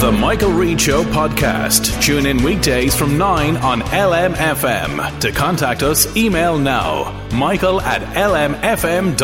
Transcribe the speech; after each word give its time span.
The 0.00 0.12
Michael 0.12 0.52
Reade 0.52 0.80
Show 0.80 1.02
podcast. 1.04 2.02
Tune 2.02 2.26
in 2.26 2.42
weekdays 2.42 2.94
from 2.94 3.16
9 3.16 3.56
on 3.58 3.80
LMFM. 3.80 5.20
To 5.20 5.32
contact 5.32 5.82
us, 5.82 6.14
email 6.14 6.58
now 6.58 7.26
michael 7.32 7.80
at 7.80 8.02
lmfm.ie. 8.14 9.14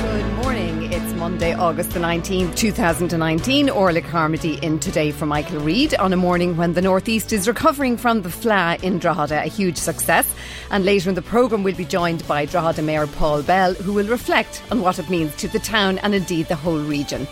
Good 0.00 0.44
morning. 0.44 0.92
It's 0.92 1.12
Monday, 1.14 1.52
August 1.52 1.90
the 1.90 2.00
19th, 2.00 2.56
2019. 2.56 3.68
Orla 3.68 4.00
Carmody 4.00 4.54
in 4.62 4.78
today 4.78 5.10
for 5.10 5.26
Michael 5.26 5.60
Reade 5.60 5.94
on 5.96 6.12
a 6.12 6.16
morning 6.16 6.56
when 6.56 6.72
the 6.72 6.80
Northeast 6.80 7.32
is 7.34 7.46
recovering 7.46 7.98
from 7.98 8.22
the 8.22 8.30
Fleadh 8.30 8.82
in 8.82 8.98
Drogheda, 8.98 9.42
a 9.42 9.48
huge 9.48 9.76
success. 9.76 10.32
And 10.70 10.86
later 10.86 11.10
in 11.10 11.16
the 11.16 11.22
programme, 11.22 11.62
we'll 11.64 11.74
be 11.74 11.84
joined 11.84 12.26
by 12.26 12.46
Drogheda 12.46 12.82
Mayor 12.82 13.06
Paul 13.06 13.42
Bell, 13.42 13.74
who 13.74 13.92
will 13.92 14.06
reflect 14.06 14.62
on 14.70 14.80
what 14.80 14.98
it 14.98 15.10
means 15.10 15.36
to 15.36 15.48
the 15.48 15.58
town 15.58 15.98
and 15.98 16.14
indeed 16.14 16.46
the 16.46 16.56
whole 16.56 16.80
region. 16.80 17.28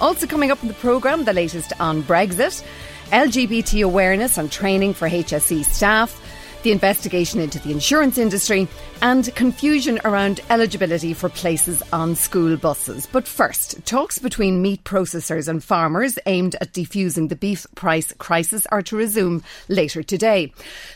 Also 0.00 0.26
coming 0.26 0.50
up 0.50 0.60
in 0.62 0.68
the 0.68 0.74
programme, 0.74 1.24
the 1.24 1.32
latest 1.32 1.72
on 1.80 2.02
Brexit, 2.02 2.62
LGBT 3.10 3.84
awareness 3.84 4.36
and 4.36 4.50
training 4.52 4.92
for 4.94 5.08
HSE 5.08 5.64
staff, 5.64 6.20
the 6.62 6.72
investigation 6.72 7.40
into 7.40 7.58
the 7.58 7.70
insurance 7.70 8.18
industry, 8.18 8.68
and 9.02 9.34
confusion 9.34 10.00
around 10.04 10.40
eligibility 10.50 11.12
for 11.12 11.28
places 11.28 11.82
on 11.92 12.16
school 12.16 12.56
buses. 12.56 13.06
But 13.06 13.28
first, 13.28 13.84
talks 13.84 14.18
between 14.18 14.62
meat 14.62 14.84
processors 14.84 15.48
and 15.48 15.62
farmers 15.62 16.18
aimed 16.26 16.56
at 16.60 16.72
defusing 16.72 17.28
the 17.28 17.36
beef 17.36 17.66
price 17.74 18.12
crisis 18.18 18.66
are 18.72 18.82
to 18.82 18.96
resume 18.96 19.42
later 19.68 20.02
today. 20.02 20.52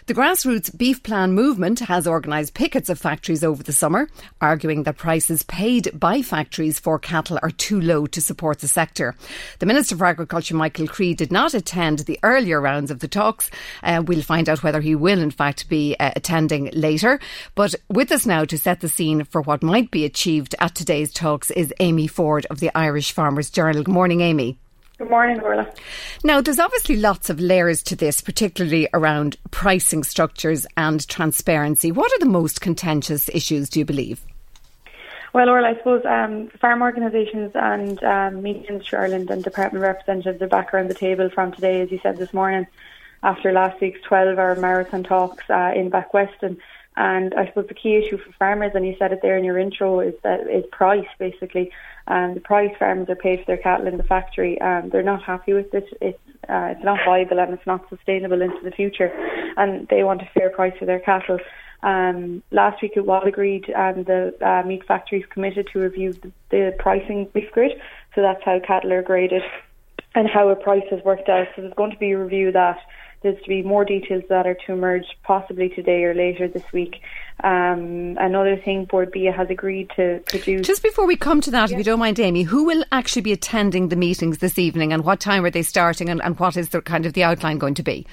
The 0.07 0.15
grassroots 0.15 0.77
beef 0.77 1.03
plan 1.03 1.33
movement 1.33 1.81
has 1.81 2.07
organised 2.07 2.55
pickets 2.55 2.89
of 2.89 2.99
factories 2.99 3.45
over 3.45 3.63
the 3.63 3.73
summer, 3.73 4.09
arguing 4.41 4.85
that 4.85 4.97
prices 4.97 5.43
paid 5.43 5.91
by 5.99 6.23
factories 6.23 6.79
for 6.79 6.99
cattle 6.99 7.39
are 7.43 7.51
too 7.51 7.81
low 7.81 8.07
to 8.07 8.21
support 8.21 8.61
the 8.61 8.69
sector. 8.69 9.15
The 9.59 9.67
Minister 9.67 9.97
for 9.97 10.07
Agriculture, 10.07 10.55
Michael 10.55 10.89
Creed, 10.89 11.19
did 11.19 11.33
not 11.33 11.55
attend 11.55 12.01
the 12.01 12.19
earlier 12.23 12.61
rounds 12.61 12.91
of 12.91 13.01
the 13.01 13.09
talks. 13.09 13.51
Uh, 13.83 14.03
we'll 14.07 14.23
find 14.23 14.49
out 14.49 14.63
whether 14.63 14.81
he 14.81 14.95
will, 14.95 15.21
in 15.21 15.31
fact, 15.31 15.60
be 15.69 15.97
uh, 15.99 16.11
attending 16.17 16.71
later. 16.73 17.21
But 17.55 17.75
with 17.89 18.13
us 18.13 18.27
now 18.27 18.45
to 18.45 18.59
set 18.59 18.81
the 18.81 18.89
scene 18.89 19.25
for 19.25 19.43
what 19.43 19.63
might 19.63 19.91
be 19.91 20.05
achieved 20.05 20.55
at 20.59 20.75
today's 20.75 21.13
talks 21.13 21.51
is 21.51 21.75
Amy 21.81 22.07
Ford 22.07 22.47
of 22.51 22.61
the 22.61 22.71
Irish 22.75 23.13
Farmers 23.13 23.51
Journal. 23.51 23.83
Good 23.83 23.93
morning, 23.93 24.21
Amy. 24.21 24.59
Good 25.01 25.09
morning, 25.09 25.41
Orla. 25.41 25.67
Now, 26.25 26.43
there's 26.43 26.59
obviously 26.59 26.97
lots 26.97 27.31
of 27.31 27.41
layers 27.41 27.83
to 27.85 27.97
this, 27.97 28.21
particularly 28.21 28.87
around 28.93 29.39
pricing 29.51 30.05
structures 30.05 30.67
and 30.77 31.09
transparency. 31.09 31.91
What 31.91 32.13
are 32.13 32.19
the 32.19 32.27
most 32.27 32.61
contentious 32.61 33.31
issues, 33.31 33.71
do 33.71 33.79
you 33.79 33.87
believe? 33.87 34.21
Well, 35.33 35.49
Orla, 35.49 35.69
I 35.69 35.77
suppose 35.79 36.05
um, 36.05 36.51
farm 36.61 36.83
organisations 36.83 37.53
and 37.55 38.03
um, 38.05 38.43
Meat 38.43 38.67
Industry 38.69 38.99
Ireland 38.99 39.31
and 39.31 39.43
department 39.43 39.83
representatives 39.83 40.43
are 40.43 40.49
back 40.49 40.75
around 40.75 40.89
the 40.89 40.95
table 40.95 41.31
from 41.31 41.53
today, 41.53 41.81
as 41.81 41.91
you 41.91 41.99
said 42.03 42.19
this 42.19 42.35
morning, 42.35 42.67
after 43.23 43.53
last 43.53 43.81
week's 43.81 44.01
12 44.03 44.39
hour 44.39 44.57
marathon 44.57 45.03
talks 45.03 45.49
uh, 45.51 45.73
in 45.75 45.91
Backweston. 45.91 46.59
And 46.97 47.35
I 47.35 47.47
suppose 47.47 47.69
the 47.69 47.75
key 47.75 47.97
issue 47.97 48.19
for 48.19 48.33
farmers, 48.33 48.73
and 48.75 48.87
you 48.87 48.97
said 48.99 49.13
it 49.13 49.21
there 49.23 49.37
in 49.37 49.45
your 49.45 49.59
intro, 49.59 50.01
is 50.01 50.15
that 50.23 50.41
is 50.51 50.65
price 50.73 51.07
basically. 51.19 51.71
Um, 52.09 52.35
the 52.35 52.41
price 52.41 52.75
farmers 52.79 53.09
are 53.09 53.17
paid 53.17 53.41
for 53.41 53.47
their 53.47 53.57
cattle 53.57 53.87
in 53.87 53.97
the 53.97 54.03
factory. 54.03 54.61
Um, 54.61 54.91
they're 54.91 55.03
not 55.03 55.23
happy 55.23 55.53
with 55.53 55.73
it. 55.73 55.87
It's 56.01 56.19
uh, 56.49 56.75
it's 56.75 56.85
not 56.85 56.99
viable 57.07 57.39
and 57.39 57.55
it's 57.55 57.67
not 57.67 57.89
sustainable 57.89 58.43
into 58.43 58.61
the 58.65 58.73
future. 58.73 59.13
And 59.57 59.87
they 59.89 60.03
want 60.03 60.23
a 60.23 60.29
fair 60.35 60.51
price 60.51 60.75
for 60.79 60.87
their 60.87 60.99
cattle. 60.99 61.39
Um, 61.83 62.43
last 62.51 62.83
week 62.83 62.93
it 62.97 63.07
was 63.07 63.25
agreed, 63.27 63.71
and 63.71 64.05
the 64.05 64.35
uh, 64.45 64.67
meat 64.67 64.85
factories 64.87 65.25
committed 65.31 65.69
to 65.73 65.79
review 65.79 66.13
the, 66.13 66.33
the 66.51 66.77
pricing 66.79 67.29
beef 67.33 67.51
grid. 67.53 67.81
So 68.15 68.23
that's 68.23 68.43
how 68.45 68.59
cattle 68.61 68.93
are 68.93 69.03
graded 69.03 69.43
and 70.15 70.29
how 70.29 70.49
a 70.49 70.57
price 70.57 70.85
has 70.91 71.03
worked 71.05 71.29
out. 71.29 71.47
So 71.55 71.63
there's 71.63 71.75
going 71.75 71.93
to 71.93 71.99
be 71.99 72.11
a 72.11 72.19
review 72.19 72.49
of 72.49 72.55
that 72.55 72.79
there's 73.23 73.41
to 73.43 73.49
be 73.49 73.63
more 73.63 73.85
details 73.85 74.25
that 74.29 74.47
are 74.47 74.57
to 74.67 74.73
emerge 74.73 75.05
possibly 75.23 75.69
today 75.69 76.05
or 76.05 76.15
later 76.15 76.49
this 76.49 76.65
week. 76.73 77.03
Um, 77.45 78.17
another 78.19 78.57
thing, 78.57 78.87
Bord 78.87 79.11
Bia 79.13 79.33
has 79.33 79.51
agreed 79.51 79.91
to 79.97 80.23
produce. 80.27 80.67
Just 80.67 80.83
before 80.83 81.07
we 81.07 81.17
come 81.17 81.41
to 81.43 81.51
that, 81.51 81.71
if 81.71 81.79
you 81.79 81.85
don't 81.85 81.99
mind, 81.99 82.19
Amy, 82.19 82.43
who 82.43 82.65
will 82.65 82.85
actually 82.93 83.23
be 83.23 83.33
attending 83.33 83.89
the 83.89 83.97
meetings 83.97 84.39
this 84.39 84.59
evening 84.59 84.93
and 84.93 85.05
what 85.05 85.21
time 85.21 85.45
are 85.45 85.51
they 85.51 85.63
starting 85.63 86.09
and, 86.09 86.23
and 86.23 86.39
what 86.39 86.57
is 86.57 86.71
the 86.71 86.81
kind 86.81 87.05
of 87.05 87.13
the 87.13 87.23
outline 87.23 87.59
going 87.59 87.75
to 87.75 87.83
be? 87.83 88.07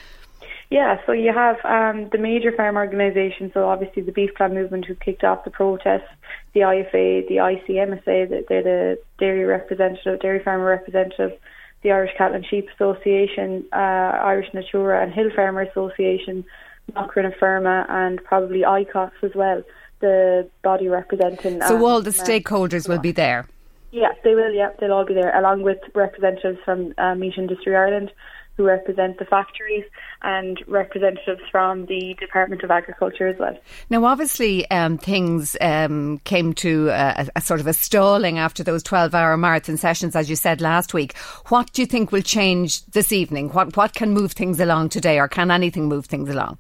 Yeah, 0.70 0.98
so 1.06 1.14
you 1.14 1.32
have 1.34 1.56
um, 1.64 2.10
the 2.10 2.18
major 2.18 2.52
farm 2.52 2.76
organisations, 2.76 3.54
so 3.54 3.70
obviously 3.70 4.02
the 4.02 4.12
Beef 4.12 4.36
Plan 4.36 4.54
Movement 4.54 4.86
who 4.86 4.96
kicked 4.96 5.24
off 5.24 5.46
the 5.46 5.50
protests, 5.50 6.10
the 6.54 6.62
IFA, 6.62 7.26
the 7.30 7.38
ICMSA, 7.38 8.48
they're 8.50 8.64
the 8.64 9.00
dairy 9.18 9.46
representative, 9.46 10.20
dairy 10.20 10.44
farmer 10.44 10.66
representative, 10.66 11.40
the 11.88 11.94
Irish 11.94 12.12
Cattle 12.18 12.36
and 12.36 12.46
Sheep 12.46 12.68
Association, 12.76 13.66
uh, 13.72 14.12
Irish 14.34 14.54
Natura 14.54 15.02
and 15.02 15.14
Hill 15.14 15.30
Farmer 15.34 15.62
Association, 15.62 16.44
Macra 16.92 17.24
na 17.24 17.32
Feirme, 17.40 17.86
and 17.90 18.22
probably 18.24 18.62
ICOS 18.62 19.12
as 19.24 19.34
well, 19.34 19.64
the 20.02 20.50
body 20.64 20.90
representing. 20.90 21.62
So 21.62 21.78
um, 21.78 21.84
all 21.84 22.02
the 22.02 22.10
stakeholders 22.10 22.90
will 22.90 23.00
be 23.00 23.14
there. 23.14 23.48
Yeah, 23.92 24.12
they 24.24 24.36
will. 24.36 24.54
Yeah, 24.54 24.72
they'll 24.80 24.92
all 24.92 25.06
be 25.06 25.14
there, 25.14 25.34
along 25.38 25.62
with 25.64 25.80
representatives 25.96 26.60
from 26.66 26.94
uh, 26.98 27.16
Meat 27.16 27.36
Industry 27.38 27.74
Ireland, 27.74 28.12
who 28.58 28.64
represent 28.64 29.20
the 29.20 29.26
factories 29.26 29.86
and 30.24 30.62
representatives 30.68 31.42
from 31.52 31.86
the 31.86 32.16
Department 32.20 32.64
of 32.64 32.72
Agriculture 32.72 33.28
as 33.28 33.38
well. 33.40 33.58
Now, 33.90 34.04
obviously, 34.06 34.70
um, 34.72 34.98
things 34.98 35.56
um, 35.62 36.18
came 36.24 36.54
to 36.56 36.90
a, 36.90 37.30
a, 37.36 37.42
sort 37.42 37.60
of 37.60 37.68
a 37.68 37.74
stalling 37.74 38.40
after 38.40 38.64
those 38.64 38.82
12 38.82 39.14
hour 39.14 39.38
marathon 39.38 39.78
sessions, 39.78 40.16
as 40.16 40.30
you 40.30 40.36
said 40.36 40.60
last 40.60 40.94
week. 40.94 41.16
What 41.50 41.72
do 41.72 41.84
you 41.84 41.86
think 41.86 42.12
will 42.12 42.24
change 42.24 42.84
this 42.88 43.12
evening? 43.12 43.50
What, 43.50 43.78
what 43.78 43.94
can 43.94 44.12
move 44.12 44.32
things 44.32 44.60
along 44.60 44.90
today, 44.90 45.20
or 45.20 45.28
can 45.28 45.52
anything 45.52 45.88
move 45.88 46.08
things 46.08 46.30
along? 46.30 46.58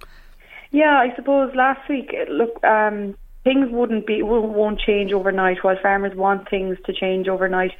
Yeah, 0.71 0.99
I 0.99 1.15
suppose 1.15 1.55
last 1.55 1.89
week, 1.89 2.13
look, 2.29 2.63
um, 2.63 3.15
things 3.43 3.69
wouldn't 3.71 4.05
be 4.05 4.21
won't 4.21 4.79
change 4.79 5.13
overnight. 5.13 5.63
While 5.63 5.77
farmers 5.81 6.15
want 6.15 6.49
things 6.49 6.77
to 6.85 6.93
change 6.93 7.27
overnight, 7.27 7.71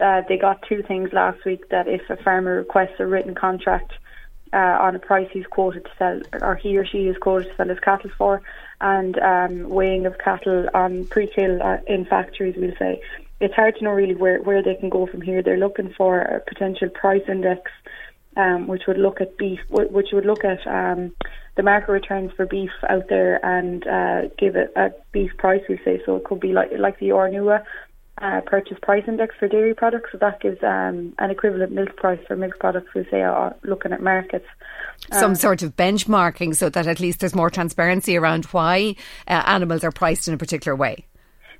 uh, 0.00 0.22
they 0.28 0.36
got 0.36 0.62
two 0.68 0.82
things 0.82 1.12
last 1.12 1.44
week 1.44 1.68
that 1.68 1.86
if 1.86 2.08
a 2.10 2.16
farmer 2.16 2.56
requests 2.56 2.98
a 2.98 3.06
written 3.06 3.34
contract 3.34 3.92
uh, 4.52 4.78
on 4.80 4.94
a 4.94 4.98
price 4.98 5.28
he's 5.32 5.46
quoted 5.46 5.84
to 5.84 5.90
sell, 5.98 6.20
or 6.40 6.54
he 6.54 6.76
or 6.76 6.86
she 6.86 7.08
is 7.08 7.16
quoted 7.18 7.48
to 7.50 7.56
sell 7.56 7.68
his 7.68 7.80
cattle 7.80 8.10
for, 8.16 8.42
and 8.80 9.18
um, 9.18 9.68
weighing 9.68 10.06
of 10.06 10.18
cattle 10.18 10.68
on 10.74 11.06
pre-kill 11.06 11.62
uh, 11.62 11.78
in 11.86 12.04
factories, 12.04 12.54
we'll 12.56 12.76
say. 12.78 13.00
It's 13.40 13.54
hard 13.54 13.76
to 13.76 13.84
know 13.84 13.90
really 13.90 14.14
where, 14.14 14.40
where 14.42 14.62
they 14.62 14.76
can 14.76 14.90
go 14.90 15.06
from 15.06 15.20
here. 15.20 15.42
They're 15.42 15.56
looking 15.56 15.92
for 15.96 16.20
a 16.20 16.40
potential 16.40 16.88
price 16.88 17.24
index, 17.28 17.70
um, 18.36 18.68
which 18.68 18.86
would 18.86 18.98
look 18.98 19.20
at 19.20 19.36
beef, 19.36 19.60
which 19.68 20.08
would 20.12 20.24
look 20.24 20.44
at 20.44 20.64
um, 20.66 21.12
the 21.56 21.62
market 21.62 21.90
returns 21.90 22.32
for 22.32 22.46
beef 22.46 22.70
out 22.88 23.08
there 23.08 23.44
and 23.44 23.86
uh, 23.86 24.28
give 24.38 24.56
it 24.56 24.72
a 24.76 24.92
beef 25.12 25.36
price. 25.36 25.62
We 25.68 25.78
say 25.84 26.00
so. 26.06 26.16
It 26.16 26.24
could 26.24 26.40
be 26.40 26.52
like 26.52 26.70
like 26.78 26.98
the 27.00 27.10
Ornua 27.10 27.64
uh, 28.18 28.40
purchase 28.46 28.78
price 28.80 29.04
index 29.06 29.34
for 29.38 29.48
dairy 29.48 29.74
products. 29.74 30.10
So 30.12 30.18
that 30.18 30.40
gives 30.40 30.62
um, 30.62 31.14
an 31.18 31.30
equivalent 31.30 31.72
milk 31.72 31.96
price 31.96 32.20
for 32.26 32.36
milk 32.36 32.58
products. 32.58 32.94
We 32.94 33.06
say 33.10 33.22
are 33.22 33.56
looking 33.62 33.92
at 33.92 34.02
markets. 34.02 34.46
Some 35.12 35.32
um, 35.32 35.34
sort 35.34 35.62
of 35.62 35.76
benchmarking, 35.76 36.54
so 36.54 36.68
that 36.70 36.86
at 36.86 37.00
least 37.00 37.20
there's 37.20 37.34
more 37.34 37.50
transparency 37.50 38.16
around 38.16 38.44
why 38.46 38.96
uh, 39.26 39.42
animals 39.46 39.82
are 39.84 39.92
priced 39.92 40.28
in 40.28 40.34
a 40.34 40.38
particular 40.38 40.76
way. 40.76 41.06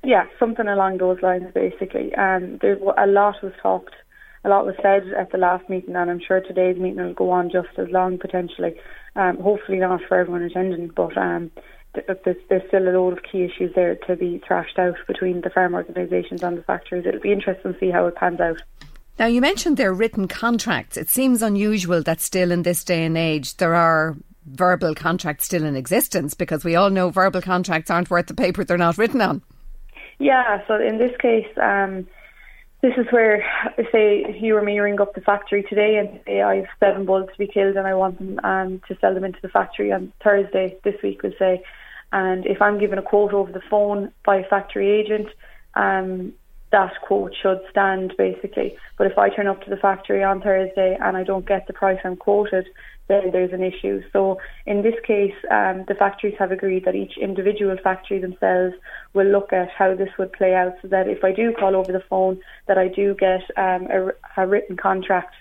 Yeah, 0.03 0.25
something 0.39 0.67
along 0.67 0.99
those 0.99 1.21
lines, 1.21 1.51
basically. 1.53 2.13
Um, 2.15 2.59
there 2.61 2.77
a 2.97 3.07
lot 3.07 3.41
was 3.41 3.53
talked, 3.61 3.95
a 4.43 4.49
lot 4.49 4.65
was 4.65 4.75
said 4.81 5.11
at 5.17 5.31
the 5.31 5.37
last 5.37 5.67
meeting, 5.69 5.95
and 5.95 6.09
I'm 6.09 6.21
sure 6.25 6.39
today's 6.39 6.77
meeting 6.77 7.03
will 7.03 7.13
go 7.13 7.31
on 7.31 7.49
just 7.49 7.77
as 7.77 7.89
long 7.89 8.17
potentially. 8.17 8.75
Um, 9.15 9.37
hopefully 9.37 9.79
not 9.79 10.01
for 10.07 10.19
everyone 10.19 10.43
attending, 10.43 10.89
but 10.95 11.17
um, 11.17 11.51
there's, 12.23 12.37
there's 12.49 12.67
still 12.67 12.87
a 12.87 12.93
lot 12.97 13.13
of 13.13 13.23
key 13.23 13.43
issues 13.43 13.73
there 13.75 13.95
to 13.95 14.15
be 14.15 14.41
thrashed 14.45 14.77
out 14.79 14.95
between 15.07 15.41
the 15.41 15.49
farm 15.49 15.73
organisations 15.73 16.43
and 16.43 16.57
the 16.57 16.63
factories. 16.63 17.05
It'll 17.05 17.21
be 17.21 17.31
interesting 17.31 17.73
to 17.73 17.79
see 17.79 17.91
how 17.91 18.05
it 18.07 18.15
pans 18.15 18.39
out. 18.39 18.61
Now, 19.17 19.27
you 19.27 19.39
mentioned 19.39 19.77
their 19.77 19.93
written 19.93 20.27
contracts. 20.27 20.97
It 20.97 21.09
seems 21.09 21.41
unusual 21.41 22.03
that 22.03 22.19
still 22.19 22.51
in 22.51 22.63
this 22.63 22.83
day 22.83 23.05
and 23.05 23.17
age 23.17 23.57
there 23.57 23.75
are 23.75 24.17
verbal 24.45 24.93
contracts 24.93 25.45
still 25.45 25.63
in 25.63 25.75
existence 25.75 26.33
because 26.33 26.63
we 26.63 26.75
all 26.75 26.89
know 26.89 27.09
verbal 27.09 27.41
contracts 27.41 27.89
aren't 27.89 28.09
worth 28.09 28.27
the 28.27 28.33
paper 28.33 28.63
they're 28.63 28.77
not 28.77 28.97
written 28.97 29.21
on. 29.21 29.41
Yeah, 30.19 30.65
so 30.67 30.75
in 30.75 30.97
this 30.97 31.15
case, 31.19 31.47
um, 31.61 32.07
this 32.81 32.93
is 32.97 33.07
where, 33.11 33.43
say, 33.91 34.37
you 34.39 34.55
or 34.55 34.61
me 34.61 34.79
ring 34.79 35.01
up 35.01 35.15
the 35.15 35.21
factory 35.21 35.63
today 35.63 35.97
and 35.97 36.19
say 36.25 36.41
I 36.41 36.57
have 36.57 36.67
seven 36.79 37.05
bulls 37.05 37.29
to 37.31 37.37
be 37.37 37.47
killed 37.47 37.75
and 37.75 37.87
I 37.87 37.95
want 37.95 38.19
them 38.19 38.39
um, 38.43 38.81
to 38.87 38.97
sell 38.99 39.13
them 39.13 39.23
into 39.23 39.39
the 39.41 39.49
factory 39.49 39.91
on 39.91 40.13
Thursday 40.23 40.77
this 40.83 40.95
week, 41.01 41.23
we'll 41.23 41.33
say. 41.39 41.63
And 42.11 42.45
if 42.45 42.61
I'm 42.61 42.79
given 42.79 42.97
a 42.97 43.01
quote 43.01 43.33
over 43.33 43.51
the 43.51 43.61
phone 43.69 44.11
by 44.25 44.37
a 44.37 44.47
factory 44.47 44.89
agent, 44.89 45.27
um, 45.73 46.33
that 46.71 46.93
quote 47.01 47.33
should 47.41 47.61
stand 47.69 48.13
basically. 48.17 48.75
But 48.97 49.07
if 49.07 49.17
I 49.17 49.29
turn 49.29 49.47
up 49.47 49.63
to 49.63 49.69
the 49.69 49.77
factory 49.77 50.23
on 50.23 50.41
Thursday 50.41 50.97
and 51.01 51.15
I 51.15 51.23
don't 51.23 51.47
get 51.47 51.67
the 51.67 51.73
price 51.73 51.99
I'm 52.03 52.17
quoted, 52.17 52.67
then 53.07 53.31
there's 53.31 53.53
an 53.53 53.63
issue. 53.63 54.01
So 54.11 54.39
in 54.65 54.81
this 54.81 54.95
case, 55.05 55.33
um, 55.51 55.85
the 55.87 55.95
factories 55.97 56.35
have 56.39 56.51
agreed 56.51 56.85
that 56.85 56.95
each 56.95 57.17
individual 57.21 57.77
factory 57.83 58.19
themselves 58.19 58.75
will 59.13 59.27
look 59.27 59.53
at 59.53 59.69
how 59.69 59.95
this 59.95 60.09
would 60.17 60.33
play 60.33 60.55
out, 60.55 60.73
so 60.81 60.87
that 60.89 61.07
if 61.07 61.23
I 61.23 61.31
do 61.31 61.53
call 61.53 61.75
over 61.75 61.91
the 61.91 62.03
phone, 62.09 62.39
that 62.67 62.77
I 62.77 62.87
do 62.87 63.15
get 63.15 63.41
um, 63.57 63.87
a, 63.91 64.41
a, 64.41 64.47
written 64.47 64.75
contract. 64.75 65.35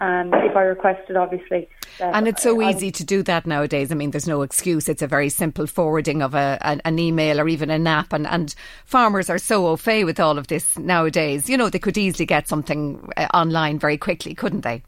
Um, 0.00 0.32
if 0.32 0.54
I 0.54 0.62
request 0.62 1.10
it, 1.10 1.16
obviously. 1.16 1.68
And 1.98 2.28
it's 2.28 2.44
so 2.44 2.62
easy 2.62 2.92
to 2.92 3.04
do 3.04 3.24
that 3.24 3.48
nowadays. 3.48 3.90
I 3.90 3.96
mean, 3.96 4.12
there's 4.12 4.28
no 4.28 4.42
excuse. 4.42 4.88
It's 4.88 5.02
a 5.02 5.08
very 5.08 5.28
simple 5.28 5.66
forwarding 5.66 6.22
of 6.22 6.34
a, 6.34 6.56
an, 6.60 6.80
an 6.84 7.00
email 7.00 7.40
or 7.40 7.48
even 7.48 7.68
a 7.68 7.80
nap. 7.80 8.12
And, 8.12 8.24
and 8.28 8.54
farmers 8.84 9.28
are 9.28 9.38
so 9.38 9.66
au 9.66 9.74
fait 9.74 10.04
with 10.04 10.20
all 10.20 10.38
of 10.38 10.46
this 10.46 10.78
nowadays. 10.78 11.50
You 11.50 11.56
know, 11.56 11.68
they 11.68 11.80
could 11.80 11.98
easily 11.98 12.26
get 12.26 12.46
something 12.46 13.10
uh, 13.16 13.26
online 13.34 13.80
very 13.80 13.98
quickly, 13.98 14.36
couldn't 14.36 14.60
they? 14.60 14.84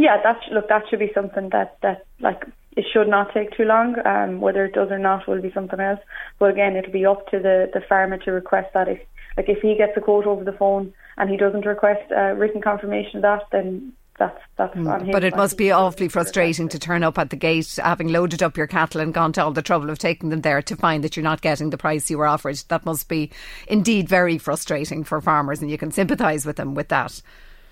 Yeah, 0.00 0.22
that 0.22 0.40
look 0.50 0.68
that 0.68 0.88
should 0.88 0.98
be 0.98 1.12
something 1.12 1.50
that 1.50 1.76
that 1.82 2.06
like 2.20 2.46
it 2.74 2.86
should 2.90 3.08
not 3.08 3.34
take 3.34 3.50
too 3.50 3.64
long. 3.64 3.96
Um, 4.06 4.40
whether 4.40 4.64
it 4.64 4.72
does 4.72 4.90
or 4.90 4.98
not 4.98 5.26
will 5.26 5.42
be 5.42 5.52
something 5.52 5.78
else. 5.78 6.00
But 6.38 6.50
again, 6.50 6.74
it'll 6.74 6.90
be 6.90 7.04
up 7.04 7.28
to 7.30 7.38
the 7.38 7.70
the 7.72 7.82
farmer 7.82 8.16
to 8.16 8.32
request 8.32 8.72
that. 8.72 8.88
If 8.88 9.00
like 9.36 9.50
if 9.50 9.60
he 9.60 9.76
gets 9.76 9.96
a 9.96 10.00
quote 10.00 10.26
over 10.26 10.42
the 10.42 10.54
phone 10.54 10.94
and 11.18 11.28
he 11.28 11.36
doesn't 11.36 11.66
request 11.66 12.10
a 12.12 12.34
written 12.34 12.62
confirmation 12.62 13.16
of 13.16 13.22
that, 13.22 13.42
then 13.52 13.92
that's 14.18 14.40
that's 14.56 14.74
mm. 14.74 14.90
on 14.90 15.04
him. 15.04 15.12
But 15.12 15.24
it 15.24 15.36
must 15.36 15.58
be 15.58 15.70
awfully 15.70 16.08
frustrating 16.08 16.68
to 16.70 16.78
turn 16.78 17.02
up 17.02 17.18
at 17.18 17.28
the 17.28 17.36
gate, 17.36 17.78
having 17.82 18.08
loaded 18.08 18.42
up 18.42 18.56
your 18.56 18.66
cattle 18.66 19.02
and 19.02 19.12
gone 19.12 19.34
to 19.34 19.44
all 19.44 19.52
the 19.52 19.60
trouble 19.60 19.90
of 19.90 19.98
taking 19.98 20.30
them 20.30 20.40
there, 20.40 20.62
to 20.62 20.76
find 20.76 21.04
that 21.04 21.14
you're 21.14 21.24
not 21.24 21.42
getting 21.42 21.68
the 21.68 21.76
price 21.76 22.10
you 22.10 22.16
were 22.16 22.26
offered. 22.26 22.56
That 22.68 22.86
must 22.86 23.06
be 23.06 23.30
indeed 23.68 24.08
very 24.08 24.38
frustrating 24.38 25.04
for 25.04 25.20
farmers, 25.20 25.60
and 25.60 25.70
you 25.70 25.76
can 25.76 25.90
sympathise 25.90 26.46
with 26.46 26.56
them 26.56 26.74
with 26.74 26.88
that. 26.88 27.20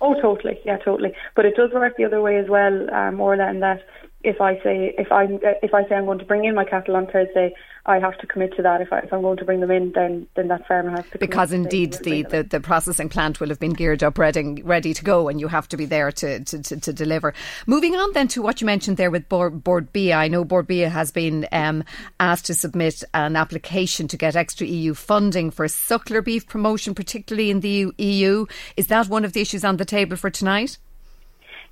Oh, 0.01 0.19
totally. 0.21 0.59
Yeah, 0.65 0.77
totally. 0.77 1.11
But 1.35 1.45
it 1.45 1.55
does 1.55 1.71
work 1.73 1.95
the 1.97 2.05
other 2.05 2.21
way 2.21 2.37
as 2.37 2.47
well, 2.49 2.93
um, 2.93 3.15
more 3.15 3.35
than 3.35 3.59
that. 3.59 3.81
If 4.21 4.41
I 4.41 4.55
say 4.63 4.93
if 4.97 5.11
I 5.11 5.27
if 5.63 5.73
I 5.73 5.87
say 5.87 5.95
I'm 5.95 6.05
going 6.05 6.19
to 6.19 6.25
bring 6.25 6.45
in 6.45 6.53
my 6.53 6.65
cattle 6.65 6.95
on 6.95 7.07
Thursday, 7.07 7.53
I 7.85 7.99
have 7.99 8.17
to 8.19 8.27
commit 8.27 8.55
to 8.57 8.61
that. 8.61 8.81
If, 8.81 8.91
I, 8.93 8.99
if 8.99 9.11
I'm 9.11 9.21
going 9.21 9.37
to 9.37 9.45
bring 9.45 9.61
them 9.61 9.71
in, 9.71 9.93
then 9.93 10.27
then 10.35 10.47
that 10.49 10.67
farmer 10.67 10.91
has 10.91 11.05
to. 11.11 11.17
Because 11.17 11.51
indeed, 11.51 11.93
the, 12.03 12.23
the, 12.23 12.43
the, 12.43 12.59
processing 12.59 13.09
plant 13.09 13.39
will 13.39 13.49
have 13.49 13.59
been 13.59 13.73
geared 13.73 14.03
up, 14.03 14.17
ready 14.17 14.61
ready 14.61 14.93
to 14.93 15.03
go, 15.03 15.29
and 15.29 15.39
you 15.39 15.47
have 15.47 15.67
to 15.69 15.77
be 15.77 15.85
there 15.85 16.11
to, 16.11 16.43
to, 16.43 16.61
to, 16.61 16.79
to 16.79 16.93
deliver. 16.93 17.33
Moving 17.65 17.95
on 17.95 18.13
then 18.13 18.27
to 18.29 18.41
what 18.41 18.61
you 18.61 18.65
mentioned 18.65 18.97
there 18.97 19.09
with 19.09 19.27
Bia. 19.29 20.15
I 20.15 20.27
know 20.27 20.43
Bord 20.43 20.67
Bia 20.67 20.89
has 20.89 21.11
been 21.11 21.47
um, 21.51 21.83
asked 22.19 22.45
to 22.45 22.53
submit 22.53 23.03
an 23.13 23.35
application 23.35 24.07
to 24.09 24.17
get 24.17 24.35
extra 24.35 24.67
EU 24.67 24.93
funding 24.93 25.49
for 25.49 25.65
suckler 25.65 26.23
beef 26.23 26.45
promotion, 26.45 26.93
particularly 26.93 27.49
in 27.49 27.61
the 27.61 27.91
EU. 27.97 28.45
Is 28.77 28.87
that 28.87 29.07
one 29.07 29.25
of 29.25 29.33
the 29.33 29.41
issues 29.41 29.63
on 29.63 29.77
the 29.77 29.85
table 29.85 30.17
for 30.17 30.29
tonight? 30.29 30.77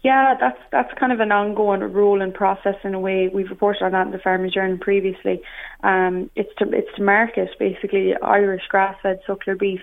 Yeah, 0.03 0.35
that's 0.39 0.59
that's 0.71 0.93
kind 0.99 1.11
of 1.11 1.19
an 1.19 1.31
ongoing 1.31 1.81
role 1.81 2.21
and 2.21 2.33
process 2.33 2.75
in 2.83 2.93
a 2.93 2.99
way. 2.99 3.29
We've 3.33 3.49
reported 3.49 3.83
on 3.83 3.93
that 3.93 4.05
in 4.05 4.11
the 4.11 4.19
Farmers 4.19 4.53
Journal 4.53 4.77
previously. 4.77 5.41
Um, 5.83 6.29
it's 6.35 6.53
to 6.59 6.69
it's 6.71 6.95
to 6.97 7.03
market 7.03 7.49
basically 7.57 8.13
Irish 8.21 8.63
grass-fed 8.69 9.21
suckler 9.27 9.59
beef 9.59 9.81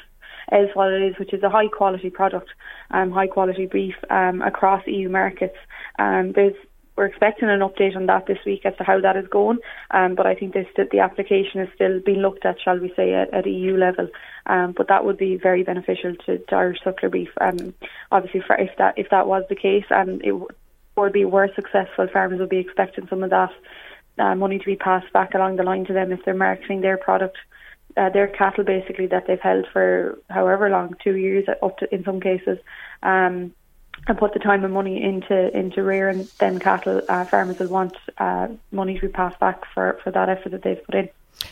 is 0.52 0.68
what 0.74 0.92
it 0.92 1.02
is, 1.02 1.18
which 1.18 1.32
is 1.32 1.42
a 1.42 1.50
high 1.50 1.68
quality 1.68 2.10
product, 2.10 2.48
um, 2.90 3.10
high 3.10 3.26
quality 3.26 3.66
beef 3.66 3.94
um, 4.10 4.42
across 4.42 4.82
EU 4.86 5.08
markets. 5.08 5.56
Um, 5.98 6.32
there's 6.34 6.54
we're 6.96 7.06
expecting 7.06 7.48
an 7.48 7.60
update 7.60 7.96
on 7.96 8.06
that 8.06 8.26
this 8.26 8.38
week 8.46 8.64
as 8.64 8.76
to 8.76 8.84
how 8.84 9.00
that 9.00 9.16
is 9.16 9.26
going. 9.28 9.58
Um, 9.90 10.14
but 10.14 10.26
I 10.26 10.34
think 10.34 10.54
the 10.54 11.00
application 11.00 11.60
is 11.60 11.68
still 11.74 12.00
being 12.00 12.20
looked 12.20 12.44
at, 12.44 12.60
shall 12.60 12.78
we 12.78 12.92
say, 12.94 13.14
at, 13.14 13.34
at 13.34 13.46
EU 13.46 13.76
level. 13.76 14.08
Um, 14.46 14.72
but 14.76 14.88
that 14.88 15.04
would 15.04 15.16
be 15.16 15.36
very 15.36 15.64
beneficial 15.64 16.14
to, 16.26 16.38
to 16.38 16.54
Irish 16.54 16.78
suckler 16.84 17.10
beef. 17.10 17.30
Um, 17.40 17.74
obviously, 18.12 18.42
for, 18.46 18.56
if 18.56 18.76
that 18.78 18.94
if 18.96 19.10
that 19.10 19.26
was 19.26 19.44
the 19.48 19.56
case, 19.56 19.86
and 19.90 20.22
it 20.24 20.34
would 20.96 21.12
be 21.12 21.24
were 21.24 21.50
successful, 21.54 22.06
farmers 22.12 22.38
would 22.38 22.48
be 22.48 22.58
expecting 22.58 23.08
some 23.08 23.22
of 23.22 23.30
that 23.30 23.50
uh, 24.18 24.34
money 24.34 24.58
to 24.58 24.64
be 24.64 24.76
passed 24.76 25.12
back 25.12 25.34
along 25.34 25.56
the 25.56 25.62
line 25.62 25.84
to 25.86 25.92
them 25.92 26.12
if 26.12 26.24
they're 26.24 26.34
marketing 26.34 26.80
their 26.80 26.96
product. 26.96 27.36
Uh, 27.96 28.10
their 28.10 28.26
cattle 28.26 28.64
basically 28.64 29.06
that 29.06 29.24
they've 29.26 29.40
held 29.40 29.66
for 29.72 30.18
however 30.28 30.68
long, 30.68 30.94
two 31.02 31.16
years 31.16 31.46
up 31.62 31.78
to 31.78 31.94
in 31.94 32.02
some 32.04 32.20
cases, 32.20 32.58
um, 33.04 33.52
and 34.06 34.18
put 34.18 34.34
the 34.34 34.38
time 34.38 34.64
and 34.64 34.74
money 34.74 35.02
into 35.02 35.56
into 35.56 35.82
rearing 35.82 36.28
them 36.40 36.58
cattle, 36.58 37.00
uh, 37.08 37.24
farmers 37.26 37.58
will 37.58 37.68
want 37.68 37.96
uh, 38.18 38.48
money 38.70 38.94
to 38.94 39.00
be 39.00 39.08
passed 39.08 39.38
back 39.40 39.62
for, 39.72 39.98
for 40.04 40.10
that 40.10 40.28
effort 40.28 40.50
that 40.50 40.62
they've 40.62 40.84
put 40.84 40.94
in. 40.94 41.08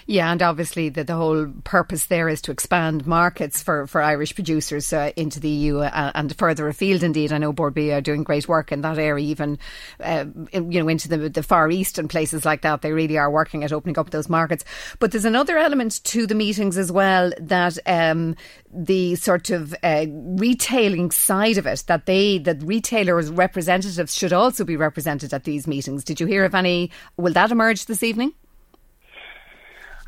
Yeah, 0.06 0.30
and 0.30 0.42
obviously 0.42 0.88
the, 0.88 1.04
the 1.04 1.14
whole 1.14 1.46
purpose 1.64 2.06
there 2.06 2.28
is 2.28 2.40
to 2.42 2.52
expand 2.52 3.06
markets 3.06 3.62
for, 3.62 3.86
for 3.86 4.02
Irish 4.02 4.34
producers 4.34 4.92
uh, 4.92 5.12
into 5.16 5.40
the 5.40 5.48
EU 5.48 5.78
uh, 5.78 6.12
and 6.14 6.36
further 6.36 6.68
afield. 6.68 7.02
Indeed, 7.02 7.32
I 7.32 7.38
know 7.38 7.52
Bia 7.52 7.98
are 7.98 8.00
doing 8.00 8.22
great 8.22 8.48
work 8.48 8.72
in 8.72 8.80
that 8.82 8.98
area, 8.98 9.24
even 9.26 9.58
uh, 10.00 10.24
you 10.52 10.82
know 10.82 10.88
into 10.88 11.08
the 11.08 11.28
the 11.28 11.42
far 11.42 11.70
east 11.70 11.98
and 11.98 12.10
places 12.10 12.44
like 12.44 12.62
that. 12.62 12.82
They 12.82 12.92
really 12.92 13.18
are 13.18 13.30
working 13.30 13.64
at 13.64 13.72
opening 13.72 13.98
up 13.98 14.10
those 14.10 14.28
markets. 14.28 14.64
But 14.98 15.12
there's 15.12 15.24
another 15.24 15.58
element 15.58 16.02
to 16.04 16.26
the 16.26 16.34
meetings 16.34 16.76
as 16.76 16.90
well 16.90 17.32
that 17.40 17.78
um, 17.86 18.36
the 18.72 19.14
sort 19.16 19.50
of 19.50 19.74
uh, 19.82 20.06
retailing 20.08 21.10
side 21.10 21.58
of 21.58 21.66
it 21.66 21.84
that 21.86 22.06
they 22.06 22.38
that 22.38 22.62
retailers 22.62 23.30
representatives 23.30 24.14
should 24.14 24.32
also 24.32 24.64
be 24.64 24.76
represented 24.76 25.32
at 25.32 25.44
these 25.44 25.66
meetings. 25.66 26.04
Did 26.04 26.20
you 26.20 26.26
hear 26.26 26.44
of 26.44 26.54
any? 26.54 26.90
Will 27.16 27.32
that 27.32 27.50
emerge 27.50 27.86
this 27.86 28.02
evening? 28.02 28.32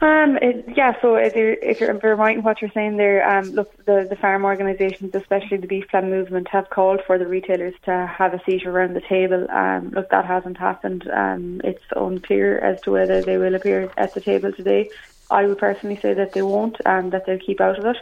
Um, 0.02 0.36
it, 0.42 0.64
yeah, 0.76 1.00
so 1.00 1.14
if 1.14 1.34
you're, 1.34 1.52
if 1.52 1.80
you're, 1.80 1.90
in 1.90 2.42
what 2.42 2.60
you're 2.60 2.70
saying 2.72 2.96
there, 2.96 3.26
um, 3.28 3.52
look, 3.52 3.74
the, 3.84 4.06
the 4.08 4.16
farm 4.16 4.44
organisations, 4.44 5.14
especially 5.14 5.58
the 5.58 5.68
beef 5.68 5.88
plan 5.88 6.10
movement, 6.10 6.48
have 6.48 6.68
called 6.68 7.00
for 7.06 7.16
the 7.16 7.26
retailers 7.26 7.74
to 7.84 8.06
have 8.06 8.34
a 8.34 8.42
seat 8.44 8.66
around 8.66 8.94
the 8.94 9.00
table. 9.00 9.48
Um, 9.50 9.90
look, 9.90 10.10
that 10.10 10.24
hasn't 10.26 10.58
happened. 10.58 11.08
Um, 11.08 11.60
it's 11.62 11.84
unclear 11.94 12.58
as 12.58 12.80
to 12.82 12.90
whether 12.90 13.22
they 13.22 13.38
will 13.38 13.54
appear 13.54 13.90
at 13.96 14.14
the 14.14 14.20
table 14.20 14.52
today. 14.52 14.90
I 15.30 15.46
would 15.46 15.58
personally 15.58 15.98
say 16.02 16.12
that 16.14 16.32
they 16.32 16.42
won't 16.42 16.76
and 16.84 17.12
that 17.12 17.26
they'll 17.26 17.38
keep 17.38 17.60
out 17.60 17.78
of 17.78 17.86
it. 17.86 17.96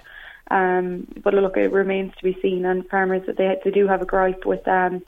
Um, 0.51 1.07
but 1.23 1.35
look, 1.35 1.57
it 1.57 1.73
remains 1.73 2.15
to 2.17 2.25
be 2.25 2.39
seen. 2.41 2.65
And 2.65 2.89
farmers, 2.89 3.23
they, 3.37 3.61
they 3.63 3.71
do 3.71 3.87
have 3.87 4.03
a 4.03 4.07
gripe 4.07 4.45
with 4.45 4.67
um, 4.67 5.03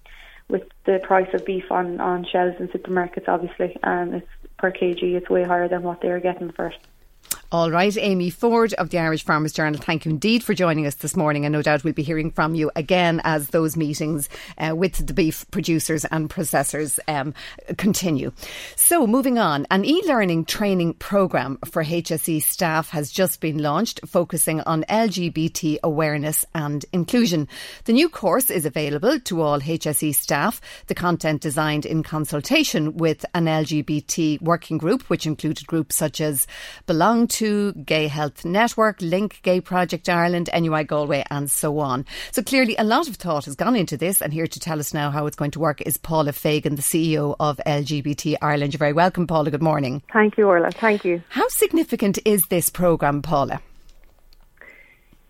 with 0.48 0.64
the 0.84 1.00
price 1.02 1.32
of 1.32 1.44
beef 1.46 1.72
on, 1.72 2.00
on 2.00 2.26
shelves 2.30 2.56
in 2.60 2.68
supermarkets, 2.68 3.28
obviously. 3.28 3.78
Um, 3.82 4.14
it's 4.14 4.28
per 4.58 4.70
kg, 4.70 5.02
it's 5.02 5.30
way 5.30 5.44
higher 5.44 5.68
than 5.68 5.82
what 5.82 6.00
they're 6.00 6.20
getting 6.20 6.50
for 6.52 6.68
it. 6.68 6.76
All 7.54 7.70
right, 7.70 7.96
Amy 7.96 8.30
Ford 8.30 8.73
of 8.73 8.90
the 8.90 8.99
Irish 8.99 9.25
Farmers 9.25 9.52
Journal, 9.52 9.80
thank 9.80 10.04
you 10.04 10.11
indeed 10.11 10.42
for 10.42 10.54
joining 10.54 10.88
us 10.88 10.96
this 10.96 11.16
morning. 11.16 11.46
And 11.46 11.52
no 11.52 11.62
doubt 11.62 11.84
we'll 11.84 11.92
be 11.92 12.02
hearing 12.02 12.32
from 12.32 12.56
you 12.56 12.73
again 12.75 13.20
as 13.23 13.50
those 13.50 13.76
meetings 13.76 14.28
uh, 14.58 14.75
with 14.75 15.06
the 15.06 15.14
beef 15.14 15.49
producers 15.52 16.04
and 16.06 16.28
processors 16.28 16.99
um, 17.06 17.32
continue. 17.78 18.32
So, 18.75 19.06
moving 19.06 19.38
on, 19.38 19.68
an 19.70 19.84
e 19.84 20.02
learning 20.04 20.46
training 20.46 20.94
programme 20.94 21.61
for 21.64 21.84
HSE 21.84 22.42
staff 22.42 22.88
has 22.88 23.12
just 23.12 23.38
been 23.38 23.58
launched, 23.58 24.00
focusing 24.04 24.61
on 24.62 24.82
LGBT 24.90 25.78
awareness 25.84 26.44
and 26.56 26.84
inclusion. 26.92 27.46
The 27.84 27.92
new 27.92 28.08
course 28.08 28.50
is 28.50 28.66
available 28.66 29.20
to 29.20 29.42
all 29.42 29.61
HSE 29.61 30.12
staff. 30.16 30.61
The 30.88 30.96
content 30.96 31.40
designed 31.40 31.87
in 31.87 32.02
consultation 32.02 32.96
with 32.96 33.25
an 33.32 33.44
LGBT 33.44 34.42
working 34.42 34.76
group, 34.76 35.02
which 35.02 35.25
included 35.25 35.68
groups 35.68 35.94
such 35.94 36.20
as 36.20 36.49
Belong 36.87 37.28
to 37.28 37.43
Gay 37.84 38.08
Health 38.08 38.44
Network, 38.44 39.00
Link 39.00 39.40
Gay 39.42 39.60
Project 39.60 40.08
Ireland, 40.08 40.48
NUI 40.54 40.84
Galway, 40.84 41.24
and 41.30 41.50
so 41.50 41.78
on. 41.78 42.06
So 42.32 42.42
clearly, 42.42 42.76
a 42.76 42.84
lot 42.84 43.08
of 43.08 43.16
thought 43.16 43.44
has 43.44 43.54
gone 43.54 43.76
into 43.76 43.96
this, 43.96 44.22
and 44.22 44.32
here 44.32 44.46
to 44.46 44.60
tell 44.60 44.80
us 44.80 44.94
now 44.94 45.10
how 45.10 45.26
it's 45.26 45.36
going 45.36 45.50
to 45.52 45.60
work 45.60 45.80
is 45.82 45.96
Paula 45.96 46.32
Fagan, 46.32 46.76
the 46.76 46.82
CEO 46.82 47.36
of 47.40 47.60
LGBT 47.66 48.36
Ireland. 48.40 48.72
You're 48.72 48.78
very 48.78 48.92
welcome, 48.92 49.26
Paula. 49.26 49.50
Good 49.50 49.62
morning. 49.62 50.02
Thank 50.12 50.38
you, 50.38 50.48
Orla. 50.48 50.70
Thank 50.70 51.04
you. 51.04 51.22
How 51.28 51.48
significant 51.48 52.18
is 52.24 52.42
this 52.50 52.70
programme, 52.70 53.22
Paula? 53.22 53.60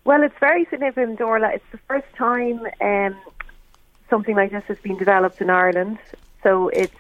Well, 0.05 0.23
it's 0.23 0.39
very 0.39 0.67
significant, 0.67 1.21
Orla. 1.21 1.51
It's 1.55 1.65
the 1.73 1.79
first 1.89 2.07
time 2.17 2.61
um, 2.81 3.17
something 4.11 4.37
like 4.37 4.51
this 4.51 4.65
has 4.65 4.79
been 4.79 4.97
developed 4.97 5.41
in 5.41 5.51
Ireland. 5.51 5.99
So 6.43 6.69
it's 6.69 6.95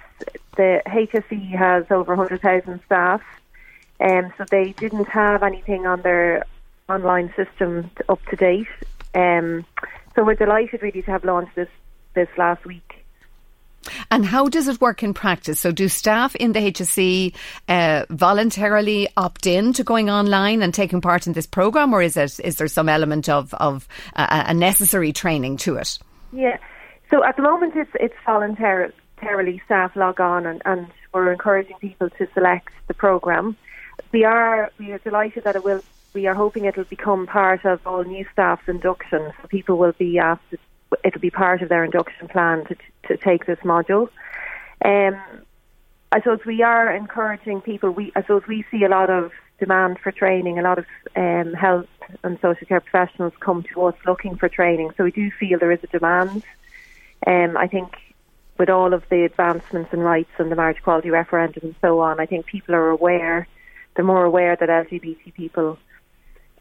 the 0.56 0.82
HSE 0.86 1.50
has 1.56 1.84
over 1.90 2.14
100,000 2.14 2.80
staff, 2.86 3.20
um, 4.00 4.32
so 4.36 4.44
they 4.50 4.72
didn't 4.72 5.08
have 5.08 5.42
anything 5.42 5.86
on 5.86 6.02
their 6.02 6.44
online 6.88 7.32
system 7.36 7.90
up 8.08 8.24
to 8.26 8.36
date. 8.36 8.68
Um, 9.14 9.64
so 10.14 10.24
we're 10.24 10.34
delighted 10.34 10.82
really 10.82 11.02
to 11.02 11.10
have 11.10 11.24
launched 11.24 11.54
this 11.54 11.68
this 12.14 12.28
last 12.36 12.64
week. 12.64 13.04
And 14.10 14.24
how 14.24 14.48
does 14.48 14.68
it 14.68 14.80
work 14.80 15.02
in 15.02 15.12
practice? 15.14 15.60
So, 15.60 15.70
do 15.70 15.88
staff 15.88 16.34
in 16.36 16.52
the 16.52 16.60
HSE 16.60 17.34
uh, 17.68 18.06
voluntarily 18.10 19.08
opt 19.16 19.46
in 19.46 19.72
to 19.74 19.84
going 19.84 20.08
online 20.10 20.62
and 20.62 20.72
taking 20.72 21.00
part 21.00 21.26
in 21.26 21.32
this 21.32 21.46
program, 21.46 21.92
or 21.92 22.00
is 22.00 22.16
it 22.16 22.40
is 22.40 22.56
there 22.56 22.68
some 22.68 22.88
element 22.88 23.28
of 23.28 23.52
of 23.54 23.86
uh, 24.16 24.44
a 24.46 24.54
necessary 24.54 25.12
training 25.12 25.58
to 25.58 25.76
it? 25.76 25.98
Yeah. 26.32 26.58
So 27.10 27.24
at 27.24 27.36
the 27.36 27.42
moment, 27.42 27.74
it's 27.76 27.90
it's 27.94 28.14
voluntarily 28.24 29.60
staff 29.66 29.94
log 29.96 30.20
on, 30.20 30.46
and, 30.46 30.62
and 30.64 30.86
we're 31.12 31.30
encouraging 31.30 31.76
people 31.80 32.10
to 32.10 32.26
select 32.34 32.70
the 32.86 32.94
program. 32.94 33.56
We 34.12 34.24
are 34.24 34.70
we 34.78 34.92
are 34.92 34.98
delighted 34.98 35.44
that 35.44 35.56
it 35.56 35.64
will. 35.64 35.82
We 36.12 36.26
are 36.26 36.34
hoping 36.34 36.64
it'll 36.64 36.84
become 36.84 37.26
part 37.26 37.64
of 37.64 37.84
all 37.86 38.04
new 38.04 38.24
staff's 38.32 38.68
induction, 38.68 39.32
so 39.40 39.48
people 39.48 39.76
will 39.76 39.92
be 39.92 40.18
asked. 40.18 40.54
It'll 41.02 41.20
be 41.20 41.30
part 41.30 41.62
of 41.62 41.68
their 41.68 41.84
induction 41.84 42.28
plan 42.28 42.64
to 42.66 42.76
to 43.08 43.16
take 43.16 43.46
this 43.46 43.58
module. 43.60 44.08
Um, 44.84 45.20
I 46.12 46.18
suppose 46.18 46.44
we 46.46 46.62
are 46.62 46.94
encouraging 46.94 47.60
people. 47.60 47.90
We 47.90 48.12
I 48.14 48.20
suppose 48.22 48.42
we 48.46 48.64
see 48.70 48.84
a 48.84 48.88
lot 48.88 49.10
of 49.10 49.32
demand 49.58 49.98
for 49.98 50.12
training. 50.12 50.58
A 50.58 50.62
lot 50.62 50.78
of 50.78 50.86
um, 51.16 51.52
health 51.54 51.88
and 52.22 52.38
social 52.40 52.66
care 52.66 52.80
professionals 52.80 53.32
come 53.40 53.64
to 53.74 53.84
us 53.84 53.94
looking 54.06 54.36
for 54.36 54.48
training. 54.48 54.92
So 54.96 55.04
we 55.04 55.10
do 55.10 55.30
feel 55.30 55.58
there 55.58 55.72
is 55.72 55.82
a 55.82 55.88
demand. 55.88 56.44
Um, 57.26 57.56
I 57.56 57.66
think 57.66 57.96
with 58.58 58.70
all 58.70 58.94
of 58.94 59.02
the 59.08 59.24
advancements 59.24 59.92
in 59.92 60.00
rights 60.00 60.30
and 60.38 60.50
the 60.50 60.56
marriage 60.56 60.78
equality 60.78 61.10
referendum 61.10 61.64
and 61.64 61.74
so 61.80 62.00
on, 62.00 62.20
I 62.20 62.26
think 62.26 62.46
people 62.46 62.74
are 62.74 62.90
aware. 62.90 63.48
They're 63.94 64.04
more 64.04 64.24
aware 64.24 64.56
that 64.56 64.68
LGBT 64.68 65.34
people 65.34 65.78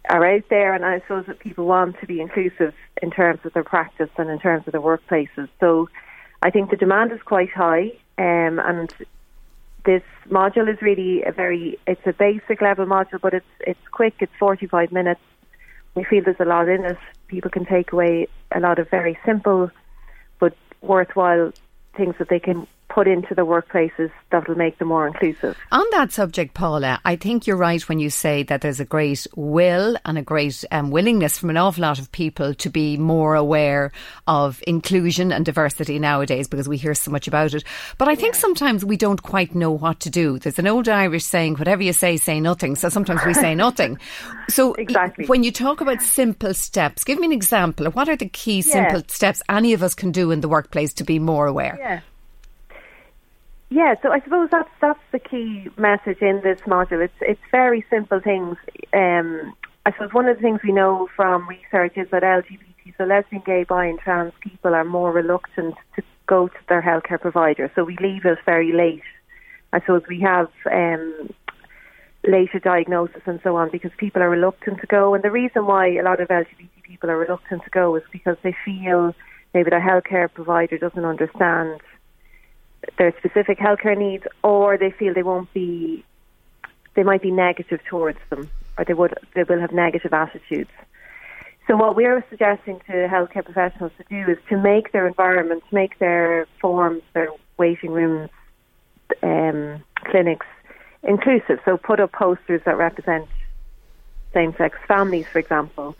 are 0.09 0.25
out 0.25 0.43
there, 0.49 0.73
and 0.73 0.85
I 0.85 0.99
suppose 1.01 1.25
that 1.27 1.39
people 1.39 1.65
want 1.65 1.99
to 1.99 2.05
be 2.05 2.19
inclusive 2.21 2.73
in 3.01 3.11
terms 3.11 3.39
of 3.45 3.53
their 3.53 3.63
practice 3.63 4.09
and 4.17 4.29
in 4.29 4.39
terms 4.39 4.67
of 4.67 4.73
their 4.73 4.81
workplaces. 4.81 5.47
So 5.59 5.89
I 6.41 6.49
think 6.49 6.69
the 6.69 6.77
demand 6.77 7.11
is 7.11 7.21
quite 7.21 7.49
high, 7.49 7.93
um, 8.17 8.59
and 8.59 8.93
this 9.85 10.03
module 10.29 10.71
is 10.71 10.81
really 10.81 11.23
a 11.23 11.31
very 11.31 11.79
it's 11.87 12.05
a 12.05 12.13
basic 12.13 12.61
level 12.61 12.85
module, 12.85 13.19
but 13.21 13.33
it's 13.33 13.45
it's 13.61 13.87
quick. 13.91 14.15
It's 14.19 14.33
forty 14.39 14.67
five 14.67 14.91
minutes. 14.91 15.21
We 15.95 16.03
feel 16.03 16.23
there's 16.23 16.39
a 16.39 16.45
lot 16.45 16.69
in 16.69 16.85
it. 16.85 16.97
People 17.27 17.51
can 17.51 17.65
take 17.65 17.91
away 17.93 18.27
a 18.51 18.59
lot 18.59 18.79
of 18.79 18.89
very 18.89 19.17
simple 19.25 19.71
but 20.39 20.53
worthwhile 20.81 21.53
things 21.95 22.15
that 22.19 22.27
they 22.27 22.39
can 22.39 22.67
put 22.93 23.07
into 23.07 23.33
the 23.33 23.41
workplaces 23.41 24.11
that 24.31 24.47
will 24.47 24.55
make 24.55 24.77
them 24.77 24.89
more 24.89 25.07
inclusive. 25.07 25.57
On 25.71 25.85
that 25.91 26.11
subject, 26.11 26.53
Paula, 26.53 26.99
I 27.03 27.15
think 27.15 27.47
you're 27.47 27.57
right 27.57 27.81
when 27.89 27.97
you 27.97 28.11
say 28.11 28.43
that 28.43 28.61
there's 28.61 28.79
a 28.79 28.85
great 28.85 29.25
will 29.35 29.97
and 30.05 30.17
a 30.17 30.21
great 30.21 30.63
um, 30.71 30.91
willingness 30.91 31.39
from 31.39 31.49
an 31.49 31.57
awful 31.57 31.81
lot 31.81 31.97
of 31.97 32.11
people 32.11 32.53
to 32.53 32.69
be 32.69 32.97
more 32.97 33.33
aware 33.33 33.91
of 34.27 34.61
inclusion 34.67 35.31
and 35.31 35.43
diversity 35.43 35.97
nowadays 35.97 36.47
because 36.47 36.69
we 36.69 36.77
hear 36.77 36.93
so 36.93 37.09
much 37.09 37.27
about 37.27 37.55
it. 37.55 37.63
But 37.97 38.09
I 38.09 38.15
think 38.15 38.35
yeah. 38.35 38.41
sometimes 38.41 38.85
we 38.85 38.95
don't 38.95 39.23
quite 39.23 39.55
know 39.55 39.71
what 39.71 39.99
to 40.01 40.11
do. 40.11 40.37
There's 40.37 40.59
an 40.59 40.67
old 40.67 40.87
Irish 40.87 41.23
saying, 41.23 41.55
whatever 41.55 41.81
you 41.81 41.93
say, 41.93 42.17
say 42.17 42.39
nothing. 42.39 42.75
So 42.75 42.89
sometimes 42.89 43.25
we 43.25 43.33
say 43.33 43.55
nothing. 43.65 43.97
So 44.49 44.75
exactly. 44.75 45.25
when 45.25 45.43
you 45.43 45.51
talk 45.51 45.81
about 45.81 46.01
simple 46.01 46.53
steps, 46.53 47.03
give 47.03 47.17
me 47.17 47.25
an 47.25 47.33
example. 47.33 47.87
What 47.87 48.07
are 48.07 48.15
the 48.15 48.29
key 48.29 48.61
simple 48.61 48.99
yeah. 48.99 49.07
steps 49.07 49.41
any 49.49 49.73
of 49.73 49.81
us 49.81 49.95
can 49.95 50.11
do 50.11 50.29
in 50.29 50.41
the 50.41 50.47
workplace 50.47 50.93
to 50.95 51.03
be 51.03 51.17
more 51.17 51.47
aware? 51.47 51.77
Yeah. 51.79 52.01
Yeah, 53.73 53.95
so 54.03 54.11
I 54.11 54.19
suppose 54.19 54.49
that's 54.51 54.69
that's 54.81 54.99
the 55.11 55.17
key 55.17 55.67
message 55.77 56.21
in 56.21 56.41
this 56.43 56.61
module. 56.61 57.03
It's 57.03 57.21
it's 57.21 57.41
very 57.49 57.83
simple 57.89 58.19
things. 58.19 58.55
Um, 58.93 59.55
I 59.83 59.91
suppose 59.93 60.13
one 60.13 60.27
of 60.27 60.37
the 60.37 60.43
things 60.43 60.59
we 60.63 60.71
know 60.71 61.09
from 61.15 61.49
research 61.49 61.93
is 61.97 62.07
that 62.11 62.21
LGBT, 62.21 62.93
so 62.95 63.05
lesbian, 63.05 63.41
gay, 63.43 63.63
bi, 63.63 63.87
and 63.87 63.97
trans 63.97 64.31
people 64.41 64.75
are 64.75 64.83
more 64.83 65.11
reluctant 65.11 65.73
to 65.95 66.03
go 66.27 66.49
to 66.49 66.59
their 66.69 66.83
healthcare 66.83 67.19
provider. 67.19 67.71
So 67.73 67.83
we 67.83 67.97
leave 67.99 68.25
it 68.25 68.37
very 68.45 68.73
late. 68.73 69.01
I 69.73 69.79
suppose 69.79 70.03
we 70.07 70.19
have 70.19 70.49
um, 70.71 71.33
later 72.27 72.59
diagnosis 72.59 73.23
and 73.25 73.39
so 73.43 73.55
on 73.55 73.71
because 73.71 73.89
people 73.97 74.21
are 74.21 74.29
reluctant 74.29 74.81
to 74.81 74.87
go. 74.87 75.15
And 75.15 75.23
the 75.23 75.31
reason 75.31 75.65
why 75.65 75.87
a 75.87 76.03
lot 76.03 76.21
of 76.21 76.27
LGBT 76.27 76.69
people 76.83 77.09
are 77.09 77.17
reluctant 77.17 77.63
to 77.63 77.71
go 77.71 77.95
is 77.95 78.03
because 78.11 78.37
they 78.43 78.55
feel 78.63 79.15
maybe 79.55 79.71
their 79.71 79.81
healthcare 79.81 80.31
provider 80.31 80.77
doesn't 80.77 81.05
understand 81.05 81.81
their 82.97 83.13
specific 83.17 83.59
healthcare 83.59 83.97
needs, 83.97 84.25
or 84.43 84.77
they 84.77 84.91
feel 84.91 85.13
they 85.13 85.23
won't 85.23 85.51
be, 85.53 86.03
they 86.95 87.03
might 87.03 87.21
be 87.21 87.31
negative 87.31 87.79
towards 87.89 88.19
them, 88.29 88.49
or 88.77 88.85
they 88.85 88.93
would 88.93 89.13
they 89.35 89.43
will 89.43 89.59
have 89.59 89.71
negative 89.71 90.13
attitudes. 90.13 90.71
So 91.67 91.77
what 91.77 91.95
we're 91.95 92.23
suggesting 92.29 92.81
to 92.87 92.91
healthcare 93.07 93.45
professionals 93.45 93.93
to 93.97 94.03
do 94.09 94.31
is 94.31 94.37
to 94.49 94.57
make 94.57 94.91
their 94.91 95.07
environments, 95.07 95.65
make 95.71 95.97
their 95.97 96.45
forms, 96.59 97.01
their 97.13 97.29
waiting 97.57 97.91
rooms, 97.91 98.29
um, 99.21 99.81
clinics 100.03 100.45
inclusive. 101.03 101.59
So 101.65 101.77
put 101.77 101.99
up 101.99 102.11
posters 102.11 102.61
that 102.65 102.77
represent 102.77 103.27
same-sex 104.33 104.77
families, 104.87 105.25
for 105.31 105.39
example, 105.39 105.95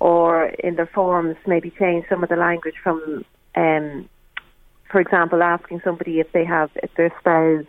or 0.00 0.46
in 0.46 0.76
their 0.76 0.86
forms 0.86 1.36
maybe 1.46 1.70
change 1.70 2.06
some 2.08 2.22
of 2.22 2.28
the 2.28 2.36
language 2.36 2.76
from 2.82 3.24
um, 3.54 4.08
for 4.90 5.00
example, 5.00 5.42
asking 5.42 5.80
somebody 5.84 6.20
if 6.20 6.30
they 6.32 6.44
have, 6.44 6.70
if 6.76 6.94
their 6.94 7.12
spouse, 7.20 7.66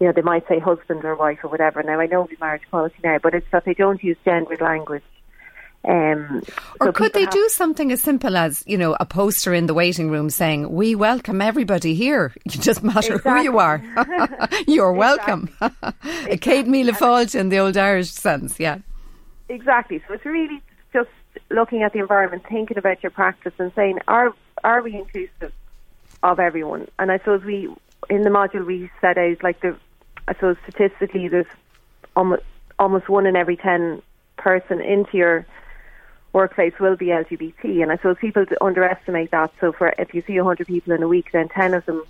you 0.00 0.06
know, 0.06 0.12
they 0.12 0.22
might 0.22 0.46
say 0.48 0.58
husband 0.58 1.04
or 1.04 1.14
wife 1.16 1.38
or 1.42 1.50
whatever. 1.50 1.82
Now, 1.82 2.00
I 2.00 2.06
know 2.06 2.22
we 2.22 2.36
marriage 2.40 2.62
equality 2.66 2.96
now, 3.02 3.18
but 3.22 3.34
it's 3.34 3.46
that 3.52 3.64
they 3.64 3.74
don't 3.74 4.02
use 4.02 4.16
gendered 4.24 4.60
language. 4.60 5.02
Um, 5.84 6.42
or 6.80 6.88
so 6.88 6.92
could 6.92 7.12
they 7.12 7.26
do 7.26 7.48
something 7.48 7.92
as 7.92 8.02
simple 8.02 8.36
as, 8.36 8.64
you 8.66 8.76
know, 8.76 8.96
a 8.98 9.06
poster 9.06 9.54
in 9.54 9.66
the 9.66 9.74
waiting 9.74 10.10
room 10.10 10.28
saying, 10.28 10.70
We 10.70 10.94
welcome 10.96 11.40
everybody 11.40 11.94
here. 11.94 12.34
It 12.44 12.62
doesn't 12.62 12.84
matter 12.84 13.14
exactly. 13.14 13.32
who 13.32 13.42
you 13.44 13.58
are. 13.58 13.82
You're 14.66 14.92
welcome. 15.06 15.50
a 15.60 15.70
céad 16.36 16.66
míle 16.66 17.34
in 17.34 17.48
the 17.48 17.58
old 17.60 17.76
Irish 17.76 18.10
sense, 18.10 18.58
yeah. 18.58 18.78
Exactly. 19.48 20.02
So 20.06 20.14
it's 20.14 20.24
really 20.24 20.60
just 20.92 21.10
looking 21.50 21.82
at 21.82 21.92
the 21.92 22.00
environment, 22.00 22.42
thinking 22.48 22.76
about 22.76 23.02
your 23.02 23.10
practice 23.10 23.54
and 23.58 23.72
saying, 23.74 24.00
Are 24.08 24.34
are 24.64 24.82
we 24.82 24.96
inclusive? 24.96 25.52
Of 26.22 26.38
everyone. 26.38 26.88
And 26.98 27.10
I 27.10 27.18
suppose 27.18 27.42
we, 27.44 27.68
in 28.10 28.22
the 28.22 28.30
module, 28.30 28.66
we 28.66 28.90
set 29.00 29.18
out 29.18 29.42
like 29.42 29.60
the, 29.60 29.76
I 30.26 30.34
suppose 30.34 30.56
statistically, 30.68 31.28
there's 31.28 31.46
almost 32.16 32.42
almost 32.78 33.08
one 33.08 33.26
in 33.26 33.36
every 33.36 33.56
ten 33.56 34.02
person 34.36 34.80
into 34.80 35.16
your 35.16 35.46
workplace 36.32 36.74
will 36.78 36.96
be 36.96 37.06
LGBT, 37.06 37.82
and 37.82 37.90
I 37.90 37.96
suppose 37.96 38.16
people 38.20 38.44
underestimate 38.60 39.30
that. 39.30 39.52
So, 39.60 39.72
for 39.72 39.94
if 39.98 40.14
you 40.14 40.22
see 40.26 40.36
hundred 40.36 40.66
people 40.66 40.92
in 40.92 41.02
a 41.02 41.08
week, 41.08 41.32
then 41.32 41.48
ten 41.48 41.74
of 41.74 41.84
them 41.86 42.04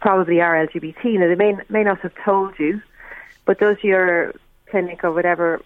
probably 0.00 0.40
are 0.40 0.66
LGBT. 0.66 1.18
Now, 1.18 1.28
they 1.28 1.34
may 1.34 1.56
may 1.68 1.84
not 1.84 2.00
have 2.00 2.14
told 2.24 2.58
you, 2.58 2.82
but 3.44 3.58
does 3.58 3.78
your 3.82 4.34
clinic 4.66 5.04
or 5.04 5.12
whatever 5.12 5.62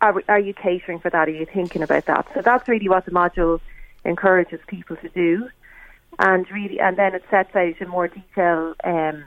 are, 0.00 0.22
are 0.28 0.40
you 0.40 0.52
catering 0.54 0.98
for 0.98 1.10
that? 1.10 1.28
Are 1.28 1.32
you 1.32 1.46
thinking 1.46 1.82
about 1.82 2.06
that? 2.06 2.26
So 2.34 2.42
that's 2.42 2.68
really 2.68 2.88
what 2.88 3.06
the 3.06 3.10
module 3.10 3.60
encourages 4.04 4.60
people 4.66 4.96
to 4.96 5.08
do 5.08 5.48
and 6.18 6.50
really, 6.50 6.80
and 6.80 6.96
then 6.96 7.14
it 7.14 7.24
sets 7.30 7.54
out 7.54 7.80
in 7.80 7.88
more 7.88 8.08
detail 8.08 8.74
um, 8.84 9.24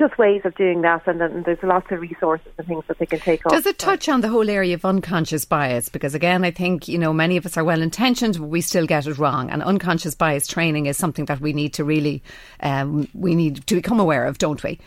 just 0.00 0.16
ways 0.16 0.40
of 0.44 0.54
doing 0.54 0.80
that, 0.80 1.06
and 1.06 1.20
then 1.20 1.42
there's 1.44 1.62
lots 1.62 1.92
of 1.92 2.00
resources 2.00 2.50
and 2.56 2.66
things 2.66 2.84
that 2.88 2.98
they 2.98 3.06
can 3.06 3.20
take. 3.20 3.44
On. 3.44 3.52
Does 3.52 3.66
it 3.66 3.78
touch 3.78 4.08
on 4.08 4.22
the 4.22 4.28
whole 4.28 4.48
area 4.48 4.74
of 4.74 4.84
unconscious 4.84 5.44
bias? 5.44 5.90
Because 5.90 6.14
again, 6.14 6.42
I 6.42 6.50
think 6.50 6.88
you 6.88 6.98
know 6.98 7.12
many 7.12 7.36
of 7.36 7.44
us 7.44 7.56
are 7.56 7.64
well 7.64 7.82
intentioned, 7.82 8.38
but 8.38 8.46
we 8.46 8.62
still 8.62 8.86
get 8.86 9.06
it 9.06 9.18
wrong. 9.18 9.50
And 9.50 9.62
unconscious 9.62 10.14
bias 10.14 10.46
training 10.46 10.86
is 10.86 10.96
something 10.96 11.26
that 11.26 11.40
we 11.40 11.52
need 11.52 11.74
to 11.74 11.84
really 11.84 12.22
um, 12.60 13.08
we 13.14 13.34
need 13.34 13.66
to 13.66 13.74
become 13.74 14.00
aware 14.00 14.24
of, 14.24 14.38
don't 14.38 14.62
we? 14.64 14.80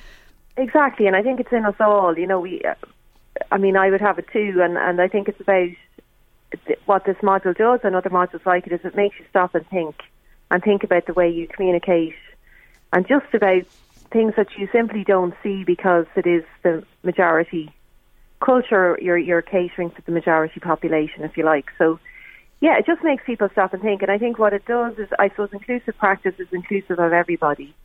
Exactly, 0.58 1.06
and 1.06 1.16
I 1.16 1.22
think 1.22 1.40
it's 1.40 1.54
in 1.54 1.64
us 1.66 1.76
all. 1.80 2.18
You 2.18 2.28
know, 2.28 2.40
we. 2.40 2.62
I 3.52 3.58
mean, 3.58 3.78
I 3.78 3.92
would 3.92 4.02
have 4.02 4.18
it 4.18 4.28
too, 4.34 4.62
and 4.64 4.78
and 4.78 5.00
I 5.00 5.08
think 5.08 5.30
it's 5.30 5.40
about 5.40 5.70
what 6.86 7.06
this 7.06 7.18
module 7.18 7.56
does, 7.56 7.82
and 7.84 7.96
other 7.96 8.10
modules 8.10 8.46
like 8.48 8.66
it 8.66 8.74
is 8.74 8.80
it 8.84 8.96
makes 8.96 9.20
you 9.20 9.26
stop 9.30 9.54
and 9.54 9.68
think 9.70 9.96
and 10.54 10.64
think 10.64 10.84
about 10.84 11.08
the 11.08 11.14
way 11.14 11.28
you 11.28 11.48
communicate 11.48 12.14
and 12.94 13.08
just 13.08 13.26
about 13.34 13.64
things 14.12 14.36
that 14.38 14.48
you 14.56 14.70
simply 14.72 15.04
don't 15.04 15.34
see 15.42 15.64
because 15.64 16.06
it 16.16 16.28
is 16.28 16.44
the 16.62 16.84
majority 17.02 17.74
culture 18.40 18.98
you're 19.02 19.18
you're 19.18 19.42
catering 19.42 19.90
to 19.90 20.02
the 20.06 20.12
majority 20.12 20.60
population 20.60 21.24
if 21.24 21.36
you 21.36 21.44
like. 21.44 21.66
So 21.80 22.00
yeah 22.62 22.78
it 22.78 22.86
just 22.86 23.04
makes 23.04 23.24
people 23.26 23.50
stop 23.52 23.74
and 23.74 23.82
think. 23.82 24.04
And 24.04 24.12
i 24.12 24.20
think 24.20 24.38
what 24.38 24.54
it 24.54 24.64
does 24.66 24.94
is 25.00 25.10
i 25.18 25.30
suppose 25.30 25.50
inclusive 25.52 25.98
practice 25.98 26.36
is 26.38 26.48
inclusive 26.52 27.00
of 27.00 27.12
everybody. 27.12 27.76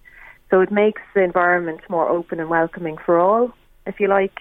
So 0.50 0.60
it 0.60 0.70
makes 0.70 1.00
the 1.14 1.22
environment 1.22 1.80
more 1.88 2.06
open 2.06 2.38
and 2.38 2.50
welcoming 2.50 2.98
for 2.98 3.18
all 3.18 3.54
if 3.86 3.98
you 3.98 4.08
like. 4.08 4.40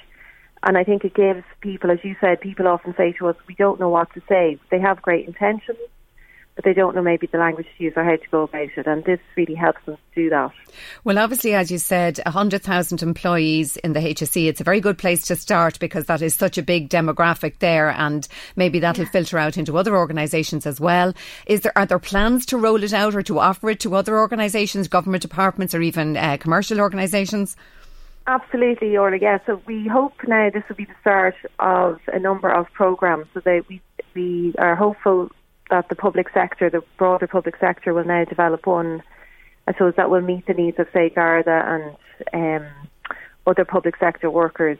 And 0.63 0.77
I 0.77 0.83
think 0.83 1.05
it 1.05 1.13
gives 1.13 1.43
people, 1.61 1.91
as 1.91 1.99
you 2.03 2.15
said, 2.19 2.41
people 2.41 2.67
often 2.67 2.93
say 2.97 3.13
to 3.19 3.27
us, 3.27 3.35
we 3.47 3.55
don't 3.55 3.79
know 3.79 3.89
what 3.89 4.11
to 4.15 4.21
say. 4.27 4.57
They 4.71 4.79
have 4.79 5.01
great 5.01 5.27
intentions, 5.27 5.77
but 6.57 6.65
they 6.65 6.73
don't 6.73 6.95
know 6.95 7.03
maybe 7.03 7.27
the 7.27 7.37
language 7.37 7.67
to 7.77 7.83
use 7.83 7.93
or 7.95 8.03
how 8.03 8.15
to 8.15 8.29
go 8.31 8.41
about 8.41 8.69
it. 8.75 8.87
And 8.87 9.05
this 9.05 9.19
really 9.35 9.53
helps 9.53 9.85
them 9.85 9.95
do 10.15 10.27
that. 10.31 10.51
Well, 11.03 11.19
obviously, 11.19 11.53
as 11.53 11.69
you 11.69 11.77
said, 11.77 12.19
100,000 12.25 13.03
employees 13.03 13.77
in 13.77 13.93
the 13.93 13.99
HSE. 13.99 14.47
It's 14.47 14.59
a 14.59 14.63
very 14.63 14.81
good 14.81 14.97
place 14.97 15.21
to 15.27 15.35
start 15.35 15.77
because 15.79 16.07
that 16.07 16.23
is 16.23 16.33
such 16.33 16.57
a 16.57 16.63
big 16.63 16.89
demographic 16.89 17.59
there, 17.59 17.91
and 17.91 18.27
maybe 18.55 18.79
that'll 18.79 19.03
yeah. 19.03 19.11
filter 19.11 19.37
out 19.37 19.55
into 19.55 19.77
other 19.77 19.95
organisations 19.95 20.65
as 20.65 20.81
well. 20.81 21.13
Is 21.45 21.61
there 21.61 21.77
are 21.77 21.85
there 21.85 21.99
plans 21.99 22.47
to 22.47 22.57
roll 22.57 22.83
it 22.83 22.91
out 22.91 23.13
or 23.13 23.21
to 23.21 23.37
offer 23.37 23.69
it 23.69 23.79
to 23.81 23.95
other 23.95 24.17
organisations, 24.17 24.87
government 24.87 25.21
departments, 25.21 25.75
or 25.75 25.81
even 25.81 26.17
uh, 26.17 26.37
commercial 26.37 26.81
organisations? 26.81 27.55
Absolutely, 28.25 28.97
Orla. 28.97 29.17
Yeah, 29.21 29.37
so 29.45 29.61
we 29.67 29.87
hope 29.87 30.15
now 30.27 30.49
this 30.49 30.63
will 30.67 30.75
be 30.75 30.85
the 30.85 30.95
start 31.01 31.35
of 31.59 31.99
a 32.07 32.17
number 32.17 32.49
of 32.49 32.65
programs. 32.73 33.27
So 33.35 33.41
that 33.41 33.65
we 33.69 33.79
we 34.15 34.55
are 34.57 34.75
hopeful 34.75 35.29
that 35.69 35.89
the 35.89 35.95
public 35.95 36.29
sector, 36.33 36.69
the 36.69 36.83
broader 36.97 37.27
public 37.27 37.57
sector, 37.57 37.93
will 37.93 38.05
now 38.05 38.23
develop 38.25 38.65
one. 38.65 39.03
I 39.67 39.73
suppose 39.73 39.95
that 39.97 40.09
will 40.09 40.21
meet 40.21 40.45
the 40.45 40.53
needs 40.53 40.79
of, 40.79 40.87
say, 40.93 41.09
Garda 41.09 41.95
and 42.33 42.63
um, 42.63 42.71
other 43.45 43.65
public 43.65 43.97
sector 43.97 44.29
workers. 44.29 44.77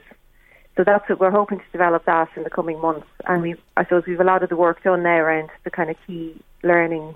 So 0.76 0.84
that's 0.84 1.08
what 1.08 1.20
we're 1.20 1.30
hoping 1.30 1.58
to 1.58 1.64
develop 1.72 2.04
that 2.04 2.28
in 2.36 2.44
the 2.44 2.50
coming 2.50 2.80
months. 2.80 3.06
And 3.26 3.42
we, 3.42 3.56
I 3.76 3.84
suppose, 3.84 4.04
we've 4.06 4.20
a 4.20 4.24
lot 4.24 4.42
of 4.42 4.48
the 4.48 4.56
work 4.56 4.82
done 4.82 5.02
now 5.02 5.16
around 5.16 5.50
the 5.64 5.70
kind 5.70 5.90
of 5.90 5.96
key 6.06 6.40
learning 6.62 7.14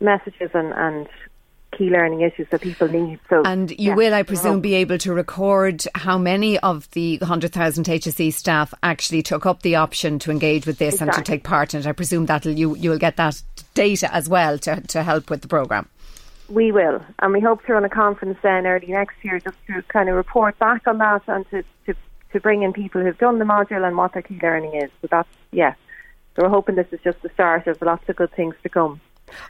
messages 0.00 0.50
and, 0.54 0.72
and 0.72 1.06
key 1.76 1.90
learning 1.90 2.20
issues 2.22 2.48
that 2.50 2.60
people 2.60 2.88
need. 2.88 3.18
So, 3.28 3.42
and 3.44 3.70
you 3.70 3.90
yeah, 3.90 3.94
will, 3.94 4.14
I 4.14 4.22
presume, 4.22 4.60
be 4.60 4.74
able 4.74 4.98
to 4.98 5.12
record 5.12 5.84
how 5.94 6.18
many 6.18 6.58
of 6.58 6.90
the 6.92 7.18
100,000 7.18 7.84
HSE 7.84 8.32
staff 8.32 8.72
actually 8.82 9.22
took 9.22 9.46
up 9.46 9.62
the 9.62 9.76
option 9.76 10.18
to 10.20 10.30
engage 10.30 10.66
with 10.66 10.78
this 10.78 10.94
exactly. 10.94 11.16
and 11.16 11.24
to 11.24 11.32
take 11.32 11.44
part 11.44 11.74
in 11.74 11.80
it. 11.80 11.86
I 11.86 11.92
presume 11.92 12.26
that 12.26 12.44
you 12.44 12.76
you 12.76 12.90
will 12.90 12.98
get 12.98 13.16
that 13.16 13.42
data 13.74 14.12
as 14.14 14.28
well 14.28 14.58
to 14.58 14.80
to 14.80 15.02
help 15.02 15.30
with 15.30 15.42
the 15.42 15.48
program. 15.48 15.88
We 16.48 16.70
will, 16.70 17.04
and 17.18 17.32
we 17.32 17.40
hope 17.40 17.64
to 17.66 17.72
run 17.72 17.84
a 17.84 17.88
conference 17.88 18.38
then 18.40 18.66
early 18.66 18.86
next 18.88 19.16
year 19.22 19.40
just 19.40 19.56
to 19.66 19.82
kind 19.82 20.08
of 20.08 20.14
report 20.14 20.56
back 20.60 20.86
on 20.86 20.98
that 20.98 21.22
and 21.26 21.48
to, 21.50 21.64
to, 21.86 21.94
to 22.32 22.40
bring 22.40 22.62
in 22.62 22.72
people 22.72 23.02
who've 23.02 23.18
done 23.18 23.40
the 23.40 23.44
module 23.44 23.84
and 23.84 23.96
what 23.96 24.12
their 24.12 24.22
key 24.22 24.38
learning 24.40 24.74
is. 24.76 24.90
So 25.02 25.08
that's, 25.10 25.28
yeah. 25.50 25.74
So 26.36 26.42
we're 26.42 26.48
hoping 26.48 26.76
this 26.76 26.86
is 26.92 27.00
just 27.02 27.20
the 27.22 27.30
start 27.30 27.66
of 27.66 27.82
lots 27.82 28.08
of 28.08 28.14
good 28.14 28.30
things 28.32 28.54
to 28.62 28.68
come. 28.68 29.00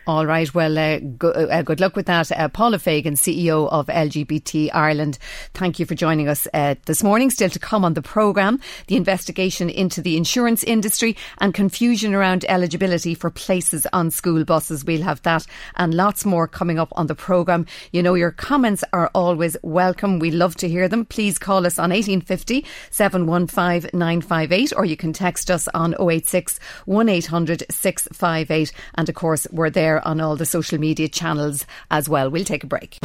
All 0.06 0.26
right. 0.26 0.52
Well, 0.54 0.78
uh, 0.78 0.99
go, 0.99 1.30
uh, 1.30 1.62
good 1.62 1.80
luck 1.80 1.97
with 1.97 2.06
that. 2.06 2.30
Uh, 2.33 2.49
Paula 2.49 2.78
Fagan, 2.78 3.14
CEO 3.14 3.68
of 3.71 3.87
LGBT 3.87 4.71
Ireland, 4.73 5.18
thank 5.54 5.78
you 5.78 5.87
for 5.87 5.95
joining 5.95 6.28
us 6.28 6.47
uh, 6.54 6.76
this 6.87 7.02
morning. 7.02 7.30
Still 7.30 7.50
to 7.50 7.59
come 7.59 7.85
on 7.85 7.95
the 7.95 8.02
programme, 8.02 8.61
the 8.87 8.97
investigation 8.97 9.68
into 9.68 10.00
the 10.00 10.16
insurance 10.16 10.62
industry 10.64 11.16
and 11.38 11.54
confusion 11.54 12.14
around 12.14 12.45
eligibility 12.49 13.14
for 13.14 13.30
places 13.30 13.87
on 13.92 14.11
school 14.11 14.45
buses. 14.45 14.85
We'll 14.85 15.02
have 15.02 15.23
that 15.23 15.47
and 15.76 15.95
lots 15.95 16.25
more 16.25 16.49
coming 16.49 16.78
up 16.78 16.92
on 16.92 17.06
the 17.06 17.14
programme. 17.14 17.66
You 17.92 18.02
know, 18.02 18.14
your 18.14 18.30
comments 18.30 18.85
are 18.92 19.11
always 19.14 19.56
welcome. 19.62 20.18
We 20.18 20.30
love 20.30 20.56
to 20.56 20.68
hear 20.68 20.88
them. 20.88 21.04
Please 21.04 21.38
call 21.38 21.66
us 21.66 21.78
on 21.78 21.90
1850 21.90 22.64
715 22.90 23.90
958 23.92 24.73
or 24.76 24.85
you 24.85 24.97
can 24.97 25.12
text 25.12 25.50
us 25.50 25.68
on 25.75 25.95
086 26.00 26.59
1800 26.87 27.64
658. 27.71 28.73
And 28.95 29.09
of 29.09 29.14
course, 29.14 29.47
we're 29.50 29.65
there 29.70 30.06
on 30.06 30.20
all 30.20 30.37
the 30.37 30.46
social 30.46 30.78
media 30.78 31.08
channels 31.08 31.66
as 31.90 32.08
well. 32.08 32.30
We'll 32.30 32.44
take 32.44 32.64
a 32.64 32.66
break. 32.66 32.99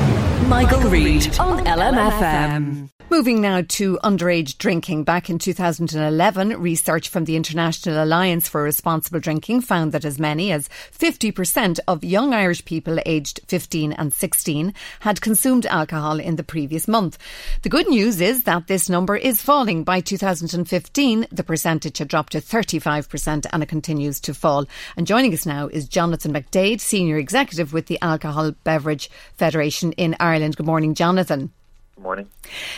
Michael, 0.48 0.82
Reade 0.90 1.40
on 1.40 1.66
LMFM. 1.66 2.90
Moving 3.12 3.42
now 3.42 3.62
to 3.62 4.00
underage 4.06 4.58
drinking. 4.58 5.04
Back 5.04 5.30
in 5.30 5.38
2011, 5.38 6.62
research 6.62 7.10
from 7.10 7.26
the 7.26 7.36
International 7.36 8.02
Alliance 8.02 8.48
for 8.48 8.64
Responsible 8.64 9.20
Drinking 9.20 9.60
found 9.60 9.92
that 9.92 10.06
as 10.06 10.18
many 10.18 10.54
as 10.54 10.70
50% 10.98 11.82
of 11.90 12.06
young 12.06 12.34
Irish 12.34 12.64
people 12.64 13.00
aged 13.06 13.42
15 13.50 13.92
and 13.92 14.14
16 14.14 14.74
had 15.02 15.20
consumed 15.20 15.66
alcohol 15.66 16.22
in 16.22 16.38
the 16.38 16.44
previous 16.44 16.88
month. 16.88 17.18
The 17.64 17.70
good 17.70 17.90
news 17.90 18.22
is 18.22 18.46
that 18.46 18.68
this 18.68 18.88
number 18.88 19.18
is 19.18 19.42
falling. 19.42 19.84
By 19.84 20.00
2015, 20.00 21.28
the 21.34 21.44
percentage 21.44 21.98
had 21.98 22.08
dropped 22.08 22.32
to 22.32 22.40
35% 22.40 23.46
and 23.52 23.62
it 23.62 23.68
continues 23.68 24.22
to 24.22 24.34
fall. 24.34 24.68
And 24.96 25.06
joining 25.06 25.34
us 25.34 25.46
now 25.46 25.68
is 25.68 25.90
Jonathan 25.90 26.32
McDade, 26.32 26.80
Senior 26.80 27.18
Executive 27.18 27.74
with 27.74 27.88
the 27.88 28.00
Alcohol 28.02 28.54
Beverage 28.64 29.12
Federation 29.34 29.92
in 29.92 30.16
Ireland. 30.18 30.56
Good 30.56 30.66
morning, 30.66 30.96
Jonathan 30.96 31.52
morning. 32.02 32.28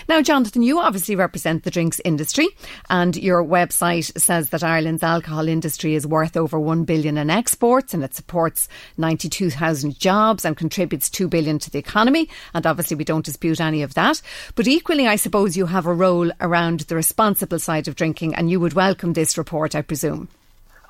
Now, 0.07 0.21
Jonathan, 0.21 0.61
you 0.61 0.79
obviously 0.79 1.15
represent 1.15 1.63
the 1.63 1.71
drinks 1.71 2.01
industry, 2.03 2.49
and 2.89 3.15
your 3.15 3.43
website 3.43 4.17
says 4.19 4.49
that 4.49 4.63
Ireland's 4.63 5.03
alcohol 5.03 5.47
industry 5.47 5.95
is 5.95 6.05
worth 6.05 6.37
over 6.37 6.59
one 6.59 6.83
billion 6.83 7.17
in 7.17 7.29
exports, 7.29 7.93
and 7.93 8.03
it 8.03 8.13
supports 8.13 8.67
ninety-two 8.97 9.49
thousand 9.49 9.97
jobs 9.99 10.45
and 10.45 10.57
contributes 10.57 11.09
two 11.09 11.27
billion 11.27 11.59
to 11.59 11.71
the 11.71 11.79
economy. 11.79 12.29
And 12.53 12.67
obviously, 12.67 12.97
we 12.97 13.03
don't 13.03 13.25
dispute 13.25 13.61
any 13.61 13.81
of 13.81 13.93
that. 13.93 14.21
But 14.55 14.67
equally, 14.67 15.07
I 15.07 15.15
suppose 15.15 15.57
you 15.57 15.65
have 15.67 15.85
a 15.85 15.93
role 15.93 16.31
around 16.41 16.81
the 16.81 16.95
responsible 16.95 17.59
side 17.59 17.87
of 17.87 17.95
drinking, 17.95 18.35
and 18.35 18.49
you 18.49 18.59
would 18.59 18.73
welcome 18.73 19.13
this 19.13 19.37
report, 19.37 19.75
I 19.75 19.81
presume. 19.81 20.27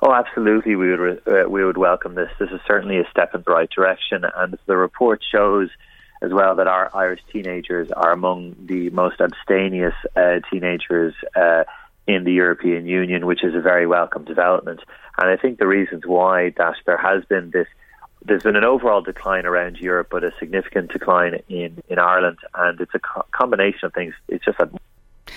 Oh, 0.02 0.12
absolutely. 0.12 0.76
We 0.76 0.90
would 0.90 1.22
uh, 1.26 1.48
we 1.48 1.64
would 1.64 1.78
welcome 1.78 2.14
this. 2.14 2.30
This 2.38 2.50
is 2.50 2.60
certainly 2.66 2.98
a 2.98 3.08
step 3.10 3.34
in 3.34 3.42
the 3.46 3.52
right 3.52 3.70
direction, 3.70 4.24
and 4.36 4.58
the 4.66 4.76
report 4.76 5.22
shows 5.32 5.70
as 6.24 6.32
well 6.32 6.56
that 6.56 6.66
our 6.66 6.90
Irish 6.94 7.20
teenagers 7.32 7.90
are 7.90 8.12
among 8.12 8.56
the 8.66 8.90
most 8.90 9.20
abstemious 9.20 9.94
uh, 10.16 10.40
teenagers 10.50 11.14
uh, 11.36 11.64
in 12.06 12.24
the 12.24 12.32
European 12.32 12.86
Union, 12.86 13.26
which 13.26 13.44
is 13.44 13.54
a 13.54 13.60
very 13.60 13.86
welcome 13.86 14.24
development. 14.24 14.80
And 15.18 15.30
I 15.30 15.36
think 15.36 15.58
the 15.58 15.66
reasons 15.66 16.02
why 16.06 16.50
that 16.56 16.76
there 16.86 16.96
has 16.96 17.24
been 17.26 17.50
this 17.50 17.68
there's 18.26 18.42
been 18.42 18.56
an 18.56 18.64
overall 18.64 19.02
decline 19.02 19.44
around 19.44 19.76
Europe, 19.76 20.08
but 20.10 20.24
a 20.24 20.32
significant 20.38 20.90
decline 20.90 21.42
in, 21.50 21.82
in 21.90 21.98
Ireland, 21.98 22.38
and 22.54 22.80
it's 22.80 22.94
a 22.94 22.98
co- 22.98 23.26
combination 23.32 23.84
of 23.84 23.92
things. 23.92 24.14
It's 24.28 24.42
just 24.42 24.56
that 24.56 24.70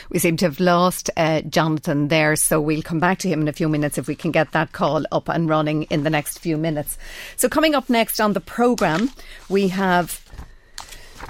we 0.09 0.19
seem 0.19 0.37
to 0.37 0.45
have 0.45 0.59
lost 0.59 1.09
uh, 1.17 1.41
Jonathan 1.41 2.07
there, 2.07 2.35
so 2.35 2.61
we'll 2.61 2.81
come 2.81 2.99
back 2.99 3.19
to 3.19 3.29
him 3.29 3.41
in 3.41 3.47
a 3.47 3.53
few 3.53 3.67
minutes 3.67 3.97
if 3.97 4.07
we 4.07 4.15
can 4.15 4.31
get 4.31 4.51
that 4.51 4.71
call 4.71 5.03
up 5.11 5.27
and 5.27 5.49
running 5.49 5.83
in 5.83 6.03
the 6.03 6.09
next 6.09 6.39
few 6.39 6.57
minutes. 6.57 6.97
So, 7.35 7.49
coming 7.49 7.75
up 7.75 7.89
next 7.89 8.19
on 8.19 8.33
the 8.33 8.39
programme, 8.39 9.11
we 9.49 9.67
have 9.69 10.23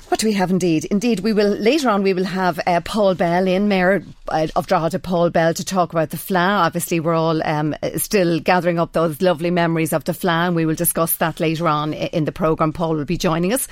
what 0.09 0.19
do 0.19 0.27
we 0.27 0.33
have 0.33 0.51
indeed? 0.51 0.85
Indeed, 0.85 1.19
we 1.19 1.33
will 1.33 1.49
later 1.49 1.89
on. 1.89 2.03
We 2.03 2.13
will 2.13 2.23
have 2.23 2.59
uh, 2.65 2.81
Paul 2.81 3.15
Bell 3.15 3.47
in, 3.47 3.67
Mayor 3.67 4.03
uh, 4.29 4.47
of 4.55 4.67
Drogheda, 4.67 4.99
Paul 4.99 5.29
Bell, 5.29 5.53
to 5.53 5.65
talk 5.65 5.91
about 5.91 6.09
the 6.09 6.17
Fleadh. 6.17 6.65
Obviously, 6.65 6.99
we're 6.99 7.13
all 7.13 7.41
um, 7.45 7.75
still 7.97 8.39
gathering 8.39 8.79
up 8.79 8.93
those 8.93 9.21
lovely 9.21 9.51
memories 9.51 9.93
of 9.93 10.03
the 10.05 10.17
and 10.27 10.55
we 10.55 10.65
will 10.65 10.75
discuss 10.75 11.17
that 11.17 11.39
later 11.39 11.67
on 11.67 11.93
in 11.93 12.25
the 12.25 12.31
programme. 12.31 12.73
Paul 12.73 12.95
will 12.95 13.05
be 13.05 13.17
joining 13.17 13.53
us. 13.53 13.67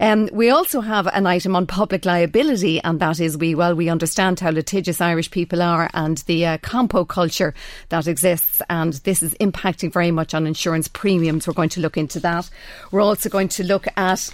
Um, 0.00 0.28
we 0.32 0.50
also 0.50 0.80
have 0.80 1.06
an 1.06 1.26
item 1.26 1.54
on 1.54 1.66
public 1.66 2.04
liability, 2.04 2.80
and 2.80 2.98
that 3.00 3.20
is 3.20 3.36
we 3.36 3.54
well 3.54 3.74
we 3.74 3.88
understand 3.88 4.40
how 4.40 4.50
litigious 4.50 5.00
Irish 5.00 5.30
people 5.30 5.62
are 5.62 5.90
and 5.94 6.18
the 6.18 6.46
uh, 6.46 6.58
compo 6.58 7.04
culture 7.04 7.54
that 7.90 8.06
exists, 8.06 8.60
and 8.68 8.94
this 9.04 9.22
is 9.22 9.34
impacting 9.34 9.92
very 9.92 10.10
much 10.10 10.34
on 10.34 10.46
insurance 10.46 10.88
premiums. 10.88 11.46
We're 11.46 11.54
going 11.54 11.68
to 11.70 11.80
look 11.80 11.96
into 11.96 12.20
that. 12.20 12.50
We're 12.90 13.00
also 13.00 13.28
going 13.28 13.48
to 13.48 13.64
look 13.64 13.86
at 13.96 14.32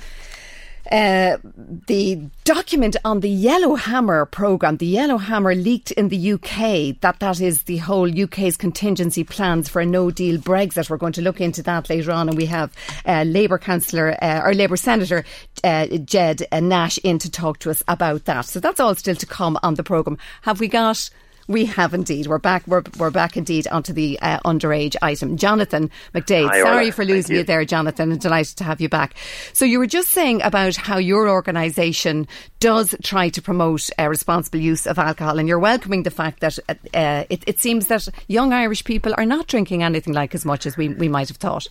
uh, 0.90 1.38
the 1.86 2.20
document 2.44 2.96
on 3.04 3.20
the 3.20 3.30
Yellowhammer 3.30 4.26
programme, 4.26 4.76
the 4.78 4.86
Yellowhammer 4.86 5.54
leaked 5.54 5.92
in 5.92 6.08
the 6.08 6.32
UK. 6.32 7.00
That 7.00 7.20
that 7.20 7.40
is 7.40 7.64
the 7.64 7.78
whole 7.78 8.10
UK's 8.22 8.56
contingency 8.56 9.24
plans 9.24 9.68
for 9.68 9.80
a 9.80 9.86
No 9.86 10.10
Deal 10.10 10.38
Brexit. 10.38 10.90
We're 10.90 10.96
going 10.96 11.12
to 11.14 11.22
look 11.22 11.40
into 11.40 11.62
that 11.62 11.88
later 11.88 12.12
on, 12.12 12.28
and 12.28 12.36
we 12.36 12.46
have 12.46 12.72
uh, 13.06 13.22
Labour 13.22 13.58
councillor 13.58 14.16
uh, 14.22 14.40
or 14.44 14.52
Labour 14.54 14.76
Senator 14.76 15.24
uh, 15.62 15.86
Ged 15.86 16.46
Nash 16.52 16.98
in 16.98 17.18
to 17.20 17.30
talk 17.30 17.58
to 17.60 17.70
us 17.70 17.82
about 17.86 18.24
that. 18.24 18.46
So 18.46 18.58
that's 18.60 18.80
all 18.80 18.94
still 18.94 19.16
to 19.16 19.26
come 19.26 19.58
on 19.62 19.74
the 19.74 19.84
programme. 19.84 20.18
Have 20.42 20.60
we 20.60 20.68
got? 20.68 21.08
We 21.50 21.64
have 21.64 21.94
indeed. 21.94 22.28
We're 22.28 22.38
back. 22.38 22.64
We're, 22.68 22.84
we're 22.96 23.10
back 23.10 23.36
indeed 23.36 23.66
onto 23.66 23.92
the 23.92 24.20
uh, 24.20 24.38
underage 24.44 24.94
item. 25.02 25.36
Jonathan 25.36 25.90
McDade. 26.14 26.46
Hi, 26.48 26.60
sorry 26.60 26.84
Orla. 26.84 26.92
for 26.92 27.04
losing 27.04 27.34
you. 27.34 27.40
you. 27.40 27.44
there, 27.44 27.64
Jonathan. 27.64 28.12
And 28.12 28.20
delighted 28.20 28.56
to 28.58 28.64
have 28.64 28.80
you 28.80 28.88
back. 28.88 29.16
So 29.52 29.64
you 29.64 29.80
were 29.80 29.88
just 29.88 30.10
saying 30.10 30.42
about 30.42 30.76
how 30.76 30.98
your 30.98 31.28
organisation 31.28 32.28
does 32.60 32.94
try 33.02 33.30
to 33.30 33.42
promote 33.42 33.90
uh, 33.98 34.08
responsible 34.08 34.60
use 34.60 34.86
of 34.86 34.98
alcohol, 34.98 35.38
and 35.38 35.48
you're 35.48 35.58
welcoming 35.58 36.04
the 36.04 36.10
fact 36.10 36.40
that 36.40 36.58
uh, 36.68 36.74
uh, 36.94 37.24
it, 37.28 37.42
it, 37.46 37.58
seems 37.58 37.88
that 37.88 38.06
young 38.28 38.52
Irish 38.52 38.84
people 38.84 39.14
are 39.16 39.24
not 39.24 39.46
drinking 39.46 39.82
anything 39.82 40.12
like 40.12 40.34
as 40.34 40.44
much 40.44 40.66
as 40.66 40.76
we, 40.76 40.90
we 40.90 41.08
might 41.08 41.28
have 41.28 41.38
thought. 41.38 41.66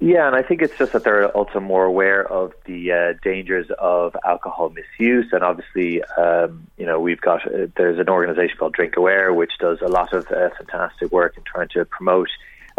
Yeah, 0.00 0.26
and 0.26 0.34
I 0.34 0.42
think 0.42 0.60
it's 0.60 0.76
just 0.76 0.92
that 0.92 1.04
they're 1.04 1.28
also 1.28 1.60
more 1.60 1.84
aware 1.84 2.26
of 2.26 2.52
the 2.66 2.92
uh, 2.92 3.12
dangers 3.22 3.68
of 3.78 4.16
alcohol 4.26 4.70
misuse, 4.70 5.32
and 5.32 5.44
obviously, 5.44 6.02
um, 6.18 6.66
you 6.76 6.86
know, 6.86 7.00
we've 7.00 7.20
got 7.20 7.46
uh, 7.46 7.68
there's 7.76 8.00
an 8.00 8.08
organisation 8.08 8.58
called 8.58 8.74
Drinkaware 8.74 9.21
which 9.30 9.52
does 9.60 9.78
a 9.82 9.88
lot 9.88 10.12
of 10.14 10.26
uh, 10.28 10.48
fantastic 10.56 11.12
work 11.12 11.36
in 11.36 11.42
trying 11.44 11.68
to 11.68 11.84
promote 11.84 12.28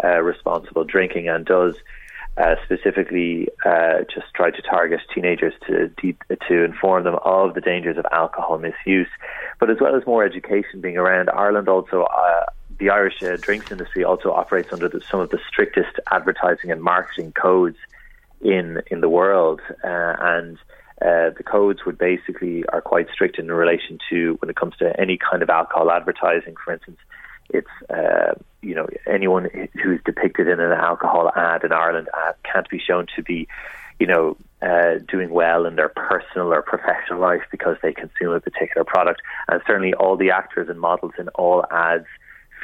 uh, 0.02 0.20
responsible 0.20 0.82
drinking 0.82 1.28
and 1.28 1.46
does 1.46 1.76
uh, 2.36 2.56
specifically 2.64 3.48
uh, 3.64 4.00
just 4.12 4.26
try 4.34 4.50
to 4.50 4.60
target 4.62 5.00
teenagers 5.14 5.54
to 5.66 5.88
de- 6.02 6.16
to 6.48 6.64
inform 6.64 7.04
them 7.04 7.16
of 7.24 7.54
the 7.54 7.60
dangers 7.60 7.96
of 7.96 8.04
alcohol 8.10 8.58
misuse, 8.58 9.06
but 9.60 9.70
as 9.70 9.76
well 9.80 9.94
as 9.94 10.04
more 10.04 10.24
education 10.24 10.80
being 10.80 10.96
around. 10.96 11.30
Ireland 11.30 11.68
also. 11.68 12.02
Uh, 12.02 12.46
the 12.76 12.90
Irish 12.90 13.22
uh, 13.22 13.36
drinks 13.40 13.66
industry 13.70 14.02
also 14.02 14.32
operates 14.32 14.70
under 14.72 14.88
the, 14.88 15.00
some 15.08 15.20
of 15.20 15.30
the 15.30 15.38
strictest 15.48 16.00
advertising 16.10 16.72
and 16.72 16.82
marketing 16.82 17.30
codes 17.30 17.76
in 18.40 18.82
in 18.90 19.00
the 19.00 19.08
world, 19.08 19.60
and 19.84 20.58
uh, 21.04 21.30
the 21.36 21.42
codes 21.44 21.80
would 21.84 21.98
basically 21.98 22.64
are 22.72 22.80
quite 22.80 23.06
strict 23.12 23.38
in 23.38 23.48
relation 23.52 23.98
to 24.08 24.36
when 24.40 24.48
it 24.48 24.56
comes 24.56 24.74
to 24.78 24.98
any 24.98 25.18
kind 25.18 25.42
of 25.42 25.50
alcohol 25.50 25.90
advertising. 25.90 26.54
For 26.64 26.72
instance, 26.72 26.98
it's 27.50 27.68
uh, 27.90 28.32
you 28.62 28.74
know 28.74 28.86
anyone 29.06 29.48
who's 29.82 30.00
depicted 30.04 30.48
in 30.48 30.60
an 30.60 30.72
alcohol 30.72 31.30
ad 31.36 31.62
in 31.62 31.72
Ireland 31.72 32.08
can't 32.50 32.68
be 32.70 32.78
shown 32.78 33.06
to 33.16 33.22
be 33.22 33.46
you 34.00 34.06
know 34.06 34.36
uh, 34.62 34.94
doing 35.06 35.30
well 35.30 35.66
in 35.66 35.76
their 35.76 35.90
personal 35.90 36.52
or 36.54 36.62
professional 36.62 37.20
life 37.20 37.42
because 37.50 37.76
they 37.82 37.92
consume 37.92 38.32
a 38.32 38.40
particular 38.40 38.84
product, 38.84 39.20
and 39.48 39.60
certainly 39.66 39.92
all 39.92 40.16
the 40.16 40.30
actors 40.30 40.70
and 40.70 40.80
models 40.80 41.12
in 41.18 41.28
all 41.30 41.66
ads 41.70 42.06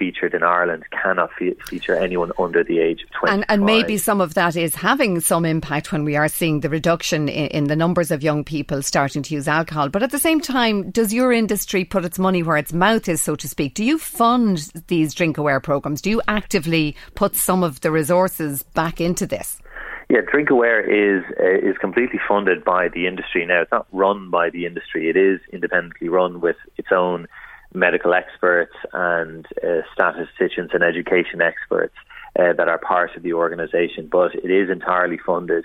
featured 0.01 0.33
in 0.33 0.43
Ireland 0.43 0.85
cannot 0.91 1.31
fe- 1.39 1.55
feature 1.67 1.95
anyone 1.95 2.33
under 2.39 2.65
the 2.65 2.79
age 2.79 3.03
of 3.03 3.11
20. 3.11 3.35
And, 3.35 3.45
and, 3.51 3.67
maybe 3.67 3.99
some 3.99 4.23
of 4.23 4.33
that 4.33 4.57
is 4.57 4.75
having 4.75 5.21
some 5.21 5.45
impact 5.45 5.93
when 5.93 6.05
we 6.05 6.17
are 6.17 6.27
seeing 6.27 6.61
the 6.61 6.71
reduction 6.71 7.29
in, 7.29 7.49
in, 7.49 7.65
the 7.65 7.77
numbers 7.77 8.11
of 8.11 8.23
young 8.23 8.43
people 8.43 8.83
starting 8.83 9.23
to 9.23 9.35
use 9.35 9.47
alcohol. 9.47 9.91
But 9.91 10.03
at 10.03 10.11
the 10.11 10.19
same 10.19 10.41
time, 10.41 10.91
does 10.91 11.13
your 11.13 11.33
industry 11.33 11.85
put 11.85 12.07
its 12.07 12.19
money 12.19 12.43
where 12.43 12.57
its 12.57 12.73
mouth 12.73 13.11
is, 13.11 13.21
so 13.21 13.37
to 13.37 13.47
speak? 13.47 13.75
Do 13.75 13.85
you 13.85 13.99
fund 13.99 14.71
these 14.87 15.13
drink 15.13 15.37
aware 15.37 15.61
programs? 15.61 16.01
Do 16.01 16.09
you 16.09 16.23
actively 16.27 16.97
put 17.15 17.37
some 17.37 17.63
of 17.63 17.83
the 17.83 17.91
resources 17.91 18.63
back 18.63 19.03
into 19.03 19.27
this? 19.27 19.61
Yeah, 20.09 20.23
Drinkaware 20.23 20.81
is 20.81 21.23
uh, 21.39 21.69
is 21.71 21.77
completely 21.79 22.19
funded 22.27 22.65
by 22.65 22.89
the 22.89 23.07
industry 23.07 23.47
now. 23.47 23.61
It's 23.61 23.71
not 23.71 23.87
run 23.93 24.29
by 24.29 24.51
the 24.51 24.67
industry. 24.67 25.09
It 25.09 25.17
is 25.17 25.39
independently 25.53 26.09
run 26.09 26.41
with 26.41 26.57
its 26.77 26.89
own 26.91 27.29
medical 27.75 28.15
experts 28.15 28.75
and 28.93 29.47
uh, 29.63 29.83
statisticians 29.93 30.71
and 30.73 30.83
education 30.83 31.41
experts 31.41 31.95
uh, 32.39 32.53
that 32.53 32.69
are 32.69 32.79
part 32.79 33.17
of 33.17 33.23
the 33.23 33.33
organisation, 33.33 34.09
but 34.11 34.35
it 34.35 34.51
is 34.51 34.71
entirely 34.71 35.19
funded 35.19 35.65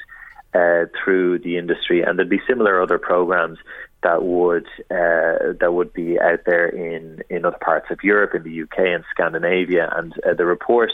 uh, 0.54 0.86
through 1.04 1.40
the 1.40 1.58
industry, 1.58 2.02
and 2.02 2.18
there'd 2.18 2.30
be 2.30 2.42
similar 2.48 2.82
other 2.82 2.98
programs 2.98 3.60
that 4.04 4.24
would 4.24 4.68
uh, 4.92 5.54
that 5.60 5.74
would 5.74 5.92
be 5.94 6.20
out 6.20 6.40
there 6.46 6.68
in 6.68 7.22
in 7.30 7.44
other 7.44 7.58
parts 7.60 7.88
of 7.90 8.00
Europe, 8.04 8.34
in 8.36 8.44
the 8.44 8.62
UK 8.62 8.80
and 8.80 9.04
Scandinavia, 9.12 9.92
and 9.96 10.14
uh, 10.26 10.34
the 10.34 10.46
report 10.46 10.92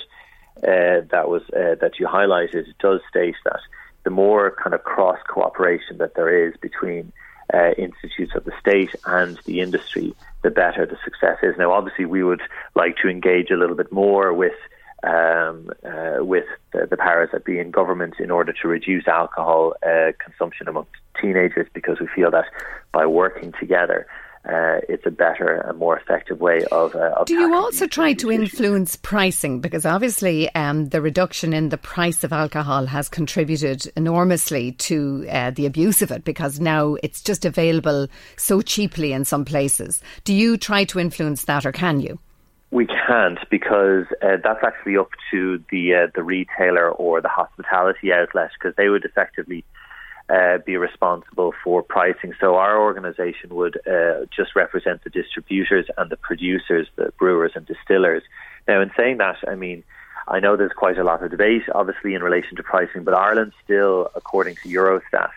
uh, 0.57 1.05
that 1.11 1.29
was 1.29 1.43
that 1.53 1.99
you 1.99 2.07
highlighted 2.07 2.65
does 2.79 3.01
state 3.09 3.35
that 3.45 3.59
the 4.03 4.09
more 4.09 4.55
kind 4.61 4.73
of 4.73 4.83
cross 4.83 5.19
cooperation 5.29 5.97
that 5.99 6.15
there 6.15 6.47
is 6.47 6.55
between 6.61 7.11
uh, 7.53 7.71
institutes 7.77 8.33
of 8.35 8.45
the 8.45 8.53
state 8.59 8.89
and 9.05 9.39
the 9.45 9.61
industry, 9.61 10.15
the 10.43 10.49
better 10.49 10.85
the 10.85 10.97
success 11.03 11.37
is. 11.43 11.55
Now, 11.57 11.71
obviously, 11.71 12.05
we 12.05 12.23
would 12.23 12.41
like 12.75 12.97
to 12.97 13.09
engage 13.09 13.51
a 13.51 13.57
little 13.57 13.75
bit 13.75 13.91
more 13.91 14.33
with 14.33 14.53
um, 15.03 15.71
uh, 15.83 16.23
with 16.23 16.45
the, 16.73 16.85
the, 16.85 16.95
powers 16.95 17.29
that 17.31 17.43
be 17.43 17.57
in 17.57 17.71
government 17.71 18.19
in 18.19 18.29
order 18.29 18.53
to 18.61 18.67
reduce 18.67 19.07
alcohol 19.07 19.73
uh, 19.83 20.11
consumption 20.23 20.67
amongst 20.67 20.91
teenagers, 21.19 21.67
because 21.73 21.99
we 21.99 22.07
feel 22.15 22.29
that 22.29 22.45
by 22.91 23.07
working 23.07 23.51
together, 23.59 24.05
uh, 24.43 24.81
it's 24.89 25.05
a 25.05 25.11
better 25.11 25.63
and 25.67 25.77
more 25.77 25.97
effective 25.97 26.39
way 26.39 26.63
of. 26.71 26.95
Uh, 26.95 27.13
of 27.15 27.27
Do 27.27 27.35
you 27.35 27.53
also 27.53 27.85
try 27.85 28.13
to 28.13 28.31
influence 28.31 28.95
pricing? 28.95 29.59
Because 29.59 29.85
obviously, 29.85 30.53
um, 30.55 30.89
the 30.89 31.01
reduction 31.01 31.53
in 31.53 31.69
the 31.69 31.77
price 31.77 32.23
of 32.23 32.33
alcohol 32.33 32.87
has 32.87 33.07
contributed 33.07 33.91
enormously 33.95 34.71
to 34.73 35.27
uh, 35.29 35.51
the 35.51 35.67
abuse 35.67 36.01
of 36.01 36.11
it 36.11 36.23
because 36.23 36.59
now 36.59 36.95
it's 37.03 37.21
just 37.21 37.45
available 37.45 38.07
so 38.35 38.61
cheaply 38.61 39.13
in 39.13 39.25
some 39.25 39.45
places. 39.45 40.01
Do 40.23 40.33
you 40.33 40.57
try 40.57 40.85
to 40.85 40.99
influence 40.99 41.45
that, 41.45 41.65
or 41.65 41.71
can 41.71 41.99
you? 41.99 42.17
We 42.71 42.87
can't 42.87 43.37
because 43.51 44.05
uh, 44.23 44.37
that's 44.43 44.63
actually 44.63 44.97
up 44.97 45.09
to 45.29 45.63
the 45.69 45.93
uh, 45.93 46.07
the 46.15 46.23
retailer 46.23 46.89
or 46.89 47.21
the 47.21 47.27
hospitality 47.27 48.11
outlet 48.11 48.49
because 48.57 48.75
they 48.75 48.89
would 48.89 49.05
effectively 49.05 49.63
uh, 50.31 50.59
be 50.65 50.77
responsible 50.77 51.53
for 51.63 51.83
pricing. 51.83 52.33
So 52.39 52.55
our 52.55 52.79
organisation 52.79 53.53
would 53.55 53.77
uh, 53.87 54.25
just 54.35 54.55
represent 54.55 55.03
the 55.03 55.09
distributors 55.09 55.87
and 55.97 56.09
the 56.09 56.17
producers, 56.17 56.87
the 56.95 57.11
brewers 57.19 57.51
and 57.55 57.65
distillers. 57.65 58.23
Now, 58.67 58.81
in 58.81 58.91
saying 58.95 59.17
that, 59.17 59.37
I 59.47 59.55
mean, 59.55 59.83
I 60.27 60.39
know 60.39 60.55
there's 60.55 60.71
quite 60.71 60.97
a 60.97 61.03
lot 61.03 61.23
of 61.23 61.31
debate, 61.31 61.63
obviously, 61.75 62.13
in 62.13 62.23
relation 62.23 62.55
to 62.57 62.63
pricing, 62.63 63.03
but 63.03 63.13
Ireland 63.13 63.51
still, 63.63 64.09
according 64.15 64.55
to 64.63 64.69
Eurostat, 64.69 65.31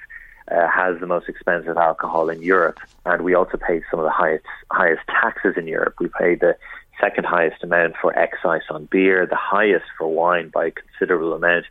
uh, 0.53 0.69
has 0.69 1.01
the 1.01 1.07
most 1.07 1.29
expensive 1.29 1.77
alcohol 1.77 2.29
in 2.29 2.43
Europe, 2.43 2.79
and 3.07 3.25
we 3.25 3.35
also 3.35 3.57
pay 3.57 3.83
some 3.91 3.99
of 3.99 4.05
the 4.05 4.13
highest 4.13 4.45
highest 4.71 5.01
taxes 5.09 5.55
in 5.57 5.67
Europe. 5.67 5.95
We 5.99 6.09
pay 6.09 6.35
the 6.35 6.57
second 7.01 7.25
highest 7.25 7.65
amount 7.65 7.95
for 8.01 8.17
excise 8.17 8.63
on 8.69 8.85
beer, 8.85 9.27
the 9.27 9.37
highest 9.37 9.87
for 9.97 10.07
wine 10.07 10.51
by 10.51 10.67
a 10.67 10.71
considerable 10.71 11.33
amount 11.33 11.65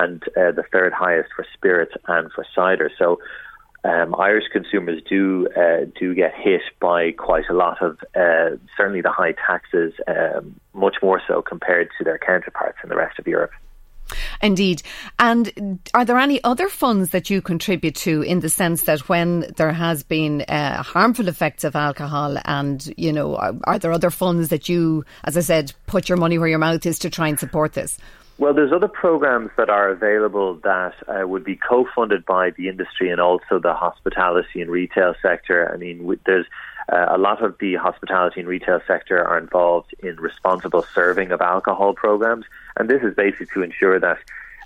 and 0.00 0.22
uh, 0.36 0.52
the 0.52 0.64
third 0.72 0.92
highest 0.92 1.30
for 1.34 1.46
spirits 1.54 1.92
and 2.06 2.30
for 2.32 2.44
cider. 2.54 2.90
So 2.98 3.18
um, 3.84 4.14
Irish 4.18 4.44
consumers 4.52 5.00
do 5.08 5.48
uh, 5.56 5.86
do 5.98 6.14
get 6.14 6.34
hit 6.34 6.62
by 6.80 7.12
quite 7.12 7.48
a 7.48 7.54
lot 7.54 7.80
of 7.80 7.98
uh, 8.14 8.56
certainly 8.76 9.02
the 9.02 9.12
high 9.12 9.32
taxes, 9.32 9.92
um, 10.06 10.60
much 10.74 10.96
more 11.02 11.22
so 11.26 11.42
compared 11.42 11.88
to 11.98 12.04
their 12.04 12.18
counterparts 12.18 12.78
in 12.82 12.88
the 12.88 12.96
rest 12.96 13.18
of 13.18 13.26
Europe. 13.26 13.52
Indeed. 14.42 14.82
And 15.18 15.80
are 15.94 16.04
there 16.04 16.18
any 16.18 16.42
other 16.42 16.68
funds 16.68 17.10
that 17.10 17.28
you 17.28 17.42
contribute 17.42 17.94
to 17.96 18.22
in 18.22 18.40
the 18.40 18.48
sense 18.48 18.84
that 18.84 19.08
when 19.08 19.52
there 19.56 19.72
has 19.72 20.02
been 20.02 20.42
uh, 20.42 20.82
harmful 20.82 21.28
effects 21.28 21.62
of 21.62 21.76
alcohol 21.76 22.38
and, 22.44 22.92
you 22.96 23.12
know, 23.12 23.36
are, 23.36 23.54
are, 23.64 23.78
there 23.78 23.92
other 23.92 24.10
funds 24.10 24.48
that 24.48 24.68
you, 24.68 25.04
as 25.24 25.36
I 25.36 25.40
said, 25.40 25.74
put 25.86 26.08
your 26.08 26.16
money 26.18 26.38
where 26.38 26.48
your 26.48 26.58
mouth 26.58 26.86
is 26.86 26.98
to 27.00 27.10
try 27.10 27.28
and 27.28 27.38
support 27.38 27.74
this? 27.74 27.98
Well, 28.38 28.54
there's 28.54 28.72
other 28.72 28.86
programs 28.86 29.50
that 29.56 29.68
are 29.68 29.90
available 29.90 30.54
that 30.62 30.94
uh, 31.08 31.26
would 31.26 31.42
be 31.42 31.56
co-funded 31.56 32.24
by 32.24 32.50
the 32.50 32.68
industry 32.68 33.10
and 33.10 33.20
also 33.20 33.58
the 33.58 33.74
hospitality 33.74 34.62
and 34.62 34.70
retail 34.70 35.16
sector. 35.20 35.68
I 35.72 35.76
mean, 35.76 36.16
there's 36.24 36.46
uh, 36.88 37.06
a 37.08 37.18
lot 37.18 37.42
of 37.42 37.58
the 37.58 37.74
hospitality 37.74 38.38
and 38.38 38.48
retail 38.48 38.80
sector 38.86 39.22
are 39.26 39.38
involved 39.38 39.92
in 40.04 40.14
responsible 40.16 40.86
serving 40.94 41.32
of 41.32 41.40
alcohol 41.40 41.94
programs, 41.94 42.44
and 42.76 42.88
this 42.88 43.02
is 43.02 43.12
basically 43.16 43.46
to 43.54 43.62
ensure 43.62 43.98
that 43.98 44.18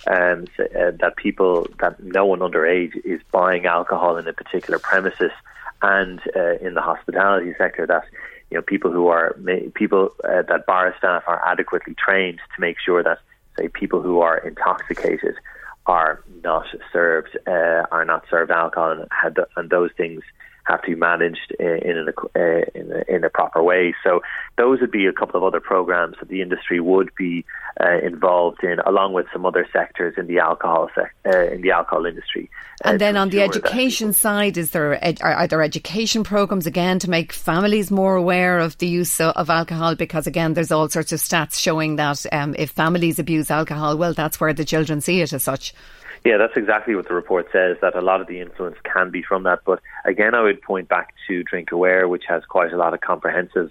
um, 0.07 0.45
uh, 0.59 0.91
that 1.01 1.15
people 1.17 1.67
that 1.81 1.99
no 2.03 2.27
one 2.27 2.41
underage 2.41 2.95
is 3.07 3.23
buying 3.31 3.65
alcohol 3.65 4.19
in 4.19 4.29
a 4.29 4.35
particular 4.35 4.79
premises, 4.79 5.33
and 5.81 6.21
uh, 6.37 6.59
in 6.61 6.75
the 6.75 6.83
hospitality 6.83 7.55
sector 7.57 7.87
that 7.87 8.05
you 8.51 8.59
know 8.59 8.63
people 8.63 8.93
who 8.93 9.09
are 9.09 9.35
people 9.75 10.11
uh, 10.25 10.43
that 10.43 10.67
bar 10.67 10.95
staff 10.99 11.23
are 11.27 11.43
adequately 11.47 11.95
trained 11.95 12.39
to 12.55 12.61
make 12.61 12.77
sure 12.79 13.03
that 13.03 13.19
say 13.59 13.69
people 13.69 14.03
who 14.03 14.21
are 14.21 14.39
intoxicated 14.39 15.35
are 15.87 16.23
not 16.43 16.67
served 16.93 17.37
uh, 17.47 17.85
are 17.91 18.05
not 18.05 18.25
served 18.31 18.51
alcohol 18.51 18.93
and, 18.93 19.39
and 19.57 19.71
those 19.71 19.91
things 19.97 20.23
have 20.65 20.83
to 20.83 20.89
be 20.89 20.95
managed 20.95 21.53
in, 21.59 21.67
in, 21.67 22.09
a, 22.09 22.39
uh, 22.39 22.65
in, 22.75 22.93
a, 22.93 23.15
in 23.17 23.25
a 23.25 23.31
proper 23.31 23.63
way. 23.63 23.95
So 24.05 24.23
those 24.57 24.81
would 24.81 24.91
be 24.91 25.07
a 25.07 25.13
couple 25.13 25.37
of 25.37 25.45
other 25.45 25.61
programs 25.61 26.17
that 26.21 26.29
the 26.29 26.43
industry 26.43 26.81
would 26.81 27.11
be 27.17 27.45
uh, 27.81 27.99
involved 27.99 28.63
in, 28.63 28.79
along 28.81 29.13
with 29.13 29.27
some 29.33 29.47
other 29.47 29.67
sectors 29.73 30.15
in 30.17 30.27
the 30.27 30.39
alcohol 30.39 30.91
sec- 30.95 31.15
uh, 31.27 31.51
in 31.53 31.63
the 31.63 31.71
alcohol 31.71 32.07
industry. 32.07 32.51
Uh, 32.85 32.91
and 32.91 33.01
then 33.01 33.17
on 33.17 33.31
the 33.31 33.41
education 33.41 34.13
side, 34.13 34.57
is 34.57 34.71
there 34.71 35.03
ed- 35.05 35.21
are, 35.23 35.33
are, 35.33 35.47
there 35.47 35.63
education 35.63 36.23
programs 36.23 36.67
again 36.67 36.99
to 36.99 37.11
make 37.11 37.33
families 37.33 37.91
more 37.91 38.17
aware 38.17 38.59
of 38.59 38.77
the 38.79 38.87
use 38.87 39.21
of, 39.21 39.35
of 39.37 39.51
alcohol? 39.51 39.95
Because 39.95 40.27
again, 40.27 40.55
there's 40.55 40.73
all 40.73 40.89
sorts 40.89 41.13
of 41.13 41.21
stats 41.21 41.59
showing 41.59 41.97
that 41.97 42.25
um, 42.33 42.55
if 42.59 42.71
families 42.71 43.19
abuse 43.19 43.51
alcohol, 43.51 43.97
well, 43.97 44.15
that's 44.15 44.41
where 44.41 44.53
the 44.53 44.65
children 44.65 45.01
see 45.01 45.21
it 45.21 45.33
as 45.33 45.43
such. 45.43 45.75
Yeah, 46.25 46.37
that's 46.37 46.57
exactly 46.57 46.95
what 46.95 47.09
the 47.09 47.15
report 47.15 47.49
says, 47.53 47.79
that 47.83 47.97
a 47.97 48.01
lot 48.01 48.21
of 48.21 48.29
the 48.29 48.41
influence 48.41 48.77
can 48.85 49.11
be 49.11 49.23
from 49.23 49.43
that. 49.43 49.61
But 49.65 49.81
again, 50.05 50.35
I 50.35 50.43
would 50.43 50.63
point 50.63 50.89
back 50.89 51.15
to 51.27 51.43
Drinkaware, 51.43 52.09
which 52.09 52.25
has 52.29 52.45
quite 52.45 52.73
a 52.73 52.77
lot 52.77 52.95
of 52.95 53.01
comprehensive 53.01 53.71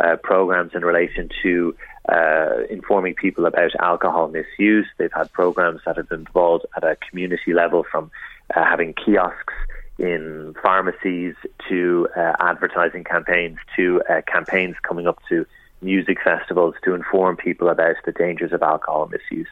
uh, 0.00 0.16
programs 0.16 0.72
in 0.74 0.84
relation 0.84 1.28
to 1.42 1.76
uh, 2.08 2.64
informing 2.68 3.14
people 3.14 3.46
about 3.46 3.70
alcohol 3.78 4.28
misuse. 4.28 4.86
They've 4.98 5.12
had 5.12 5.32
programs 5.32 5.82
that 5.86 5.96
have 5.96 6.10
involved 6.10 6.66
at 6.76 6.82
a 6.82 6.96
community 7.08 7.52
level 7.52 7.84
from 7.88 8.10
uh, 8.54 8.64
having 8.64 8.94
kiosks 8.94 9.54
in 9.98 10.54
pharmacies 10.60 11.34
to 11.68 12.08
uh, 12.16 12.32
advertising 12.40 13.04
campaigns 13.04 13.58
to 13.76 14.02
uh, 14.10 14.22
campaigns 14.26 14.74
coming 14.82 15.06
up 15.06 15.20
to 15.28 15.46
music 15.84 16.18
festivals 16.22 16.74
to 16.84 16.94
inform 16.94 17.36
people 17.36 17.68
about 17.68 17.96
the 18.04 18.12
dangers 18.12 18.52
of 18.52 18.62
alcohol 18.62 19.08
misuse. 19.10 19.48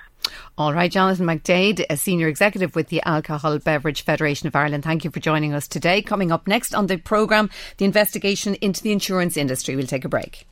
All 0.57 0.73
right, 0.73 0.91
Jonathan 0.91 1.27
McDade, 1.27 1.85
a 1.91 1.97
senior 1.97 2.29
executive 2.29 2.75
with 2.77 2.89
the 2.89 3.03
Alcohol 3.05 3.59
Beverage 3.59 4.03
Federation 4.03 4.47
of 4.47 4.57
Ireland. 4.57 4.85
Thank 4.85 5.05
you 5.05 5.11
for 5.11 5.21
joining 5.21 5.53
us 5.53 5.67
today. 5.69 6.03
Coming 6.03 6.31
up 6.31 6.47
next 6.47 6.75
on 6.75 6.87
the 6.87 6.97
programme, 6.97 7.51
the 7.79 7.85
investigation 7.85 8.55
into 8.57 8.83
the 8.83 8.93
insurance 8.93 9.37
industry. 9.37 9.77
We'll 9.77 9.87
take 9.87 10.05
a 10.05 10.09
break. 10.09 10.47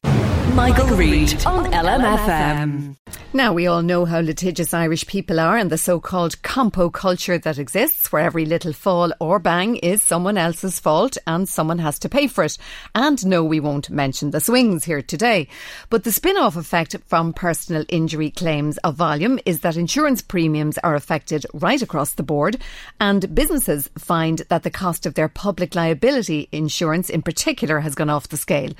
Michael 0.54 0.86
Reade 0.96 1.46
on 1.46 1.70
LMFM. 1.72 2.96
Now, 3.32 3.52
we 3.52 3.68
all 3.68 3.82
know 3.82 4.06
how 4.06 4.18
litigious 4.18 4.74
Irish 4.74 5.06
people 5.06 5.38
are 5.38 5.56
and 5.56 5.70
the 5.70 5.78
so 5.78 6.00
called 6.00 6.42
compo 6.42 6.90
culture 6.90 7.38
that 7.38 7.58
exists, 7.58 8.10
where 8.10 8.24
every 8.24 8.44
little 8.44 8.72
fall 8.72 9.12
or 9.20 9.38
bang 9.38 9.76
is 9.76 10.02
someone 10.02 10.36
else's 10.36 10.80
fault 10.80 11.16
and 11.28 11.48
someone 11.48 11.78
has 11.78 12.00
to 12.00 12.08
pay 12.08 12.26
for 12.26 12.42
it. 12.42 12.58
And 12.92 13.24
no, 13.24 13.44
we 13.44 13.60
won't 13.60 13.88
mention 13.88 14.32
the 14.32 14.40
swings 14.40 14.84
here 14.84 15.00
today. 15.00 15.46
But 15.90 16.02
the 16.02 16.10
spin 16.10 16.36
off 16.36 16.56
effect 16.56 16.96
from 17.06 17.32
personal 17.32 17.84
injury 17.88 18.32
claims 18.32 18.78
of 18.78 18.96
volume 18.96 19.38
is 19.46 19.60
that 19.60 19.76
insurance 19.76 20.22
premiums 20.22 20.78
are 20.78 20.96
affected 20.96 21.46
right 21.54 21.80
across 21.80 22.14
the 22.14 22.24
board, 22.24 22.56
and 23.00 23.32
businesses 23.32 23.88
find 23.96 24.42
that 24.48 24.64
the 24.64 24.70
cost 24.72 25.06
of 25.06 25.14
their 25.14 25.28
public 25.28 25.76
liability 25.76 26.48
insurance 26.50 27.08
in 27.08 27.22
particular 27.22 27.78
has 27.78 27.94
gone 27.94 28.10
off 28.10 28.28
the 28.28 28.36
scale. 28.36 28.72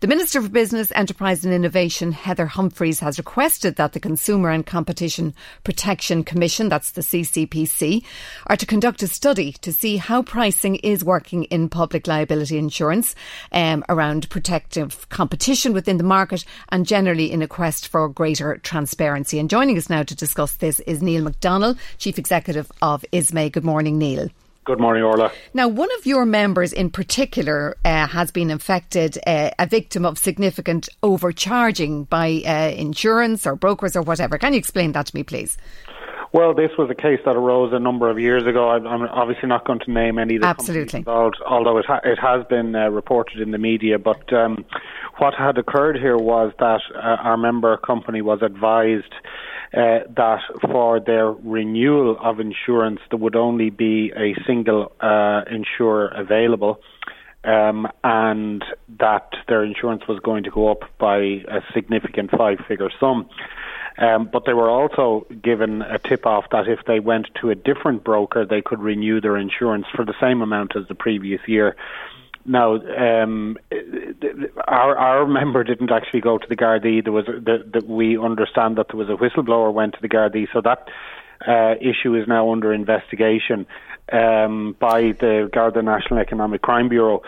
The 0.00 0.06
Minister 0.06 0.40
for 0.40 0.48
Business, 0.48 0.90
Enterprise 0.92 1.17
and 1.20 1.52
Innovation, 1.52 2.12
Heather 2.12 2.46
Humphreys, 2.46 3.00
has 3.00 3.18
requested 3.18 3.74
that 3.74 3.92
the 3.92 3.98
Consumer 3.98 4.50
and 4.50 4.64
Competition 4.64 5.34
Protection 5.64 6.22
Commission, 6.22 6.68
that's 6.68 6.92
the 6.92 7.00
CCPC, 7.00 8.04
are 8.46 8.56
to 8.56 8.64
conduct 8.64 9.02
a 9.02 9.08
study 9.08 9.52
to 9.60 9.72
see 9.72 9.96
how 9.96 10.22
pricing 10.22 10.76
is 10.76 11.04
working 11.04 11.44
in 11.44 11.68
public 11.68 12.06
liability 12.06 12.56
insurance 12.56 13.16
um, 13.50 13.84
around 13.88 14.30
protective 14.30 15.08
competition 15.08 15.72
within 15.72 15.98
the 15.98 16.04
market 16.04 16.44
and 16.68 16.86
generally 16.86 17.32
in 17.32 17.42
a 17.42 17.48
quest 17.48 17.88
for 17.88 18.08
greater 18.08 18.58
transparency. 18.58 19.40
And 19.40 19.50
joining 19.50 19.76
us 19.76 19.90
now 19.90 20.04
to 20.04 20.14
discuss 20.14 20.54
this 20.56 20.78
is 20.80 21.02
Neil 21.02 21.24
McDonnell, 21.24 21.76
Chief 21.98 22.16
Executive 22.16 22.70
of 22.80 23.04
ISME. 23.12 23.50
Good 23.50 23.64
morning, 23.64 23.98
Neil. 23.98 24.30
Good 24.68 24.80
morning, 24.80 25.02
Orla. 25.02 25.32
Now, 25.54 25.66
one 25.66 25.88
of 25.98 26.04
your 26.04 26.26
members 26.26 26.74
in 26.74 26.90
particular 26.90 27.74
uh, 27.86 28.06
has 28.06 28.30
been 28.30 28.50
infected, 28.50 29.16
uh, 29.26 29.48
a 29.58 29.66
victim 29.66 30.04
of 30.04 30.18
significant 30.18 30.90
overcharging 31.02 32.04
by 32.04 32.42
uh, 32.44 32.76
insurance 32.76 33.46
or 33.46 33.56
brokers 33.56 33.96
or 33.96 34.02
whatever. 34.02 34.36
Can 34.36 34.52
you 34.52 34.58
explain 34.58 34.92
that 34.92 35.06
to 35.06 35.16
me, 35.16 35.22
please? 35.22 35.56
Well, 36.34 36.52
this 36.52 36.70
was 36.76 36.90
a 36.90 36.94
case 36.94 37.18
that 37.24 37.34
arose 37.34 37.72
a 37.72 37.78
number 37.78 38.10
of 38.10 38.18
years 38.18 38.46
ago. 38.46 38.68
I'm 38.68 39.04
obviously 39.04 39.48
not 39.48 39.66
going 39.66 39.78
to 39.86 39.90
name 39.90 40.18
any 40.18 40.34
of 40.34 40.42
the 40.42 40.48
Absolutely. 40.48 40.98
involved, 40.98 41.38
although 41.48 41.78
it, 41.78 41.86
ha- 41.86 42.02
it 42.04 42.18
has 42.18 42.44
been 42.50 42.74
uh, 42.74 42.90
reported 42.90 43.40
in 43.40 43.52
the 43.52 43.58
media. 43.58 43.98
But 43.98 44.30
um, 44.34 44.66
what 45.16 45.32
had 45.32 45.56
occurred 45.56 45.96
here 45.96 46.18
was 46.18 46.52
that 46.58 46.82
uh, 46.94 46.98
our 46.98 47.38
member 47.38 47.78
company 47.78 48.20
was 48.20 48.40
advised 48.42 49.14
uh, 49.74 50.00
that 50.16 50.40
for 50.62 51.00
their 51.00 51.30
renewal 51.30 52.16
of 52.20 52.40
insurance, 52.40 53.00
there 53.10 53.18
would 53.18 53.36
only 53.36 53.70
be 53.70 54.12
a 54.16 54.34
single 54.46 54.92
uh, 55.00 55.42
insurer 55.50 56.08
available. 56.08 56.80
Um, 57.44 57.86
and 58.02 58.64
that 58.98 59.30
their 59.46 59.64
insurance 59.64 60.02
was 60.08 60.18
going 60.20 60.42
to 60.44 60.50
go 60.50 60.70
up 60.72 60.82
by 60.98 61.18
a 61.18 61.60
significant 61.72 62.30
five 62.32 62.58
figure 62.66 62.90
sum. 62.98 63.30
Um, 63.98 64.28
but 64.32 64.44
they 64.44 64.54
were 64.54 64.68
also 64.70 65.26
given 65.42 65.82
a 65.82 65.98
tip 65.98 66.26
off 66.26 66.46
that 66.50 66.68
if 66.68 66.80
they 66.86 67.00
went 67.00 67.28
to 67.40 67.50
a 67.50 67.54
different 67.54 68.04
broker, 68.04 68.44
they 68.44 68.62
could 68.62 68.80
renew 68.80 69.20
their 69.20 69.36
insurance 69.36 69.86
for 69.94 70.04
the 70.04 70.14
same 70.20 70.40
amount 70.42 70.76
as 70.76 70.86
the 70.88 70.94
previous 70.94 71.40
year. 71.46 71.74
Now, 72.44 72.76
um, 72.76 73.58
our 74.66 74.96
our 74.96 75.26
member 75.26 75.64
didn't 75.64 75.90
actually 75.90 76.20
go 76.20 76.38
to 76.38 76.46
the 76.48 76.56
Gardaí. 76.56 77.04
There 77.04 77.12
was 77.12 77.26
that 77.26 77.84
we 77.86 78.16
understand 78.18 78.76
that 78.78 78.86
there 78.88 78.96
was 78.96 79.08
a 79.08 79.16
whistleblower 79.22 79.72
went 79.72 79.94
to 79.94 80.00
the 80.00 80.08
Gardaí, 80.08 80.46
so 80.52 80.60
that 80.62 80.88
uh, 81.46 81.74
issue 81.80 82.14
is 82.14 82.26
now 82.26 82.50
under 82.50 82.72
investigation 82.72 83.66
um, 84.12 84.76
by 84.78 85.12
the 85.20 85.50
Garda 85.52 85.82
National 85.82 86.20
Economic 86.20 86.62
Crime 86.62 86.88
Bureau. 86.88 87.22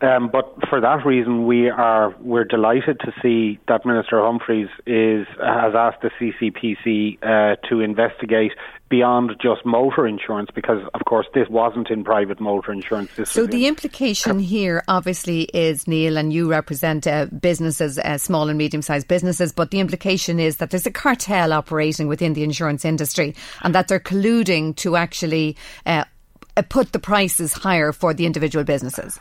Um, 0.00 0.28
but 0.30 0.54
for 0.68 0.80
that 0.80 1.06
reason, 1.06 1.46
we 1.46 1.68
are 1.68 2.14
we're 2.20 2.44
delighted 2.44 3.00
to 3.00 3.12
see 3.22 3.58
that 3.68 3.86
Minister 3.86 4.20
Humphreys 4.20 4.68
is 4.86 5.26
has 5.38 5.74
asked 5.74 6.02
the 6.02 6.10
CCPC 6.20 7.18
uh, 7.22 7.56
to 7.68 7.80
investigate 7.80 8.52
beyond 8.88 9.30
just 9.40 9.64
motor 9.64 10.06
insurance, 10.06 10.50
because 10.54 10.82
of 10.94 11.00
course 11.06 11.26
this 11.34 11.48
wasn't 11.48 11.90
in 11.90 12.04
private 12.04 12.40
motor 12.40 12.72
insurance. 12.72 13.10
This 13.16 13.30
so 13.30 13.46
the 13.46 13.66
implication 13.66 14.38
here, 14.38 14.82
obviously, 14.88 15.42
is 15.54 15.88
Neil, 15.88 16.16
and 16.16 16.32
you 16.32 16.50
represent 16.50 17.06
uh, 17.06 17.26
businesses, 17.26 17.98
uh, 17.98 18.18
small 18.18 18.48
and 18.48 18.58
medium-sized 18.58 19.08
businesses, 19.08 19.52
but 19.52 19.70
the 19.70 19.80
implication 19.80 20.38
is 20.38 20.56
that 20.56 20.70
there's 20.70 20.86
a 20.86 20.92
cartel 20.92 21.52
operating 21.52 22.08
within 22.08 22.34
the 22.34 22.42
insurance 22.42 22.84
industry, 22.84 23.34
and 23.62 23.74
that 23.74 23.88
they're 23.88 24.00
colluding 24.00 24.76
to 24.76 24.96
actually 24.96 25.56
uh, 25.86 26.04
put 26.68 26.92
the 26.92 26.98
prices 26.98 27.52
higher 27.52 27.92
for 27.92 28.14
the 28.14 28.26
individual 28.26 28.64
businesses. 28.64 29.18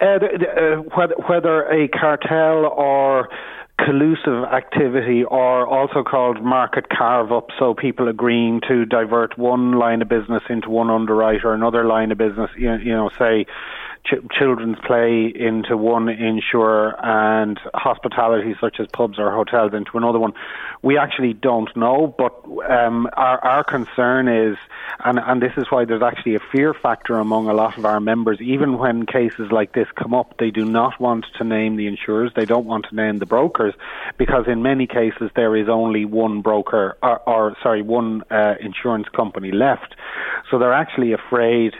Uh, 0.00 0.04
uh, 0.04 0.76
whether, 1.28 1.62
a 1.70 1.88
cartel 1.88 2.66
or 2.66 3.28
collusive 3.78 4.44
activity 4.44 5.24
or 5.24 5.66
also 5.66 6.04
called 6.04 6.42
market 6.42 6.88
carve 6.88 7.32
up 7.32 7.48
so 7.58 7.74
people 7.74 8.06
agreeing 8.06 8.60
to 8.60 8.84
divert 8.84 9.36
one 9.36 9.72
line 9.72 10.00
of 10.00 10.08
business 10.08 10.42
into 10.48 10.70
one 10.70 10.90
underwriter 10.90 11.48
or 11.48 11.54
another 11.54 11.84
line 11.84 12.12
of 12.12 12.18
business 12.18 12.48
you 12.56 12.68
know 12.84 13.10
say 13.18 13.44
ch- 14.06 14.36
children's 14.38 14.78
play 14.86 15.32
into 15.34 15.76
one 15.76 16.08
insurer 16.08 16.94
and 17.02 17.58
hospitality 17.74 18.54
such 18.60 18.76
as 18.80 18.86
pubs 18.92 19.18
or 19.18 19.30
hotels 19.30 19.72
into 19.74 19.96
another 19.96 20.18
one. 20.18 20.32
We 20.82 20.98
actually 20.98 21.32
don't 21.32 21.74
know, 21.76 22.14
but 22.18 22.34
um, 22.70 23.08
our, 23.14 23.38
our 23.44 23.64
concern 23.64 24.28
is, 24.28 24.56
and, 25.04 25.18
and 25.18 25.40
this 25.40 25.52
is 25.56 25.66
why 25.70 25.84
there's 25.84 26.02
actually 26.02 26.34
a 26.34 26.40
fear 26.52 26.74
factor 26.74 27.18
among 27.18 27.48
a 27.48 27.54
lot 27.54 27.78
of 27.78 27.84
our 27.84 28.00
members, 28.00 28.40
even 28.40 28.78
when 28.78 29.06
cases 29.06 29.50
like 29.50 29.72
this 29.72 29.88
come 29.96 30.12
up, 30.12 30.34
they 30.38 30.50
do 30.50 30.64
not 30.64 31.00
want 31.00 31.24
to 31.38 31.44
name 31.44 31.76
the 31.76 31.86
insurers, 31.86 32.32
they 32.36 32.44
don't 32.44 32.66
want 32.66 32.86
to 32.90 32.94
name 32.94 33.18
the 33.18 33.26
brokers, 33.26 33.74
because 34.18 34.44
in 34.46 34.62
many 34.62 34.86
cases 34.86 35.30
there 35.34 35.56
is 35.56 35.68
only 35.68 36.04
one 36.04 36.42
broker, 36.42 36.96
or, 37.02 37.18
or 37.28 37.56
sorry, 37.62 37.82
one 37.82 38.22
uh, 38.30 38.54
insurance 38.60 39.08
company 39.08 39.50
left. 39.50 39.94
So 40.50 40.58
they're 40.58 40.72
actually 40.72 41.12
afraid 41.12 41.72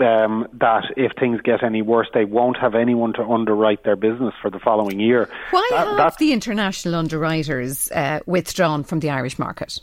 um, 0.00 0.46
that 0.54 0.84
if 0.96 1.12
things 1.18 1.40
get 1.42 1.62
any 1.62 1.82
worse, 1.82 2.08
they 2.14 2.24
won't 2.24 2.56
have 2.58 2.74
anyone 2.74 3.12
to 3.14 3.22
underwrite 3.22 3.84
their 3.84 3.96
business 3.96 4.34
for 4.40 4.50
the 4.50 4.58
following 4.58 5.00
year. 5.00 5.28
Why 5.50 5.68
that, 5.72 5.98
have 5.98 6.18
the 6.18 6.32
international 6.32 6.94
underwriters 6.94 7.90
uh, 7.92 8.20
withdrawn 8.26 8.84
from 8.84 9.00
the 9.00 9.10
Irish 9.10 9.38
market? 9.38 9.80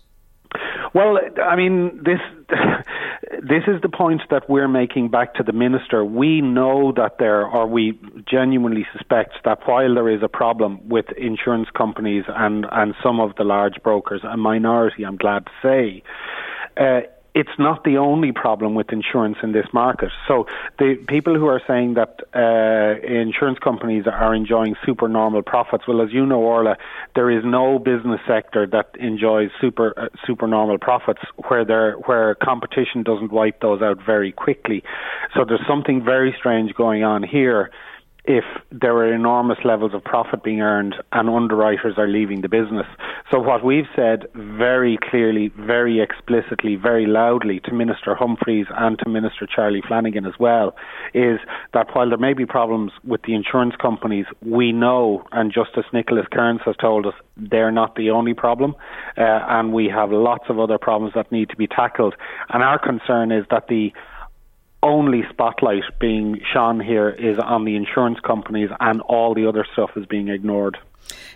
Well, 0.93 1.19
I 1.43 1.55
mean, 1.57 2.01
this 2.03 2.19
this 3.41 3.63
is 3.67 3.81
the 3.81 3.89
point 3.89 4.21
that 4.29 4.49
we're 4.49 4.67
making 4.67 5.09
back 5.09 5.33
to 5.35 5.43
the 5.43 5.51
minister. 5.51 6.05
We 6.05 6.41
know 6.41 6.93
that 6.95 7.17
there, 7.19 7.45
or 7.45 7.67
we 7.67 7.99
genuinely 8.25 8.85
suspect 8.93 9.33
that 9.43 9.59
while 9.67 9.93
there 9.93 10.09
is 10.09 10.23
a 10.23 10.29
problem 10.29 10.87
with 10.87 11.05
insurance 11.17 11.67
companies 11.75 12.23
and 12.27 12.65
and 12.71 12.93
some 13.03 13.19
of 13.19 13.35
the 13.35 13.43
large 13.43 13.81
brokers, 13.83 14.21
a 14.23 14.37
minority, 14.37 15.03
I'm 15.05 15.17
glad 15.17 15.45
to 15.47 15.51
say. 15.61 16.03
Uh, 16.77 17.01
it's 17.35 17.59
not 17.59 17.83
the 17.83 17.97
only 17.97 18.31
problem 18.31 18.75
with 18.75 18.93
insurance 18.93 19.35
in 19.43 19.51
this 19.51 19.65
market. 19.73 20.09
So 20.25 20.47
the 20.79 20.95
people 21.09 21.35
who 21.37 21.47
are 21.47 21.61
saying 21.67 21.95
that 21.95 22.21
uh, 22.33 23.05
insurance 23.05 23.59
companies 23.59 24.05
are 24.07 24.33
enjoying 24.33 24.75
supernormal 24.85 25.43
profits, 25.43 25.83
well, 25.85 26.01
as 26.01 26.13
you 26.13 26.25
know, 26.25 26.39
Orla, 26.39 26.77
there 27.13 27.29
is 27.29 27.43
no 27.43 27.77
business 27.77 28.21
sector 28.25 28.65
that 28.67 28.91
enjoys 28.97 29.49
super 29.59 29.93
uh, 29.97 30.07
supernormal 30.25 30.77
profits 30.77 31.19
where 31.49 31.65
there 31.65 31.95
where 32.05 32.35
competition 32.35 33.03
doesn't 33.03 33.33
wipe 33.33 33.59
those 33.59 33.81
out 33.81 33.97
very 34.05 34.31
quickly. 34.31 34.81
So 35.35 35.43
there's 35.45 35.67
something 35.67 36.05
very 36.05 36.33
strange 36.39 36.73
going 36.73 37.03
on 37.03 37.21
here 37.21 37.69
if 38.27 38.43
there 38.71 38.93
are 38.93 39.13
enormous 39.13 39.57
levels 39.63 39.93
of 39.93 40.03
profit 40.03 40.43
being 40.43 40.61
earned 40.61 40.95
and 41.11 41.29
underwriters 41.29 41.95
are 41.97 42.07
leaving 42.07 42.41
the 42.41 42.49
business. 42.49 42.87
So 43.31 43.39
what 43.39 43.63
we've 43.63 43.87
said 43.95 44.27
very 44.35 44.97
clearly, 45.09 45.51
very 45.57 46.01
explicitly, 46.01 46.75
very 46.75 47.05
loudly 47.05 47.59
to 47.65 47.73
Minister 47.73 48.15
Humphreys 48.15 48.67
and 48.77 48.97
to 48.99 49.09
Minister 49.09 49.47
Charlie 49.47 49.83
Flanagan 49.87 50.25
as 50.25 50.33
well 50.39 50.75
is 51.13 51.39
that 51.73 51.87
while 51.93 52.09
there 52.09 52.17
may 52.17 52.33
be 52.33 52.45
problems 52.45 52.91
with 53.03 53.21
the 53.23 53.33
insurance 53.33 53.75
companies, 53.81 54.25
we 54.41 54.71
know, 54.71 55.23
and 55.31 55.53
Justice 55.53 55.85
Nicholas 55.93 56.25
Kearns 56.31 56.61
has 56.65 56.75
told 56.77 57.05
us, 57.05 57.13
they're 57.37 57.71
not 57.71 57.95
the 57.95 58.09
only 58.09 58.33
problem, 58.33 58.75
uh, 59.17 59.21
and 59.21 59.73
we 59.73 59.87
have 59.87 60.11
lots 60.11 60.45
of 60.49 60.59
other 60.59 60.77
problems 60.77 61.13
that 61.15 61.31
need 61.31 61.49
to 61.49 61.55
be 61.55 61.67
tackled. 61.67 62.15
And 62.49 62.63
our 62.63 62.79
concern 62.79 63.31
is 63.31 63.45
that 63.51 63.67
the 63.67 63.91
only 64.85 65.23
spotlight 65.29 65.83
being 65.99 66.39
shone 66.53 66.79
here 66.79 67.09
is 67.09 67.39
on 67.39 67.65
the 67.65 67.75
insurance 67.75 68.19
companies 68.19 68.69
and 68.79 69.01
all 69.01 69.33
the 69.33 69.47
other 69.47 69.65
stuff 69.73 69.91
is 69.95 70.05
being 70.05 70.27
ignored. 70.29 70.77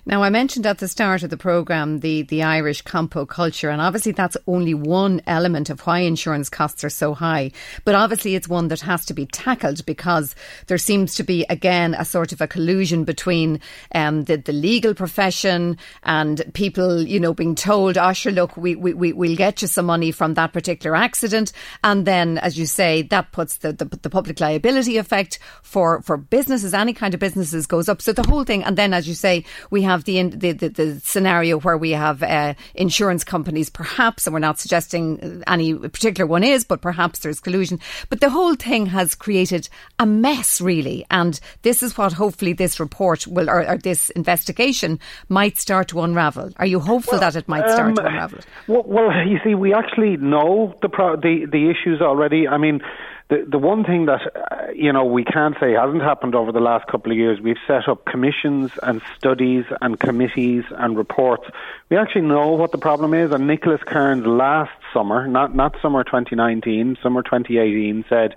Now, 0.06 0.24
I 0.24 0.30
mentioned 0.30 0.66
at 0.66 0.80
the 0.80 0.88
start 0.88 1.24
of 1.24 1.30
the 1.30 1.38
programme 1.38 2.00
the, 2.00 2.24
the 2.24 2.44
Irish 2.44 2.82
compo 2.82 3.26
culture, 3.26 3.70
and 3.70 3.82
obviously 3.82 4.12
that's 4.12 4.38
only 4.48 4.74
one 4.74 5.22
element 5.28 5.70
of 5.70 5.82
why 5.82 6.00
insurance 6.00 6.50
costs 6.50 6.84
are 6.84 6.90
so 6.90 7.14
high. 7.14 7.52
But 7.86 7.96
obviously, 7.96 8.36
it's 8.36 8.48
one 8.48 8.70
that 8.70 8.82
has 8.82 9.06
to 9.06 9.14
be 9.14 9.26
tackled 9.26 9.86
because 9.86 10.36
there 10.68 10.78
seems 10.78 11.16
to 11.16 11.24
be, 11.24 11.46
again, 11.50 11.94
a 11.94 12.06
sort 12.06 12.32
of 12.32 12.42
a 12.42 12.48
collusion 12.48 13.04
between 13.04 13.60
um, 13.94 14.24
the, 14.24 14.38
the 14.38 14.54
legal 14.54 14.94
profession 14.94 15.78
and 16.04 16.42
people, 16.54 17.02
you 17.02 17.20
know, 17.20 17.34
being 17.34 17.56
told, 17.56 17.98
oh, 17.98 18.14
sure, 18.14 18.32
look, 18.32 18.58
we, 18.58 18.76
we, 18.76 18.94
we, 18.94 19.14
we'll 19.14 19.36
get 19.36 19.62
you 19.62 19.68
some 19.68 19.86
money 19.86 20.12
from 20.12 20.34
that 20.36 20.54
particular 20.54 20.96
accident. 20.96 21.52
And 21.84 22.06
then, 22.06 22.38
as 22.40 22.58
you 22.58 22.66
say, 22.66 23.04
that 23.04 23.32
puts 23.32 23.58
the, 23.58 23.74
the, 23.74 23.86
the 23.86 24.10
public 24.10 24.40
liability 24.40 24.98
effect 24.98 25.40
for, 25.62 26.02
for 26.02 26.18
businesses, 26.18 26.74
any 26.74 26.94
kind 26.94 27.14
of 27.14 27.20
businesses 27.20 27.68
goes 27.68 27.90
up. 27.90 28.02
So 28.02 28.14
the 28.14 28.28
whole 28.28 28.44
thing, 28.44 28.64
and 28.64 28.78
then, 28.78 28.94
as 28.94 29.08
you 29.08 29.14
say, 29.14 29.46
We 29.70 29.82
have 29.84 30.04
the 30.04 30.24
the, 30.24 30.52
the, 30.52 30.70
the 30.70 31.00
scenario 31.00 31.60
where 31.60 31.78
we 31.78 31.92
have 31.92 32.24
uh, 32.24 32.54
insurance 32.76 33.24
companies, 33.24 33.70
perhaps, 33.70 34.28
and 34.28 34.34
we're 34.34 34.40
not 34.40 34.60
suggesting 34.60 35.44
any 35.48 35.74
particular 35.74 36.28
one 36.28 36.44
is, 36.44 36.64
but 36.64 36.82
perhaps 36.82 37.20
there's 37.20 37.40
collusion. 37.40 37.80
But 38.10 38.22
the 38.22 38.30
whole 38.30 38.56
thing 38.56 38.88
has 38.88 39.16
created 39.16 39.70
a 40.00 40.06
mess, 40.06 40.62
really, 40.62 41.06
and 41.12 41.40
this 41.62 41.84
is 41.84 41.98
what 41.98 42.14
hopefully 42.14 42.54
this 42.54 42.80
report 42.80 43.28
will, 43.28 43.50
or, 43.50 43.68
or 43.68 43.78
this 43.78 44.10
investigation 44.12 45.00
might 45.28 45.58
start 45.58 45.90
to 45.90 46.02
unravel. 46.02 46.52
Are 46.58 46.66
you 46.66 46.80
hopeful 46.80 47.14
well, 47.14 47.22
that 47.22 47.36
it 47.36 47.48
might 47.48 47.70
start 47.70 47.90
um, 47.90 47.96
to 47.96 48.06
unravel? 48.06 48.40
Well, 48.68 48.84
well, 48.86 49.12
you 49.28 49.40
see, 49.44 49.56
we 49.56 49.74
actually 49.74 50.18
know 50.18 50.76
the 50.82 50.90
pro- 50.90 51.16
the 51.16 51.46
the 51.52 51.70
issues 51.70 52.02
already. 52.02 52.48
I 52.48 52.58
mean 52.58 52.82
the 53.30 53.46
the 53.48 53.58
one 53.58 53.84
thing 53.84 54.08
that 54.08 54.22
uh, 54.36 54.72
you 54.74 54.92
know 54.92 55.06
we 55.06 55.24
can't 55.24 55.56
say 55.60 55.74
hasn't 55.74 56.02
happened 56.02 56.36
over 56.36 56.52
the 56.52 56.60
last 56.60 56.88
couple 56.88 57.12
of 57.12 57.18
years, 57.18 57.40
we've 57.40 57.58
set 57.68 57.88
up 57.88 58.06
commissions 58.06 58.72
and 58.82 59.02
studies 59.18 59.66
and 59.82 60.00
committees 60.00 60.66
and 60.72 60.98
reports. 60.98 61.46
We 61.90 61.98
actually 61.98 62.22
know 62.22 62.50
what 62.50 62.72
the 62.72 62.78
problem 62.78 63.14
is. 63.14 63.32
And 63.32 63.48
Nicholas 63.48 63.82
Kearns 63.86 64.26
last 64.26 64.72
summer, 64.94 65.28
not 65.28 65.56
not 65.56 65.76
summer 65.82 66.04
2019, 66.04 66.98
summer 67.02 67.22
2018, 67.24 68.06
said 68.10 68.36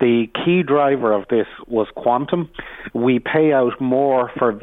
the 0.00 0.28
key 0.44 0.62
driver 0.62 1.12
of 1.12 1.28
this 1.28 1.46
was 1.66 1.86
quantum. 1.94 2.48
We 2.94 3.18
pay 3.18 3.52
out 3.52 3.78
more 3.80 4.30
for 4.38 4.58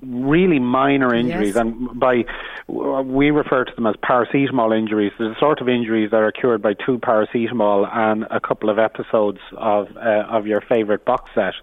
really 0.00 0.60
minor 0.60 1.12
injuries, 1.12 1.54
yes. 1.54 1.56
and 1.56 1.98
by 1.98 2.24
we 2.68 3.30
refer 3.30 3.64
to 3.64 3.74
them 3.74 3.86
as 3.86 3.96
paracetamol 3.96 4.76
injuries. 4.76 5.12
They're 5.18 5.30
the 5.30 5.40
sort 5.40 5.60
of 5.60 5.68
injuries 5.68 6.12
that 6.12 6.18
are 6.18 6.30
cured 6.30 6.62
by 6.62 6.74
two 6.74 6.98
paracetamol 6.98 7.88
and 7.92 8.24
a 8.30 8.40
couple 8.40 8.70
of 8.70 8.78
episodes 8.78 9.40
of 9.56 9.88
uh, 9.96 10.24
of 10.28 10.46
your 10.46 10.60
favourite 10.60 11.04
box 11.04 11.30
set. 11.34 11.54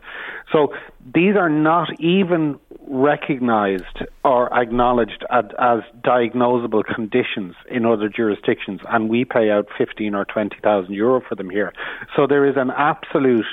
So 0.52 0.74
these 1.14 1.36
are 1.36 1.50
not 1.50 2.00
even 2.00 2.60
recognised 2.88 4.04
or 4.24 4.54
acknowledged 4.54 5.26
as, 5.30 5.46
as, 5.60 5.80
diagnosable 6.04 6.84
conditions 6.84 7.56
in 7.70 7.86
other 7.86 8.10
jurisdictions, 8.10 8.82
and 8.90 9.10
we 9.10 9.26
pay 9.26 9.50
out 9.52 9.68
fifteen 9.78 10.16
or 10.16 10.26
twenty 10.26 10.58
thousand 10.62 10.94
euro 10.94 11.22
for 11.28 11.36
them 11.36 11.50
here. 11.50 11.74
So 12.16 12.28
there 12.28 12.46
is 12.46 12.56
an 12.58 12.72
absolute 12.72 13.46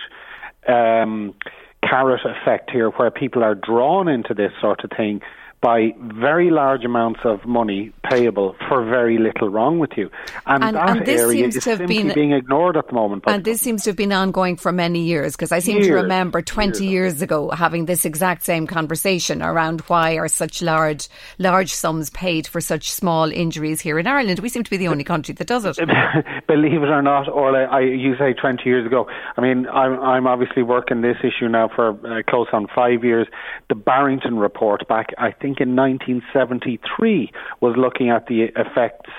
um, 0.68 1.34
carrot 1.82 2.22
effect 2.24 2.70
here, 2.70 2.90
where 2.90 3.10
people 3.10 3.42
are 3.42 3.54
drawn 3.54 4.08
into 4.08 4.34
this 4.34 4.52
sort 4.60 4.84
of 4.84 4.90
thing 4.96 5.20
by 5.64 5.94
very 5.98 6.50
large 6.50 6.84
amounts 6.84 7.20
of 7.24 7.42
money 7.46 7.90
payable 8.10 8.54
for 8.68 8.84
very 8.84 9.16
little 9.16 9.48
wrong 9.48 9.78
with 9.78 9.92
you. 9.96 10.10
And, 10.44 10.62
and 10.62 10.76
that 10.76 10.90
and 10.90 11.08
area 11.08 11.46
is 11.46 11.64
simply 11.64 12.02
been, 12.02 12.12
being 12.12 12.32
ignored 12.32 12.76
at 12.76 12.88
the 12.88 12.92
moment. 12.92 13.24
And 13.26 13.42
this 13.42 13.62
seems 13.62 13.84
to 13.84 13.90
have 13.90 13.96
been 13.96 14.12
ongoing 14.12 14.56
for 14.56 14.72
many 14.72 15.04
years 15.04 15.32
because 15.32 15.52
I 15.52 15.60
seem 15.60 15.76
years, 15.76 15.86
to 15.86 15.94
remember 15.94 16.42
20 16.42 16.84
years, 16.84 17.14
years 17.14 17.22
ago 17.22 17.48
having 17.48 17.86
this 17.86 18.04
exact 18.04 18.44
same 18.44 18.66
conversation 18.66 19.40
around 19.40 19.80
why 19.82 20.18
are 20.18 20.28
such 20.28 20.60
large 20.60 21.08
large 21.38 21.72
sums 21.72 22.10
paid 22.10 22.46
for 22.46 22.60
such 22.60 22.90
small 22.90 23.32
injuries 23.32 23.80
here 23.80 23.98
in 23.98 24.06
Ireland. 24.06 24.40
We 24.40 24.50
seem 24.50 24.64
to 24.64 24.70
be 24.70 24.76
the 24.76 24.88
only 24.88 25.04
country 25.04 25.32
that 25.32 25.46
does 25.46 25.64
it. 25.64 25.78
Believe 26.46 26.82
it 26.82 26.90
or 26.90 27.00
not, 27.00 27.30
or 27.30 27.56
I, 27.56 27.80
you 27.80 28.16
say 28.18 28.34
20 28.34 28.64
years 28.66 28.84
ago. 28.84 29.06
I 29.38 29.40
mean, 29.40 29.66
I'm, 29.68 29.98
I'm 29.98 30.26
obviously 30.26 30.62
working 30.62 31.00
this 31.00 31.16
issue 31.24 31.48
now 31.48 31.70
for 31.74 31.92
uh, 32.06 32.22
close 32.28 32.48
on 32.52 32.66
five 32.74 33.02
years. 33.02 33.26
The 33.70 33.74
Barrington 33.74 34.38
report 34.38 34.86
back, 34.88 35.06
I 35.16 35.30
think 35.30 35.53
think 35.54 35.68
in 35.68 35.76
1973 35.76 37.30
was 37.60 37.74
looking 37.76 38.10
at 38.10 38.26
the 38.26 38.48
effects 38.56 39.10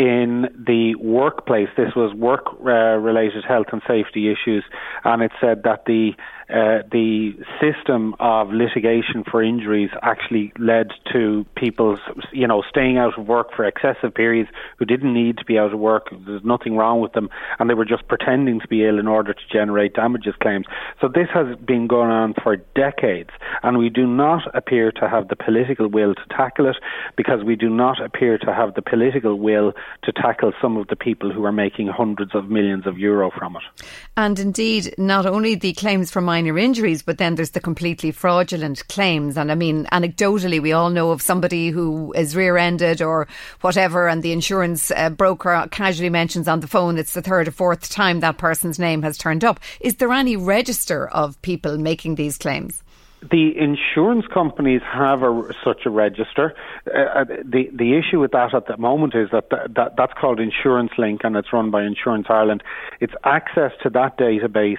in 0.00 0.48
the 0.56 0.94
workplace. 0.94 1.68
This 1.76 1.94
was 1.94 2.14
work 2.14 2.46
uh, 2.64 2.96
related 2.96 3.44
health 3.44 3.66
and 3.70 3.82
safety 3.86 4.32
issues, 4.32 4.64
and 5.04 5.22
it 5.22 5.30
said 5.42 5.64
that 5.64 5.84
the 5.84 6.12
uh, 6.50 6.82
the 6.90 7.32
system 7.60 8.16
of 8.18 8.48
litigation 8.50 9.22
for 9.30 9.40
injuries 9.40 9.90
actually 10.02 10.52
led 10.58 10.88
to 11.12 11.46
people, 11.54 11.96
you 12.32 12.44
know, 12.44 12.60
staying 12.68 12.98
out 12.98 13.16
of 13.16 13.28
work 13.28 13.54
for 13.54 13.64
excessive 13.64 14.12
periods 14.12 14.50
who 14.76 14.84
didn't 14.84 15.14
need 15.14 15.38
to 15.38 15.44
be 15.44 15.58
out 15.58 15.72
of 15.72 15.78
work. 15.78 16.08
There's 16.26 16.42
nothing 16.42 16.76
wrong 16.76 17.00
with 17.00 17.12
them, 17.12 17.28
and 17.60 17.70
they 17.70 17.74
were 17.74 17.84
just 17.84 18.08
pretending 18.08 18.58
to 18.58 18.66
be 18.66 18.84
ill 18.84 18.98
in 18.98 19.06
order 19.06 19.32
to 19.32 19.40
generate 19.52 19.94
damages 19.94 20.34
claims. 20.42 20.66
So 21.00 21.06
this 21.06 21.28
has 21.32 21.56
been 21.58 21.86
going 21.86 22.10
on 22.10 22.34
for 22.42 22.56
decades, 22.74 23.30
and 23.62 23.78
we 23.78 23.88
do 23.88 24.04
not 24.04 24.42
appear 24.52 24.90
to 24.92 25.08
have 25.08 25.28
the 25.28 25.36
political 25.36 25.86
will 25.86 26.16
to 26.16 26.22
tackle 26.30 26.68
it 26.68 26.76
because 27.16 27.44
we 27.44 27.54
do 27.54 27.70
not 27.70 28.02
appear 28.04 28.38
to 28.38 28.52
have 28.52 28.74
the 28.74 28.82
political 28.82 29.38
will 29.38 29.72
to 30.02 30.12
tackle 30.12 30.52
some 30.60 30.76
of 30.76 30.88
the 30.88 30.96
people 30.96 31.32
who 31.32 31.44
are 31.44 31.52
making 31.52 31.88
hundreds 31.88 32.34
of 32.34 32.50
millions 32.50 32.86
of 32.86 32.98
euro 32.98 33.30
from 33.30 33.56
it. 33.56 33.84
And 34.16 34.38
indeed, 34.38 34.94
not 34.98 35.26
only 35.26 35.54
the 35.54 35.72
claims 35.74 36.10
for 36.10 36.20
minor 36.20 36.58
injuries, 36.58 37.02
but 37.02 37.18
then 37.18 37.34
there's 37.34 37.50
the 37.50 37.60
completely 37.60 38.10
fraudulent 38.10 38.86
claims. 38.88 39.36
And 39.36 39.50
I 39.50 39.54
mean, 39.54 39.86
anecdotally, 39.86 40.60
we 40.60 40.72
all 40.72 40.90
know 40.90 41.10
of 41.10 41.22
somebody 41.22 41.70
who 41.70 42.12
is 42.14 42.36
rear 42.36 42.56
ended 42.56 43.02
or 43.02 43.28
whatever, 43.60 44.08
and 44.08 44.22
the 44.22 44.32
insurance 44.32 44.90
uh, 44.90 45.10
broker 45.10 45.66
casually 45.70 46.10
mentions 46.10 46.48
on 46.48 46.60
the 46.60 46.66
phone 46.66 46.98
it's 46.98 47.14
the 47.14 47.22
third 47.22 47.48
or 47.48 47.52
fourth 47.52 47.90
time 47.90 48.20
that 48.20 48.38
person's 48.38 48.78
name 48.78 49.02
has 49.02 49.18
turned 49.18 49.44
up. 49.44 49.60
Is 49.80 49.96
there 49.96 50.12
any 50.12 50.36
register 50.36 51.08
of 51.08 51.40
people 51.42 51.78
making 51.78 52.14
these 52.14 52.38
claims? 52.38 52.82
The 53.22 53.52
insurance 53.58 54.26
companies 54.32 54.80
have 54.90 55.22
a, 55.22 55.42
such 55.64 55.82
a 55.84 55.90
register. 55.90 56.54
Uh, 56.86 57.20
uh, 57.20 57.24
the 57.44 57.70
the 57.72 57.98
issue 57.98 58.20
with 58.20 58.32
that 58.32 58.54
at 58.54 58.66
the 58.66 58.76
moment 58.76 59.14
is 59.14 59.28
that, 59.32 59.50
th- 59.50 59.74
that 59.76 59.96
that's 59.96 60.12
called 60.18 60.40
Insurance 60.40 60.92
Link 60.96 61.20
and 61.24 61.36
it's 61.36 61.52
run 61.52 61.70
by 61.70 61.84
Insurance 61.84 62.26
Ireland. 62.30 62.62
It's 63.00 63.12
access 63.24 63.72
to 63.82 63.90
that 63.90 64.16
database 64.16 64.78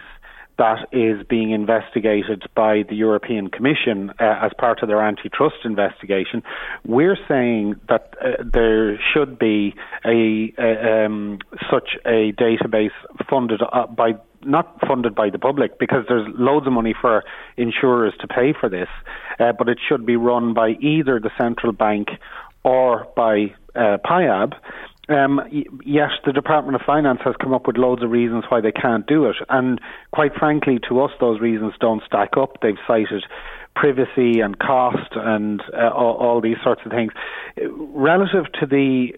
that 0.58 0.88
is 0.92 1.26
being 1.28 1.52
investigated 1.52 2.44
by 2.56 2.84
the 2.88 2.96
European 2.96 3.50
Commission 3.50 4.12
uh, 4.20 4.46
as 4.46 4.52
part 4.58 4.84
of 4.84 4.90
their 4.90 5.02
antitrust 5.02 5.56
investigation. 5.64 6.44
We're 6.86 7.18
saying 7.28 7.80
that 7.90 8.14
uh, 8.22 8.44
there 8.44 9.00
should 9.12 9.40
be 9.40 9.74
a, 10.06 10.54
a 10.60 11.06
um, 11.06 11.40
such 11.72 11.98
a 12.06 12.34
database 12.34 12.92
funded 13.30 13.62
uh, 13.62 13.88
by 13.88 14.14
not 14.46 14.80
funded 14.88 15.16
by 15.16 15.30
the 15.30 15.40
public 15.40 15.80
because 15.80 16.06
there's 16.08 16.28
loads 16.38 16.68
of 16.68 16.74
money 16.74 16.94
for 17.00 17.24
insurers 17.58 18.14
to 18.22 18.28
pay 18.28 18.54
for 18.60 18.70
this, 18.70 18.90
uh, 19.40 19.52
but 19.58 19.70
it 19.70 19.78
should 19.88 20.06
be 20.06 20.16
run 20.16 20.54
by 20.54 20.70
either 20.82 21.20
the 21.20 21.32
central 21.38 21.72
bank 21.72 22.10
or 22.64 23.08
by 23.16 23.54
uh, 23.76 23.98
PIAB. 24.06 24.54
Um, 25.10 25.42
yet 25.84 26.12
the 26.26 26.32
Department 26.32 26.76
of 26.76 26.82
Finance 26.86 27.20
has 27.26 27.36
come 27.42 27.54
up 27.54 27.68
with 27.68 27.76
loads 27.76 28.02
of 28.04 28.12
reasons 28.12 28.46
why 28.50 28.62
they 28.62 28.72
can't 28.72 29.06
do 29.08 29.26
it, 29.26 29.36
and 29.50 29.82
quite 30.12 30.34
frankly, 30.36 30.80
to 30.88 31.02
us, 31.02 31.12
those 31.20 31.42
reasons 31.42 31.74
don't 31.82 32.04
stack 32.06 32.38
up. 32.38 32.62
They've 32.62 32.76
cited 32.88 33.24
privacy 33.76 34.40
and 34.42 34.58
cost 34.60 35.12
and 35.16 35.62
uh, 35.74 35.90
all, 35.90 36.18
all, 36.18 36.42
these 36.42 36.58
sorts 36.64 36.82
of 36.86 36.92
things. 36.92 37.12
Relative 37.58 38.46
to 38.60 38.66
the 38.66 39.14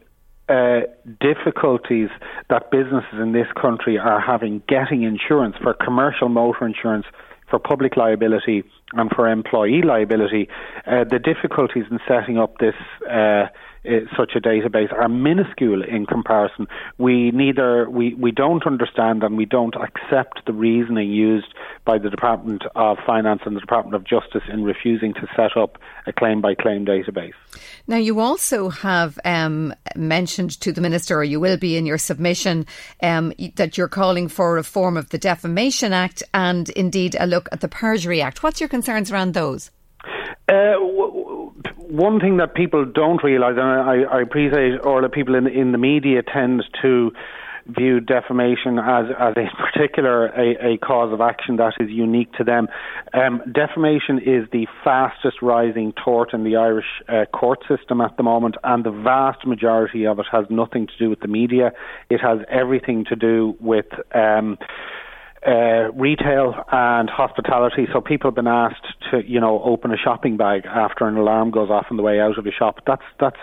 uh, 0.50 0.82
difficulties 1.22 2.10
that 2.50 2.70
businesses 2.72 3.20
in 3.20 3.32
this 3.32 3.48
country 3.60 3.98
are 3.98 4.20
having 4.20 4.62
getting 4.68 5.04
insurance 5.04 5.56
for 5.62 5.74
commercial 5.74 6.30
motor 6.30 6.66
insurance, 6.66 7.06
for 7.50 7.60
public 7.60 7.96
liability, 7.96 8.64
and 8.94 9.10
for 9.12 9.30
employee 9.30 9.82
liability, 9.82 10.50
uh, 10.86 11.04
the 11.04 11.20
difficulties 11.20 11.86
in 11.90 12.00
setting 12.08 12.38
up 12.38 12.58
this. 12.60 12.76
Uh, 13.86 14.00
such 14.16 14.32
a 14.36 14.40
database 14.40 14.94
are 14.94 15.10
minuscule 15.10 15.84
in 15.84 16.06
comparison. 16.06 16.68
We 16.98 17.32
neither 17.32 17.90
we, 17.90 18.14
we 18.14 18.32
don't 18.32 18.66
understand 18.66 19.24
and 19.24 19.36
we 19.36 19.46
don't 19.46 19.76
accept 19.76 20.46
the 20.46 20.54
reasoning 20.54 21.12
used 21.12 21.54
by 21.84 21.98
the 21.98 22.10
Department 22.10 22.64
of 22.76 22.98
Finance 23.06 23.42
and 23.46 23.58
the 23.58 23.60
Department 23.60 23.96
of 23.96 24.06
Justice 24.06 24.44
in 24.50 24.64
refusing 24.64 25.14
to 25.16 25.28
set 25.36 25.58
up 25.58 25.78
a 26.08 26.14
claim 26.14 26.40
by 26.40 26.56
claim 26.56 26.86
database. 26.86 27.34
Now, 27.86 27.98
you 27.98 28.22
also 28.22 28.70
have 28.70 29.20
um, 29.26 29.74
mentioned 29.98 30.62
to 30.62 30.72
the 30.72 30.80
Minister, 30.80 31.18
or 31.18 31.24
you 31.26 31.42
will 31.42 31.58
be 31.58 31.76
in 31.76 31.86
your 31.86 31.98
submission, 31.98 32.66
um, 33.02 33.34
that 33.56 33.78
you're 33.78 33.90
calling 33.90 34.30
for 34.30 34.54
reform 34.54 34.96
of 34.96 35.10
the 35.10 35.18
Defamation 35.18 35.92
Act 35.92 36.24
and 36.34 36.70
indeed 36.70 37.18
a 37.20 37.26
look 37.26 37.50
at 37.52 37.60
the 37.60 37.68
Perjury 37.68 38.22
Act. 38.22 38.44
What's 38.44 38.62
your 38.62 38.70
concerns 38.70 39.12
around 39.12 39.34
those? 39.34 39.72
Uh, 40.50 40.74
one 41.94 42.20
thing 42.20 42.38
that 42.38 42.56
people 42.56 42.86
don't 42.86 43.24
realise, 43.24 43.56
and 43.56 43.62
I, 43.62 44.18
I 44.18 44.22
appreciate 44.22 44.80
all 44.80 45.02
the 45.02 45.10
people 45.10 45.36
in, 45.36 45.46
in 45.46 45.72
the 45.74 45.78
media 45.78 46.24
tend 46.24 46.64
to 46.82 47.12
view 47.68 48.00
defamation 48.00 48.80
as, 48.80 49.06
as 49.18 49.36
a 49.38 49.46
particular 49.72 50.26
a, 50.26 50.74
a 50.74 50.78
cause 50.80 51.14
of 51.14 51.22
action 51.22 51.58
that 51.58 51.74
is 51.80 51.90
unique 51.92 52.34
to 52.34 52.44
them. 52.44 52.68
Um, 53.14 53.44
defamation 53.52 54.18
is 54.18 54.50
the 54.52 54.68
fastest 54.84 55.44
rising 55.44 55.94
tort 56.04 56.34
in 56.34 56.44
the 56.44 56.56
Irish 56.56 56.88
uh, 57.08 57.26
court 57.26 57.60
system 57.70 58.02
at 58.02 58.18
the 58.18 58.24
moment, 58.24 58.56
and 58.64 58.84
the 58.84 58.92
vast 58.92 59.46
majority 59.46 60.08
of 60.08 60.18
it 60.18 60.26
has 60.32 60.46
nothing 60.50 60.88
to 60.88 60.94
do 60.98 61.12
with 61.12 61.20
the 61.20 61.28
media. 61.28 61.74
It 62.10 62.22
has 62.22 62.40
everything 62.50 63.06
to 63.10 63.16
do 63.16 63.56
with. 63.60 63.86
Um, 64.16 64.58
uh, 65.46 65.92
retail 65.94 66.56
and 66.72 67.10
hospitality. 67.10 67.88
So 67.92 68.02
people 68.02 68.30
have 68.30 68.36
been 68.36 68.48
asked 68.48 68.86
to, 69.12 69.22
you 69.26 69.40
know, 69.40 69.62
open 69.64 69.92
a 69.92 69.98
shopping 69.98 70.38
bag 70.38 70.66
after 70.66 71.08
an 71.08 71.18
alarm 71.18 71.52
goes 71.52 71.70
off 71.70 71.88
on 71.92 71.98
the 71.98 72.04
way 72.04 72.20
out 72.20 72.38
of 72.38 72.46
a 72.46 72.52
shop. 72.52 72.80
That's 72.88 73.04
that's 73.20 73.40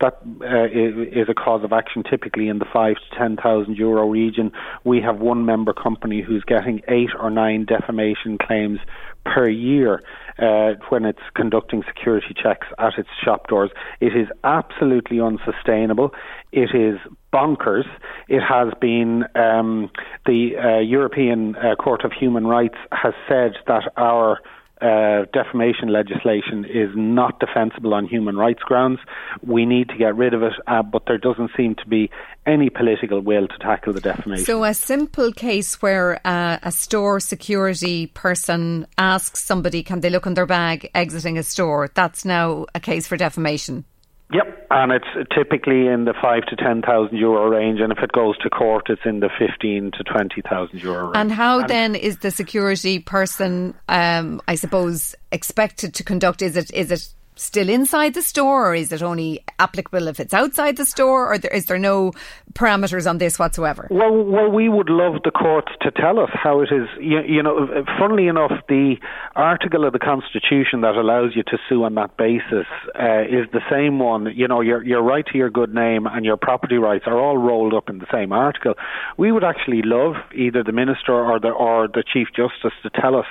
that 0.00 0.18
uh, 0.42 0.66
is 0.72 1.28
a 1.28 1.34
cause 1.34 1.62
of 1.64 1.72
action 1.72 2.02
typically 2.02 2.48
in 2.48 2.58
the 2.58 2.66
five 2.72 2.96
to 2.96 3.18
ten 3.18 3.36
thousand 3.36 3.76
euro 3.76 4.08
region. 4.08 4.52
We 4.84 5.00
have 5.00 5.20
one 5.20 5.44
member 5.44 5.72
company 5.72 6.22
who's 6.22 6.44
getting 6.44 6.82
eight 6.88 7.10
or 7.18 7.30
nine 7.30 7.66
defamation 7.66 8.38
claims 8.38 8.80
per 9.24 9.48
year 9.48 10.02
uh, 10.38 10.72
when 10.88 11.04
it's 11.04 11.20
conducting 11.34 11.82
security 11.86 12.34
checks 12.34 12.66
at 12.78 12.98
its 12.98 13.08
shop 13.22 13.48
doors. 13.48 13.70
It 14.00 14.16
is 14.16 14.28
absolutely 14.42 15.20
unsustainable. 15.20 16.12
It 16.52 16.74
is 16.74 16.98
bonkers. 17.32 17.84
It 18.28 18.40
has 18.40 18.72
been 18.80 19.24
um, 19.34 19.90
the 20.26 20.56
uh, 20.56 20.80
European 20.80 21.56
uh, 21.56 21.74
Court 21.76 22.04
of 22.04 22.12
Human 22.12 22.46
Rights 22.46 22.78
has 22.92 23.14
said 23.28 23.52
that 23.66 23.92
our 23.96 24.40
uh, 24.80 25.24
defamation 25.32 25.88
legislation 25.88 26.64
is 26.64 26.90
not 26.94 27.40
defensible 27.40 27.94
on 27.94 28.06
human 28.06 28.36
rights 28.36 28.60
grounds. 28.62 28.98
We 29.42 29.64
need 29.64 29.88
to 29.88 29.96
get 29.96 30.16
rid 30.16 30.34
of 30.34 30.42
it, 30.42 30.52
uh, 30.66 30.82
but 30.82 31.04
there 31.06 31.16
doesn't 31.16 31.52
seem 31.56 31.74
to 31.76 31.86
be 31.86 32.10
any 32.46 32.70
political 32.70 33.20
will 33.20 33.48
to 33.48 33.58
tackle 33.58 33.92
the 33.92 34.00
defamation. 34.00 34.44
So, 34.44 34.64
a 34.64 34.74
simple 34.74 35.32
case 35.32 35.80
where 35.80 36.20
uh, 36.26 36.58
a 36.62 36.72
store 36.72 37.20
security 37.20 38.08
person 38.08 38.86
asks 38.98 39.44
somebody, 39.44 39.82
can 39.82 40.00
they 40.00 40.10
look 40.10 40.26
in 40.26 40.34
their 40.34 40.46
bag 40.46 40.90
exiting 40.94 41.38
a 41.38 41.42
store? 41.42 41.90
That's 41.94 42.24
now 42.24 42.66
a 42.74 42.80
case 42.80 43.06
for 43.06 43.16
defamation. 43.16 43.84
Yep, 44.32 44.66
and 44.70 44.90
it's 44.90 45.30
typically 45.34 45.86
in 45.86 46.06
the 46.06 46.14
five 46.20 46.44
to 46.46 46.56
ten 46.56 46.82
thousand 46.82 47.16
euro 47.16 47.46
range, 47.48 47.80
and 47.80 47.92
if 47.92 47.98
it 47.98 48.10
goes 48.10 48.36
to 48.38 48.50
court, 48.50 48.86
it's 48.88 49.02
in 49.04 49.20
the 49.20 49.28
fifteen 49.38 49.90
to 49.92 50.02
twenty 50.02 50.40
thousand 50.40 50.80
euro 50.80 51.04
range. 51.04 51.16
And 51.16 51.30
how 51.30 51.60
and 51.60 51.68
then 51.68 51.94
is 51.94 52.18
the 52.18 52.30
security 52.30 52.98
person, 52.98 53.74
um, 53.88 54.40
I 54.48 54.54
suppose, 54.54 55.14
expected 55.30 55.94
to 55.94 56.04
conduct? 56.04 56.40
Is 56.40 56.56
it 56.56 56.72
is 56.72 56.90
it 56.90 57.14
still 57.36 57.68
inside 57.68 58.14
the 58.14 58.22
store, 58.22 58.70
or 58.70 58.74
is 58.74 58.92
it 58.92 59.02
only 59.02 59.42
applicable 59.58 60.08
if 60.08 60.20
it's 60.20 60.34
outside 60.34 60.76
the 60.76 60.86
store, 60.86 61.32
or 61.32 61.38
there, 61.38 61.50
is 61.52 61.66
there 61.66 61.78
no 61.78 62.12
parameters 62.52 63.08
on 63.08 63.18
this 63.18 63.38
whatsoever? 63.38 63.88
Well, 63.90 64.24
well, 64.24 64.50
we 64.50 64.68
would 64.68 64.88
love 64.88 65.22
the 65.24 65.30
courts 65.30 65.72
to 65.82 65.90
tell 65.90 66.18
us 66.20 66.30
how 66.32 66.60
it 66.60 66.70
is. 66.70 66.88
You, 67.00 67.20
you 67.26 67.42
know, 67.42 67.84
funnily 67.98 68.28
enough, 68.28 68.52
the 68.68 68.96
article 69.34 69.84
of 69.84 69.92
the 69.92 69.98
Constitution 69.98 70.82
that 70.82 70.94
allows 70.94 71.32
you 71.34 71.42
to 71.44 71.58
sue 71.68 71.84
on 71.84 71.94
that 71.96 72.16
basis 72.16 72.66
uh, 72.98 73.22
is 73.22 73.46
the 73.52 73.62
same 73.70 73.98
one. 73.98 74.26
You 74.34 74.48
know, 74.48 74.60
your 74.60 74.82
your 74.84 75.02
right 75.02 75.26
to 75.26 75.38
your 75.38 75.50
good 75.50 75.74
name 75.74 76.06
and 76.06 76.24
your 76.24 76.36
property 76.36 76.76
rights 76.76 77.04
are 77.06 77.18
all 77.18 77.36
rolled 77.36 77.74
up 77.74 77.88
in 77.88 77.98
the 77.98 78.06
same 78.12 78.32
article. 78.32 78.74
We 79.16 79.32
would 79.32 79.44
actually 79.44 79.82
love 79.82 80.14
either 80.34 80.62
the 80.62 80.72
minister 80.72 81.12
or 81.12 81.40
the 81.40 81.48
or 81.48 81.88
the 81.88 82.04
chief 82.12 82.28
justice 82.34 82.76
to 82.82 82.90
tell 82.90 83.16
us 83.16 83.26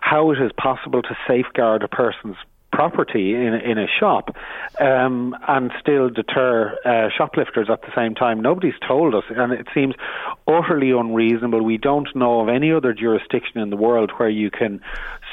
how 0.00 0.30
it 0.30 0.38
is 0.40 0.52
possible 0.56 1.02
to 1.02 1.16
safeguard 1.26 1.82
a 1.82 1.88
person's 1.88 2.36
property 2.78 3.34
in 3.34 3.54
in 3.54 3.76
a 3.76 3.88
shop 3.98 4.36
um, 4.78 5.34
and 5.48 5.72
still 5.80 6.08
deter 6.08 6.78
uh, 6.84 7.08
shoplifters 7.10 7.68
at 7.68 7.82
the 7.82 7.92
same 7.92 8.14
time. 8.14 8.40
Nobody's 8.40 8.78
told 8.86 9.16
us, 9.16 9.24
and 9.30 9.52
it 9.52 9.66
seems 9.74 9.96
utterly 10.46 10.92
unreasonable. 10.92 11.60
We 11.64 11.76
don't 11.76 12.08
know 12.14 12.38
of 12.38 12.48
any 12.48 12.70
other 12.70 12.92
jurisdiction 12.92 13.58
in 13.58 13.70
the 13.70 13.76
world 13.76 14.12
where 14.18 14.28
you 14.28 14.52
can 14.52 14.80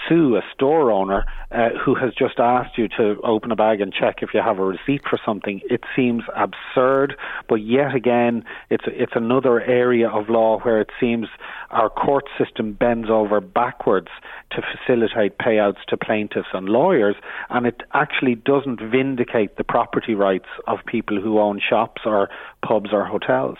sue 0.07 0.35
a 0.35 0.41
store 0.53 0.91
owner 0.91 1.25
uh, 1.51 1.69
who 1.83 1.95
has 1.95 2.13
just 2.13 2.39
asked 2.39 2.77
you 2.77 2.87
to 2.87 3.17
open 3.23 3.51
a 3.51 3.55
bag 3.55 3.81
and 3.81 3.93
check 3.93 4.17
if 4.21 4.29
you 4.33 4.41
have 4.41 4.59
a 4.59 4.63
receipt 4.63 5.01
for 5.09 5.19
something. 5.25 5.61
It 5.69 5.81
seems 5.95 6.23
absurd, 6.35 7.15
but 7.47 7.55
yet 7.55 7.95
again, 7.95 8.43
it's 8.69 8.85
it's 8.87 9.13
another 9.15 9.61
area 9.61 10.09
of 10.09 10.29
law 10.29 10.59
where 10.59 10.81
it 10.81 10.89
seems 10.99 11.27
our 11.71 11.89
court 11.89 12.25
system 12.37 12.73
bends 12.73 13.09
over 13.09 13.41
backwards 13.41 14.09
to 14.51 14.61
facilitate 14.61 15.37
payouts 15.37 15.83
to 15.87 15.97
plaintiffs 15.97 16.47
and 16.53 16.69
lawyers, 16.69 17.15
and 17.49 17.65
it 17.65 17.81
actually 17.93 18.35
doesn't 18.35 18.79
vindicate 18.79 19.57
the 19.57 19.63
property 19.63 20.13
rights 20.13 20.45
of 20.67 20.79
people 20.85 21.19
who 21.19 21.39
own 21.39 21.59
shops 21.59 22.01
or 22.05 22.29
pubs 22.65 22.89
or 22.91 23.05
hotels. 23.05 23.57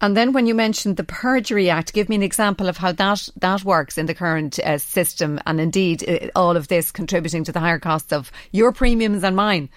And 0.00 0.16
then 0.16 0.32
when 0.32 0.46
you 0.46 0.54
mentioned 0.54 0.96
the 0.96 1.04
Perjury 1.04 1.70
Act, 1.70 1.92
give 1.92 2.08
me 2.08 2.16
an 2.16 2.22
example 2.22 2.68
of 2.68 2.78
how 2.78 2.92
that, 2.92 3.28
that 3.36 3.64
works 3.64 3.98
in 3.98 4.06
the 4.06 4.14
current 4.14 4.58
uh, 4.58 4.78
system 4.78 5.38
and 5.46 5.60
indeed 5.60 5.81
uh, 5.90 6.28
all 6.34 6.56
of 6.56 6.68
this 6.68 6.92
contributing 6.92 7.44
to 7.44 7.52
the 7.52 7.60
higher 7.60 7.78
costs 7.78 8.12
of 8.12 8.30
your 8.52 8.72
premiums 8.72 9.24
and 9.24 9.36
mine. 9.36 9.68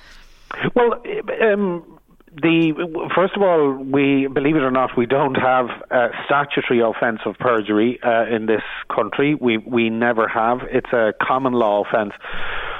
Well, 0.76 0.94
um, 1.42 1.96
the 2.42 3.10
first 3.16 3.36
of 3.36 3.42
all, 3.42 3.74
we 3.74 4.28
believe 4.28 4.56
it 4.56 4.64
or 4.64 4.72
not, 4.72 4.92
we 4.98 5.06
don't 5.06 5.36
have 5.36 5.68
a 5.90 6.10
statutory 6.26 6.82
offence 6.82 7.20
of 7.26 7.36
perjury 7.40 8.00
uh, 8.04 8.26
in 8.26 8.46
this 8.46 8.64
country. 8.94 9.36
We 9.36 9.58
we 9.58 9.90
never 9.90 10.28
have. 10.28 10.60
It's 10.70 10.92
a 10.92 11.14
common 11.22 11.54
law 11.54 11.84
offence. 11.88 12.14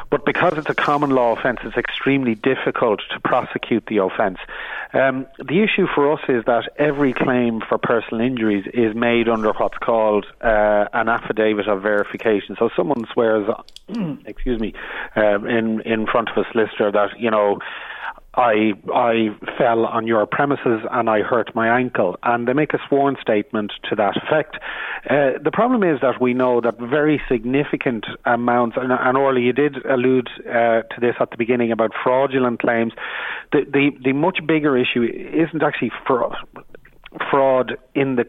But 0.10 0.26
because 0.26 0.54
it's 0.58 0.70
a 0.70 0.76
common 0.76 1.10
law 1.10 1.34
offence, 1.38 1.60
it's 1.64 1.78
extremely 1.78 2.36
difficult 2.36 3.02
to 3.12 3.20
prosecute 3.20 3.86
the 3.88 3.98
offence. 3.98 4.38
Um, 4.94 5.28
the 5.38 5.62
issue 5.62 5.88
for 5.94 6.14
us 6.14 6.22
is 6.30 6.46
that 6.46 6.70
every 6.78 7.14
claim 7.14 7.62
for 7.68 7.78
personal 7.78 8.22
injuries 8.22 8.66
is 8.74 8.96
made 8.96 9.28
under 9.28 9.52
what's 9.54 9.78
called 9.78 10.26
uh, 10.42 10.86
an 10.94 11.10
affidavit 11.10 11.68
of 11.68 11.82
verification. 11.82 12.56
So 12.58 12.70
someone 12.76 13.06
swears, 13.12 13.50
excuse 14.26 14.60
me, 14.60 14.74
um, 15.16 15.48
in 15.48 15.82
in 15.82 16.06
front 16.08 16.30
of 16.30 16.38
a 16.38 16.52
solicitor 16.52 16.92
that 16.92 17.20
you 17.20 17.32
know 17.32 17.60
I 18.38 18.74
I 18.94 19.30
fell 19.58 19.86
on 19.86 20.08
your 20.08 20.26
premises 20.26 20.82
and 20.92 21.10
I 21.10 21.22
hurt 21.22 21.56
my 21.56 21.80
ankle, 21.80 22.18
and 22.24 22.48
they 22.48 22.54
make 22.54 22.74
a 22.74 22.80
sworn 22.88 23.16
statement 23.22 23.72
to 23.90 23.96
that 23.96 24.18
effect. 24.18 24.58
Uh, 25.10 25.38
the 25.42 25.52
problem 25.52 25.84
is 25.84 26.02
that 26.02 26.20
we 26.20 26.34
know 26.34 26.62
that 26.62 26.78
very 26.78 27.22
significant 27.30 28.06
amounts, 28.26 28.76
and, 28.78 28.92
and 28.92 29.18
Orly, 29.18 29.44
you 29.44 29.54
did 29.54 29.86
allude 29.86 30.30
uh, 30.48 30.82
to 30.82 31.00
this 31.00 31.16
at 31.20 31.32
the 31.32 31.38
beginning 31.38 31.72
about 31.72 31.92
fraudulent 32.04 32.60
claims. 32.60 32.94
The 33.52 33.62
the, 33.72 33.92
the 34.04 34.14
much 34.14 34.40
bigger 34.46 34.78
issue 34.78 35.04
isn't 35.04 35.64
actually 35.64 35.92
fraud, 36.06 36.36
fraud 37.30 37.78
in 37.94 38.16
the 38.16 38.26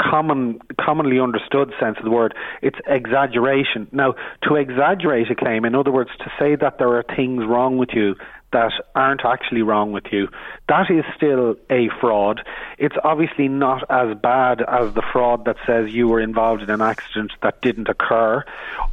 common, 0.00 0.60
commonly 0.80 1.20
understood 1.20 1.72
sense 1.78 1.98
of 1.98 2.04
the 2.04 2.10
word. 2.10 2.34
It's 2.62 2.78
exaggeration. 2.86 3.88
Now, 3.92 4.14
to 4.44 4.56
exaggerate 4.56 5.30
a 5.30 5.34
claim, 5.34 5.64
in 5.64 5.74
other 5.74 5.92
words, 5.92 6.10
to 6.18 6.32
say 6.38 6.56
that 6.56 6.78
there 6.78 6.96
are 6.96 7.04
things 7.16 7.44
wrong 7.46 7.76
with 7.76 7.90
you 7.92 8.16
that 8.52 8.72
aren't 8.94 9.24
actually 9.24 9.62
wrong 9.62 9.92
with 9.92 10.06
you, 10.10 10.28
that 10.68 10.90
is 10.90 11.04
still 11.16 11.54
a 11.70 11.88
fraud. 12.00 12.40
It's 12.78 12.96
obviously 13.04 13.48
not 13.48 13.84
as 13.88 14.16
bad 14.16 14.60
as 14.60 14.92
the 14.94 15.02
fraud 15.12 15.44
that 15.44 15.56
says 15.66 15.92
you 15.92 16.08
were 16.08 16.20
involved 16.20 16.62
in 16.62 16.70
an 16.70 16.82
accident 16.82 17.32
that 17.42 17.62
didn't 17.62 17.88
occur, 17.88 18.44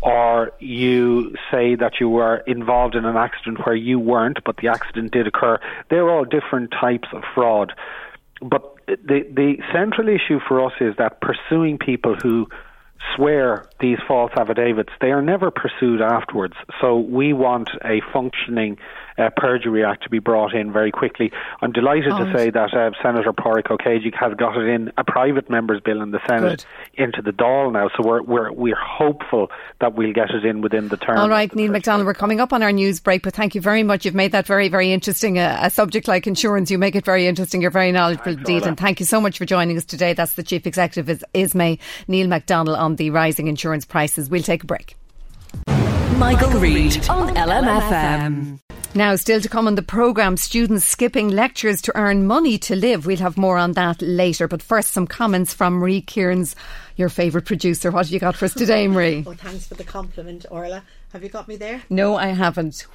or 0.02 0.52
you 0.60 1.36
say 1.50 1.76
that 1.76 1.94
you 2.00 2.10
were 2.10 2.38
involved 2.46 2.96
in 2.96 3.06
an 3.06 3.18
accident 3.18 3.66
where 3.66 3.76
you 3.76 4.00
weren't, 4.00 4.44
but 4.44 4.58
the 4.58 4.68
accident 4.68 5.12
did 5.12 5.26
occur. 5.26 5.60
They're 5.90 6.10
all 6.10 6.26
different 6.26 6.72
types 6.72 7.08
of 7.12 7.24
fraud. 7.34 7.74
But 8.42 8.77
the 8.88 9.26
the 9.34 9.58
central 9.74 10.08
issue 10.08 10.40
for 10.48 10.66
us 10.66 10.74
is 10.80 10.96
that 10.98 11.22
pursuing 11.22 11.78
people 11.78 12.16
who 12.16 12.48
swear 13.16 13.68
these 13.80 13.98
false 14.08 14.32
affidavits, 14.38 14.92
they 15.02 15.12
are 15.12 15.22
never 15.22 15.52
pursued 15.52 16.02
afterwards. 16.02 16.56
So 16.82 16.98
we 16.98 17.34
want 17.34 17.70
a 17.84 18.02
functioning 18.14 18.78
uh, 19.18 19.30
Perjury 19.36 19.84
Act 19.84 20.04
to 20.04 20.10
be 20.10 20.20
brought 20.20 20.54
in 20.54 20.72
very 20.72 20.92
quickly. 20.92 21.32
I'm 21.62 21.72
delighted 21.72 22.12
oh, 22.12 22.26
to 22.26 22.38
say 22.38 22.50
that 22.50 22.74
uh, 22.74 22.92
Senator 23.02 23.34
Pádraig 23.34 23.70
Ó 23.72 23.78
has 24.20 24.34
got 24.38 24.58
it 24.58 24.68
in 24.68 24.92
a 24.98 25.04
private 25.04 25.50
member's 25.50 25.82
bill 25.82 26.02
in 26.02 26.12
the 26.12 26.20
Senate 26.28 26.66
Good. 26.96 27.04
into 27.04 27.22
the 27.22 27.32
Dáil 27.32 27.72
now. 27.72 27.90
So 27.96 28.08
we're, 28.08 28.22
we're, 28.22 28.52
we're 28.52 28.80
hopeful 28.80 29.50
that 29.80 29.96
we'll 29.96 30.14
get 30.14 30.32
it 30.32 30.46
in 30.46 30.62
within 30.62 30.90
the 30.90 30.98
term. 30.98 31.18
All 31.18 31.30
right, 31.30 31.54
Neil 31.56 31.72
McDonnell, 31.72 32.06
we're 32.06 32.14
coming 32.14 32.40
up 32.40 32.54
on 32.54 32.64
our 32.64 32.72
news 32.72 33.00
break, 33.00 33.24
but 33.24 33.34
thank 33.34 33.56
you 33.56 33.62
very 33.62 33.84
much. 33.84 34.06
You've 34.06 34.16
made 34.16 34.32
that 34.32 34.46
very, 34.46 34.70
very 34.70 34.92
interesting. 34.92 35.40
Uh, 35.40 35.60
a 35.62 35.70
subject 35.70 36.08
like 36.08 36.28
insurance, 36.28 36.70
you 36.70 36.78
make 36.78 36.96
it 36.96 37.06
very 37.06 37.28
interesting. 37.28 37.62
You're 37.62 37.72
very 37.72 37.92
knowledgeable 37.92 38.34
indeed. 38.34 38.64
And 38.64 38.78
thank 38.78 39.00
you 39.00 39.06
so 39.06 39.20
much 39.20 39.38
for 39.38 39.46
joining 39.46 39.78
us 39.78 39.86
today. 39.86 40.14
That's 40.14 40.34
the 40.34 40.44
Chief 40.44 40.68
Executive, 40.68 41.10
is 41.10 41.26
ISME, 41.34 41.80
Neil 42.08 42.28
McDonnell, 42.28 42.78
on 42.78 42.96
the 42.96 43.10
rising 43.10 43.48
insurance 43.48 43.86
prices. 43.86 44.30
We'll 44.30 44.44
take 44.44 44.64
a 44.64 44.68
break. 44.68 44.96
Michael, 45.68 46.48
Michael 46.48 46.60
Reade 46.60 47.10
on 47.10 47.36
LMFM. 47.36 48.60
Now, 48.98 49.16
still 49.16 49.40
to 49.40 49.48
come 49.48 49.68
on 49.68 49.76
the 49.76 49.84
programme, 49.84 50.38
students 50.38 50.84
skipping 50.84 51.30
lectures 51.30 51.84
to 51.84 51.96
earn 51.96 52.26
money 52.26 52.58
to 52.58 52.76
live. 52.76 53.06
We'll 53.06 53.18
have 53.18 53.38
more 53.38 53.56
on 53.60 53.74
that 53.74 54.02
later. 54.02 54.48
But 54.48 54.64
first, 54.64 54.90
some 54.90 55.06
comments 55.06 55.54
from 55.54 55.76
Marie 55.76 56.02
Kearns, 56.02 56.56
your 56.96 57.10
favourite 57.10 57.46
producer. 57.46 57.92
What 57.92 58.08
have 58.08 58.12
you 58.12 58.20
got 58.20 58.36
for 58.36 58.46
us 58.46 58.56
today, 58.56 58.88
Marie? 58.88 59.24
Oh, 59.28 59.34
thanks 59.34 59.68
for 59.68 59.76
the 59.76 59.84
compliment, 59.84 60.48
Orla. 60.50 60.82
Have 61.14 61.22
you 61.22 61.30
got 61.30 61.48
me 61.48 61.58
there? 61.58 61.84
No, 61.92 62.16
I 62.16 62.30
haven't. 62.30 62.88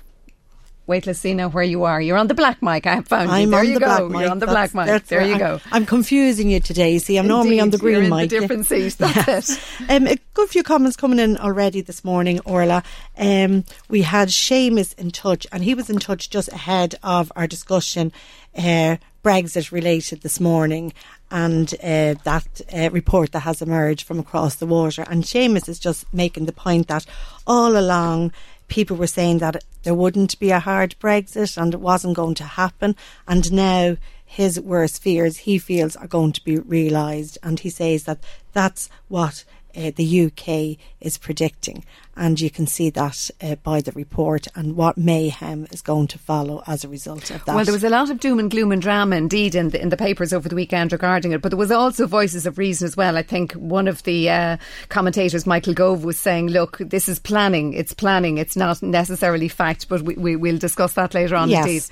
Wait, 0.92 1.06
let's 1.06 1.20
see 1.20 1.32
now 1.32 1.48
where 1.48 1.64
you 1.64 1.84
are. 1.84 2.02
You're 2.02 2.18
on 2.18 2.26
the 2.26 2.34
black 2.34 2.60
mic. 2.60 2.86
I 2.86 2.96
have 2.96 3.08
found 3.08 3.30
I'm 3.30 3.44
you. 3.44 3.50
There 3.50 3.60
on 3.60 3.66
you 3.66 3.72
the 3.72 3.80
go. 3.80 3.86
black 3.86 4.10
mic. 4.10 4.20
You're 4.20 4.30
on 4.30 4.38
the 4.40 4.44
that's, 4.44 4.72
black 4.74 4.86
mic. 4.86 5.06
There 5.06 5.26
you 5.26 5.32
I'm, 5.32 5.38
go. 5.38 5.60
I'm 5.72 5.86
confusing 5.86 6.50
you 6.50 6.60
today. 6.60 6.98
See, 6.98 7.16
I'm 7.16 7.24
Indeed, 7.24 7.34
normally 7.34 7.60
on 7.60 7.70
the 7.70 7.78
green 7.78 8.10
mic. 8.10 8.28
The 8.28 8.40
different 8.40 8.66
seat. 8.72 8.98
That's 8.98 9.26
yes. 9.26 9.80
it. 9.80 9.90
Um, 9.90 10.06
a 10.06 10.18
good 10.34 10.50
few 10.50 10.62
comments 10.62 10.98
coming 10.98 11.18
in 11.18 11.38
already 11.38 11.80
this 11.80 12.04
morning, 12.04 12.40
Orla. 12.40 12.82
Um, 13.16 13.64
we 13.88 14.02
had 14.02 14.28
Seamus 14.28 14.92
in 14.98 15.12
touch, 15.12 15.46
and 15.50 15.64
he 15.64 15.72
was 15.74 15.88
in 15.88 15.98
touch 15.98 16.28
just 16.28 16.48
ahead 16.48 16.94
of 17.02 17.32
our 17.36 17.46
discussion, 17.46 18.12
uh, 18.54 18.98
Brexit 19.24 19.72
related 19.72 20.20
this 20.20 20.40
morning, 20.40 20.92
and 21.30 21.72
uh, 21.82 22.16
that 22.24 22.60
uh, 22.70 22.90
report 22.90 23.32
that 23.32 23.40
has 23.40 23.62
emerged 23.62 24.06
from 24.06 24.18
across 24.18 24.56
the 24.56 24.66
water. 24.66 25.06
And 25.08 25.24
Seamus 25.24 25.70
is 25.70 25.78
just 25.78 26.12
making 26.12 26.44
the 26.44 26.52
point 26.52 26.88
that 26.88 27.06
all 27.46 27.78
along 27.78 28.32
people 28.72 28.96
were 28.96 29.06
saying 29.06 29.36
that 29.36 29.62
there 29.82 29.94
wouldn't 29.94 30.38
be 30.38 30.50
a 30.50 30.58
hard 30.58 30.96
Brexit 30.98 31.58
and 31.60 31.74
it 31.74 31.80
wasn't 31.80 32.16
going 32.16 32.34
to 32.36 32.44
happen. 32.44 32.96
And 33.28 33.52
now 33.52 33.98
his 34.24 34.58
worst 34.58 35.02
fears, 35.02 35.36
he 35.36 35.58
feels, 35.58 35.94
are 35.94 36.06
going 36.06 36.32
to 36.32 36.42
be 36.42 36.58
realised. 36.58 37.36
And 37.42 37.60
he 37.60 37.68
says 37.68 38.04
that 38.04 38.24
that's 38.54 38.88
what 39.08 39.44
uh, 39.76 39.90
the 39.94 40.26
UK 40.26 40.78
is 41.00 41.18
predicting. 41.18 41.84
And 42.14 42.38
you 42.38 42.50
can 42.50 42.66
see 42.66 42.90
that 42.90 43.30
uh, 43.40 43.54
by 43.56 43.80
the 43.80 43.92
report 43.92 44.46
and 44.54 44.76
what 44.76 44.98
mayhem 44.98 45.66
is 45.70 45.80
going 45.80 46.08
to 46.08 46.18
follow 46.18 46.62
as 46.66 46.84
a 46.84 46.88
result 46.88 47.30
of 47.30 47.42
that. 47.46 47.56
Well, 47.56 47.64
there 47.64 47.72
was 47.72 47.84
a 47.84 47.88
lot 47.88 48.10
of 48.10 48.20
doom 48.20 48.38
and 48.38 48.50
gloom 48.50 48.70
and 48.70 48.82
drama 48.82 49.16
indeed 49.16 49.54
in 49.54 49.70
the, 49.70 49.80
in 49.80 49.88
the 49.88 49.96
papers 49.96 50.34
over 50.34 50.46
the 50.46 50.54
weekend 50.54 50.92
regarding 50.92 51.32
it, 51.32 51.40
but 51.40 51.48
there 51.48 51.58
was 51.58 51.70
also 51.70 52.06
voices 52.06 52.44
of 52.44 52.58
reason 52.58 52.84
as 52.84 52.98
well. 52.98 53.16
I 53.16 53.22
think 53.22 53.52
one 53.54 53.88
of 53.88 54.02
the 54.02 54.28
uh, 54.28 54.56
commentators, 54.90 55.46
Michael 55.46 55.72
Gove, 55.72 56.04
was 56.04 56.18
saying, 56.18 56.48
look, 56.48 56.76
this 56.78 57.08
is 57.08 57.18
planning. 57.18 57.72
It's 57.72 57.94
planning. 57.94 58.36
It's 58.36 58.56
not 58.56 58.82
necessarily 58.82 59.48
fact, 59.48 59.88
but 59.88 60.02
we, 60.02 60.14
we, 60.14 60.36
will 60.36 60.58
discuss 60.58 60.92
that 60.94 61.14
later 61.14 61.36
on 61.36 61.48
yes. 61.48 61.64
indeed. 61.64 61.82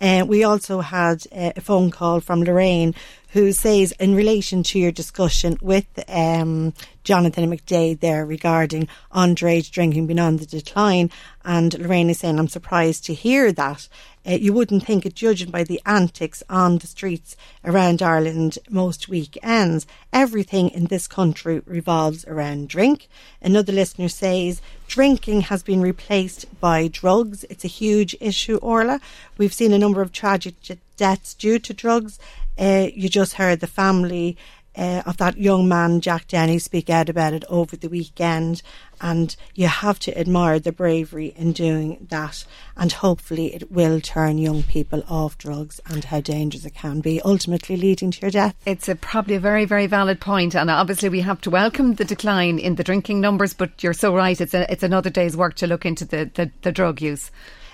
Uh, 0.00 0.24
we 0.26 0.44
also 0.44 0.80
had 0.80 1.26
a 1.32 1.60
phone 1.60 1.90
call 1.90 2.20
from 2.20 2.44
Lorraine 2.44 2.94
who 3.30 3.52
says, 3.52 3.92
in 3.92 4.14
relation 4.14 4.62
to 4.62 4.78
your 4.78 4.92
discussion 4.92 5.58
with 5.60 5.86
um, 6.08 6.72
Jonathan 7.04 7.50
McDaid 7.50 8.00
there 8.00 8.24
regarding 8.24 8.88
underage 9.14 9.70
drinking 9.70 10.06
being 10.06 10.18
on 10.18 10.38
the 10.38 10.46
decline, 10.46 11.10
and 11.44 11.78
Lorraine 11.78 12.08
is 12.08 12.20
saying, 12.20 12.38
I'm 12.38 12.48
surprised 12.48 13.04
to 13.06 13.14
hear 13.14 13.52
that. 13.52 13.88
Uh, 14.26 14.32
you 14.32 14.52
wouldn't 14.52 14.84
think 14.84 15.06
it, 15.06 15.14
judging 15.14 15.50
by 15.50 15.62
the 15.62 15.80
antics 15.86 16.42
on 16.50 16.78
the 16.78 16.86
streets 16.86 17.36
around 17.64 18.02
Ireland 18.02 18.58
most 18.68 19.08
weekends. 19.08 19.86
Everything 20.12 20.68
in 20.70 20.86
this 20.86 21.06
country 21.06 21.62
revolves 21.64 22.24
around 22.26 22.68
drink. 22.68 23.08
Another 23.40 23.72
listener 23.72 24.08
says, 24.08 24.60
drinking 24.88 25.42
has 25.42 25.62
been 25.62 25.80
replaced 25.80 26.46
by 26.60 26.88
drugs. 26.88 27.44
It's 27.50 27.64
a 27.64 27.68
huge 27.68 28.16
issue, 28.20 28.56
Orla. 28.56 29.00
We've 29.38 29.54
seen 29.54 29.72
a 29.72 29.78
number 29.78 30.02
of 30.02 30.12
tragic 30.12 30.54
deaths 30.96 31.34
due 31.34 31.58
to 31.60 31.74
drugs. 31.74 32.18
Uh, 32.58 32.88
you 32.94 33.08
just 33.08 33.34
heard 33.34 33.60
the 33.60 33.66
family 33.66 34.36
uh, 34.76 35.02
of 35.06 35.16
that 35.16 35.38
young 35.38 35.68
man, 35.68 36.00
Jack 36.00 36.28
Denny, 36.28 36.58
speak 36.58 36.90
out 36.90 37.08
about 37.08 37.32
it 37.32 37.44
over 37.48 37.76
the 37.76 37.88
weekend. 37.88 38.62
And 38.98 39.36
you 39.54 39.66
have 39.66 39.98
to 40.00 40.18
admire 40.18 40.58
the 40.58 40.72
bravery 40.72 41.34
in 41.36 41.52
doing 41.52 42.06
that. 42.08 42.46
And 42.78 42.90
hopefully, 42.92 43.54
it 43.54 43.70
will 43.70 44.00
turn 44.00 44.38
young 44.38 44.62
people 44.62 45.02
off 45.08 45.36
drugs 45.36 45.80
and 45.86 46.04
how 46.04 46.20
dangerous 46.20 46.64
it 46.64 46.74
can 46.74 47.00
be, 47.00 47.20
ultimately 47.22 47.76
leading 47.76 48.10
to 48.10 48.20
your 48.22 48.30
death. 48.30 48.54
It's 48.64 48.88
a, 48.88 48.94
probably 48.94 49.34
a 49.34 49.40
very, 49.40 49.66
very 49.66 49.86
valid 49.86 50.20
point. 50.20 50.54
And 50.54 50.70
obviously, 50.70 51.10
we 51.10 51.20
have 51.20 51.42
to 51.42 51.50
welcome 51.50 51.94
the 51.94 52.06
decline 52.06 52.58
in 52.58 52.76
the 52.76 52.84
drinking 52.84 53.20
numbers. 53.20 53.52
But 53.52 53.82
you're 53.82 53.92
so 53.92 54.14
right, 54.14 54.40
it's, 54.40 54.54
a, 54.54 54.70
it's 54.72 54.82
another 54.82 55.10
day's 55.10 55.36
work 55.36 55.54
to 55.56 55.66
look 55.66 55.84
into 55.84 56.06
the, 56.06 56.30
the, 56.34 56.50
the 56.62 56.72
drug 56.72 57.02
use 57.02 57.30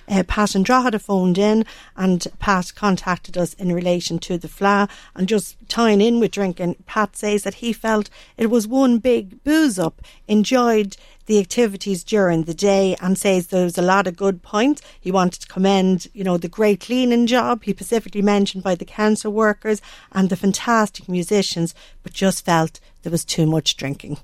uh, 0.09 0.23
Pat 0.27 0.55
and 0.55 0.65
Drogheda 0.65 0.99
phoned 0.99 1.39
in 1.39 1.65
and 1.97 2.27
Pat 2.39 2.73
contacted 2.75 3.37
us 3.37 3.55
in 3.55 3.73
relation 3.73 4.19
to 4.21 4.39
the 4.39 4.49
Fleadh 4.49 4.91
and 5.15 5.29
just 5.29 5.57
tying 5.69 6.01
in 6.01 6.21
with 6.21 6.33
drinking. 6.33 6.77
Pat 6.87 7.17
says 7.17 7.43
that 7.43 7.55
he 7.55 7.73
felt 7.73 8.11
it 8.37 8.51
was 8.51 8.67
one 8.67 8.99
big 8.99 9.43
booze 9.45 9.79
up, 9.79 10.03
enjoyed 10.29 10.97
the 11.27 11.39
activities 11.39 12.03
during 12.03 12.45
the 12.45 12.55
day 12.55 12.97
and 13.01 13.17
says 13.17 13.47
there 13.47 13.65
was 13.65 13.79
a 13.79 13.83
lot 13.83 14.07
of 14.07 14.17
good 14.17 14.43
points. 14.43 14.83
He 15.01 15.13
wanted 15.13 15.41
to 15.43 15.49
commend, 15.49 16.09
you 16.13 16.25
know, 16.25 16.37
the 16.37 16.49
great 16.49 16.81
cleaning 16.81 17.27
job 17.27 17.63
he 17.63 17.73
specifically 17.73 18.23
mentioned 18.23 18.65
by 18.65 18.75
the 18.75 18.85
council 18.85 19.33
workers 19.33 19.81
and 20.11 20.29
the 20.29 20.37
fantastic 20.37 21.09
musicians, 21.09 21.75
but 22.03 22.13
just 22.13 22.45
felt 22.45 22.81
there 23.03 23.13
was 23.13 23.25
too 23.25 23.47
much 23.47 23.77
drinking. 23.77 24.19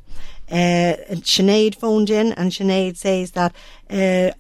Uh, 0.51 0.97
Sinead 1.21 1.75
phoned 1.75 2.09
in, 2.09 2.33
and 2.33 2.51
Sinead 2.51 2.97
says 2.97 3.33
that 3.33 3.55
uh, 3.91 4.31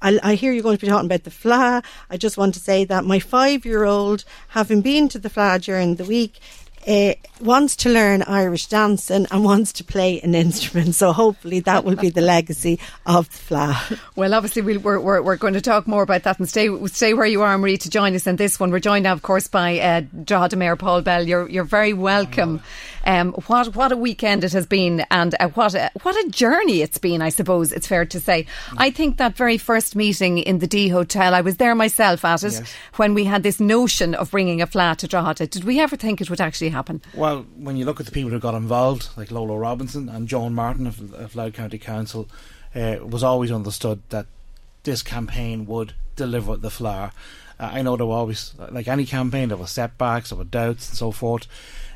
I, 0.00 0.20
I, 0.22 0.34
hear 0.34 0.52
you're 0.52 0.62
going 0.62 0.76
to 0.76 0.80
be 0.80 0.90
talking 0.90 1.06
about 1.06 1.24
the 1.24 1.30
Fleadh. 1.30 1.84
I 2.08 2.16
just 2.16 2.38
want 2.38 2.54
to 2.54 2.60
say 2.60 2.84
that 2.84 3.04
my 3.04 3.18
five-year-old, 3.18 4.24
having 4.48 4.80
been 4.80 5.08
to 5.08 5.18
the 5.18 5.28
Fleadh 5.28 5.62
during 5.64 5.96
the 5.96 6.04
week, 6.04 6.38
uh, 6.86 7.14
wants 7.40 7.74
to 7.74 7.88
learn 7.88 8.22
Irish 8.22 8.66
dancing 8.66 9.26
and 9.30 9.44
wants 9.44 9.72
to 9.72 9.84
play 9.84 10.20
an 10.20 10.34
instrument. 10.34 10.94
So 10.94 11.12
hopefully 11.12 11.60
that 11.60 11.84
will 11.84 11.96
be 11.96 12.10
the 12.10 12.20
legacy 12.20 12.78
of 13.04 13.28
the 13.30 13.54
Fleadh. 13.54 14.00
Well, 14.14 14.34
obviously 14.34 14.62
we 14.62 14.76
are 14.76 15.00
we're, 15.00 15.20
we're 15.20 15.36
going 15.36 15.54
to 15.54 15.60
talk 15.60 15.86
more 15.86 16.02
about 16.02 16.22
that 16.22 16.38
and 16.38 16.48
stay 16.48 16.68
stay 16.86 17.12
where 17.12 17.26
you 17.26 17.42
are, 17.42 17.58
Marie, 17.58 17.76
to 17.78 17.90
join 17.90 18.14
us 18.14 18.26
in 18.26 18.36
this 18.36 18.60
one. 18.60 18.70
We're 18.70 18.80
joined 18.80 19.02
now, 19.02 19.12
of 19.12 19.22
course, 19.22 19.48
by 19.48 19.78
uh, 19.80 20.56
Mayor 20.56 20.76
Paul 20.76 21.02
Bell. 21.02 21.26
You're 21.26 21.48
you're 21.48 21.64
very 21.64 21.92
welcome. 21.92 22.62
Um, 23.06 23.34
what 23.46 23.76
what 23.76 23.92
a 23.92 23.96
weekend 23.96 24.42
it 24.42 24.52
has 24.52 24.66
been, 24.66 25.06
and 25.12 25.34
uh, 25.38 25.48
what 25.50 25.74
a, 25.74 25.92
what 26.02 26.16
a 26.16 26.28
journey 26.28 26.82
it's 26.82 26.98
been. 26.98 27.22
I 27.22 27.28
suppose 27.28 27.70
it's 27.70 27.86
fair 27.86 28.04
to 28.04 28.18
say. 28.18 28.46
I 28.76 28.90
think 28.90 29.18
that 29.18 29.36
very 29.36 29.58
first 29.58 29.94
meeting 29.94 30.38
in 30.38 30.58
the 30.58 30.66
D 30.66 30.88
Hotel, 30.88 31.32
I 31.32 31.40
was 31.40 31.56
there 31.56 31.76
myself 31.76 32.24
at 32.24 32.42
it 32.42 32.52
yes. 32.52 32.74
when 32.96 33.14
we 33.14 33.22
had 33.22 33.44
this 33.44 33.60
notion 33.60 34.16
of 34.16 34.32
bringing 34.32 34.60
a 34.60 34.66
Fleadh 34.66 34.96
to 34.96 35.06
Drogheda. 35.06 35.46
Did 35.46 35.62
we 35.62 35.78
ever 35.78 35.96
think 35.96 36.20
it 36.20 36.28
would 36.28 36.40
actually 36.40 36.70
happen? 36.70 37.00
Well, 37.14 37.46
when 37.56 37.76
you 37.76 37.84
look 37.84 38.00
at 38.00 38.06
the 38.06 38.12
people 38.12 38.32
who 38.32 38.40
got 38.40 38.54
involved, 38.54 39.08
like 39.16 39.30
Lola 39.30 39.56
Robinson 39.56 40.08
and 40.08 40.26
Joan 40.26 40.52
Martin 40.52 40.88
of, 40.88 41.14
of 41.14 41.36
Louth 41.36 41.54
County 41.54 41.78
Council, 41.78 42.28
uh, 42.74 42.80
it 42.80 43.08
was 43.08 43.22
always 43.22 43.52
understood 43.52 44.02
that 44.08 44.26
this 44.82 45.02
campaign 45.02 45.64
would 45.66 45.92
deliver 46.16 46.56
the 46.56 46.70
Fleadh. 46.70 47.12
Uh, 47.58 47.70
I 47.72 47.82
know 47.82 47.96
there 47.96 48.06
were 48.06 48.14
always, 48.14 48.52
like 48.70 48.88
any 48.88 49.06
campaign, 49.06 49.48
there 49.48 49.56
were 49.56 49.68
setbacks, 49.68 50.30
there 50.30 50.38
were 50.38 50.44
doubts 50.44 50.88
and 50.88 50.98
so 50.98 51.12
forth. 51.12 51.46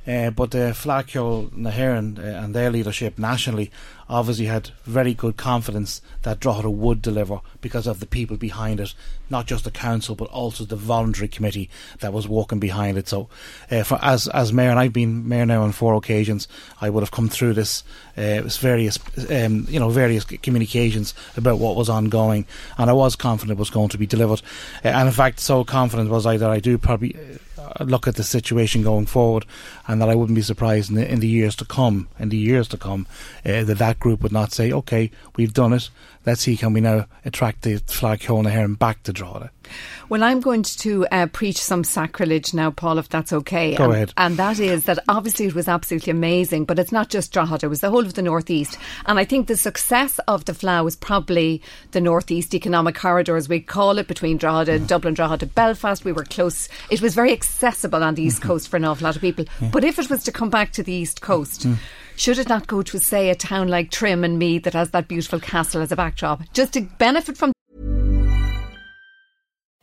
Uh, 0.07 0.31
but 0.31 0.55
uh, 0.55 0.73
Fleadh 0.73 1.07
Cheoil 1.07 1.51
na 1.55 1.71
uh, 1.71 2.43
and 2.43 2.55
their 2.55 2.71
leadership 2.71 3.19
nationally 3.19 3.71
obviously 4.11 4.47
had 4.47 4.71
very 4.85 5.15
good 5.15 5.37
confidence 5.37 6.03
that 6.23 6.41
Drogheda 6.41 6.69
would 6.69 7.01
deliver 7.01 7.41
because 7.61 7.87
of 7.87 8.01
the 8.01 8.07
people 8.07 8.37
behind 8.37 8.81
it, 8.81 8.93
not 9.31 9.47
just 9.47 9.63
the 9.63 9.71
council 9.71 10.17
but 10.17 10.29
also 10.31 10.65
the 10.65 10.77
voluntary 10.77 11.29
committee 11.29 11.71
that 12.01 12.13
was 12.13 12.27
walking 12.27 12.59
behind 12.59 12.99
it. 12.99 13.09
So, 13.09 13.29
uh, 13.71 13.85
for, 13.85 13.99
as 14.03 14.27
as 14.29 14.53
mayor, 14.53 14.71
and 14.71 14.79
I've 14.81 14.93
been 14.93 15.29
mayor 15.29 15.47
now 15.47 15.63
on 15.63 15.73
four 15.73 15.95
occasions, 15.95 16.49
I 16.81 16.91
would 16.91 17.03
have 17.03 17.13
come 17.13 17.29
through 17.29 17.55
this 17.55 17.85
uh, 18.17 18.43
various 18.43 18.99
um, 19.31 19.67
you 19.69 19.79
know 19.79 19.91
various 19.91 20.25
communications 20.25 21.15
about 21.37 21.59
what 21.59 21.77
was 21.77 21.89
ongoing, 21.89 22.47
and 22.79 22.91
I 22.91 22.95
was 22.95 23.15
confident 23.15 23.59
it 23.59 23.61
was 23.61 23.71
going 23.71 23.91
to 23.91 23.99
be 23.99 24.07
delivered. 24.07 24.43
Uh, 24.85 24.89
and 24.89 25.09
in 25.09 25.15
fact, 25.15 25.39
so 25.39 25.63
confident 25.63 26.11
was 26.11 26.27
I 26.27 26.37
that 26.37 26.51
I 26.51 26.59
do 26.59 26.79
probably 26.79 27.15
uh, 27.15 27.39
look 27.81 28.07
at 28.07 28.17
the 28.17 28.25
situation 28.25 28.83
going 28.83 29.07
forward, 29.07 29.45
and 29.87 30.01
that 30.01 30.09
I 30.09 30.15
wouldn't 30.15 30.37
be 30.37 30.43
surprised 30.43 30.91
in 30.91 30.97
the, 30.97 31.11
in 31.11 31.21
the 31.21 31.29
years 31.29 31.57
to 31.57 31.65
come, 31.65 32.09
in 32.19 32.29
the 32.29 32.37
years 32.37 32.69
to 32.69 32.77
come, 32.77 33.07
uh, 33.45 33.65
that 33.65 33.79
that 33.79 34.01
group 34.01 34.23
would 34.23 34.33
not 34.33 34.53
say, 34.53 34.73
"Okay, 34.73 35.11
we've 35.37 35.55
done 35.55 35.73
it. 35.73 35.91
Let's 36.27 36.43
see 36.43 36.57
can 36.57 36.73
we 36.73 36.81
now 36.81 37.07
attract 37.25 37.63
the 37.63 37.77
Fleadh 37.81 38.21
Cheoil 38.21 38.43
na 38.43 38.51
hÉireann 38.51 38.79
back 38.79 39.03
to 39.05 39.13
Drogheda." 39.13 39.51
Well, 40.09 40.25
I'm 40.25 40.41
going 40.41 40.63
to 40.63 41.07
uh, 41.13 41.27
preach 41.27 41.59
some 41.59 41.85
sacrilege 41.85 42.53
now, 42.53 42.71
Paul, 42.73 42.99
if 42.99 43.09
that's 43.09 43.33
okay. 43.33 43.77
Go 43.77 43.85
and, 43.85 43.93
ahead. 43.93 44.13
And 44.17 44.37
that 44.37 44.59
is 44.59 44.85
that 44.85 44.99
obviously 45.09 45.47
it 45.47 45.55
was 45.55 45.69
absolutely 45.69 46.11
amazing, 46.11 46.65
but 46.65 46.79
it's 46.79 46.91
not 46.91 47.09
just 47.09 47.33
Drogheda, 47.33 47.67
it 47.67 47.69
was 47.69 47.81
the 47.81 47.91
whole 47.91 48.05
of 48.05 48.15
the 48.15 48.23
Northeast. 48.23 48.77
And 49.07 49.19
I 49.19 49.25
think 49.25 49.47
the 49.47 49.57
success 49.57 50.19
of 50.27 50.45
the 50.45 50.53
Fleadh 50.53 50.85
was 50.85 50.97
probably 50.97 51.63
the 51.93 52.01
Northeast 52.01 52.55
Economic 52.55 52.97
Corridor, 52.97 53.37
as 53.37 53.49
we 53.49 53.61
call 53.61 53.99
it, 53.99 54.09
between 54.09 54.37
Drogheda, 54.37 54.81
mm. 54.81 54.87
Dublin, 54.87 55.15
Drogheda, 55.15 55.47
Belfast. 55.47 56.05
We 56.05 56.13
were 56.13 56.25
close. 56.25 56.69
It 56.91 57.01
was 57.01 57.15
very 57.15 57.33
accessible 57.33 58.03
on 58.03 58.15
the 58.15 58.23
East 58.23 58.41
mm-hmm. 58.41 58.49
Coast 58.49 58.69
for 58.69 58.77
an 58.77 58.85
awful 58.85 59.05
lot 59.05 59.17
of 59.17 59.23
people. 59.23 59.45
Yeah. 59.61 59.71
But 59.73 59.85
if 59.85 59.99
it 59.99 60.11
was 60.11 60.25
to 60.25 60.33
come 60.33 60.51
back 60.51 60.73
to 60.73 60.83
the 60.83 60.93
East 60.93 61.21
Coast, 61.21 61.67
mm. 61.67 61.77
Should 62.21 62.39
it 62.39 62.51
not 62.51 62.67
go 62.67 62.83
to, 62.83 62.99
say, 62.99 63.31
a 63.31 63.35
town 63.35 63.69
like 63.69 63.91
Trim 63.91 64.25
and 64.25 64.39
Meath 64.39 64.65
that 64.65 64.75
has 64.75 64.91
that 64.91 65.09
beautiful 65.09 65.41
castle 65.41 65.81
as 65.81 65.91
a 65.91 65.97
backdrop, 65.97 66.43
just 66.53 66.75
to 66.75 66.83
benefit 66.83 67.39
from 67.39 67.51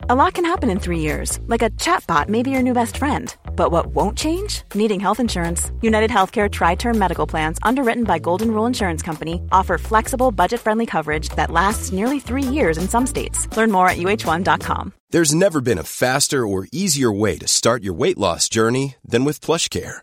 a 0.08 0.14
lot 0.14 0.34
can 0.34 0.44
happen 0.44 0.70
in 0.70 0.78
three 0.78 1.00
years, 1.00 1.38
like 1.48 1.60
a 1.62 1.70
chatbot 1.70 2.28
may 2.28 2.42
be 2.42 2.50
your 2.50 2.62
new 2.62 2.72
best 2.72 2.96
friend. 2.96 3.36
But 3.56 3.72
what 3.72 3.88
won't 3.88 4.16
change? 4.16 4.62
Needing 4.74 5.00
health 5.00 5.20
insurance. 5.20 5.72
United 5.82 6.10
Healthcare 6.10 6.50
Tri 6.50 6.76
Term 6.76 6.96
Medical 6.96 7.26
Plans, 7.26 7.58
underwritten 7.62 8.04
by 8.04 8.18
Golden 8.20 8.52
Rule 8.52 8.66
Insurance 8.66 9.02
Company, 9.02 9.42
offer 9.52 9.76
flexible, 9.76 10.30
budget 10.30 10.60
friendly 10.60 10.86
coverage 10.86 11.28
that 11.30 11.50
lasts 11.50 11.92
nearly 11.92 12.20
three 12.20 12.42
years 12.42 12.78
in 12.78 12.88
some 12.88 13.06
states. 13.06 13.54
Learn 13.56 13.70
more 13.72 13.88
at 13.88 13.98
uh1.com. 13.98 14.94
There's 15.10 15.34
never 15.34 15.60
been 15.60 15.78
a 15.78 15.90
faster 16.04 16.46
or 16.46 16.68
easier 16.72 17.12
way 17.12 17.36
to 17.38 17.48
start 17.48 17.82
your 17.82 17.94
weight 17.94 18.16
loss 18.18 18.48
journey 18.48 18.94
than 19.04 19.24
with 19.24 19.40
PlushCare. 19.40 20.02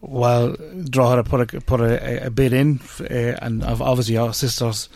Well, 0.00 0.56
Drogheda 0.84 1.24
put 1.24 1.54
a 1.54 1.60
put 1.60 1.80
a, 1.80 2.26
a 2.26 2.30
bid 2.30 2.52
in, 2.52 2.80
uh, 3.00 3.36
and 3.42 3.64
obviously 3.64 4.16
our 4.16 4.32
sisters 4.32 4.88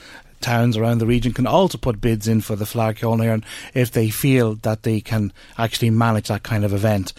towns 0.43 0.77
around 0.77 0.99
the 0.99 1.07
region 1.07 1.33
can 1.33 1.47
also 1.47 1.79
put 1.79 2.01
bids 2.01 2.29
in 2.29 2.41
for 2.41 2.57
the 2.57 2.65
Fleadh 2.65 2.97
Cheoil 2.97 3.17
na 3.17 3.25
hÉireann 3.25 3.45
if 3.75 3.93
they 3.93 4.11
feel 4.11 4.57
that 4.57 4.83
they 4.83 5.01
can 5.01 5.33
actually 5.57 5.89
manage 5.89 6.29
that 6.29 6.43
kind 6.43 6.65
of 6.65 6.75
event. 6.75 7.13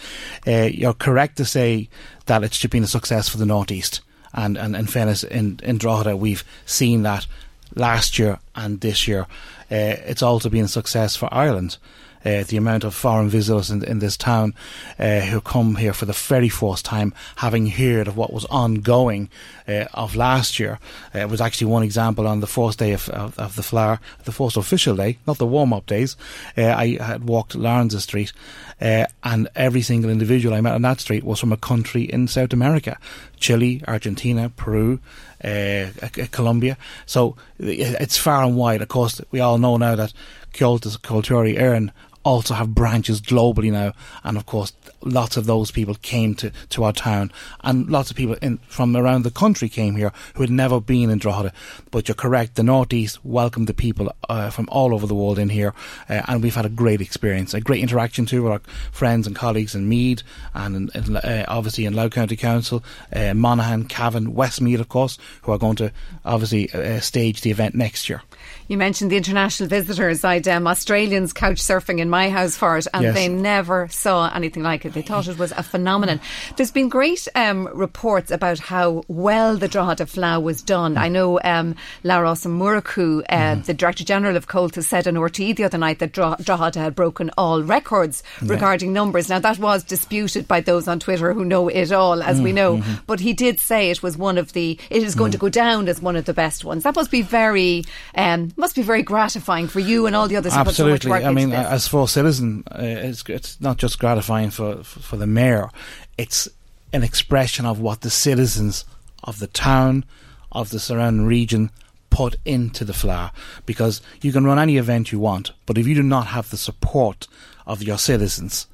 Uh, 0.46 0.68
you're 0.70 0.92
correct 0.92 1.36
to 1.38 1.44
say 1.44 1.88
that 2.26 2.44
it's 2.44 2.64
been 2.66 2.84
a 2.84 2.86
success 2.86 3.28
for 3.28 3.38
the 3.38 3.46
northeast, 3.46 4.00
and 4.32 4.56
and 4.56 4.76
in 4.76 4.86
fairness, 4.86 5.24
in 5.24 5.58
in 5.62 5.78
Drogheda 5.78 6.16
we've 6.16 6.44
seen 6.66 7.02
that 7.02 7.26
last 7.74 8.18
year 8.18 8.38
and 8.54 8.80
this 8.80 9.08
year. 9.08 9.26
Uh, 9.70 9.96
it's 10.06 10.22
also 10.22 10.48
been 10.48 10.66
a 10.66 10.68
success 10.68 11.16
for 11.16 11.32
Ireland 11.32 11.78
uh, 12.24 12.42
the 12.44 12.56
amount 12.56 12.84
of 12.84 12.94
foreign 12.94 13.28
visitors 13.28 13.70
in, 13.70 13.84
in 13.84 13.98
this 13.98 14.16
town 14.16 14.54
uh, 14.98 15.20
who 15.20 15.40
come 15.40 15.76
here 15.76 15.92
for 15.92 16.06
the 16.06 16.12
very 16.12 16.48
first 16.48 16.84
time, 16.84 17.12
having 17.36 17.66
heard 17.66 18.08
of 18.08 18.16
what 18.16 18.32
was 18.32 18.44
ongoing 18.46 19.28
uh, 19.68 19.84
of 19.94 20.16
last 20.16 20.58
year. 20.58 20.78
Uh, 21.14 21.20
it 21.20 21.28
was 21.28 21.40
actually 21.40 21.66
one 21.66 21.82
example 21.82 22.26
on 22.26 22.40
the 22.40 22.46
first 22.46 22.78
day 22.78 22.92
of, 22.92 23.08
of, 23.10 23.38
of 23.38 23.56
the 23.56 23.62
Fleadh, 23.62 23.98
the 24.24 24.32
first 24.32 24.56
official 24.56 24.96
day, 24.96 25.18
not 25.26 25.38
the 25.38 25.46
warm 25.46 25.72
up 25.72 25.86
days. 25.86 26.16
Uh, 26.56 26.66
I 26.66 26.96
had 27.00 27.24
walked 27.24 27.54
Laurence 27.54 28.02
Street, 28.02 28.32
and 28.80 29.48
every 29.54 29.82
single 29.82 30.10
individual 30.10 30.54
I 30.54 30.60
met 30.60 30.74
on 30.74 30.82
that 30.82 31.00
street 31.00 31.24
was 31.24 31.40
from 31.40 31.52
a 31.52 31.56
country 31.56 32.02
in 32.02 32.28
South 32.28 32.52
America 32.52 32.98
Chile, 33.38 33.82
Argentina, 33.86 34.50
Peru. 34.50 35.00
Uh, 35.44 35.88
Colombia. 36.30 36.78
So 37.04 37.36
it's 37.58 38.16
far 38.16 38.44
and 38.44 38.56
wide. 38.56 38.80
Of 38.80 38.88
course, 38.88 39.20
we 39.30 39.40
all 39.40 39.58
know 39.58 39.76
now 39.76 39.94
that 39.94 40.14
Comhaltas 40.54 40.96
Ceoltóirí 40.98 41.58
Éireann 41.58 41.90
also 42.24 42.54
have 42.54 42.74
branches 42.74 43.20
globally 43.20 43.70
now, 43.70 43.92
and 44.22 44.36
of 44.36 44.46
course, 44.46 44.72
lots 45.02 45.36
of 45.36 45.46
those 45.46 45.70
people 45.70 45.94
came 45.96 46.34
to, 46.34 46.50
to 46.70 46.84
our 46.84 46.92
town, 46.92 47.30
and 47.62 47.88
lots 47.88 48.10
of 48.10 48.16
people 48.16 48.36
in, 48.40 48.58
from 48.66 48.96
around 48.96 49.22
the 49.22 49.30
country 49.30 49.68
came 49.68 49.96
here 49.96 50.12
who 50.34 50.42
had 50.42 50.50
never 50.50 50.80
been 50.80 51.10
in 51.10 51.18
Drogheda. 51.18 51.52
But 51.90 52.08
you're 52.08 52.14
correct, 52.14 52.56
the 52.56 52.62
Northeast 52.62 53.24
welcomed 53.24 53.66
the 53.66 53.74
people 53.74 54.14
uh, 54.28 54.50
from 54.50 54.68
all 54.70 54.94
over 54.94 55.06
the 55.06 55.14
world 55.14 55.38
in 55.38 55.50
here, 55.50 55.74
uh, 56.08 56.22
and 56.26 56.42
we've 56.42 56.54
had 56.54 56.66
a 56.66 56.70
great 56.70 57.00
experience, 57.00 57.54
a 57.54 57.60
great 57.60 57.82
interaction 57.82 58.26
too 58.26 58.42
with 58.42 58.52
our 58.52 58.60
friends 58.90 59.26
and 59.26 59.36
colleagues 59.36 59.74
in 59.74 59.88
Meath, 59.88 60.22
and 60.54 60.90
in, 60.94 61.16
uh, 61.16 61.44
obviously 61.48 61.84
in 61.84 61.94
Louth 61.94 62.12
County 62.12 62.36
Council, 62.36 62.82
uh, 63.14 63.34
Monaghan, 63.34 63.84
Cavan, 63.84 64.34
Westmeath, 64.34 64.80
of 64.80 64.88
course, 64.88 65.18
who 65.42 65.52
are 65.52 65.58
going 65.58 65.76
to 65.76 65.92
obviously 66.24 66.70
uh, 66.72 67.00
stage 67.00 67.42
the 67.42 67.50
event 67.50 67.74
next 67.74 68.08
year. 68.08 68.22
You 68.68 68.76
mentioned 68.76 69.10
the 69.10 69.16
international 69.16 69.68
visitors. 69.68 70.24
I'd 70.24 70.48
um, 70.48 70.66
Australians 70.66 71.32
couch 71.32 71.58
surfing 71.58 71.98
in 72.00 72.08
my 72.10 72.30
house 72.30 72.56
for 72.56 72.76
it, 72.78 72.86
and 72.94 73.02
Yes. 73.04 73.14
they 73.14 73.28
never 73.28 73.88
saw 73.88 74.30
anything 74.34 74.62
like 74.62 74.84
it. 74.84 74.94
They 74.94 75.02
thought 75.02 75.28
it 75.28 75.38
was 75.38 75.52
a 75.52 75.62
phenomenon. 75.62 76.20
There's 76.56 76.70
been 76.70 76.88
great 76.88 77.28
um, 77.34 77.68
reports 77.74 78.30
about 78.30 78.58
how 78.58 79.02
well 79.08 79.56
the 79.56 79.68
Drogheda 79.68 80.06
Fleadh 80.06 80.42
was 80.42 80.62
done. 80.62 80.96
I 80.96 81.08
know 81.08 81.38
um, 81.44 81.74
Labhrás 82.04 82.46
Ó 82.46 82.50
Murchú, 82.50 83.22
uh, 83.28 83.56
the 83.56 83.74
Director 83.74 84.04
General 84.04 84.36
of 84.36 84.46
Colt, 84.46 84.74
has 84.76 84.86
said 84.86 85.06
on 85.06 85.14
RTE 85.14 85.56
the 85.56 85.64
other 85.64 85.78
night 85.78 85.98
that 85.98 86.12
Dro- 86.12 86.36
Drogheda 86.42 86.80
had 86.80 86.94
broken 86.94 87.30
all 87.36 87.62
records 87.62 88.22
Yeah. 88.42 88.52
regarding 88.52 88.92
numbers. 88.92 89.28
Now, 89.28 89.38
that 89.40 89.58
was 89.58 89.84
disputed 89.84 90.48
by 90.48 90.60
those 90.60 90.88
on 90.88 90.98
Twitter 91.00 91.32
who 91.34 91.44
know 91.44 91.68
it 91.68 91.92
all, 91.92 92.22
as 92.22 92.40
we 92.40 92.50
Mm, 92.52 92.54
know. 92.54 92.76
mhm. 92.78 93.00
But 93.06 93.20
he 93.20 93.32
did 93.32 93.60
say 93.60 93.90
it 93.90 94.02
was 94.02 94.16
one 94.16 94.38
of 94.38 94.52
the, 94.54 94.78
it 94.90 95.02
is 95.02 95.14
going 95.14 95.32
to 95.32 95.38
go 95.38 95.48
down 95.48 95.88
as 95.88 96.00
one 96.00 96.16
of 96.16 96.24
the 96.24 96.34
best 96.34 96.64
ones. 96.64 96.82
That 96.84 96.96
must 96.96 97.10
be 97.10 97.22
very, 97.22 97.84
um, 98.16 98.33
must 98.56 98.74
be 98.74 98.82
very 98.82 99.02
gratifying 99.02 99.68
for 99.68 99.80
you 99.80 100.06
and 100.06 100.14
all 100.14 100.28
the 100.28 100.36
others 100.36 100.54
who 100.54 100.64
put 100.64 100.74
so 100.74 100.84
much 100.84 101.06
Absolutely. 101.06 101.10
work 101.10 101.24
I 101.24 101.32
mean, 101.32 101.52
as 101.52 101.88
for 101.88 102.08
citizen, 102.08 102.64
uh, 102.70 102.78
it's 102.80 103.22
it's 103.28 103.60
not 103.60 103.76
just 103.76 103.98
gratifying 103.98 104.50
for 104.50 104.82
for 104.84 105.16
the 105.16 105.26
mayor. 105.26 105.70
It's 106.18 106.48
an 106.92 107.02
expression 107.02 107.66
of 107.66 107.80
what 107.80 108.02
the 108.02 108.10
citizens 108.10 108.84
of 109.22 109.38
the 109.38 109.46
town, 109.46 110.04
of 110.52 110.70
the 110.70 110.78
surrounding 110.78 111.26
region, 111.26 111.70
put 112.10 112.36
into 112.44 112.84
the 112.84 112.92
Fleadh. 112.92 113.32
Because 113.66 114.00
you 114.22 114.32
can 114.32 114.44
run 114.44 114.58
any 114.58 114.76
event 114.76 115.10
you 115.12 115.18
want, 115.18 115.52
but 115.66 115.78
if 115.78 115.86
you 115.86 115.94
do 115.94 116.02
not 116.02 116.28
have 116.28 116.50
the 116.50 116.56
support 116.56 117.26
of 117.66 117.82
your 117.82 117.98
citizens, 117.98 118.66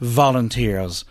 volunteers, 0.00 1.04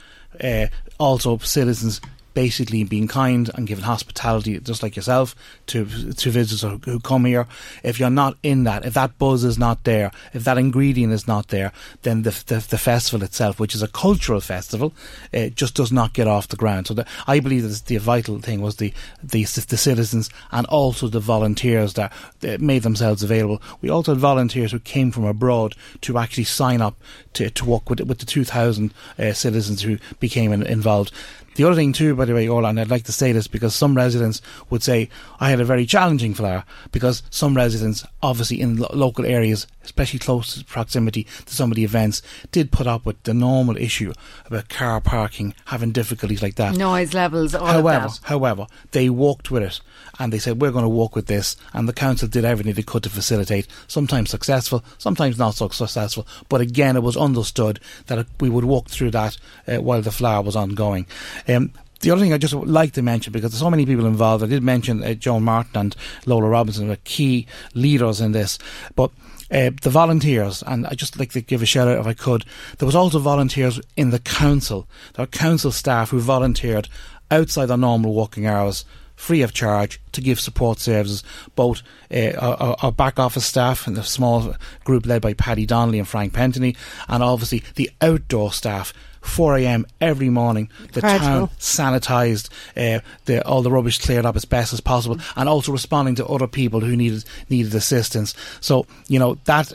uh, 0.44 0.68
also 1.00 1.38
citizens 1.38 2.02
basically 2.36 2.84
being 2.84 3.08
kind 3.08 3.50
and 3.56 3.66
giving 3.66 3.86
hospitality, 3.86 4.60
just 4.60 4.84
like 4.84 4.96
yourself, 4.96 5.36
to 5.66 5.86
to 5.86 6.30
visitors 6.30 6.62
who, 6.62 7.00
come 7.00 7.26
here. 7.26 7.48
If 7.82 8.00
you're 8.00 8.12
not 8.12 8.38
in 8.44 8.66
that, 8.66 8.86
if 8.86 8.94
that 8.94 9.18
buzz 9.18 9.44
is 9.44 9.58
not 9.58 9.86
there, 9.86 10.12
if 10.34 10.44
that 10.44 10.60
ingredient 10.60 11.14
is 11.14 11.28
not 11.28 11.48
there, 11.48 11.72
then 12.04 12.22
the 12.22 12.32
the, 12.46 12.66
the 12.70 12.78
festival 12.78 13.26
itself, 13.26 13.60
which 13.60 13.74
is 13.74 13.82
a 13.82 13.88
cultural 13.88 14.42
festival, 14.42 14.94
uh, 15.34 15.48
just 15.48 15.74
does 15.74 15.92
not 15.92 16.14
get 16.14 16.28
off 16.28 16.50
the 16.50 16.58
ground. 16.58 16.88
So 16.88 16.94
the, 16.94 17.08
I 17.26 17.40
believe 17.40 17.64
that 17.64 17.86
the 17.86 17.98
vital 17.98 18.40
thing 18.40 18.62
was 18.62 18.76
the, 18.76 18.94
the 19.24 19.44
the 19.44 19.78
citizens 19.78 20.30
and 20.52 20.68
also 20.68 21.08
the 21.08 21.20
volunteers 21.20 21.94
that, 21.94 22.12
that 22.42 22.62
made 22.62 22.84
themselves 22.84 23.24
available. 23.24 23.62
We 23.82 23.90
also 23.90 24.14
had 24.14 24.20
volunteers 24.20 24.72
who 24.72 24.80
came 24.80 25.12
from 25.12 25.26
abroad 25.26 25.76
to 26.02 26.18
actually 26.18 26.44
sign 26.44 26.82
up 26.82 26.96
to 27.34 27.50
to 27.50 27.66
work 27.66 27.90
with 27.90 28.02
with 28.02 28.20
the 28.20 28.26
2,000 28.26 28.94
uh, 29.18 29.34
citizens 29.34 29.82
who 29.82 29.98
became 30.20 30.52
in, 30.52 30.64
involved. 30.64 31.12
The 31.56 31.64
other 31.64 31.76
thing 31.76 31.94
too, 31.94 32.16
by 32.16 32.26
the 32.26 32.34
way, 32.34 32.48
Orla, 32.48 32.70
and 32.70 32.80
I'd 32.80 32.90
like 32.90 33.06
to 33.06 33.12
say 33.12 33.32
this 33.32 33.48
because 33.48 33.74
some 33.74 33.96
residents 33.96 34.42
would 34.70 34.84
say 34.84 35.10
I 35.40 35.50
had 35.50 35.60
a 35.62 35.66
very 35.66 35.86
challenging 35.86 36.34
Fleadh 36.34 36.64
because 36.92 37.24
some 37.30 37.56
residents, 37.56 38.06
obviously 38.22 38.60
in 38.62 38.78
lo- 38.78 38.92
local 38.94 39.26
areas, 39.26 39.66
especially 39.84 40.20
close 40.20 40.62
proximity 40.64 41.26
to 41.46 41.56
some 41.56 41.72
of 41.72 41.76
the 41.76 41.84
events, 41.84 42.22
did 42.52 42.72
put 42.72 42.88
up 42.88 43.06
with 43.06 43.22
the 43.24 43.34
normal 43.34 43.78
issue 43.78 44.14
about 44.46 44.70
car 44.70 45.00
parking, 45.00 45.54
having 45.66 45.92
difficulties 45.92 46.42
like 46.44 46.56
that. 46.56 46.76
Noise 46.76 47.14
levels, 47.14 47.56
all 47.56 47.66
however, 47.66 48.10
however, 48.24 48.68
they 48.92 49.10
walked 49.10 49.50
with 49.50 49.64
it 49.64 49.80
and 50.20 50.32
they 50.32 50.40
said 50.40 50.62
we're 50.62 50.72
going 50.72 50.84
to 50.84 50.90
walk 50.90 51.16
with 51.16 51.28
this, 51.28 51.56
and 51.74 51.88
the 51.88 51.94
council 51.94 52.28
did 52.28 52.46
everything 52.46 52.74
they 52.74 52.84
could 52.84 53.04
to 53.04 53.10
facilitate. 53.10 53.68
Sometimes 53.88 54.30
successful, 54.30 54.84
sometimes 54.98 55.38
not 55.38 55.56
so 55.56 55.70
successful, 55.70 56.28
but 56.50 56.62
again, 56.62 56.96
it 56.96 57.04
was 57.04 57.18
understood 57.18 57.80
that 58.08 58.26
we 58.40 58.50
would 58.50 58.66
walk 58.66 58.90
through 58.90 59.12
that 59.12 59.38
uh, 59.68 59.78
while 59.78 60.02
the 60.02 60.10
Fleadh 60.10 60.46
was 60.46 60.56
ongoing. 60.56 61.06
Um, 61.48 61.72
the 62.02 62.12
other 62.12 62.22
thing 62.22 62.34
I 62.34 62.38
just 62.38 62.54
like 62.54 62.94
to 62.94 63.02
mention, 63.02 63.34
because 63.34 63.52
there's 63.52 63.60
so 63.60 63.70
many 63.70 63.86
people 63.86 64.06
involved, 64.06 64.44
I 64.44 64.48
did 64.48 64.64
mention 64.64 65.04
uh, 65.04 65.14
Joan 65.14 65.44
Martin 65.44 65.78
and 65.80 65.96
Lola 66.26 66.50
Robinson 66.50 66.88
were 66.88 66.98
key 66.98 67.48
leaders 67.74 68.22
in 68.22 68.32
this, 68.32 68.60
but 68.96 69.12
uh, 69.52 69.72
the 69.82 69.90
volunteers, 69.90 70.64
and 70.66 70.88
I 70.88 70.96
just 70.96 71.18
like 71.20 71.32
to 71.32 71.42
give 71.42 71.62
a 71.62 71.66
shout 71.66 71.88
out 71.88 72.00
if 72.00 72.08
I 72.08 72.14
could. 72.14 72.46
There 72.78 72.86
was 72.86 72.96
also 72.96 73.20
volunteers 73.20 73.80
in 73.96 74.10
the 74.10 74.20
council. 74.20 74.88
There 75.14 75.24
were 75.24 75.28
council 75.28 75.72
staff 75.72 76.10
who 76.10 76.20
volunteered 76.20 76.90
outside 77.32 77.68
their 77.68 77.78
normal 77.78 78.14
working 78.14 78.48
hours, 78.48 78.86
free 79.16 79.42
of 79.42 79.54
charge, 79.54 80.00
to 80.12 80.22
give 80.22 80.40
support 80.40 80.80
services. 80.80 81.24
Both 81.56 81.82
uh, 82.14 82.32
our, 82.38 82.76
our 82.82 82.92
back 82.92 83.20
office 83.20 83.46
staff 83.46 83.88
and 83.88 83.96
the 83.96 84.04
small 84.04 84.56
group 84.84 85.06
led 85.06 85.22
by 85.22 85.34
Paddy 85.34 85.66
Donnelly 85.66 86.00
and 86.00 86.08
Frank 86.08 86.34
Pentony, 86.34 86.76
and 87.08 87.24
obviously 87.24 87.64
the 87.76 87.92
outdoor 88.02 88.52
staff. 88.52 88.94
4 89.22 89.58
a.m. 89.58 89.88
every 90.00 90.30
morning, 90.30 90.70
the 90.94 91.00
Incredible. 91.00 91.48
town 91.48 91.50
sanitised, 91.60 92.50
uh, 92.78 93.00
the, 93.26 93.44
all 93.44 93.64
the 93.64 93.72
rubbish 93.72 93.98
cleared 93.98 94.24
up 94.24 94.36
as 94.36 94.46
best 94.46 94.72
as 94.72 94.82
possible, 94.82 95.18
and 95.36 95.50
also 95.50 95.72
responding 95.72 96.14
to 96.16 96.26
other 96.28 96.46
people 96.46 96.80
who 96.80 96.96
needed 96.96 97.26
needed 97.50 97.74
assistance. 97.74 98.36
So 98.62 98.86
you 99.08 99.18
know 99.18 99.40
that 99.46 99.74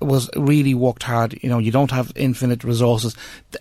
was 0.00 0.30
really 0.36 0.74
worked 0.74 1.02
hard. 1.02 1.38
You 1.42 1.48
know, 1.48 1.58
you 1.58 1.70
don't 1.70 1.90
have 1.90 2.12
infinite 2.16 2.64
resources. 2.64 3.14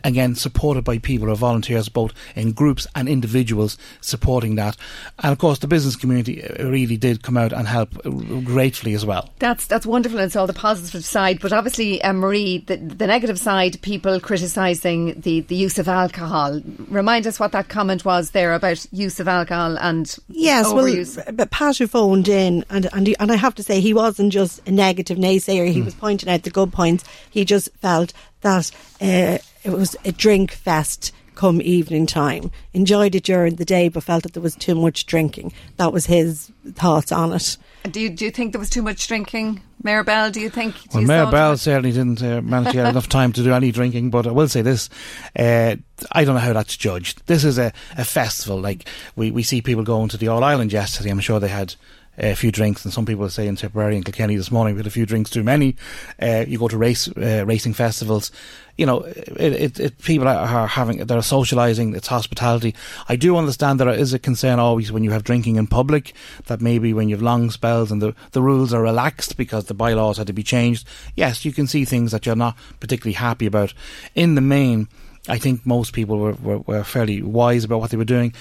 Again, 0.04 0.36
supported 0.36 0.84
by 0.84 0.98
people 1.00 1.30
or 1.30 1.36
volunteers, 1.36 1.90
both 1.90 2.14
in 2.36 2.52
groups 2.52 2.86
and 2.96 3.08
individuals, 3.10 3.78
supporting 4.02 4.56
that. 4.56 4.76
And 5.24 5.32
of 5.32 5.38
course, 5.38 5.60
the 5.60 5.68
business 5.68 5.96
community 5.96 6.44
uh, 6.44 6.66
really 6.70 6.98
did 6.98 7.24
come 7.24 7.38
out 7.38 7.54
and 7.54 7.68
help 7.68 7.90
uh, 8.06 8.10
gratefully 8.42 8.94
as 8.94 9.06
well. 9.06 9.30
That's 9.40 9.66
that's 9.66 9.86
wonderful. 9.86 10.20
and 10.20 10.26
It's 10.26 10.36
all 10.36 10.48
the 10.48 10.54
positive 10.54 11.06
side, 11.06 11.40
but 11.40 11.54
obviously, 11.54 12.02
um, 12.04 12.18
Marie, 12.18 12.60
the, 12.60 12.78
the 12.78 13.08
negative 13.08 13.40
side, 13.40 13.82
people 13.82 14.20
criticising 14.20 15.22
the, 15.22 15.42
the 15.42 15.56
use 15.56 15.78
of 15.80 15.88
alcohol. 15.88 16.62
Remind 16.90 17.28
us 17.28 17.40
what 17.40 17.52
that 17.54 17.70
comment 17.70 18.04
was 18.04 18.32
there 18.32 18.54
about 18.54 18.86
use 18.92 19.20
of 19.20 19.28
alcohol 19.28 19.78
and 19.80 20.16
Yes, 20.28 20.68
overuse. 20.68 21.18
well, 21.18 21.26
but 21.34 21.52
Pat 21.52 21.78
who 21.78 21.88
phoned 21.88 22.28
in, 22.28 22.66
and 22.70 22.88
and 22.94 23.08
he, 23.08 23.16
and 23.20 23.32
I 23.32 23.36
have 23.36 23.56
to 23.56 23.64
say 23.64 23.80
he 23.80 23.94
wasn't 23.94 24.34
just 24.34 24.68
a 24.68 24.72
negative 24.72 25.18
naysayer. 25.18 25.72
He 25.72 25.82
was 25.82 25.94
pointing 25.94 26.19
out 26.28 26.44
the 26.44 26.50
good 26.50 26.74
points. 26.74 27.04
He 27.30 27.46
just 27.46 27.70
felt 27.78 28.12
that 28.42 28.72
uh, 29.02 29.38
it 29.64 29.70
was 29.72 29.96
a 30.06 30.12
drink 30.12 30.52
fest 30.52 31.12
come 31.36 31.62
evening 31.62 32.06
time. 32.06 32.52
Enjoyed 32.74 33.16
it 33.16 33.24
during 33.24 33.56
the 33.56 33.64
day, 33.66 33.88
but 33.88 34.04
felt 34.04 34.24
that 34.24 34.34
there 34.34 34.44
was 34.44 34.56
too 34.56 34.76
much 34.76 35.06
drinking. 35.06 35.54
That 35.78 35.94
was 35.94 36.06
his 36.08 36.52
thoughts 36.74 37.14
on 37.14 37.32
it. 37.32 37.56
Do 37.90 38.02
you, 38.02 38.10
do 38.10 38.26
you 38.26 38.32
think 38.32 38.52
there 38.52 38.60
was 38.60 38.70
too 38.70 38.82
much 38.82 39.08
drinking, 39.08 39.62
Mayor 39.82 40.04
Bell? 40.04 40.32
Do 40.32 40.42
you 40.42 40.50
think? 40.50 40.76
Do 40.76 40.82
Well, 40.96 41.02
you 41.04 41.08
Mayor 41.08 41.24
saw- 41.26 41.32
Bell 41.32 41.56
certainly 41.58 41.94
didn't 41.94 42.22
uh, 42.22 42.42
manage 42.42 42.72
to 42.72 42.74
get 42.74 42.88
enough 42.90 43.08
time 43.08 43.32
to 43.32 43.42
do 43.42 43.54
any 43.54 43.72
drinking, 43.72 44.10
but 44.10 44.28
I 44.28 44.32
will 44.32 44.50
say 44.50 44.62
this. 44.62 44.90
Uh, 45.34 45.78
I 46.12 46.26
don't 46.26 46.36
know 46.36 46.42
how 46.42 46.52
that's 46.52 46.76
judged. 46.76 47.26
This 47.28 47.46
is 47.46 47.58
a, 47.58 47.72
a 47.98 48.04
festival. 48.04 48.60
Like, 48.60 48.90
we, 49.16 49.32
we 49.32 49.44
see 49.44 49.62
people 49.62 49.84
going 49.86 50.10
to 50.10 50.18
the 50.18 50.28
All 50.28 50.44
Ireland 50.44 50.74
yesterday. 50.74 51.10
I'm 51.10 51.22
sure 51.22 51.40
they 51.40 51.48
had 51.48 51.76
a 52.20 52.36
few 52.36 52.52
drinks, 52.52 52.86
and 52.86 52.94
some 52.94 53.06
people 53.06 53.30
say 53.30 53.48
in 53.48 53.56
Tipperary 53.56 53.96
and 53.96 54.06
Kilkenny 54.06 54.36
this 54.36 54.52
morning 54.52 54.76
we 54.76 54.80
had 54.80 54.88
a 54.88 54.92
few 54.92 55.06
drinks 55.06 55.30
too 55.30 55.44
many. 55.44 55.76
Uh, 56.22 56.46
you 56.48 56.60
go 56.60 56.68
to 56.68 56.78
race 56.78 57.08
uh, 57.08 57.44
racing 57.46 57.74
festivals, 57.74 58.32
you 58.80 58.86
know, 58.86 59.02
it, 59.02 59.54
it, 59.54 59.80
it, 59.80 60.02
people 60.02 60.26
are, 60.26 60.66
having 60.66 61.06
they're 61.06 61.18
socialising. 61.18 61.98
It's 61.98 62.08
hospitality. 62.08 62.74
I 63.10 63.18
do 63.18 63.36
understand 63.36 63.78
there 63.78 63.90
is 63.90 64.14
a 64.14 64.20
concern 64.20 64.58
always 64.58 64.90
when 64.90 65.04
you 65.04 65.12
have 65.12 65.26
drinking 65.26 65.58
in 65.58 65.68
public 65.68 66.14
that 66.46 66.62
maybe 66.62 66.94
when 66.94 67.10
you 67.10 67.16
have 67.16 67.22
long 67.22 67.52
spells 67.52 67.92
and 67.92 68.02
the 68.02 68.16
the 68.32 68.42
rules 68.42 68.74
are 68.74 68.82
relaxed 68.82 69.36
because 69.36 69.66
the 69.66 69.74
bylaws 69.74 70.18
had 70.18 70.28
to 70.28 70.34
be 70.34 70.44
changed. 70.44 70.88
Yes, 71.14 71.44
you 71.44 71.52
can 71.52 71.68
see 71.68 71.84
things 71.84 72.14
that 72.14 72.26
you're 72.26 72.38
not 72.38 72.56
particularly 72.80 73.16
happy 73.16 73.46
about. 73.46 73.74
In 74.16 74.36
the 74.36 74.42
main. 74.42 74.88
I 75.28 75.38
think 75.38 75.66
most 75.66 75.94
people 75.94 76.18
were, 76.18 76.34
were, 76.34 76.58
were 76.60 76.84
fairly 76.84 77.22
wise 77.22 77.64
about 77.64 77.80
what 77.82 77.92
they 77.92 77.98
were 77.98 78.06
doing. 78.06 78.34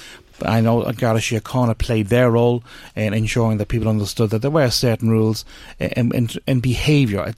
I 0.42 0.60
know 0.60 0.84
Garda 0.92 1.18
Síochána 1.18 1.76
played 1.76 2.06
their 2.06 2.30
role 2.30 2.62
in 2.94 3.12
ensuring 3.12 3.58
that 3.58 3.66
people 3.66 3.88
understood 3.88 4.30
that 4.30 4.38
there 4.40 4.52
were 4.52 4.70
certain 4.70 5.10
rules 5.10 5.44
and, 5.80 6.14
in, 6.14 6.28
in 6.46 6.60
behaviour. 6.60 7.34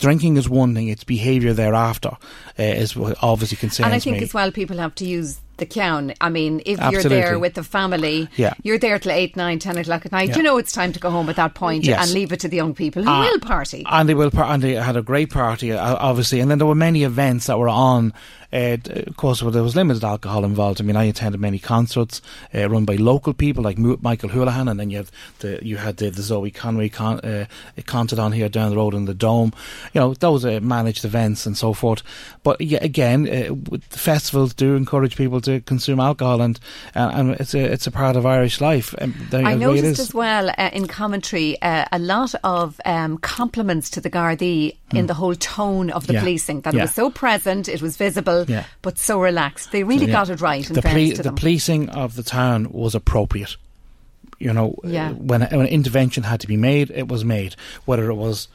Drinking 0.00 0.36
is 0.36 0.48
one 0.48 0.74
thing; 0.74 0.88
it's 0.88 1.04
behaviour 1.04 1.52
thereafter 1.52 2.10
uh, 2.58 2.62
is 2.62 2.96
obviously 3.22 3.56
concerns 3.58 3.84
And 3.86 3.94
I 3.94 4.00
think 4.00 4.16
me. 4.18 4.24
as 4.24 4.34
well, 4.34 4.50
people 4.50 4.78
have 4.78 4.94
to 4.96 5.04
use 5.04 5.38
the 5.58 5.66
clown. 5.66 6.14
I 6.20 6.30
mean, 6.30 6.62
if 6.66 6.80
you're 6.90 7.02
there 7.04 7.38
with 7.38 7.54
the 7.54 7.62
family, 7.62 8.28
Yeah. 8.36 8.54
you're 8.64 8.78
there 8.78 8.98
till 8.98 9.12
8, 9.12 9.36
9, 9.36 9.58
10 9.60 9.78
o'clock 9.78 10.04
at 10.06 10.10
night. 10.10 10.30
Yeah. 10.30 10.38
You 10.38 10.42
know 10.42 10.56
it's 10.56 10.72
time 10.72 10.92
to 10.94 10.98
go 10.98 11.10
home 11.10 11.28
at 11.28 11.36
that 11.36 11.54
point 11.54 11.84
Yes. 11.84 12.02
and 12.02 12.12
leave 12.14 12.32
it 12.32 12.40
to 12.40 12.48
the 12.48 12.56
young 12.56 12.74
people 12.74 13.04
who 13.04 13.08
Ah, 13.10 13.20
will 13.30 13.38
party. 13.38 13.84
And 13.88 14.08
they 14.08 14.14
will, 14.14 14.30
par- 14.32 14.52
and 14.52 14.60
they 14.62 14.72
had 14.74 14.96
a 14.96 15.02
great 15.02 15.30
party, 15.30 15.70
uh, 15.72 15.96
obviously. 16.00 16.40
And 16.40 16.50
then 16.50 16.58
there 16.58 16.66
were 16.66 16.74
many 16.74 17.04
events 17.04 17.46
that 17.46 17.58
were 17.58 17.68
on. 17.68 18.12
Uh, 18.52 18.76
of 19.06 19.16
course, 19.16 19.42
well, 19.42 19.50
there 19.50 19.62
was 19.62 19.74
limited 19.74 20.04
alcohol 20.04 20.44
involved. 20.44 20.80
I 20.80 20.84
mean, 20.84 20.96
I 20.96 21.04
attended 21.04 21.40
many 21.40 21.58
concerts 21.58 22.20
uh, 22.54 22.68
run 22.68 22.84
by 22.84 22.96
local 22.96 23.32
people 23.32 23.62
like 23.62 23.78
Michael 23.78 24.28
Houlihan, 24.28 24.68
and 24.68 24.78
then 24.78 24.90
you 24.90 24.98
have 24.98 25.10
the 25.38 25.58
you 25.62 25.78
had 25.78 25.96
the, 25.96 26.10
the 26.10 26.22
Zoe 26.22 26.50
Conway 26.50 26.88
con- 26.88 27.20
uh, 27.20 27.46
concert 27.86 28.18
on 28.18 28.32
here 28.32 28.48
down 28.48 28.70
the 28.70 28.76
road 28.76 28.94
in 28.94 29.06
the 29.06 29.14
Dome. 29.14 29.52
You 29.92 30.00
know, 30.00 30.14
those 30.14 30.44
are 30.44 30.60
managed 30.60 31.04
events 31.04 31.46
and 31.46 31.56
so 31.56 31.72
forth. 31.72 32.02
But 32.42 32.60
yeah, 32.60 32.78
again, 32.82 33.26
uh, 33.28 33.54
the 33.90 33.98
festivals 33.98 34.54
do 34.54 34.76
encourage 34.76 35.16
people 35.16 35.40
to 35.42 35.60
consume 35.60 36.00
alcohol, 36.00 36.40
and 36.40 36.58
and, 36.94 37.30
and 37.30 37.40
it's 37.40 37.54
a 37.54 37.72
it's 37.72 37.86
a 37.86 37.90
part 37.90 38.16
of 38.16 38.26
Irish 38.26 38.60
life. 38.60 38.94
And 38.98 39.14
there, 39.30 39.44
I 39.44 39.54
the 39.54 39.68
way 39.70 39.78
it 39.78 39.82
noticed 39.82 40.00
as 40.00 40.14
well 40.14 40.50
uh, 40.50 40.70
in 40.72 40.86
commentary 40.88 41.60
uh, 41.62 41.86
a 41.90 41.98
lot 41.98 42.34
of 42.44 42.80
um, 42.84 43.18
compliments 43.18 43.88
to 43.90 44.00
the 44.00 44.10
Gardaí 44.10 44.76
in 44.94 45.06
the 45.06 45.14
whole 45.14 45.34
tone 45.34 45.90
of 45.90 46.06
the. 46.06 46.14
Yeah. 46.14 46.20
policing. 46.20 46.60
That 46.62 46.74
Yeah. 46.74 46.80
it 46.80 46.82
was 46.84 46.94
so 46.94 47.10
present, 47.10 47.68
it 47.68 47.80
was 47.82 47.96
visible, 47.96 48.44
Yeah. 48.48 48.64
but 48.82 48.98
so 48.98 49.20
relaxed. 49.20 49.72
They 49.72 49.82
really 49.84 50.06
got 50.06 50.28
it 50.30 50.40
right. 50.40 50.66
In 50.68 50.74
the, 50.74 50.82
poli- 50.82 51.12
to 51.14 51.22
the 51.22 51.32
policing 51.32 51.88
of 51.90 52.14
the 52.16 52.22
town 52.22 52.70
was 52.70 52.94
appropriate. 52.94 53.56
You 54.38 54.52
know, 54.52 54.74
uh, 54.84 55.10
when, 55.14 55.42
when 55.42 55.66
intervention 55.66 56.24
had 56.24 56.40
to 56.40 56.46
be 56.48 56.56
made, 56.56 56.90
it 56.90 57.06
was 57.08 57.24
made. 57.24 57.54
Whether 57.84 58.10
it 58.10 58.14
was, 58.16 58.48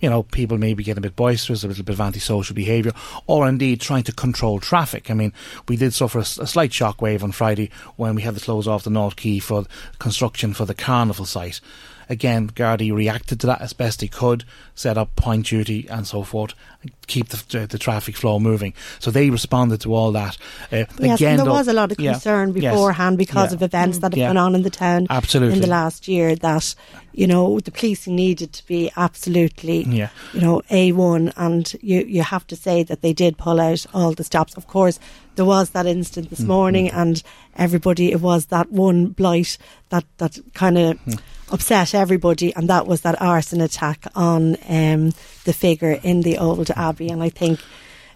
you 0.00 0.08
know, 0.08 0.22
people 0.22 0.56
maybe 0.56 0.82
getting 0.82 0.98
a 0.98 1.02
bit 1.02 1.16
boisterous, 1.16 1.62
a 1.64 1.68
little 1.68 1.84
bit 1.84 1.92
of 1.92 2.00
antisocial 2.00 2.54
behaviour, 2.54 2.92
or 3.26 3.46
indeed 3.46 3.80
trying 3.80 4.04
to 4.04 4.12
control 4.12 4.58
traffic. 4.58 5.10
I 5.10 5.14
mean, 5.14 5.32
we 5.68 5.76
did 5.76 5.92
suffer 5.92 6.18
a 6.20 6.24
slight 6.24 6.70
shockwave 6.70 7.22
on 7.22 7.32
Friday 7.32 7.70
when 7.96 8.14
we 8.14 8.22
had 8.22 8.34
to 8.36 8.40
close 8.40 8.66
off 8.66 8.84
the 8.84 8.90
North 8.90 9.16
Quay 9.16 9.38
for 9.38 9.66
construction 9.98 10.54
for 10.54 10.64
the 10.64 10.74
carnival 10.74 11.26
site. 11.26 11.60
Again, 12.08 12.48
Gardaí 12.50 12.92
reacted 12.94 13.40
to 13.40 13.46
that 13.48 13.60
as 13.60 13.72
best 13.72 14.00
he 14.00 14.08
could, 14.08 14.44
set 14.74 14.96
up 14.98 15.14
point 15.16 15.46
duty 15.46 15.86
and 15.88 16.06
so 16.06 16.22
forth, 16.22 16.54
and 16.82 16.90
keep 17.06 17.28
the, 17.28 17.42
the, 17.60 17.66
the 17.66 17.78
traffic 17.78 18.16
flow 18.16 18.38
moving. 18.38 18.74
So 18.98 19.10
they 19.10 19.30
responded 19.30 19.80
to 19.82 19.94
all 19.94 20.12
that. 20.12 20.36
Uh, 20.72 20.84
Yes, 20.98 21.20
again, 21.20 21.30
and 21.30 21.38
there 21.40 21.44
though- 21.46 21.52
was 21.52 21.68
a 21.68 21.72
lot 21.72 21.92
of 21.92 22.00
yeah, 22.00 22.12
concern 22.12 22.54
yes, 22.54 22.72
beforehand 22.72 23.18
because 23.18 23.50
yeah. 23.50 23.56
of 23.56 23.62
events 23.62 23.98
that 23.98 24.12
have 24.12 24.18
Yeah. 24.18 24.28
gone 24.28 24.36
on 24.36 24.54
in 24.54 24.62
the 24.62 24.70
town 24.70 25.06
Absolutely. 25.10 25.54
in 25.56 25.60
the 25.60 25.66
last 25.66 26.06
year 26.08 26.34
that, 26.36 26.74
you 27.12 27.26
know, 27.26 27.60
the 27.60 27.70
policing 27.70 28.16
needed 28.16 28.52
to 28.54 28.66
be 28.66 28.90
absolutely, 28.96 29.82
Yeah. 29.84 30.08
you 30.32 30.40
know, 30.40 30.60
A1 30.70 31.32
and 31.36 31.74
you, 31.80 32.00
you 32.06 32.22
have 32.22 32.46
to 32.48 32.56
say 32.56 32.82
that 32.82 33.00
they 33.02 33.12
did 33.12 33.38
pull 33.38 33.60
out 33.60 33.86
all 33.94 34.12
the 34.12 34.24
stops. 34.24 34.54
Of 34.56 34.66
course, 34.66 34.98
there 35.36 35.44
was 35.44 35.70
that 35.70 35.86
incident 35.86 36.30
this 36.30 36.40
Mm, 36.40 36.46
morning 36.46 36.90
and 36.90 37.22
everybody, 37.56 38.12
it 38.12 38.20
was 38.20 38.46
that 38.46 38.70
one 38.70 39.06
blight 39.08 39.56
that, 39.90 40.04
that 40.18 40.38
kind 40.54 40.78
of 40.78 40.98
Mm. 41.04 41.18
Upset 41.54 41.94
everybody 41.94 42.54
and 42.54 42.68
that 42.68 42.86
was 42.86 43.02
that 43.02 43.20
arson 43.22 43.60
attack 43.60 44.04
on 44.14 44.56
um, 44.68 45.12
the 45.44 45.52
figure 45.52 46.00
in 46.02 46.22
the 46.22 46.38
old 46.38 46.70
abbey 46.70 47.08
and 47.08 47.22
I 47.22 47.28
think 47.28 47.60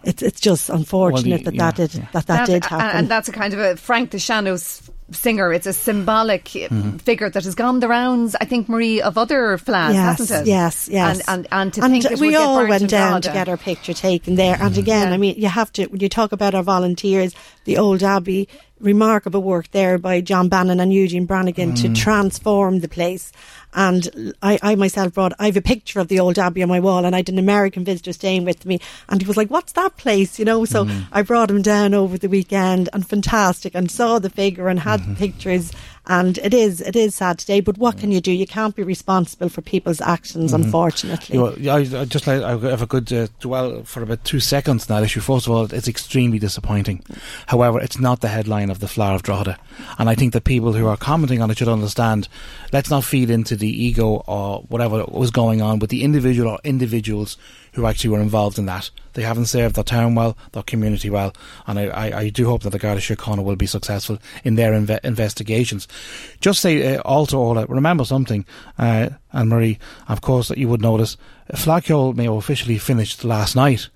it's 0.05 0.22
it's 0.22 0.41
just 0.41 0.70
unfortunate 0.70 1.45
that 1.45 1.57
that 1.57 1.78
yeah, 1.78 1.86
did 1.86 2.09
that 2.12 2.26
that, 2.26 2.47
did 2.47 2.64
happen. 2.64 2.97
And 2.99 3.09
that's 3.09 3.28
a 3.28 3.32
kind 3.32 3.53
of 3.55 3.61
a 3.61 3.76
Frank 3.76 4.11
the 4.11 4.18
Shadows 4.18 4.89
singer. 5.11 5.53
It's 5.53 5.66
a 5.66 5.72
symbolic 5.72 6.43
uh, 6.55 6.68
Mm-hmm. 6.68 6.97
figure 6.99 7.30
that 7.30 7.45
has 7.45 7.55
gone 7.55 7.80
the 7.80 7.89
rounds, 7.89 8.36
I 8.41 8.45
think, 8.45 8.68
Marie, 8.68 9.01
of 9.01 9.16
other 9.16 9.57
Fleadhs, 9.57 9.95
yes, 9.95 10.18
hasn't 10.18 10.47
it? 10.47 10.51
Yes, 10.51 10.89
yes. 10.91 11.26
And, 11.28 11.47
and, 11.51 11.53
and 11.53 11.74
to 11.74 11.80
think 11.80 12.05
it 12.05 12.20
we 12.20 12.28
would 12.28 12.36
all 12.36 12.59
burnt 12.59 12.70
went 12.70 12.82
in 12.82 12.89
down 12.89 13.22
to 13.22 13.32
get 13.32 13.49
our 13.49 13.57
picture 13.57 13.95
taken 13.95 14.34
there. 14.36 14.57
And 14.61 14.76
again, 14.76 15.12
I 15.12 15.16
mean, 15.16 15.34
you 15.36 15.49
have 15.49 15.72
to, 15.72 15.86
when 15.86 16.01
you 16.01 16.09
talk 16.09 16.32
about 16.32 16.55
our 16.55 16.62
volunteers, 16.62 17.34
the 17.64 17.78
Old 17.78 18.03
Abbey, 18.03 18.49
remarkable 18.81 19.43
work 19.43 19.70
there 19.70 19.99
by 19.99 20.20
John 20.20 20.49
Bannon 20.49 20.81
and 20.81 20.93
Eugene 20.93 21.26
Brannigan 21.26 21.74
to 21.76 21.89
mm. 21.89 21.97
transform 21.97 22.81
the 22.81 22.89
place. 22.89 23.33
And 23.74 24.35
I, 24.43 24.59
I 24.62 24.74
myself 24.76 25.14
brought, 25.14 25.33
I 25.39 25.47
have 25.47 25.57
a 25.57 25.62
picture 25.62 26.01
of 26.01 26.09
the 26.09 26.20
Old 26.20 26.39
Abbey 26.39 26.62
on 26.62 26.68
my 26.68 26.81
wall 26.81 27.05
and 27.05 27.14
I 27.14 27.18
had 27.18 27.29
an 27.29 27.39
American 27.39 27.85
visitor 27.85 28.12
staying 28.12 28.45
with 28.45 28.64
me. 28.64 28.81
And 29.09 29.20
he 29.20 29.29
was 29.29 29.37
like, 29.37 29.51
what's 29.51 29.72
that 29.72 29.97
place? 29.97 30.39
You 30.39 30.45
know, 30.45 30.64
so 30.64 30.85
mm. 30.85 31.07
I 31.12 31.22
brought 31.22 31.51
him 31.51 31.62
down 31.62 31.95
over 31.95 32.16
the 32.16 32.29
weekend 32.29 32.89
and 32.93 33.07
fantastic 33.07 33.74
and 33.74 33.91
saw 33.91 34.18
the 34.18 34.31
figure 34.31 34.68
and 34.68 34.81
had 34.81 35.01
mm-hmm. 35.01 35.14
pictures 35.14 35.72
and 36.09 36.38
it 36.38 36.54
is, 36.54 36.80
it 36.80 36.96
is 36.96 37.14
sad 37.14 37.38
today, 37.38 37.61
but 37.61 37.76
what 37.78 37.98
can 37.98 38.11
mm. 38.11 38.14
you 38.14 38.20
do? 38.20 38.32
You 38.32 38.46
can't 38.46 38.74
be 38.74 38.82
responsible 38.82 39.48
for 39.48 39.61
people's 39.61 40.00
actions, 40.00 40.52
mm-hmm. 40.52 40.64
unfortunately. 40.64 41.36
You 41.36 41.56
know, 41.59 41.72
I, 41.72 42.00
I 42.00 42.04
just 42.06 42.26
like 42.26 42.42
I 42.42 42.54
if 42.54 42.82
I 42.82 42.86
could 42.86 43.12
uh, 43.12 43.28
dwell 43.40 43.82
for 43.84 44.02
about 44.02 44.24
two 44.24 44.40
seconds 44.40 44.90
on 44.90 44.96
that 44.96 45.04
issue. 45.04 45.20
First 45.20 45.46
of 45.46 45.52
all, 45.52 45.72
it's 45.72 45.88
extremely 45.88 46.38
disappointing. 46.38 46.98
Mm. 47.00 47.18
However, 47.46 47.78
it's 47.80 47.98
not 47.98 48.20
the 48.20 48.28
headline 48.28 48.70
of 48.70 48.80
the 48.80 48.86
Fleadh 48.86 49.14
of 49.14 49.22
Drogheda, 49.22 49.59
and 49.98 50.09
I 50.09 50.14
think 50.14 50.32
that 50.32 50.44
people 50.44 50.72
who 50.72 50.86
are 50.86 50.96
commenting 50.96 51.42
on 51.42 51.50
it 51.50 51.59
should 51.59 51.68
understand. 51.68 52.28
Let's 52.72 52.90
not 52.90 53.04
feed 53.04 53.30
into 53.30 53.56
the 53.56 53.68
ego 53.68 54.24
or 54.26 54.61
whatever 54.68 55.04
was 55.06 55.30
going 55.30 55.62
on 55.62 55.78
with 55.78 55.90
the 55.90 56.04
individual 56.04 56.50
or 56.52 56.59
individuals 56.64 57.36
who 57.73 57.87
actually 57.87 58.11
were 58.11 58.21
involved 58.21 58.59
in 58.59 58.66
that. 58.66 58.91
They 59.14 59.23
haven't 59.23 59.47
served 59.47 59.75
their 59.75 59.85
town 59.85 60.14
well, 60.14 60.37
their 60.53 60.62
community 60.62 61.11
well, 61.11 61.35
and 61.66 61.79
I, 61.79 61.87
I, 61.87 62.19
I 62.19 62.29
do 62.29 62.47
hope 62.47 62.62
that 62.62 62.71
the 62.71 62.79
Garda 62.79 63.01
Síochána 63.01 63.43
will 63.43 63.57
be 63.57 63.66
successful 63.66 64.19
in 64.45 64.55
their 64.55 64.73
inve- 64.73 65.05
investigations. 65.05 65.89
Just 66.41 66.61
say 66.61 66.97
uh, 66.97 67.01
also, 67.01 67.39
Orla, 67.39 67.66
remember 67.66 68.05
something, 68.05 68.45
uh, 68.79 69.11
Anne 69.33 69.49
Marie, 69.49 69.79
of 70.09 70.21
course, 70.21 70.49
that 70.49 70.59
you 70.59 70.69
would 70.69 70.83
notice, 70.83 71.16
Fleadh 71.53 71.85
Cheoil 71.85 72.12
may 72.12 72.25
have 72.25 72.35
officially 72.35 72.79
finished 72.79 73.25
last 73.25 73.57
night. 73.57 73.89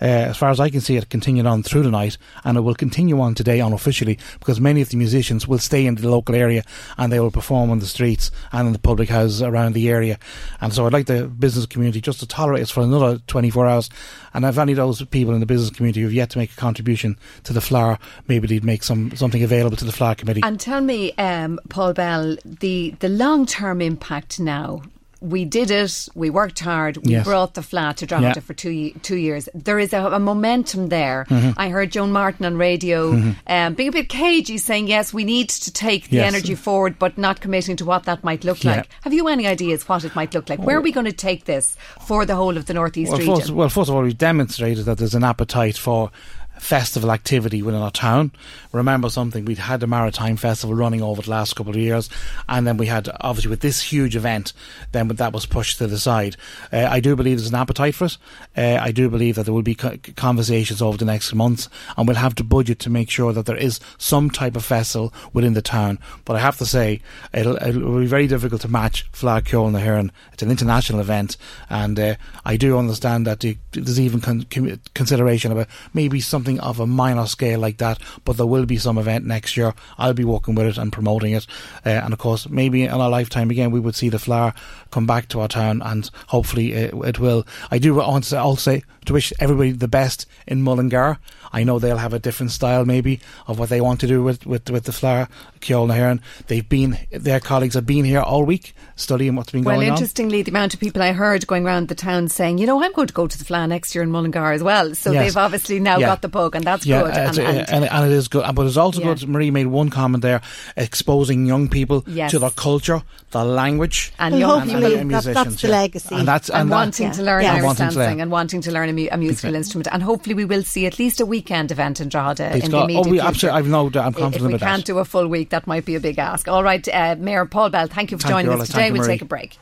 Uh, 0.00 0.30
as 0.30 0.36
far 0.36 0.50
as 0.50 0.60
I 0.60 0.70
can 0.70 0.80
see, 0.80 0.96
it 0.96 1.08
continued 1.10 1.46
on 1.46 1.62
through 1.62 1.82
the 1.82 1.90
night, 1.90 2.18
and 2.44 2.56
it 2.56 2.60
will 2.60 2.74
continue 2.74 3.20
on 3.20 3.34
today 3.34 3.60
unofficially 3.60 4.18
because 4.38 4.60
many 4.60 4.80
of 4.80 4.90
the 4.90 4.96
musicians 4.96 5.46
will 5.48 5.58
stay 5.58 5.86
in 5.86 5.96
the 5.96 6.08
local 6.08 6.34
area 6.34 6.62
and 6.96 7.12
they 7.12 7.20
will 7.20 7.30
perform 7.30 7.70
on 7.70 7.78
the 7.78 7.86
streets 7.86 8.30
and 8.52 8.66
in 8.66 8.72
the 8.72 8.78
public 8.78 9.08
houses 9.08 9.42
around 9.42 9.72
the 9.72 9.88
area. 9.88 10.18
And 10.60 10.72
so 10.72 10.86
I'd 10.86 10.92
like 10.92 11.06
the 11.06 11.26
business 11.26 11.66
community 11.66 12.00
just 12.00 12.20
to 12.20 12.26
tolerate 12.26 12.62
us 12.62 12.70
for 12.70 12.82
another 12.82 13.18
24 13.26 13.66
hours. 13.66 13.90
And 14.34 14.44
if 14.44 14.58
any 14.58 14.72
of 14.72 14.76
those 14.76 15.04
people 15.06 15.34
in 15.34 15.40
the 15.40 15.46
business 15.46 15.70
community 15.70 16.00
who 16.00 16.06
have 16.06 16.14
yet 16.14 16.30
to 16.30 16.38
make 16.38 16.52
a 16.52 16.56
contribution 16.56 17.16
to 17.44 17.52
the 17.52 17.60
Fleadh, 17.60 17.98
maybe 18.28 18.46
they'd 18.46 18.64
make 18.64 18.82
some 18.82 19.14
something 19.16 19.42
available 19.42 19.76
to 19.76 19.84
the 19.84 19.92
Fleadh 19.92 20.18
committee. 20.18 20.42
And 20.44 20.60
tell 20.60 20.80
me, 20.80 21.12
um, 21.14 21.58
Paul 21.68 21.92
Bell, 21.94 22.36
the, 22.44 22.94
the 23.00 23.08
long 23.08 23.46
term 23.46 23.80
impact 23.80 24.38
now. 24.38 24.82
We 25.20 25.44
did 25.44 25.70
it. 25.72 26.08
We 26.14 26.30
worked 26.30 26.60
hard. 26.60 26.96
We 26.98 27.12
Yes. 27.12 27.24
brought 27.24 27.54
the 27.54 27.60
Fleadh 27.60 27.96
to 27.96 28.06
Drogheda 28.06 28.34
Yeah. 28.36 28.40
for 28.40 28.54
two 28.54 28.92
two 29.02 29.16
years. 29.16 29.48
There 29.54 29.78
is 29.80 29.92
a, 29.92 29.98
a 30.06 30.18
momentum 30.20 30.88
there. 30.90 31.26
Mm-hmm. 31.28 31.58
I 31.58 31.70
heard 31.70 31.90
Joan 31.90 32.12
Martin 32.12 32.46
on 32.46 32.56
radio 32.56 33.10
um, 33.48 33.74
being 33.74 33.88
a 33.88 33.92
bit 33.92 34.08
cagey, 34.08 34.58
saying 34.58 34.86
yes, 34.86 35.12
we 35.12 35.24
need 35.24 35.48
to 35.50 35.72
take 35.72 36.10
the 36.10 36.16
Yes. 36.18 36.32
energy 36.32 36.54
forward, 36.54 36.98
but 36.98 37.18
not 37.18 37.40
committing 37.40 37.76
to 37.76 37.84
what 37.84 38.04
that 38.04 38.22
might 38.22 38.44
look 38.44 38.62
Yeah. 38.62 38.76
like. 38.76 38.88
Have 39.02 39.12
you 39.12 39.26
any 39.28 39.46
ideas 39.48 39.88
what 39.88 40.04
it 40.04 40.14
might 40.14 40.34
look 40.34 40.48
like? 40.48 40.60
Where 40.60 40.76
are 40.78 40.80
we 40.82 40.92
going 40.92 41.06
to 41.06 41.12
take 41.12 41.46
this 41.46 41.76
for 42.06 42.24
the 42.24 42.36
whole 42.36 42.56
of 42.56 42.66
the 42.66 42.74
northeast 42.74 43.10
well, 43.10 43.18
region? 43.18 43.34
first, 43.36 43.50
well, 43.50 43.68
first 43.68 43.88
of 43.90 43.96
all, 43.96 44.02
we've 44.02 44.16
demonstrated 44.16 44.84
that 44.84 44.98
there's 44.98 45.14
an 45.14 45.24
appetite 45.24 45.76
for 45.76 46.10
festival 46.58 47.10
activity 47.10 47.62
within 47.62 47.80
our 47.80 47.90
town. 47.90 48.32
Remember 48.72 49.08
something, 49.08 49.44
we'd 49.44 49.58
had 49.58 49.80
the 49.80 49.86
Maritime 49.86 50.36
Festival 50.36 50.74
running 50.74 51.02
over 51.02 51.22
the 51.22 51.30
last 51.30 51.56
couple 51.56 51.72
of 51.72 51.78
years, 51.78 52.10
and 52.48 52.66
then 52.66 52.76
we 52.76 52.86
had, 52.86 53.08
obviously, 53.20 53.50
with 53.50 53.60
this 53.60 53.80
huge 53.80 54.16
event, 54.16 54.52
then 54.92 55.08
that 55.08 55.32
was 55.32 55.46
pushed 55.46 55.78
to 55.78 55.86
the 55.86 55.98
side. 55.98 56.36
Uh, 56.72 56.86
I 56.90 57.00
do 57.00 57.16
believe 57.16 57.38
there's 57.38 57.48
an 57.48 57.54
appetite 57.54 57.94
for 57.94 58.06
it. 58.06 58.18
Uh, 58.56 58.78
I 58.80 58.92
do 58.92 59.08
believe 59.08 59.36
that 59.36 59.44
there 59.44 59.54
will 59.54 59.62
be 59.62 59.74
co- 59.74 59.96
conversations 60.16 60.82
over 60.82 60.98
the 60.98 61.04
next 61.04 61.34
months, 61.34 61.68
and 61.96 62.06
we'll 62.06 62.16
have 62.16 62.34
to 62.36 62.44
budget 62.44 62.78
to 62.80 62.90
make 62.90 63.10
sure 63.10 63.32
that 63.32 63.46
there 63.46 63.56
is 63.56 63.80
some 63.96 64.30
type 64.30 64.56
of 64.56 64.64
festival 64.64 65.12
within 65.32 65.54
the 65.54 65.62
town. 65.62 65.98
But 66.24 66.36
I 66.36 66.40
have 66.40 66.58
to 66.58 66.66
say, 66.66 67.00
it'll, 67.32 67.56
it'll 67.56 68.00
be 68.00 68.06
very 68.06 68.26
difficult 68.26 68.60
to 68.62 68.68
match 68.68 69.10
Fleadh 69.12 69.44
Cheoil 69.46 69.70
na 69.70 69.78
hÉireann. 69.78 70.10
It's 70.32 70.42
an 70.42 70.50
international 70.50 71.00
event, 71.00 71.36
and 71.70 71.98
uh, 71.98 72.14
I 72.44 72.56
do 72.56 72.78
understand 72.78 73.26
that 73.26 73.40
the, 73.40 73.56
there's 73.72 74.00
even 74.00 74.20
con- 74.20 74.46
consideration 74.94 75.52
about 75.52 75.68
maybe 75.94 76.20
something 76.20 76.47
of 76.60 76.80
a 76.80 76.86
minor 76.86 77.26
scale 77.26 77.60
like 77.60 77.78
that, 77.78 77.98
but 78.24 78.36
there 78.36 78.46
will 78.46 78.64
be 78.64 78.78
some 78.78 78.98
event 78.98 79.26
next 79.26 79.56
year. 79.56 79.74
I'll 79.98 80.14
be 80.14 80.24
working 80.24 80.54
with 80.54 80.66
it 80.66 80.78
and 80.78 80.92
promoting 80.92 81.32
it, 81.32 81.46
uh, 81.84 81.90
and 81.90 82.12
of 82.12 82.18
course, 82.18 82.48
maybe 82.48 82.84
in 82.84 82.90
our 82.90 83.10
lifetime 83.10 83.50
again, 83.50 83.70
we 83.70 83.80
would 83.80 83.94
see 83.94 84.08
the 84.08 84.18
Fleadh 84.18 84.54
come 84.90 85.06
back 85.06 85.28
to 85.28 85.40
our 85.40 85.48
town, 85.48 85.82
and 85.82 86.08
hopefully 86.28 86.72
it, 86.72 86.94
it 86.94 87.18
will. 87.18 87.46
I 87.70 87.78
do 87.78 87.94
want 87.94 88.24
to 88.24 88.40
also 88.40 88.80
to 89.08 89.12
wish 89.12 89.32
everybody 89.40 89.72
the 89.72 89.88
best 89.88 90.26
in 90.46 90.62
Mullingar. 90.62 91.18
I 91.52 91.64
know 91.64 91.78
they'll 91.78 91.96
have 91.96 92.12
a 92.12 92.18
different 92.18 92.52
style 92.52 92.84
maybe 92.84 93.20
of 93.46 93.58
what 93.58 93.70
they 93.70 93.80
want 93.80 94.00
to 94.00 94.06
do 94.06 94.22
with 94.22 94.46
with, 94.46 94.70
with 94.70 94.84
the 94.84 94.92
Fleadh 94.92 95.28
Ceol 95.60 95.88
na 95.88 95.94
hÉireann. 95.94 96.20
They've 96.46 96.68
been 96.68 96.98
their 97.10 97.40
colleagues 97.40 97.74
have 97.74 97.86
been 97.86 98.04
here 98.04 98.20
all 98.20 98.44
week 98.44 98.74
studying 98.96 99.34
what's 99.34 99.50
been 99.50 99.64
well, 99.64 99.76
going 99.76 99.88
on. 99.88 99.92
Well, 99.92 99.98
interestingly, 99.98 100.42
the 100.42 100.50
amount 100.50 100.74
of 100.74 100.80
people 100.80 101.02
I 101.02 101.12
heard 101.12 101.46
going 101.46 101.64
around 101.64 101.88
the 101.88 101.94
town 101.94 102.28
saying, 102.28 102.58
you 102.58 102.66
know, 102.66 102.82
I'm 102.82 102.92
going 102.92 103.08
to 103.08 103.14
go 103.14 103.26
to 103.26 103.38
the 103.38 103.44
Fleadh 103.44 103.68
next 103.68 103.94
year 103.94 104.02
in 104.02 104.10
Mullingar 104.10 104.52
as 104.52 104.62
well. 104.62 104.94
So 104.94 105.10
yes. 105.10 105.24
they've 105.24 105.36
obviously 105.36 105.80
now 105.80 105.98
yeah. 105.98 106.06
got 106.06 106.22
the 106.22 106.28
bug, 106.28 106.54
and 106.54 106.64
that's 106.64 106.84
yeah, 106.84 107.02
good. 107.02 107.16
And, 107.16 107.38
and, 107.38 107.70
and, 107.70 107.84
and, 107.84 108.06
it 108.06 108.12
is 108.12 108.28
good. 108.28 108.44
But 108.54 108.66
it's 108.66 108.76
also 108.76 109.00
yeah. 109.00 109.14
good. 109.14 109.28
Marie 109.28 109.50
made 109.50 109.66
one 109.68 109.88
comment 109.88 110.22
there, 110.22 110.42
exposing 110.76 111.46
young 111.46 111.68
people 111.68 112.04
yes. 112.06 112.30
to 112.32 112.38
their 112.38 112.50
culture, 112.50 113.02
their 113.30 113.44
language, 113.44 114.12
and 114.18 114.38
young 114.38 114.62
people. 114.64 114.80
That, 114.80 115.24
that's 115.24 115.62
the 115.62 115.68
legacy, 115.68 116.14
and 116.14 116.28
that's 116.28 116.50
and, 116.50 116.68
wanting 116.68 117.10
to 117.12 117.22
learn 117.22 117.44
Irish 117.44 117.78
dancing 117.78 118.20
and 118.20 118.30
wanting 118.30 118.60
to 118.62 118.72
learn 118.72 118.88
a, 118.90 118.97
mu- 119.02 119.08
a 119.10 119.16
musical 119.16 119.54
instrument. 119.54 119.88
And 119.92 120.02
hopefully, 120.02 120.34
we 120.34 120.44
will 120.44 120.62
see 120.62 120.86
at 120.86 120.98
least 120.98 121.20
a 121.20 121.26
weekend 121.26 121.70
event 121.70 122.00
in 122.00 122.08
Drogheda 122.08 122.56
in 122.56 122.70
the 122.70 122.82
immediate 122.82 123.06
oh, 123.06 123.10
we 123.10 123.20
absolutely. 123.20 123.58
I've 123.58 123.68
no. 123.68 123.86
I'm 123.86 124.12
confident 124.12 124.34
if 124.34 124.52
we 124.52 124.58
can't 124.58 124.84
that. 124.84 124.86
do 124.86 124.98
a 124.98 125.04
full 125.04 125.28
week, 125.28 125.50
that 125.50 125.66
might 125.66 125.84
be 125.84 125.94
a 125.94 126.00
big 126.00 126.18
ask. 126.18 126.48
All 126.48 126.62
right, 126.62 126.86
uh, 126.88 127.16
Mayor 127.18 127.46
Paul 127.46 127.70
Bell, 127.70 127.86
thank 127.86 128.10
you 128.10 128.18
for 128.18 128.22
thank 128.22 128.34
joining 128.34 128.52
you, 128.52 128.62
us 128.62 128.68
today. 128.68 128.90
we'll 128.90 129.04
take 129.04 129.22
a 129.22 129.24
break. 129.24 129.58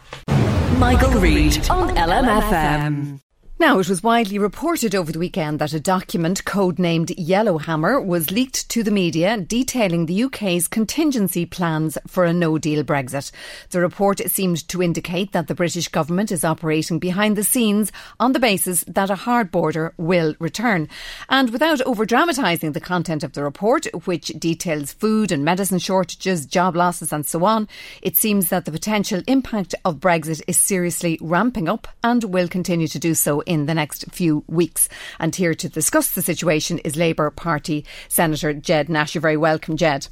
Michael, 0.79 1.09
Michael 1.09 1.21
Reade 1.21 1.71
on 1.71 1.97
LMFM. 1.97 3.21
Now, 3.59 3.79
it 3.79 3.89
was 3.89 4.03
widely 4.03 4.39
reported 4.39 4.95
over 4.95 5.11
the 5.11 5.19
weekend 5.19 5.61
that 5.61 5.73
a 5.73 5.81
document 5.81 6.45
codenamed 6.45 7.15
Yellowhammer 7.17 7.99
was 7.99 8.31
leaked 8.31 8.69
to 8.69 8.83
the 8.83 8.91
media 8.91 9.35
detailing 9.39 10.05
the 10.05 10.25
UK's 10.25 10.69
contingency 10.69 11.47
plans 11.47 11.97
for 12.07 12.27
a 12.27 12.35
no 12.35 12.59
deal 12.59 12.85
Brexit. 12.85 13.33
The 13.71 13.81
report 13.81 14.21
seemed 14.29 14.69
to 14.69 14.83
indicate 14.83 15.33
that 15.33 15.47
the 15.47 15.55
British 15.55 15.89
government 15.89 16.31
is 16.31 16.45
operating 16.45 16.99
behind 16.99 17.35
the 17.35 17.43
scenes 17.43 17.93
on 18.21 18.33
the 18.33 18.39
basis 18.39 18.85
that 18.89 19.09
a 19.09 19.15
hard 19.15 19.51
border 19.51 19.95
will 19.97 20.35
return. 20.39 20.87
And 21.31 21.49
without 21.49 21.81
over 21.81 22.05
dramatising 22.05 22.73
the 22.73 22.81
content 22.81 23.25
of 23.25 23.33
the 23.33 23.43
report, 23.43 23.87
which 24.05 24.29
details 24.39 24.93
food 24.93 25.33
and 25.33 25.47
medicine 25.47 25.79
shortages, 25.79 26.45
job 26.45 26.77
losses, 26.77 27.11
and 27.11 27.25
so 27.25 27.47
on, 27.47 27.69
it 28.03 28.19
seems 28.19 28.51
that 28.51 28.67
the 28.67 28.71
potential 28.71 29.23
impact 29.27 29.75
of 29.83 29.97
Brexit 29.97 30.43
is 30.47 30.59
seriously 30.59 31.19
ramping 31.23 31.71
up 31.71 31.89
and 32.05 32.23
will 32.23 32.49
continue 32.49 32.89
to 32.89 32.99
do 32.99 33.15
so 33.15 33.43
in 33.47 33.67
the 33.67 33.75
next 33.75 34.11
few 34.13 34.45
weeks. 34.47 34.89
And 35.19 35.35
here 35.35 35.55
to 35.55 35.69
discuss 35.69 36.11
the 36.11 36.23
situation 36.23 36.79
is 36.81 36.97
Labour 36.97 37.31
Party 37.31 37.85
Senator 38.09 38.53
Ged 38.53 38.89
Nash. 38.89 39.15
You're 39.15 39.23
very 39.23 39.37
welcome, 39.37 39.77
Ged. 39.77 40.09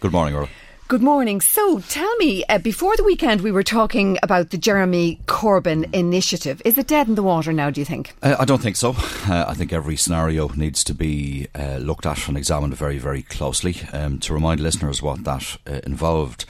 Good 0.00 0.12
morning, 0.12 0.34
Earl. 0.34 0.48
Good 0.86 1.00
morning. 1.00 1.40
So 1.40 1.80
tell 1.80 2.14
me, 2.16 2.44
uh, 2.44 2.58
before 2.58 2.94
the 2.94 3.04
weekend, 3.04 3.40
we 3.40 3.50
were 3.50 3.62
talking 3.62 4.18
about 4.22 4.50
the 4.50 4.58
Jeremy 4.58 5.18
Corbyn 5.24 5.92
initiative. 5.94 6.60
Is 6.62 6.76
it 6.76 6.88
dead 6.88 7.08
in 7.08 7.14
the 7.14 7.22
water 7.22 7.54
now, 7.54 7.70
do 7.70 7.80
you 7.80 7.86
think? 7.86 8.14
Uh, 8.22 8.36
I 8.38 8.44
don't 8.44 8.60
think 8.60 8.76
so. 8.76 8.90
Uh, 9.26 9.46
I 9.48 9.54
think 9.54 9.72
every 9.72 9.96
scenario 9.96 10.48
needs 10.48 10.84
to 10.84 10.92
be 10.92 11.48
uh, 11.54 11.78
looked 11.78 12.04
at 12.04 12.28
and 12.28 12.36
examined 12.36 12.76
very, 12.76 12.98
very 12.98 13.22
closely. 13.22 13.76
Um, 13.94 14.18
to 14.20 14.34
remind 14.34 14.60
listeners 14.60 15.00
what 15.00 15.24
that 15.24 15.56
uh, 15.66 15.80
involved, 15.84 16.44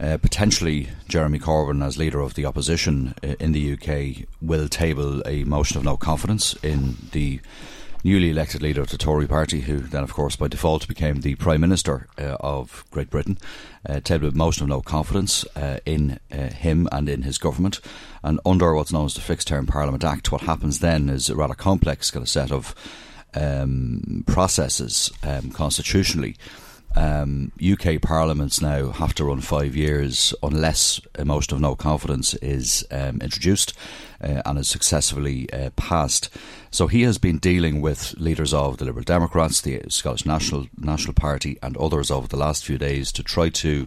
uh, 0.00 0.18
potentially 0.18 0.88
Jeremy 1.08 1.38
Corbyn, 1.38 1.84
as 1.84 1.98
leader 1.98 2.20
of 2.20 2.34
the 2.34 2.46
opposition 2.46 3.14
uh, 3.22 3.34
in 3.40 3.52
the 3.52 3.72
UK, 3.72 4.28
will 4.40 4.68
table 4.68 5.22
a 5.26 5.44
motion 5.44 5.76
of 5.76 5.84
no 5.84 5.96
confidence 5.96 6.54
in 6.62 6.96
the 7.12 7.40
newly 8.04 8.30
elected 8.30 8.62
leader 8.62 8.80
of 8.80 8.90
the 8.90 8.98
Tory 8.98 9.26
party, 9.26 9.62
who 9.62 9.80
then, 9.80 10.02
of 10.02 10.14
course, 10.14 10.36
by 10.36 10.48
default 10.48 10.86
became 10.86 11.20
the 11.20 11.34
Prime 11.34 11.60
Minister 11.60 12.06
uh, 12.18 12.36
of 12.40 12.84
Great 12.90 13.10
Britain, 13.10 13.38
uh, 13.88 14.00
a 14.08 14.18
motion 14.30 14.62
of 14.62 14.68
no 14.68 14.80
confidence 14.80 15.44
uh, 15.56 15.78
in 15.84 16.20
uh, 16.30 16.48
him 16.50 16.88
and 16.92 17.08
in 17.08 17.22
his 17.22 17.38
government. 17.38 17.80
And 18.22 18.40
under 18.46 18.74
what's 18.74 18.92
known 18.92 19.06
as 19.06 19.14
the 19.14 19.20
Fixed 19.20 19.48
Term 19.48 19.66
Parliament 19.66 20.04
Act, 20.04 20.30
what 20.30 20.42
happens 20.42 20.78
then 20.78 21.08
is 21.08 21.28
a 21.28 21.36
rather 21.36 21.54
complex 21.54 22.10
kind 22.10 22.22
of 22.22 22.28
set 22.28 22.52
of 22.52 22.74
um, 23.34 24.24
processes 24.26 25.10
um, 25.22 25.50
constitutionally 25.50 26.36
um, 26.96 27.52
UK 27.62 28.00
parliaments 28.00 28.60
now 28.60 28.90
have 28.90 29.14
to 29.14 29.24
run 29.24 29.40
five 29.40 29.76
years 29.76 30.34
unless 30.42 31.00
a 31.14 31.24
motion 31.24 31.54
of 31.54 31.60
no 31.60 31.76
confidence 31.76 32.34
is 32.34 32.86
um, 32.90 33.20
introduced 33.20 33.74
uh, 34.22 34.42
and 34.44 34.58
is 34.58 34.68
successfully 34.68 35.52
uh, 35.52 35.70
passed. 35.76 36.28
So 36.70 36.86
he 36.86 37.02
has 37.02 37.18
been 37.18 37.38
dealing 37.38 37.80
with 37.80 38.14
leaders 38.18 38.52
of 38.52 38.78
the 38.78 38.84
Liberal 38.84 39.04
Democrats, 39.04 39.60
the 39.60 39.82
Scottish 39.88 40.26
National 40.26 40.66
National 40.76 41.14
Party, 41.14 41.58
and 41.62 41.76
others 41.76 42.10
over 42.10 42.26
the 42.26 42.36
last 42.36 42.64
few 42.64 42.78
days 42.78 43.12
to 43.12 43.22
try 43.22 43.48
to 43.50 43.86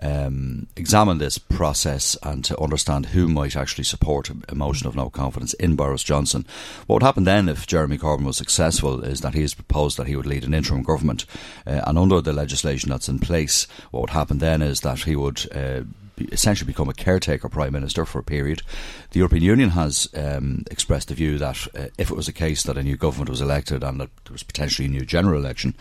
um, 0.00 0.66
examine 0.76 1.18
this 1.18 1.38
process 1.38 2.16
and 2.22 2.44
to 2.44 2.60
understand 2.60 3.06
who 3.06 3.28
might 3.28 3.56
actually 3.56 3.84
support 3.84 4.30
a 4.48 4.54
motion 4.54 4.86
of 4.86 4.96
no 4.96 5.10
confidence 5.10 5.54
in 5.54 5.76
Boris 5.76 6.02
Johnson. 6.02 6.46
What 6.86 6.96
would 6.96 7.02
happen 7.06 7.24
then 7.24 7.48
if 7.48 7.66
Jeremy 7.66 7.98
Corbyn 7.98 8.24
was 8.24 8.36
successful 8.36 9.02
is 9.02 9.20
that 9.20 9.34
he 9.34 9.42
has 9.42 9.54
proposed 9.54 9.96
that 9.96 10.06
he 10.06 10.16
would 10.16 10.26
lead 10.26 10.44
an 10.44 10.54
interim 10.54 10.82
government, 10.82 11.24
uh, 11.66 11.82
and 11.86 11.98
under 11.98 12.20
the 12.20 12.32
legislation 12.32 12.90
that's 12.90 13.08
in 13.08 13.18
place, 13.18 13.66
what 13.90 14.00
would 14.02 14.10
happen 14.10 14.38
then 14.38 14.62
is 14.62 14.80
that 14.80 15.00
he 15.00 15.16
would. 15.16 15.50
Uh, 15.54 15.82
essentially 16.32 16.66
become 16.66 16.88
a 16.88 16.94
caretaker 16.94 17.48
prime 17.48 17.72
minister 17.72 18.04
for 18.04 18.18
a 18.18 18.22
period. 18.22 18.62
The 19.10 19.18
European 19.18 19.42
Union 19.42 19.70
has 19.70 20.08
um, 20.14 20.64
expressed 20.70 21.08
the 21.08 21.14
view 21.14 21.38
that 21.38 21.66
uh, 21.74 21.86
if 21.98 22.10
it 22.10 22.16
was 22.16 22.28
a 22.28 22.32
case 22.32 22.62
that 22.64 22.76
a 22.76 22.82
new 22.82 22.96
government 22.96 23.30
was 23.30 23.40
elected 23.40 23.82
and 23.82 24.00
that 24.00 24.10
there 24.24 24.32
was 24.32 24.42
potentially 24.42 24.86
a 24.86 24.90
new 24.90 25.04
general 25.04 25.40
election 25.40 25.74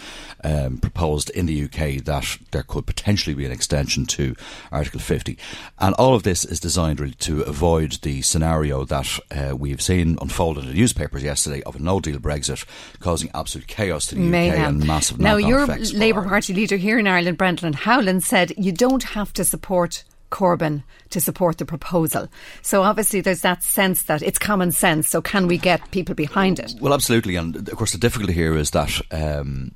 um, 0.43 0.77
proposed 0.77 1.29
in 1.31 1.45
the 1.45 1.63
UK, 1.63 2.03
that 2.05 2.37
there 2.51 2.63
could 2.63 2.85
potentially 2.85 3.33
be 3.33 3.45
an 3.45 3.51
extension 3.51 4.05
to 4.05 4.35
Article 4.71 4.99
50. 4.99 5.37
And 5.79 5.93
all 5.95 6.15
of 6.15 6.23
this 6.23 6.45
is 6.45 6.59
designed 6.59 6.99
really 6.99 7.13
to 7.15 7.41
avoid 7.41 7.93
the 8.03 8.21
scenario 8.21 8.85
that 8.85 9.19
uh, 9.31 9.55
we've 9.55 9.81
seen 9.81 10.17
unfold 10.21 10.57
in 10.57 10.67
the 10.67 10.73
newspapers 10.73 11.23
yesterday 11.23 11.61
of 11.63 11.75
a 11.75 11.79
no-deal 11.79 12.19
Brexit 12.19 12.65
causing 12.99 13.29
absolute 13.33 13.67
chaos 13.67 14.07
to 14.07 14.15
the 14.15 14.21
Mayhem. 14.21 14.61
UK 14.61 14.67
and 14.67 14.87
massive 14.87 15.19
now 15.19 15.37
your 15.37 15.65
Labour 15.65 16.23
Party 16.23 16.53
leader 16.53 16.77
here 16.77 16.99
in 16.99 17.07
Ireland, 17.07 17.37
Brendan 17.37 17.73
Howlin, 17.73 18.21
said 18.21 18.53
you 18.57 18.71
don't 18.71 19.03
have 19.03 19.33
to 19.33 19.43
support 19.43 20.03
Corbyn 20.29 20.83
to 21.09 21.21
support 21.21 21.57
the 21.57 21.65
proposal. 21.65 22.27
So 22.61 22.83
obviously 22.83 23.21
there's 23.21 23.41
that 23.41 23.63
sense 23.63 24.03
that 24.03 24.21
it's 24.21 24.39
common 24.39 24.71
sense. 24.71 25.07
So 25.07 25.21
can 25.21 25.47
we 25.47 25.57
get 25.57 25.91
people 25.91 26.15
behind 26.15 26.59
it? 26.59 26.73
Well, 26.81 26.93
absolutely. 26.93 27.35
And 27.35 27.55
of 27.55 27.75
course, 27.77 27.91
the 27.91 27.97
difficulty 27.97 28.33
here 28.33 28.55
is 28.55 28.71
that, 28.71 28.99
um, 29.11 29.71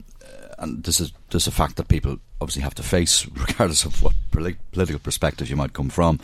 and 0.60 0.84
this 0.84 1.00
is 1.00 1.12
this 1.30 1.44
is 1.44 1.48
a 1.48 1.52
fact 1.52 1.78
that 1.78 1.88
people 1.88 2.18
obviously 2.40 2.62
have 2.62 2.76
to 2.76 2.84
face, 2.84 3.28
regardless 3.34 3.86
of 3.86 4.02
what 4.02 4.14
political 4.32 5.00
perspective 5.00 5.50
you 5.50 5.56
might 5.56 5.74
come 5.74 5.90
from. 5.90 6.20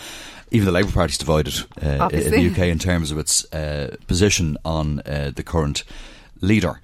Even 0.52 0.66
the 0.66 0.72
Labour 0.72 0.92
Party 0.92 1.12
is 1.12 1.18
divided 1.18 1.56
uh, 1.82 2.10
in 2.12 2.32
the 2.32 2.50
UK 2.52 2.68
in 2.70 2.80
terms 2.80 3.12
of 3.12 3.18
its 3.18 3.52
uh, 3.54 3.96
position 4.08 4.58
on 4.64 5.00
uh, 5.02 5.32
the 5.36 5.44
current 5.44 5.84
leader. 6.42 6.80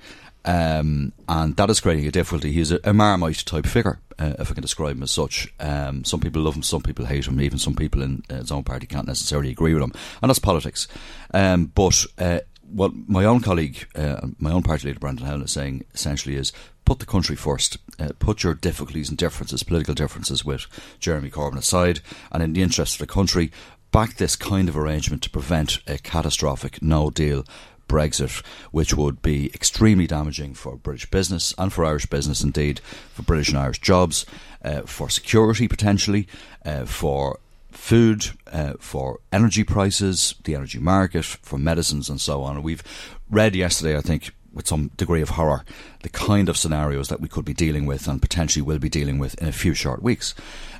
Um, 0.46 1.14
and 1.28 1.56
that 1.56 1.70
is 1.70 1.80
creating 1.80 2.08
a 2.08 2.12
difficulty. 2.12 2.52
He's 2.52 2.72
a, 2.72 2.80
a 2.84 2.94
Marmite 2.94 3.46
type 3.46 3.66
figure, 3.66 4.00
uh, 4.20 4.34
if 4.40 4.52
I 4.52 4.54
can 4.54 4.62
describe 4.62 4.98
him 4.98 5.04
as 5.04 5.12
such. 5.12 5.54
Um, 5.60 6.04
some 6.04 6.20
people 6.20 6.42
love 6.42 6.56
him, 6.56 6.64
some 6.64 6.82
people 6.82 7.06
hate 7.06 7.28
him, 7.28 7.40
even 7.42 7.60
some 7.60 7.76
people 7.76 8.02
in 8.02 8.24
uh, 8.30 8.36
his 8.36 8.52
own 8.52 8.64
party 8.64 8.86
can't 8.86 9.08
necessarily 9.08 9.52
agree 9.52 9.74
with 9.74 9.84
him, 9.84 9.94
and 10.22 10.30
that's 10.30 10.40
politics. 10.40 10.88
Um, 11.34 11.68
but 11.68 12.06
uh, 12.18 12.40
what 12.74 12.92
my 13.08 13.24
own 13.26 13.42
colleague, 13.42 13.88
uh, 13.96 14.28
my 14.38 14.52
own 14.52 14.64
party 14.64 14.88
leader, 14.88 15.00
Brendan 15.00 15.26
Howlin, 15.26 15.44
is 15.44 15.52
saying 15.52 15.86
essentially 15.94 16.36
is 16.36 16.52
put 16.86 17.00
the 17.00 17.06
country 17.06 17.36
first. 17.36 17.78
Uh, 18.00 18.10
put 18.20 18.44
your 18.44 18.54
difficulties 18.54 19.10
and 19.10 19.18
differences, 19.18 19.64
political 19.64 19.94
differences 19.94 20.44
with 20.44 20.66
Jeremy 21.00 21.30
Corbyn 21.30 21.58
aside, 21.58 22.02
and 22.32 22.44
in 22.44 22.54
the 22.54 22.64
interest 22.64 22.96
of 22.96 23.00
the 23.00 23.14
country, 23.14 23.52
back 23.92 24.16
this 24.16 24.36
kind 24.36 24.68
of 24.68 24.76
arrangement 24.76 25.22
to 25.22 25.30
prevent 25.30 25.78
a 25.88 26.00
catastrophic 26.00 26.82
no 26.82 27.10
deal 27.12 27.46
Brexit, 27.88 28.46
which 28.72 28.94
would 28.96 29.22
be 29.22 29.48
extremely 29.54 30.08
damaging 30.08 30.54
for 30.54 30.76
British 30.76 31.10
business 31.10 31.54
and 31.58 31.72
for 31.72 31.86
Irish 31.86 32.06
business, 32.06 32.44
indeed, 32.44 32.80
for 33.14 33.24
British 33.24 33.50
and 33.50 33.58
Irish 33.58 33.80
jobs, 33.80 34.26
uh, 34.64 34.82
for 34.82 35.10
security 35.10 35.68
potentially, 35.68 36.28
uh, 36.66 36.86
for 36.86 37.40
food, 37.72 38.28
uh, 38.52 38.74
for 38.80 39.20
energy 39.32 39.64
prices, 39.64 40.36
the 40.44 40.56
energy 40.56 40.80
market, 40.80 41.26
for 41.26 41.58
medicines, 41.58 42.10
and 42.10 42.22
so 42.22 42.44
on. 42.44 42.64
we've 42.64 42.84
read 43.30 43.56
yesterday, 43.56 43.98
I 43.98 44.02
think, 44.02 44.32
with 44.54 44.68
some 44.68 44.92
degree 44.98 45.22
of 45.22 45.30
horror 45.30 45.64
the 46.04 46.10
kind 46.10 46.50
of 46.50 46.58
scenarios 46.58 47.08
that 47.08 47.22
we 47.22 47.30
could 47.30 47.46
be 47.46 47.54
dealing 47.54 47.86
with 47.86 48.08
and 48.08 48.22
potentially 48.22 48.62
will 48.62 48.78
be 48.78 48.90
dealing 48.90 49.18
with 49.18 49.42
in 49.42 49.48
a 49.48 49.54
few 49.54 49.74
short 49.74 50.04
weeks. 50.04 50.36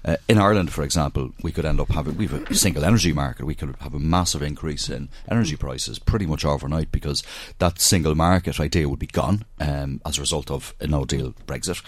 Uh, 0.06 0.18
in 0.28 0.38
Ireland, 0.38 0.72
for 0.72 0.84
example, 0.84 1.32
we 1.42 1.52
could 1.52 1.66
end 1.66 1.80
up 1.80 1.90
having 1.90 2.18
we 2.18 2.28
have 2.28 2.52
a 2.52 2.56
single 2.56 2.84
energy 2.84 3.14
market. 3.14 3.46
We 3.46 3.56
could 3.56 3.76
have 3.80 3.94
a 3.94 4.00
massive 4.00 4.44
increase 4.44 4.90
in 4.90 5.10
energy 5.30 5.56
prices 5.56 5.98
pretty 5.98 6.26
much 6.26 6.44
overnight 6.44 6.92
because 6.92 7.24
that 7.60 7.80
single 7.80 8.16
market 8.16 8.60
idea 8.60 8.90
would 8.90 9.00
be 9.00 9.08
gone 9.08 9.46
um, 9.62 10.02
as 10.06 10.18
a 10.18 10.22
result 10.22 10.52
of 10.52 10.76
a 10.82 10.88
No 10.88 11.06
Deal 11.06 11.34
Brexit 11.48 11.82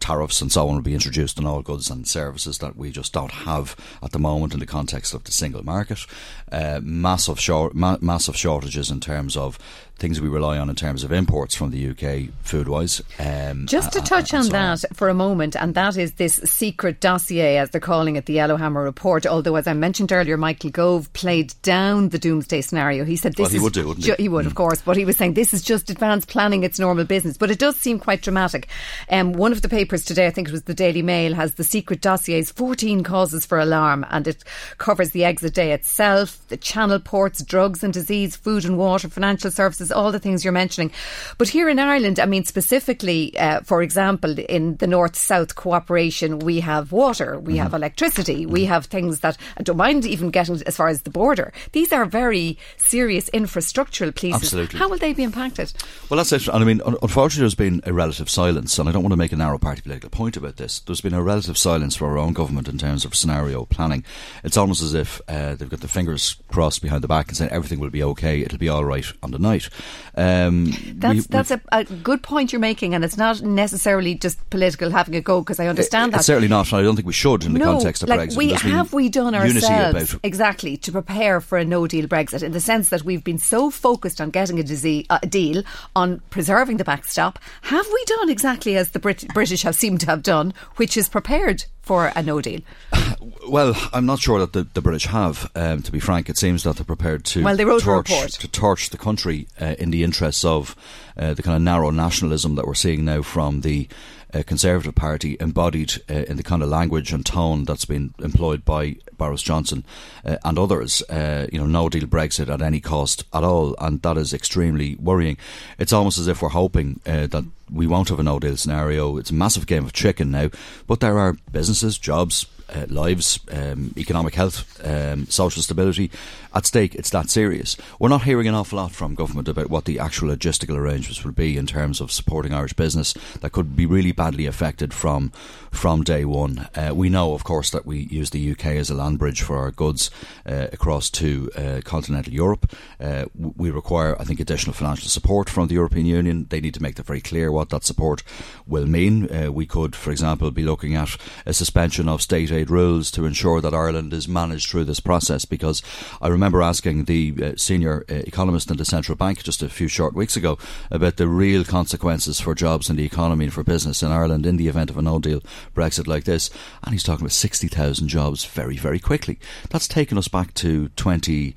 tariffs 0.00 0.40
and 0.40 0.52
so 0.52 0.68
on 0.68 0.76
will 0.76 0.82
be 0.82 0.94
introduced 0.94 1.38
on 1.38 1.46
all 1.46 1.62
goods 1.62 1.90
and 1.90 2.06
services 2.06 2.58
that 2.58 2.76
we 2.76 2.90
just 2.90 3.12
don't 3.12 3.32
have 3.32 3.76
at 4.02 4.12
the 4.12 4.18
moment 4.18 4.54
in 4.54 4.60
the 4.60 4.66
context 4.66 5.12
of 5.12 5.24
the 5.24 5.32
single 5.32 5.64
market. 5.64 6.06
Uh, 6.50 6.80
massive, 6.82 7.40
ma- 7.74 7.98
massive 8.00 8.36
shortages 8.36 8.90
in 8.90 9.00
terms 9.00 9.36
of 9.36 9.58
things 9.98 10.20
we 10.20 10.28
rely 10.28 10.58
on 10.58 10.70
in 10.70 10.76
terms 10.76 11.02
of 11.02 11.12
imports 11.12 11.54
from 11.54 11.70
the 11.70 11.90
UK 11.90 12.32
food 12.42 12.68
wise. 12.68 13.02
Um, 13.18 13.66
Just 13.66 13.92
to 13.92 14.00
touch 14.00 14.32
on 14.32 14.44
so 14.44 14.50
that 14.52 14.84
on. 14.84 14.94
for 14.94 15.08
a 15.08 15.14
moment, 15.14 15.56
and 15.56 15.74
that 15.74 15.96
is 15.96 16.12
this 16.12 16.34
secret 16.44 17.00
dossier, 17.00 17.58
as 17.58 17.70
they're 17.70 17.80
calling 17.80 18.16
it, 18.16 18.26
the 18.26 18.34
Yellowhammer 18.34 18.82
report. 18.82 19.26
Although, 19.26 19.56
as 19.56 19.66
I 19.66 19.72
mentioned 19.72 20.12
earlier, 20.12 20.36
Michael 20.36 20.70
Gove 20.70 21.12
played 21.12 21.54
down 21.62 22.10
the 22.10 22.18
doomsday 22.18 22.60
scenario. 22.60 23.04
He 23.04 23.16
said 23.16 23.32
this 23.32 23.44
well, 23.44 23.50
he 23.50 23.56
is 23.56 23.62
would 23.62 23.72
do, 23.72 23.94
ju- 23.96 24.14
he? 24.16 24.24
he? 24.24 24.28
would, 24.28 24.44
mm. 24.44 24.48
of 24.48 24.54
course, 24.54 24.80
but 24.82 24.96
he 24.96 25.04
was 25.04 25.16
saying 25.16 25.34
this 25.34 25.52
is 25.52 25.62
just 25.62 25.90
advanced 25.90 26.28
planning, 26.28 26.62
it's 26.62 26.78
normal 26.78 27.04
business. 27.04 27.36
But 27.36 27.50
it 27.50 27.58
does 27.58 27.76
seem 27.76 27.98
quite 27.98 28.22
dramatic. 28.22 28.68
Um, 29.10 29.32
one 29.32 29.52
of 29.52 29.62
the 29.62 29.68
papers 29.68 30.04
today, 30.04 30.26
I 30.26 30.30
think 30.30 30.48
it 30.48 30.52
was 30.52 30.62
the 30.62 30.74
Daily 30.74 31.02
Mail, 31.02 31.34
has 31.34 31.54
the 31.54 31.64
secret 31.64 32.00
dossier's 32.00 32.52
14 32.52 33.02
causes 33.02 33.44
for 33.44 33.58
alarm, 33.58 34.06
and 34.10 34.28
it 34.28 34.44
covers 34.78 35.10
the 35.10 35.24
exit 35.24 35.54
day 35.54 35.72
itself, 35.72 36.46
the 36.48 36.56
channel 36.56 37.00
ports, 37.00 37.42
drugs 37.42 37.82
and 37.82 37.92
disease, 37.92 38.36
food 38.36 38.64
and 38.64 38.78
water, 38.78 39.08
financial 39.08 39.50
services, 39.50 39.87
all 39.92 40.12
the 40.12 40.18
things 40.18 40.44
you're 40.44 40.52
mentioning. 40.52 40.90
But 41.36 41.48
here 41.48 41.68
in 41.68 41.78
Ireland, 41.78 42.20
I 42.20 42.26
mean, 42.26 42.44
specifically, 42.44 43.36
uh, 43.38 43.60
for 43.60 43.82
example, 43.82 44.38
in 44.38 44.76
the 44.76 44.86
North 44.86 45.16
South 45.16 45.54
cooperation, 45.54 46.38
we 46.38 46.60
have 46.60 46.92
water, 46.92 47.38
we 47.38 47.54
mm-hmm. 47.54 47.62
have 47.62 47.74
electricity, 47.74 48.46
we 48.46 48.64
have 48.66 48.86
things 48.86 49.20
that 49.20 49.36
I 49.56 49.62
don't 49.62 49.76
mind 49.76 50.06
even 50.06 50.30
getting 50.30 50.62
as 50.66 50.76
far 50.76 50.88
as 50.88 51.02
the 51.02 51.10
border. 51.10 51.52
These 51.72 51.92
are 51.92 52.04
very 52.04 52.58
serious 52.76 53.30
infrastructural 53.30 54.14
pieces. 54.14 54.42
Absolutely. 54.42 54.78
How 54.78 54.88
will 54.88 54.98
they 54.98 55.12
be 55.12 55.22
impacted? 55.22 55.72
Well, 56.08 56.18
that's 56.18 56.32
it. 56.32 56.48
And 56.48 56.62
I 56.62 56.64
mean, 56.64 56.80
unfortunately, 57.02 57.42
there's 57.42 57.54
been 57.54 57.82
a 57.84 57.92
relative 57.92 58.30
silence, 58.30 58.78
and 58.78 58.88
I 58.88 58.92
don't 58.92 59.02
want 59.02 59.12
to 59.12 59.16
make 59.16 59.32
a 59.32 59.36
narrow 59.36 59.58
party 59.58 59.82
political 59.82 60.10
point 60.10 60.36
about 60.36 60.56
this. 60.56 60.80
There's 60.80 61.00
been 61.00 61.14
a 61.14 61.22
relative 61.22 61.58
silence 61.58 61.96
for 61.96 62.06
our 62.06 62.18
own 62.18 62.32
government 62.32 62.68
in 62.68 62.78
terms 62.78 63.04
of 63.04 63.14
scenario 63.14 63.64
planning. 63.64 64.04
It's 64.44 64.56
almost 64.56 64.82
as 64.82 64.94
if 64.94 65.20
uh, 65.28 65.54
they've 65.54 65.68
got 65.68 65.80
their 65.80 65.88
fingers 65.88 66.36
crossed 66.48 66.82
behind 66.82 67.02
the 67.02 67.08
back 67.08 67.28
and 67.28 67.36
saying 67.36 67.50
everything 67.50 67.78
will 67.78 67.90
be 67.90 68.02
okay, 68.02 68.40
it'll 68.40 68.58
be 68.58 68.68
all 68.68 68.84
right 68.84 69.06
on 69.22 69.30
the 69.30 69.38
night. 69.38 69.68
Um, 70.16 70.72
that's 70.94 71.14
we, 71.14 71.20
that's 71.20 71.50
a, 71.52 71.60
a, 71.70 71.84
good 71.84 72.24
point 72.24 72.52
you're 72.52 72.60
making, 72.60 72.92
and 72.92 73.04
it's 73.04 73.16
not 73.16 73.40
necessarily 73.42 74.16
just 74.16 74.50
political 74.50 74.90
having 74.90 75.14
a 75.14 75.20
go 75.20 75.40
because 75.40 75.60
I 75.60 75.68
understand 75.68 76.12
it, 76.12 76.16
that. 76.16 76.24
Certainly 76.24 76.48
not. 76.48 76.72
I 76.72 76.82
don't 76.82 76.96
think 76.96 77.06
we 77.06 77.12
should 77.12 77.44
in 77.44 77.54
the 77.54 77.60
context 77.60 78.02
of 78.02 78.08
like 78.08 78.30
Brexit. 78.30 78.36
We 78.36 78.50
have 78.50 78.92
we 78.92 79.08
done 79.08 79.36
ourselves 79.36 80.16
exactly 80.24 80.76
to 80.78 80.90
prepare 80.90 81.40
for 81.40 81.56
a 81.56 81.64
No 81.64 81.86
Deal 81.86 82.08
Brexit 82.08 82.42
in 82.42 82.50
the 82.50 82.60
sense 82.60 82.90
that 82.90 83.04
we've 83.04 83.22
been 83.22 83.38
so 83.38 83.70
focused 83.70 84.20
on 84.20 84.30
getting 84.30 84.58
a, 84.58 84.64
disease, 84.64 85.06
a 85.10 85.24
deal 85.24 85.62
on 85.94 86.20
preserving 86.30 86.78
the 86.78 86.84
backstop. 86.84 87.38
Have 87.62 87.86
we 87.86 88.04
done 88.06 88.28
exactly 88.28 88.76
as 88.76 88.90
the 88.90 88.98
Brit- 88.98 89.32
British 89.34 89.62
have 89.62 89.76
seemed 89.76 90.00
to 90.00 90.06
have 90.06 90.24
done, 90.24 90.52
which 90.76 90.96
is 90.96 91.08
prepared 91.08 91.64
for 91.88 92.12
a 92.14 92.22
no 92.22 92.40
deal? 92.40 92.60
Well, 93.48 93.74
I'm 93.94 94.04
not 94.04 94.18
sure 94.18 94.38
that 94.40 94.52
the, 94.52 94.64
the 94.74 94.82
British 94.82 95.06
have. 95.06 95.50
Um, 95.54 95.80
to 95.82 95.90
be 95.90 96.00
frank, 96.00 96.28
it 96.28 96.36
seems 96.36 96.64
that 96.64 96.76
they're 96.76 96.84
prepared 96.84 97.24
to 97.26 97.42
well, 97.42 97.56
they 97.56 97.64
wrote 97.64 97.82
torch, 97.82 98.10
a 98.10 98.14
report. 98.14 98.30
to 98.32 98.48
torch 98.48 98.90
the 98.90 98.98
country 98.98 99.48
uh, 99.58 99.74
in 99.78 99.90
the 99.90 100.04
interests 100.04 100.44
of 100.44 100.76
uh, 101.16 101.32
the 101.32 101.42
kind 101.42 101.56
of 101.56 101.62
narrow 101.62 101.88
nationalism 101.88 102.56
that 102.56 102.66
we're 102.66 102.74
seeing 102.74 103.06
now 103.06 103.22
from 103.22 103.62
the 103.62 103.88
uh, 104.34 104.42
Conservative 104.46 104.94
Party, 104.94 105.38
embodied 105.40 105.94
uh, 106.10 106.24
in 106.28 106.36
the 106.36 106.42
kind 106.42 106.62
of 106.62 106.68
language 106.68 107.10
and 107.10 107.24
tone 107.24 107.64
that's 107.64 107.86
been 107.86 108.12
employed 108.18 108.66
by 108.66 108.96
Boris 109.16 109.42
Johnson 109.42 109.82
uh, 110.26 110.36
and 110.44 110.58
others. 110.58 111.00
Uh, 111.08 111.46
you 111.50 111.58
know, 111.58 111.66
no 111.66 111.88
deal 111.88 112.06
Brexit 112.06 112.52
at 112.52 112.60
any 112.60 112.80
cost 112.80 113.24
at 113.32 113.44
all, 113.44 113.74
and 113.78 114.02
that 114.02 114.18
is 114.18 114.34
extremely 114.34 114.94
worrying. 114.96 115.38
It's 115.78 115.94
almost 115.94 116.18
as 116.18 116.28
if 116.28 116.42
we're 116.42 116.50
hoping 116.50 117.00
that 117.04 117.46
we 117.72 117.86
won't 117.86 118.08
have 118.08 118.20
a 118.20 118.22
no 118.22 118.38
deal 118.38 118.56
scenario. 118.56 119.16
It's 119.16 119.30
a 119.30 119.34
massive 119.34 119.66
game 119.66 119.84
of 119.84 119.92
chicken 119.92 120.30
now, 120.30 120.50
but 120.86 121.00
there 121.00 121.18
are 121.18 121.36
businesses, 121.52 121.98
jobs, 121.98 122.46
uh, 122.74 122.86
lives, 122.88 123.40
um, 123.50 123.94
economic 123.96 124.34
health, 124.34 124.80
um, 124.84 125.26
social 125.26 125.62
stability 125.62 126.10
at 126.54 126.66
stake. 126.66 126.94
It's 126.94 127.10
that 127.10 127.30
serious. 127.30 127.76
We're 127.98 128.08
not 128.08 128.24
hearing 128.24 128.46
an 128.46 128.54
awful 128.54 128.78
lot 128.78 128.92
from 128.92 129.14
government 129.14 129.48
about 129.48 129.70
what 129.70 129.86
the 129.86 129.98
actual 129.98 130.28
logistical 130.28 130.76
arrangements 130.76 131.24
will 131.24 131.32
be 131.32 131.56
in 131.56 131.66
terms 131.66 132.00
of 132.00 132.12
supporting 132.12 132.52
Irish 132.52 132.74
business 132.74 133.14
that 133.40 133.52
could 133.52 133.74
be 133.74 133.86
really 133.86 134.12
badly 134.12 134.46
affected 134.46 134.92
from 134.92 135.32
from 135.70 136.02
day 136.02 136.24
one. 136.24 136.68
Uh, 136.74 136.92
we 136.94 137.08
know, 137.08 137.34
of 137.34 137.44
course, 137.44 137.70
that 137.70 137.86
we 137.86 137.98
use 138.10 138.30
the 138.30 138.50
UK 138.52 138.66
as 138.66 138.90
a 138.90 138.94
land 138.94 139.18
bridge 139.18 139.42
for 139.42 139.56
our 139.58 139.70
goods 139.70 140.10
uh, 140.46 140.68
across 140.72 141.10
to 141.10 141.50
uh, 141.56 141.80
continental 141.84 142.32
Europe. 142.32 142.72
Uh, 143.00 143.26
we 143.34 143.70
require, 143.70 144.20
I 144.20 144.24
think, 144.24 144.40
additional 144.40 144.74
financial 144.74 145.08
support 145.08 145.48
from 145.48 145.68
the 145.68 145.74
European 145.74 146.06
Union. 146.06 146.46
They 146.48 146.60
need 146.60 146.74
to 146.74 146.82
make 146.82 146.96
that 146.96 147.06
very 147.06 147.20
clear 147.20 147.52
what 147.52 147.70
that 147.70 147.84
support 147.84 148.22
will 148.66 148.86
mean. 148.86 149.30
Uh, 149.30 149.52
we 149.52 149.66
could, 149.66 149.94
for 149.94 150.10
example, 150.10 150.50
be 150.50 150.62
looking 150.62 150.94
at 150.94 151.16
a 151.46 151.52
suspension 151.52 152.08
of 152.08 152.22
state 152.22 152.50
aid 152.50 152.70
rules 152.70 153.10
to 153.12 153.24
ensure 153.24 153.60
that 153.60 153.74
Ireland 153.74 154.12
is 154.12 154.28
managed 154.28 154.70
through 154.70 154.84
this 154.84 155.00
process 155.00 155.44
because 155.44 155.82
I 156.20 156.28
remember 156.28 156.62
asking 156.62 157.04
the 157.04 157.34
uh, 157.42 157.52
senior 157.56 158.04
economist 158.08 158.70
in 158.70 158.76
the 158.76 158.84
central 158.84 159.16
bank 159.16 159.42
just 159.42 159.62
a 159.62 159.68
few 159.68 159.88
short 159.88 160.14
weeks 160.14 160.36
ago 160.36 160.58
about 160.90 161.16
the 161.16 161.28
real 161.28 161.64
consequences 161.64 162.40
for 162.40 162.54
jobs 162.54 162.88
and 162.88 162.98
the 162.98 163.04
economy 163.04 163.46
and 163.46 163.54
for 163.54 163.62
business 163.62 164.02
in 164.02 164.10
Ireland 164.10 164.46
in 164.46 164.56
the 164.56 164.68
event 164.68 164.90
of 164.90 164.98
a 164.98 165.02
no 165.02 165.18
deal 165.18 165.40
Brexit 165.74 166.06
like 166.06 166.24
this. 166.24 166.50
And 166.82 166.92
he's 166.92 167.02
talking 167.02 167.24
about 167.24 167.32
60,000 167.32 168.08
jobs 168.08 168.44
very, 168.44 168.76
very 168.76 168.98
quickly. 168.98 169.38
That's 169.70 169.88
taken 169.88 170.18
us 170.18 170.28
back 170.28 170.54
to 170.54 170.88
20. 170.90 171.54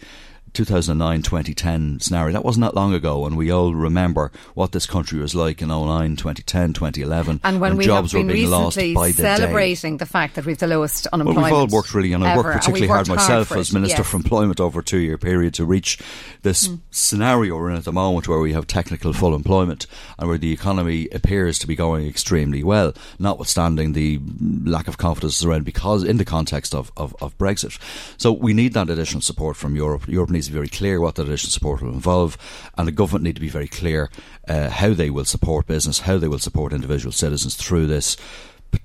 2009 0.54 1.22
2010 1.22 2.00
scenario. 2.00 2.34
That 2.34 2.46
wasn't 2.46 2.66
that 2.66 2.76
long 2.76 2.94
ago, 2.94 3.26
and 3.26 3.38
we 3.38 3.52
all 3.52 3.74
remember 3.74 4.32
what 4.54 4.72
this 4.72 4.86
country 4.86 5.20
was 5.20 5.36
like 5.36 5.62
in 5.62 5.70
09, 5.70 6.16
2010, 6.16 6.74
2011. 6.74 7.42
And 7.44 7.60
when, 7.60 7.72
when 7.72 7.78
we 7.78 7.86
jobs 7.86 8.14
were 8.14 8.24
being 8.24 8.50
lost 8.50 8.78
by 8.78 9.12
the 9.12 9.14
celebrating 9.14 9.98
day. 9.98 10.06
the 10.06 10.06
fact 10.06 10.36
that 10.36 10.46
we've 10.46 10.58
the 10.58 10.68
lowest 10.68 11.08
unemployment. 11.08 11.52
Well, 11.52 11.66
we've 11.66 11.74
all 11.74 11.78
worked 11.78 11.94
really, 11.94 12.14
and 12.14 12.24
I 12.24 12.38
worked 12.38 12.52
particularly 12.60 12.88
hard, 12.88 13.08
hard 13.08 13.18
myself 13.20 13.52
as 13.52 13.74
Minister 13.74 14.00
yes. 14.00 14.10
for 14.10 14.18
Employment 14.18 14.60
over 14.60 14.80
a 14.80 14.84
two 14.84 15.00
year 15.00 15.18
period 15.18 15.54
to 15.56 15.66
reach 15.66 16.00
this 16.42 16.68
mm. 16.68 16.80
scenario 16.92 17.58
we're 17.58 17.70
in 17.70 17.78
at 17.78 17.86
the 17.86 17.92
moment 17.92 18.28
where 18.28 18.40
we 18.40 18.54
have 18.54 18.68
technical 18.68 19.14
full 19.14 19.36
employment 19.36 19.88
and 20.18 20.30
where 20.30 20.38
the 20.38 20.52
economy 20.52 21.08
appears 21.12 21.60
to 21.60 21.68
be 21.68 21.76
going 21.76 22.08
extremely 22.08 22.64
well, 22.64 22.94
notwithstanding 23.20 23.94
the 23.94 24.20
lack 24.64 24.88
of 24.88 24.98
confidence 24.98 25.44
around 25.44 25.66
because 25.66 26.04
in 26.04 26.18
the 26.18 26.26
context 26.26 26.76
of, 26.76 26.92
of, 26.98 27.16
of 27.22 27.38
Brexit. 27.38 27.78
So 28.18 28.32
we 28.32 28.54
need 28.54 28.74
that 28.74 28.90
additional 28.90 29.22
support 29.22 29.58
from 29.58 29.76
Europe. 29.76 30.08
Europe 30.08 30.30
needs 30.30 30.41
to 30.48 30.52
be 30.52 30.58
very 30.58 30.70
clear 30.70 31.00
what 31.00 31.16
that 31.16 31.28
additional 31.28 31.52
support 31.52 31.82
will 31.82 31.94
involve, 31.94 32.38
and 32.78 32.88
the 32.88 32.92
government 32.92 33.24
need 33.24 33.36
to 33.36 33.42
be 33.42 33.50
very 33.50 33.68
clear 33.68 34.10
uh, 34.48 34.70
how 34.70 34.94
they 34.94 35.10
will 35.10 35.26
support 35.26 35.68
business, 35.68 36.02
how 36.02 36.18
they 36.18 36.28
will 36.28 36.40
support 36.40 36.74
individual 36.74 37.12
citizens 37.12 37.56
through 37.56 37.88
this 37.88 38.18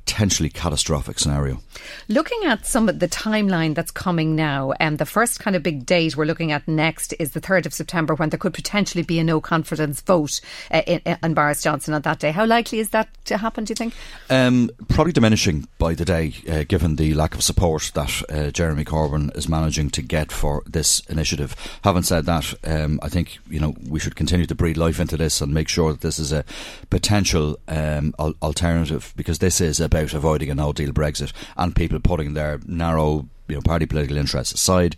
potentially 0.07 0.49
catastrophic 0.49 1.19
scenario. 1.19 1.61
Looking 2.09 2.45
at 2.45 2.65
some 2.65 2.89
of 2.89 3.01
the 3.01 3.09
timeline 3.09 3.75
that's 3.75 3.91
coming 3.91 4.35
now, 4.35 4.73
and 4.81 4.95
um, 4.95 4.97
the 4.97 5.05
first 5.05 5.41
kind 5.41 5.55
of 5.55 5.63
big 5.63 5.85
date 5.85 6.17
we're 6.17 6.25
looking 6.25 6.53
at 6.53 6.67
next 6.67 7.13
is 7.19 7.33
the 7.33 7.41
3rd 7.41 7.67
of 7.67 7.75
September 7.75 8.15
when 8.15 8.31
there 8.31 8.39
could 8.39 8.55
potentially 8.55 9.03
be 9.03 9.19
a 9.19 9.25
no 9.25 9.41
confidence 9.41 10.01
vote 10.01 10.41
uh, 10.71 10.83
in, 10.87 11.01
in 11.23 11.35
Boris 11.35 11.63
Johnson 11.63 11.93
on 11.93 12.03
that 12.03 12.19
day. 12.21 12.31
How 12.31 12.47
likely 12.47 12.79
is 12.79 12.91
that 12.91 13.09
to 13.27 13.37
happen, 13.37 13.65
do 13.65 13.73
you 13.73 13.75
think? 13.75 13.95
Um, 14.31 14.71
probably 14.89 15.13
diminishing 15.13 15.69
by 15.79 15.95
the 15.95 16.05
day, 16.05 16.35
uh, 16.49 16.65
given 16.67 16.97
the 16.97 17.13
lack 17.15 17.35
of 17.35 17.43
support 17.43 17.91
that 17.95 18.23
uh, 18.31 18.51
Jeremy 18.51 18.85
Corbyn 18.85 19.37
is 19.37 19.49
managing 19.49 19.91
to 19.91 20.03
get 20.03 20.33
for 20.33 20.63
this 20.67 21.01
initiative. 21.09 21.55
Having 21.83 22.05
said 22.05 22.27
that, 22.27 22.55
um, 22.65 23.01
I 23.03 23.09
think 23.09 23.39
you 23.51 23.61
know 23.61 23.75
we 23.89 24.01
should 24.01 24.17
continue 24.17 24.47
to 24.47 24.55
breathe 24.55 24.77
life 24.77 25.01
into 25.01 25.17
this 25.17 25.41
and 25.41 25.53
make 25.53 25.69
sure 25.69 25.93
that 25.93 26.01
this 26.01 26.19
is 26.19 26.33
a 26.33 26.45
potential 26.91 27.59
um, 27.69 28.15
al- 28.19 28.35
alternative 28.41 29.13
because 29.17 29.41
this 29.41 29.61
is 29.61 29.67
is 29.67 29.81
about 30.03 30.15
avoiding 30.15 30.51
a 30.51 30.55
no 30.55 30.73
deal 30.73 30.93
Brexit 30.93 31.33
and 31.57 31.75
people 31.75 32.01
putting 32.01 32.35
their 32.35 32.61
narrow 32.67 33.29
you 33.49 33.57
know, 33.57 33.63
party 33.63 33.87
political 33.87 34.17
interests 34.17 34.55
aside 34.55 34.97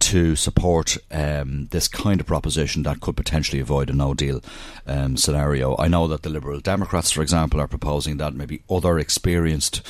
to 0.00 0.34
support 0.34 0.96
um, 1.10 1.68
this 1.72 1.86
kind 1.86 2.20
of 2.20 2.26
proposition 2.26 2.82
that 2.84 3.00
could 3.00 3.16
potentially 3.16 3.60
avoid 3.60 3.90
a 3.90 3.92
no 3.92 4.14
deal 4.14 4.40
um, 4.86 5.16
scenario. 5.16 5.76
I 5.78 5.88
know 5.88 6.08
that 6.08 6.22
the 6.22 6.30
Liberal 6.30 6.60
Democrats, 6.60 7.10
for 7.10 7.20
example, 7.22 7.60
are 7.60 7.68
proposing 7.68 8.16
that 8.16 8.34
maybe 8.34 8.62
other 8.70 8.98
experienced 8.98 9.82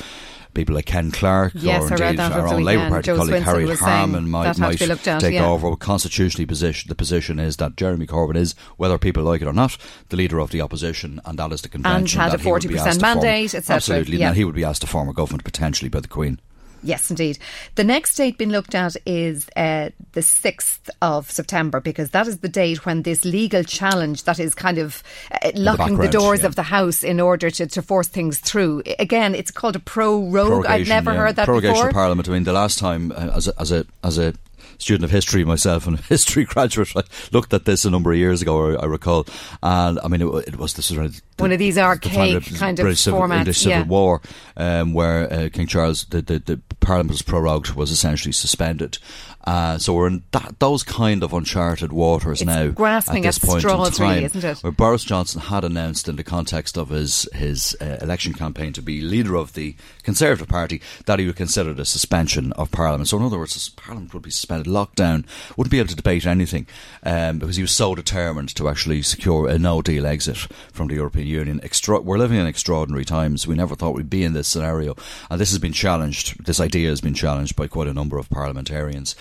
people 0.53 0.75
like 0.75 0.85
Ken 0.85 1.11
Clarke 1.11 1.53
yes, 1.55 1.89
or 1.89 2.03
indeed 2.03 2.19
our 2.19 2.47
own 2.47 2.63
Labour 2.63 2.89
Party 2.89 3.05
Jo 3.05 3.15
colleague 3.15 3.35
Swinson 3.35 3.43
Harriet 3.43 3.79
Harman 3.79 4.29
might, 4.29 4.57
might 4.57 4.81
at, 4.81 5.19
take 5.19 5.33
yeah. 5.33 5.47
over. 5.47 5.75
Constitutionally, 5.75 6.45
position 6.45 6.89
the 6.89 6.95
position 6.95 7.39
is 7.39 7.57
that 7.57 7.75
Jeremy 7.75 8.07
Corbyn 8.07 8.35
is, 8.35 8.55
whether 8.77 8.97
people 8.97 9.23
like 9.23 9.41
it 9.41 9.47
or 9.47 9.53
not, 9.53 9.77
the 10.09 10.17
leader 10.17 10.39
of 10.39 10.51
the 10.51 10.61
opposition, 10.61 11.21
and 11.25 11.39
that 11.39 11.51
is 11.51 11.61
the 11.61 11.69
convention. 11.69 12.19
And 12.19 12.31
had 12.31 12.39
a 12.39 12.43
forty 12.43 12.67
percent 12.67 13.01
mandate, 13.01 13.55
etc. 13.55 13.75
Absolutely, 13.75 14.17
yeah. 14.17 14.29
and 14.29 14.37
he 14.37 14.45
would 14.45 14.55
be 14.55 14.63
asked 14.63 14.81
to 14.81 14.87
form 14.87 15.09
a 15.09 15.13
government 15.13 15.43
potentially 15.43 15.89
by 15.89 15.99
the 15.99 16.07
Queen. 16.07 16.39
Yes, 16.83 17.09
indeed. 17.09 17.37
The 17.75 17.83
next 17.83 18.15
date 18.15 18.37
being 18.37 18.49
looked 18.49 18.73
at 18.73 18.95
is 19.05 19.47
uh, 19.55 19.89
the 20.13 20.21
6th 20.21 20.89
of 21.01 21.29
September 21.29 21.79
because 21.79 22.11
that 22.11 22.27
is 22.27 22.39
the 22.39 22.49
date 22.49 22.85
when 22.85 23.03
this 23.03 23.23
legal 23.23 23.63
challenge 23.63 24.23
that 24.23 24.39
is 24.39 24.55
kind 24.55 24.77
of 24.77 25.03
uh, 25.31 25.51
locking 25.55 25.97
the, 25.97 26.03
the, 26.03 26.09
doors 26.09 26.41
yeah. 26.41 26.47
of 26.47 26.55
the 26.55 26.63
House 26.63 27.03
in 27.03 27.19
order 27.19 27.49
to, 27.49 27.67
to 27.67 27.81
force 27.81 28.07
things 28.07 28.39
through. 28.39 28.81
Again, 28.99 29.35
it's 29.35 29.51
called 29.51 29.75
a 29.75 29.79
prorogue. 29.79 30.65
I've 30.65 30.87
never 30.87 31.11
yeah. 31.13 31.19
heard 31.19 31.35
that 31.35 31.47
Prorogation 31.47 31.73
before. 31.73 31.87
of 31.89 31.93
Parliament. 31.93 32.27
I 32.27 32.31
mean, 32.31 32.43
the 32.43 32.53
last 32.53 32.79
time, 32.79 33.11
uh, 33.11 33.31
as, 33.35 33.47
a, 33.47 33.53
as 33.59 33.71
a 33.71 33.85
as 34.03 34.17
a 34.17 34.33
student 34.81 35.05
of 35.05 35.11
history 35.11 35.45
myself 35.45 35.87
and 35.87 35.99
a 35.99 36.01
history 36.09 36.43
graduate. 36.43 36.95
I 36.95 37.03
looked 37.31 37.53
at 37.53 37.65
this 37.65 37.85
a 37.85 37.89
number 37.89 38.11
of 38.11 38.17
years 38.17 38.41
ago, 38.41 38.75
I, 38.75 38.85
recall, 38.85 39.27
and 39.61 39.99
I 40.03 40.07
mean, 40.07 40.21
it, 40.21 40.47
it 40.47 40.55
was 40.57 40.73
this 40.73 40.91
was 40.91 41.21
the, 41.21 41.21
one 41.37 41.51
of 41.51 41.59
these 41.59 41.77
archaic 41.77 42.45
the 42.45 42.57
kind 42.57 42.79
of 42.79 42.83
British 42.83 43.01
Civil, 43.01 43.21
formats, 43.21 43.39
English 43.39 43.57
Civil 43.59 43.77
yeah. 43.77 43.83
War, 43.85 44.21
um, 44.57 44.93
where 44.93 45.31
uh, 45.31 45.49
King 45.51 45.67
Charles, 45.67 46.05
the, 46.05 46.21
the, 46.21 46.39
the 46.39 46.61
Parliament 46.79 47.11
was 47.11 47.21
prorogued, 47.21 47.71
was 47.75 47.91
essentially 47.91 48.31
suspended. 48.31 48.97
Uh, 49.43 49.77
so 49.77 49.93
we're 49.93 50.07
in 50.07 50.23
that, 50.31 50.59
those 50.59 50.83
kind 50.83 51.23
of 51.23 51.33
uncharted 51.33 51.91
waters 51.91 52.41
it's 52.41 52.47
now. 52.47 52.67
Grasping 52.67 53.25
at 53.25 53.35
this 53.35 53.39
point 53.39 53.61
straws, 53.61 53.87
in 53.87 53.93
time, 53.93 54.09
really, 54.15 54.25
isn't 54.25 54.43
it? 54.43 54.57
Where 54.59 54.71
Boris 54.71 55.03
Johnson 55.03 55.41
had 55.41 55.63
announced, 55.63 56.07
in 56.07 56.15
the 56.15 56.23
context 56.23 56.77
of 56.77 56.89
his 56.89 57.27
his 57.33 57.75
uh, 57.81 57.97
election 58.01 58.33
campaign 58.33 58.73
to 58.73 58.81
be 58.81 59.01
leader 59.01 59.35
of 59.35 59.53
the 59.53 59.75
Conservative 60.03 60.47
Party, 60.47 60.81
that 61.05 61.19
he 61.19 61.25
would 61.25 61.35
consider 61.35 61.73
the 61.73 61.85
suspension 61.85 62.51
of 62.53 62.71
Parliament. 62.71 63.09
So 63.09 63.17
in 63.17 63.23
other 63.23 63.39
words, 63.39 63.69
Parliament 63.69 64.13
would 64.13 64.23
be 64.23 64.31
suspended, 64.31 64.67
lockdown, 64.67 65.25
wouldn't 65.57 65.71
be 65.71 65.79
able 65.79 65.89
to 65.89 65.95
debate 65.95 66.25
anything 66.25 66.67
um, 67.03 67.39
because 67.39 67.55
he 67.55 67.63
was 67.63 67.71
so 67.71 67.95
determined 67.95 68.53
to 68.55 68.69
actually 68.69 69.01
secure 69.01 69.47
a 69.47 69.57
no 69.57 69.81
deal 69.81 70.05
exit 70.05 70.37
from 70.71 70.87
the 70.87 70.95
European 70.95 71.27
Union. 71.27 71.59
Extra- 71.63 72.01
we're 72.01 72.17
living 72.17 72.37
in 72.37 72.45
extraordinary 72.45 73.05
times. 73.05 73.47
We 73.47 73.55
never 73.55 73.75
thought 73.75 73.95
we'd 73.95 74.09
be 74.09 74.23
in 74.23 74.33
this 74.33 74.47
scenario, 74.47 74.95
and 75.29 75.39
this 75.39 75.49
has 75.49 75.59
been 75.59 75.73
challenged. 75.73 76.45
This 76.45 76.59
idea 76.59 76.89
has 76.89 77.01
been 77.01 77.13
challenged 77.13 77.55
by 77.55 77.67
quite 77.67 77.87
a 77.87 77.93
number 77.93 78.17
of 78.17 78.29
parliamentarians. 78.29 79.15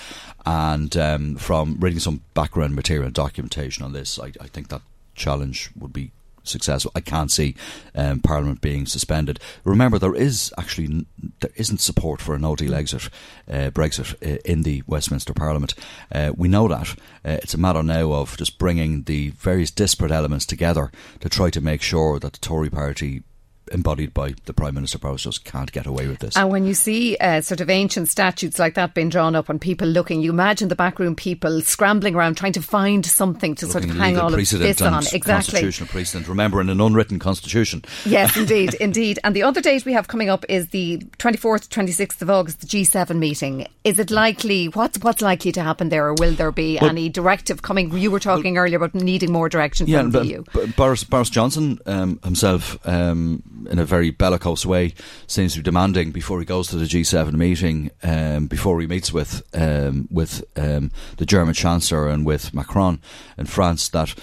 And 0.47 0.97
um, 0.97 1.37
from 1.37 1.77
reading 1.81 2.01
some 2.01 2.23
background 2.35 2.75
material 2.75 3.07
and 3.07 3.15
documentation 3.15 3.85
on 3.85 3.93
this, 3.93 4.19
I, 4.19 4.33
I 4.41 4.47
think 4.47 4.69
that 4.69 4.83
challenge 5.15 5.71
would 5.79 5.93
be 5.93 6.13
successful. 6.43 6.93
I 6.95 7.01
can't 7.01 7.31
see 7.31 7.55
um, 7.95 8.21
Parliament 8.21 8.61
being 8.61 8.87
suspended. 8.87 9.39
Remember, 9.65 9.99
there 9.99 10.15
is 10.15 10.53
actually 10.59 11.07
there 11.41 11.51
isn't 11.57 11.81
support 11.81 12.21
for 12.21 12.35
a 12.35 12.39
no 12.39 12.57
deal 12.57 12.75
exit 12.75 13.09
uh, 13.51 13.71
Brexit 13.71 14.15
uh, 14.23 14.39
in 14.45 14.63
the 14.63 14.83
Westminster 14.87 15.35
Parliament. 15.35 15.75
Uh, 16.13 16.33
we 16.37 16.49
know 16.49 16.69
that 16.69 16.91
uh, 17.25 17.39
it's 17.43 17.55
a 17.55 17.59
matter 17.59 17.83
now 17.83 18.13
of 18.13 18.37
just 18.37 18.59
bringing 18.59 19.03
the 19.03 19.31
various 19.31 19.71
disparate 19.71 20.13
elements 20.13 20.47
together 20.47 20.91
to 21.21 21.29
try 21.29 21.51
to 21.51 21.61
make 21.61 21.83
sure 21.83 22.19
that 22.19 22.33
the 22.33 22.39
Tory 22.39 22.71
Party 22.71 23.23
embodied 23.71 24.13
by 24.13 24.35
the 24.45 24.53
Prime 24.53 24.75
Minister 24.75 24.99
Boris 24.99 25.23
just 25.23 25.45
can't 25.45 25.71
get 25.73 25.87
away 25.87 26.07
with 26.07 26.19
this. 26.19 26.37
And 26.37 26.51
when 26.51 26.67
you 26.67 26.75
see 26.75 27.17
uh, 27.19 27.41
sort 27.41 27.61
of 27.61 27.71
ancient 27.71 28.09
statutes 28.09 28.59
like 28.59 28.75
that 28.75 28.95
being 28.95 29.09
drawn 29.09 29.35
up 29.35 29.49
and 29.49 29.61
people 29.61 29.89
looking, 29.89 30.21
you 30.21 30.31
imagine 30.31 30.69
the 30.69 30.77
backroom 30.77 31.15
people 31.15 31.61
scrambling 31.63 32.15
around 32.15 32.37
trying 32.37 32.53
to 32.53 32.63
find 32.63 33.05
something 33.07 33.55
to 33.57 33.67
Looking 33.67 33.83
sort 33.83 33.91
of 33.93 33.97
hang 33.97 34.19
all 34.19 34.33
of 34.33 34.37
this 34.37 34.83
on. 34.83 34.95
Exactly. 35.13 35.31
Constitutional 35.31 35.89
precedent. 35.89 36.29
Remember, 36.29 36.61
in 36.61 36.69
an 36.69 36.81
unwritten 36.81 37.19
constitution. 37.19 37.85
Yes, 38.05 38.37
indeed, 38.37 38.75
indeed. 38.75 39.19
And 39.25 39.35
the 39.35 39.43
other 39.43 39.61
date 39.61 39.85
we 39.85 39.93
have 39.93 40.09
coming 40.09 40.29
up 40.29 40.45
is 40.49 40.69
the 40.69 40.99
24th, 41.19 41.69
26th 41.69 42.23
of 42.23 42.31
August, 42.31 42.61
the 42.61 42.67
G7 42.67 43.17
meeting. 43.17 43.67
Is 43.85 43.99
it 43.99 44.11
likely, 44.11 44.67
what's, 44.67 44.99
what's 44.99 45.23
likely 45.23 45.53
to 45.53 45.63
happen 45.63 45.89
there 45.89 46.07
or 46.07 46.15
will 46.15 46.33
there 46.33 46.53
be 46.53 46.79
well, 46.81 46.91
any 46.91 47.09
directive 47.09 47.63
coming? 47.63 47.97
You 47.97 48.11
were 48.11 48.21
talking 48.21 48.55
well, 48.55 48.65
earlier 48.65 48.77
about 48.77 48.95
needing 48.95 49.33
more 49.33 49.49
direction 49.49 49.87
yeah, 49.87 50.03
from 50.03 50.11
the 50.11 50.27
EU. 50.27 50.45
Boris, 50.77 51.05
Boris 51.05 51.31
Johnson 51.31 51.79
um, 51.87 52.21
himself 52.25 52.79
um, 52.87 53.43
in 53.69 53.79
a 53.79 53.85
very 53.85 54.11
bellicose 54.11 54.65
way, 54.65 54.95
seems 55.27 55.53
to 55.53 55.59
be 55.61 55.65
demanding 55.65 56.11
before 56.11 56.39
he 56.39 56.47
goes 56.47 56.69
to 56.69 56.77
the 56.77 56.87
G7 56.87 57.33
meeting, 57.33 57.91
um, 58.03 58.47
before 58.47 58.81
he 58.81 58.87
meets 58.87 59.13
with 59.13 59.43
um, 59.55 60.09
with 60.11 60.45
um, 60.57 60.91
the 61.17 61.27
German 61.27 61.55
Chancellor 61.55 62.09
and 62.09 62.25
with 62.25 62.55
Macron 62.55 63.01
in 63.37 63.47
France, 63.47 63.89
that 63.91 64.15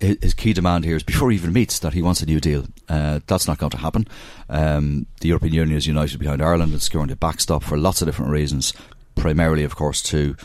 his 0.00 0.32
key 0.32 0.52
demand 0.52 0.84
here 0.84 0.96
is 0.96 1.02
before 1.02 1.30
he 1.30 1.36
even 1.36 1.52
meets 1.52 1.78
that 1.80 1.92
he 1.92 2.02
wants 2.02 2.22
a 2.22 2.26
new 2.26 2.40
deal. 2.40 2.66
Uh, 2.88 3.20
that's 3.26 3.46
not 3.46 3.58
going 3.58 3.70
to 3.70 3.76
happen. 3.76 4.08
Um, 4.48 5.06
the 5.20 5.28
European 5.28 5.52
Union 5.52 5.76
is 5.76 5.86
united 5.86 6.18
behind 6.18 6.42
Ireland 6.42 6.72
and 6.72 6.80
securing 6.80 7.08
the 7.08 7.16
backstop 7.16 7.62
for 7.62 7.76
lots 7.76 8.00
of 8.00 8.06
different 8.06 8.30
reasons, 8.30 8.72
primarily, 9.14 9.62
of 9.62 9.76
course, 9.76 10.02
to 10.04 10.36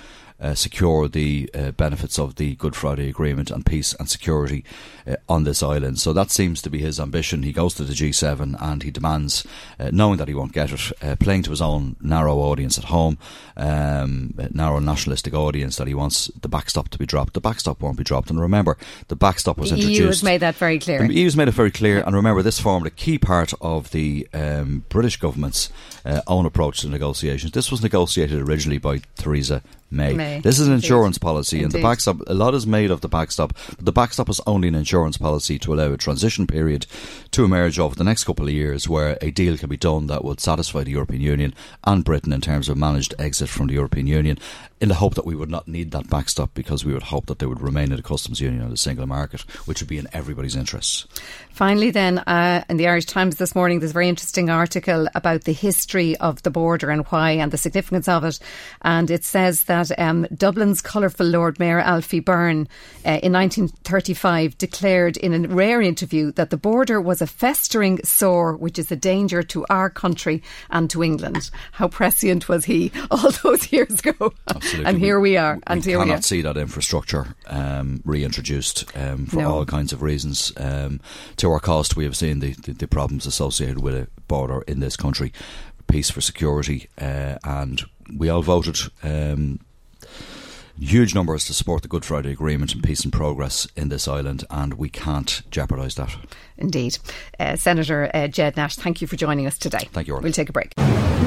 uh, 0.42 0.54
secure 0.54 1.08
the 1.08 1.50
uh, 1.54 1.72
benefits 1.72 2.18
of 2.18 2.36
the 2.36 2.56
Good 2.56 2.76
Friday 2.76 3.10
Agreement 3.10 3.52
and 3.52 3.66
peace 3.66 3.94
and 4.00 4.10
security 4.10 4.64
uh, 5.08 5.16
on 5.28 5.44
this 5.44 5.62
island. 5.62 6.00
So 6.00 6.14
that 6.14 6.32
seems 6.32 6.62
to 6.62 6.70
be 6.70 6.80
his 6.80 7.00
ambition. 7.00 7.44
He 7.44 7.52
goes 7.52 7.74
to 7.76 7.84
the 7.84 7.94
G7 7.94 8.56
and 8.60 8.84
he 8.84 8.92
demands, 8.92 9.46
uh, 9.80 9.90
knowing 9.92 10.18
that 10.18 10.28
he 10.28 10.34
won't 10.34 10.54
get 10.54 10.72
it, 10.72 10.92
uh, 11.02 11.16
playing 11.18 11.44
to 11.44 11.50
his 11.50 11.62
own 11.62 11.96
narrow 12.02 12.38
audience 12.38 12.78
at 12.78 12.86
home, 12.86 13.18
um, 13.58 14.34
narrow 14.52 14.80
nationalistic 14.80 15.34
audience, 15.34 15.76
that 15.78 15.88
he 15.88 15.94
wants 15.94 16.32
the 16.42 16.50
backstop 16.50 16.90
to 16.90 16.98
be 16.98 17.06
dropped. 17.06 17.34
The 17.34 17.42
backstop 17.42 17.82
won't 17.82 17.98
be 17.98 18.04
dropped. 18.04 18.30
And 18.30 18.40
remember, 18.40 18.78
the 19.08 19.16
backstop 19.16 19.58
was 19.58 19.72
the 19.72 19.76
introduced. 19.76 20.00
EU 20.00 20.08
has 20.08 20.24
made 20.24 20.42
that 20.42 20.56
very 20.56 20.80
clear. 20.80 21.06
The 21.06 21.14
EU's 21.14 21.36
made 21.36 21.48
it 21.48 21.54
very 21.54 21.72
clear. 21.72 22.02
And 22.02 22.16
remember, 22.16 22.42
this 22.42 22.60
formed 22.60 22.88
a 22.88 22.92
key 22.92 23.18
part 23.18 23.54
of 23.62 23.92
the 23.92 24.28
um, 24.34 24.86
British 24.90 25.18
government's 25.18 25.70
uh, 26.06 26.22
own 26.28 26.46
approach 26.46 26.82
to 26.82 26.88
negotiations. 26.88 27.52
This 27.52 27.72
was 27.72 27.84
negotiated 27.84 28.40
originally 28.40 28.78
by 28.78 29.02
Theresa 29.16 29.62
May. 29.92 30.14
May. 30.14 30.40
This 30.40 30.60
is 30.60 30.68
an 30.68 30.74
insurance 30.74 31.18
policy, 31.18 31.58
Indeed. 31.58 31.66
and 31.66 31.72
the 31.74 31.88
backstop. 31.88 32.18
A 32.28 32.34
lot 32.34 32.54
is 32.54 32.68
made 32.68 32.92
of 32.92 33.02
the 33.02 33.08
backstop, 33.08 33.54
but 33.76 33.86
the 33.86 33.92
backstop 33.92 34.30
is 34.30 34.42
only 34.46 34.68
an 34.68 34.76
insurance 34.76 35.18
policy 35.18 35.58
to 35.60 35.74
allow 35.74 35.92
a 35.92 35.98
transition 35.98 36.46
period 36.46 36.86
to 37.32 37.44
emerge 37.44 37.80
over 37.80 37.96
the 37.96 38.04
next 38.04 38.24
couple 38.24 38.48
of 38.48 38.54
years, 38.54 38.88
where 38.88 39.18
a 39.22 39.32
deal 39.32 39.58
can 39.58 39.70
be 39.70 39.78
done 39.78 40.08
that 40.08 40.24
would 40.24 40.40
satisfy 40.40 40.84
the 40.84 40.92
European 40.92 41.22
Union 41.22 41.54
and 41.86 42.04
Britain 42.04 42.34
in 42.34 42.42
terms 42.42 42.70
of 42.70 42.78
managed 42.78 43.14
exit 43.18 43.50
from 43.50 43.68
the 43.68 43.74
European 43.74 44.08
Union 44.08 44.38
in 44.82 44.88
the 44.88 44.96
hope 44.96 45.16
that 45.16 45.26
we 45.26 45.36
would 45.36 45.50
not 45.50 45.68
need 45.68 45.92
that 45.92 46.10
backstop 46.10 46.54
because 46.54 46.86
we 46.86 46.94
would 46.94 47.04
hope 47.04 47.26
that 47.26 47.40
they 47.40 47.46
would 47.46 47.62
remain 47.62 47.92
in 47.92 47.98
the 47.98 48.04
customs 48.04 48.40
union 48.40 48.62
and 48.62 48.72
the 48.72 48.78
single 48.78 49.06
market, 49.06 49.42
which 49.66 49.82
would 49.82 49.90
be 49.90 49.98
in 49.98 50.08
everybody's 50.14 50.56
interests. 50.56 51.06
Finally, 51.52 51.92
then, 51.92 52.20
uh, 52.20 52.64
in 52.70 52.78
the 52.78 52.88
Irish 52.88 53.06
Times 53.06 53.36
this 53.36 53.54
morning, 53.54 53.80
there's 53.80 53.92
a 53.92 53.94
very 53.94 54.08
interesting 54.08 54.50
article 54.50 55.10
about 55.16 55.44
the 55.44 55.52
history 55.52 56.16
of 56.18 56.42
the 56.44 56.50
border 56.50 56.90
and 56.90 57.06
why 57.08 57.32
and 57.32 57.52
the 57.52 57.58
significance 57.58 58.08
of 58.08 58.24
it. 58.24 58.40
And 58.82 59.12
it 59.12 59.26
says 59.26 59.66
that 59.66 59.92
um, 60.00 60.26
Dublin's 60.34 60.82
colourful 60.82 61.26
Lord 61.26 61.60
Mayor 61.60 61.80
Alfie 61.80 62.22
Byrne 62.22 62.68
uh, 63.06 63.20
in 63.22 63.34
1935 63.34 64.58
declared 64.58 65.18
in 65.18 65.46
a 65.46 65.48
rare 65.50 65.82
interview 65.82 66.32
that 66.34 66.50
the 66.50 66.58
border 66.58 67.02
was 67.02 67.22
a 67.22 67.28
festering 67.28 68.00
sore 68.06 68.56
which 68.56 68.80
is 68.80 68.92
a 68.92 68.96
danger 68.96 69.44
to 69.44 69.66
our 69.70 69.90
country 69.90 70.42
and 70.70 70.90
to 70.90 71.04
England. 71.04 71.50
How 71.74 71.90
prescient 71.90 72.48
was 72.48 72.64
he 72.64 72.94
all 73.12 73.32
those 73.44 73.72
years 73.74 74.00
ago? 74.00 74.34
Absolutely. 74.70 74.90
and 74.90 75.00
here 75.00 75.20
we, 75.20 75.38
are. 75.38 75.56
We 75.56 75.62
and 75.68 75.84
here 75.86 75.98
cannot 75.98 76.14
we 76.14 76.20
are. 76.20 76.22
see 76.22 76.42
that 76.42 76.58
infrastructure 76.58 77.36
um, 77.48 78.02
reintroduced 78.06 78.86
um, 78.96 79.26
for 79.26 79.38
No. 79.38 79.52
all 79.52 79.66
kinds 79.66 79.94
of 79.94 80.02
reasons. 80.02 80.52
Um, 80.58 81.02
to 81.38 81.52
our 81.52 81.60
cost, 81.60 81.96
we 81.96 82.04
have 82.06 82.16
seen 82.16 82.40
the, 82.40 82.54
the, 82.54 82.74
the 82.74 82.88
problems 82.88 83.26
associated 83.26 83.82
with 83.82 83.96
a 83.96 84.08
border 84.28 84.62
in 84.68 84.80
this 84.80 84.96
country, 84.96 85.34
peace 85.88 86.10
for 86.10 86.22
security, 86.22 86.88
uh, 87.00 87.38
and 87.44 87.84
we 88.16 88.30
all 88.30 88.42
voted. 88.42 88.78
Um, 89.04 89.60
Huge 90.82 91.14
numbers 91.14 91.44
to 91.44 91.54
support 91.54 91.82
the 91.82 91.90
Good 91.90 92.06
Friday 92.06 92.32
Agreement 92.32 92.74
and 92.74 92.82
peace 92.82 93.04
and 93.04 93.12
progress 93.12 93.68
in 93.76 93.90
this 93.90 94.08
island, 94.08 94.46
and 94.50 94.76
we 94.76 94.88
can't 94.88 95.42
jeopardise 95.52 95.96
that. 95.96 96.16
Indeed. 96.60 97.00
Uh, 97.40 97.56
Senator 97.56 98.12
uh, 98.14 98.28
Ged 98.28 98.58
Nash, 98.58 98.76
thank 98.76 99.02
you 99.02 99.08
for 99.08 99.16
joining 99.16 99.48
us 99.48 99.58
today. 99.58 99.88
Thank 99.92 100.08
you, 100.08 100.14
Orla. 100.14 100.24
We'll 100.24 100.34
take 100.34 100.50
a 100.50 100.54
break. 100.54 100.74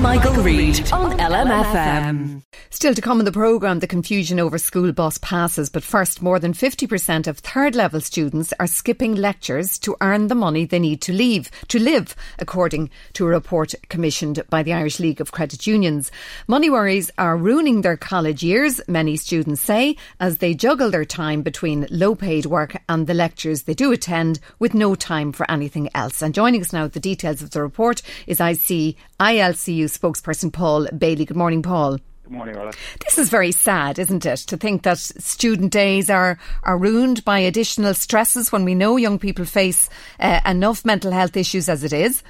Michael 0.01 0.43
Reade 0.43 0.93
on 0.93 1.17
LMFM. 1.19 2.43
Still 2.71 2.95
to 2.95 3.01
come 3.01 3.21
in 3.21 3.25
the 3.25 3.31
programme, 3.31 3.79
the 3.79 3.87
confusion 3.87 4.41
over 4.41 4.59
school 4.59 4.91
bus 4.93 5.17
passes. 5.19 5.71
But 5.71 5.85
first, 5.85 6.21
more 6.21 6.41
than 6.41 6.55
50% 6.55 7.29
of 7.29 7.39
third 7.39 7.77
level 7.77 8.01
students 8.01 8.53
are 8.59 8.67
skipping 8.67 9.15
lectures 9.15 9.79
to 9.81 9.95
earn 10.01 10.27
the 10.27 10.35
money 10.35 10.65
they 10.65 10.81
need 10.81 11.03
to 11.03 11.13
leave, 11.13 11.51
to 11.69 11.79
live, 11.79 12.17
according 12.41 12.91
to 13.13 13.27
a 13.27 13.29
report 13.29 13.75
commissioned 13.91 14.43
by 14.51 14.65
the 14.65 14.73
Irish 14.73 14.99
League 14.99 15.21
of 15.21 15.31
Credit 15.31 15.67
Unions. 15.69 16.11
Money 16.49 16.69
worries 16.69 17.13
are 17.17 17.37
ruining 17.37 17.83
their 17.83 17.97
college 17.97 18.43
years, 18.43 18.81
many 18.89 19.17
students 19.17 19.61
say, 19.61 19.97
as 20.19 20.39
they 20.39 20.53
juggle 20.53 20.91
their 20.91 21.05
time 21.05 21.43
between 21.43 21.87
low 21.91 22.17
paid 22.17 22.47
work 22.47 22.77
and 22.89 23.07
the 23.07 23.15
lectures 23.15 23.63
they 23.63 23.75
do 23.75 23.93
attend 23.93 24.41
with 24.59 24.75
no 24.75 24.97
time 24.97 25.22
for 25.31 25.49
anything 25.49 25.89
else. 25.95 26.23
And 26.23 26.35
joining 26.35 26.63
us 26.63 26.73
now 26.73 26.83
with 26.83 26.95
the 26.95 27.01
details 27.01 27.43
of 27.43 27.51
the 27.51 27.63
report 27.63 28.03
is 28.27 28.41
IC, 28.41 28.97
ILCU 29.21 29.85
spokesperson 29.85 30.53
Paul 30.53 30.89
Bailey. 30.97 31.25
Good 31.25 31.37
morning, 31.37 31.63
Paul. 31.63 31.99
Good 32.25 32.33
morning, 32.33 32.57
Orla. 32.57 32.73
This 33.05 33.19
is 33.19 33.29
very 33.29 33.53
sad, 33.53 33.99
isn't 33.99 34.25
it? 34.25 34.39
To 34.39 34.57
think 34.57 34.83
that 34.83 34.99
student 34.99 35.71
days 35.71 36.09
are, 36.09 36.39
are 36.63 36.79
ruined 36.79 37.25
by 37.25 37.39
additional 37.39 37.95
stresses 37.95 38.51
when 38.51 38.65
we 38.65 38.75
know 38.75 38.97
young 38.97 39.19
people 39.19 39.45
face 39.45 39.91
uh, 40.19 40.41
enough 40.47 40.85
mental 40.85 41.13
health 41.13 41.37
issues 41.37 41.69
as 41.69 41.85
it 41.85 41.93
is. 41.93 42.23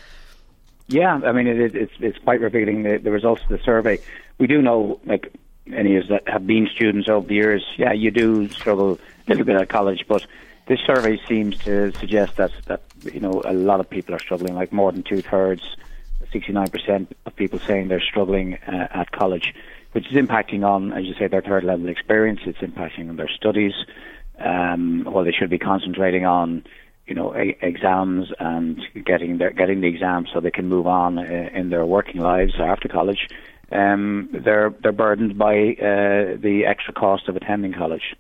Yeah, 0.89 1.21
I 1.25 1.33
mean, 1.33 1.47
it, 1.47 1.61
it, 1.61 1.75
it's 1.75 1.93
it's 2.01 2.19
quite 2.19 2.41
revealing 2.41 2.83
the, 2.83 2.99
the 2.99 3.11
results 3.11 3.43
of 3.43 3.49
the 3.49 3.59
survey. 3.59 3.99
We 4.39 4.47
do 4.47 4.61
know, 4.61 5.01
like 5.07 5.33
any 5.73 5.97
of 5.97 6.05
us 6.05 6.09
that 6.09 6.29
have 6.29 6.47
been 6.47 6.69
students 6.75 7.09
over 7.09 7.27
the 7.27 7.35
years, 7.35 7.65
yeah, 7.77 7.93
you 7.93 8.11
do 8.11 8.49
struggle 8.49 8.99
a 9.27 9.31
little 9.31 9.45
bit 9.45 9.57
at 9.57 9.69
college, 9.69 10.05
but 10.09 10.27
this 10.67 10.81
survey 10.87 11.21
seems 11.29 11.59
to 11.59 11.93
suggest 11.93 12.37
that 12.37 12.53
that 12.67 12.83
you 13.03 13.21
know 13.21 13.43
a 13.45 13.53
lot 13.53 13.81
of 13.81 13.89
people 13.89 14.15
are 14.15 14.21
struggling, 14.21 14.55
like 14.55 14.73
more 14.73 14.93
than 14.93 15.03
two 15.03 15.23
thirds 15.23 15.77
69% 16.33 17.09
of 17.27 17.37
people 17.37 17.59
saying 17.59 17.89
they're 17.89 18.01
struggling 18.01 18.55
uh, 18.67 18.89
at 18.91 19.13
college, 19.13 19.55
which 19.93 20.07
is 20.11 20.17
impacting 20.17 20.67
on, 20.67 20.93
as 20.93 21.05
you 21.05 21.15
say, 21.15 21.27
their 21.27 21.43
third 21.43 21.65
level 21.65 21.89
experience. 21.89 22.41
It's 22.47 22.59
impacting 22.59 23.09
on 23.09 23.17
their 23.17 23.29
studies. 23.29 23.73
Um, 24.39 25.07
they 25.25 25.33
should 25.33 25.51
be 25.51 25.59
concentrating 25.59 26.25
on, 26.25 26.65
you 27.07 27.15
know, 27.15 27.35
a- 27.35 27.57
exams 27.61 28.33
and 28.39 28.81
getting 29.05 29.39
their 29.39 29.51
getting 29.51 29.81
the 29.81 29.89
exams 29.89 30.31
so 30.33 30.41
they 30.41 30.51
can 30.51 30.69
move 30.69 30.87
on 30.87 31.19
uh, 31.19 31.51
in 31.53 31.71
their 31.71 31.85
working 31.85 32.21
lives 32.21 32.55
after 32.59 32.89
college. 32.89 33.29
Um, 33.71 34.29
they're 34.33 34.71
they're 34.83 34.93
burdened 34.93 35.39
by 35.39 35.55
uh, 35.55 36.37
the 36.37 36.65
extra 36.67 36.93
cost 36.93 37.29
of 37.29 37.37
attending 37.37 37.73
college. 37.73 38.17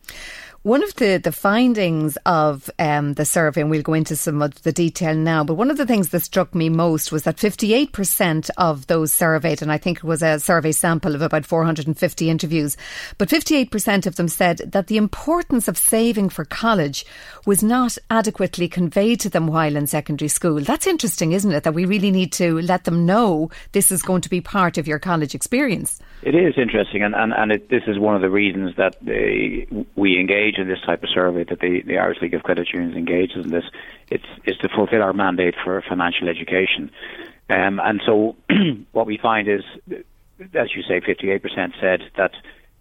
One 0.64 0.84
of 0.84 0.94
the, 0.94 1.16
the 1.16 1.32
findings 1.32 2.16
of 2.24 2.70
um, 2.78 3.14
the 3.14 3.24
survey, 3.24 3.62
and 3.62 3.68
we'll 3.68 3.82
go 3.82 3.94
into 3.94 4.14
some 4.14 4.40
of 4.40 4.62
the 4.62 4.70
detail 4.70 5.12
now, 5.12 5.42
but 5.42 5.54
one 5.54 5.72
of 5.72 5.76
the 5.76 5.86
things 5.86 6.10
that 6.10 6.20
struck 6.20 6.54
me 6.54 6.68
most 6.68 7.10
was 7.10 7.24
that 7.24 7.36
58% 7.36 8.48
of 8.58 8.86
those 8.86 9.12
surveyed, 9.12 9.60
and 9.60 9.72
I 9.72 9.78
think 9.78 9.98
it 9.98 10.04
was 10.04 10.22
a 10.22 10.38
survey 10.38 10.70
sample 10.70 11.16
of 11.16 11.22
about 11.22 11.46
450 11.46 12.30
interviews, 12.30 12.76
but 13.18 13.28
58% 13.28 14.06
of 14.06 14.14
them 14.14 14.28
said 14.28 14.58
that 14.58 14.86
the 14.86 14.98
importance 14.98 15.66
of 15.66 15.76
saving 15.76 16.28
for 16.28 16.44
college 16.44 17.04
was 17.44 17.64
not 17.64 17.98
adequately 18.08 18.68
conveyed 18.68 19.18
to 19.18 19.28
them 19.28 19.48
while 19.48 19.74
in 19.74 19.88
secondary 19.88 20.28
school. 20.28 20.60
That's 20.60 20.86
interesting, 20.86 21.32
isn't 21.32 21.50
it? 21.50 21.64
That 21.64 21.74
we 21.74 21.86
really 21.86 22.12
need 22.12 22.32
to 22.34 22.60
let 22.60 22.84
them 22.84 23.04
know 23.04 23.50
this 23.72 23.90
is 23.90 24.00
going 24.00 24.20
to 24.20 24.30
be 24.30 24.40
part 24.40 24.78
of 24.78 24.86
your 24.86 25.00
college 25.00 25.34
experience. 25.34 25.98
It 26.22 26.36
is 26.36 26.54
interesting, 26.56 27.02
and, 27.02 27.16
and, 27.16 27.32
and 27.32 27.50
it, 27.50 27.68
this 27.68 27.82
is 27.88 27.98
one 27.98 28.14
of 28.14 28.22
the 28.22 28.30
reasons 28.30 28.76
that 28.76 28.94
they, 29.02 29.66
we 29.96 30.20
engage 30.20 30.51
in 30.58 30.68
this 30.68 30.80
type 30.84 31.02
of 31.02 31.10
survey, 31.10 31.44
that 31.44 31.60
the, 31.60 31.82
the 31.82 31.98
Irish 31.98 32.20
League 32.20 32.34
of 32.34 32.42
Credit 32.42 32.68
Unions 32.72 32.96
engages 32.96 33.44
in 33.44 33.50
this. 33.50 33.64
It's, 34.10 34.24
it's 34.44 34.58
to 34.58 34.68
fulfil 34.68 35.02
our 35.02 35.12
mandate 35.12 35.54
for 35.62 35.82
financial 35.88 36.28
education. 36.28 36.90
Um, 37.50 37.80
and 37.82 38.00
so 38.04 38.36
what 38.92 39.06
we 39.06 39.18
find 39.18 39.48
is, 39.48 39.62
as 40.54 40.74
you 40.74 40.82
say, 40.82 41.00
58% 41.00 41.72
said 41.80 42.02
that 42.16 42.32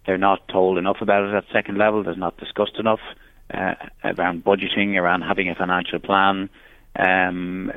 they're 0.06 0.18
not 0.18 0.48
told 0.48 0.78
enough 0.78 0.98
about 1.00 1.28
it 1.28 1.34
at 1.34 1.44
second 1.52 1.78
level, 1.78 2.02
there's 2.02 2.16
not 2.16 2.36
discussed 2.38 2.76
enough 2.78 3.00
uh, 3.52 3.74
around 4.04 4.44
budgeting, 4.44 4.96
around 4.96 5.22
having 5.22 5.48
a 5.48 5.54
financial 5.54 5.98
plan. 5.98 6.48
Um, 6.96 7.72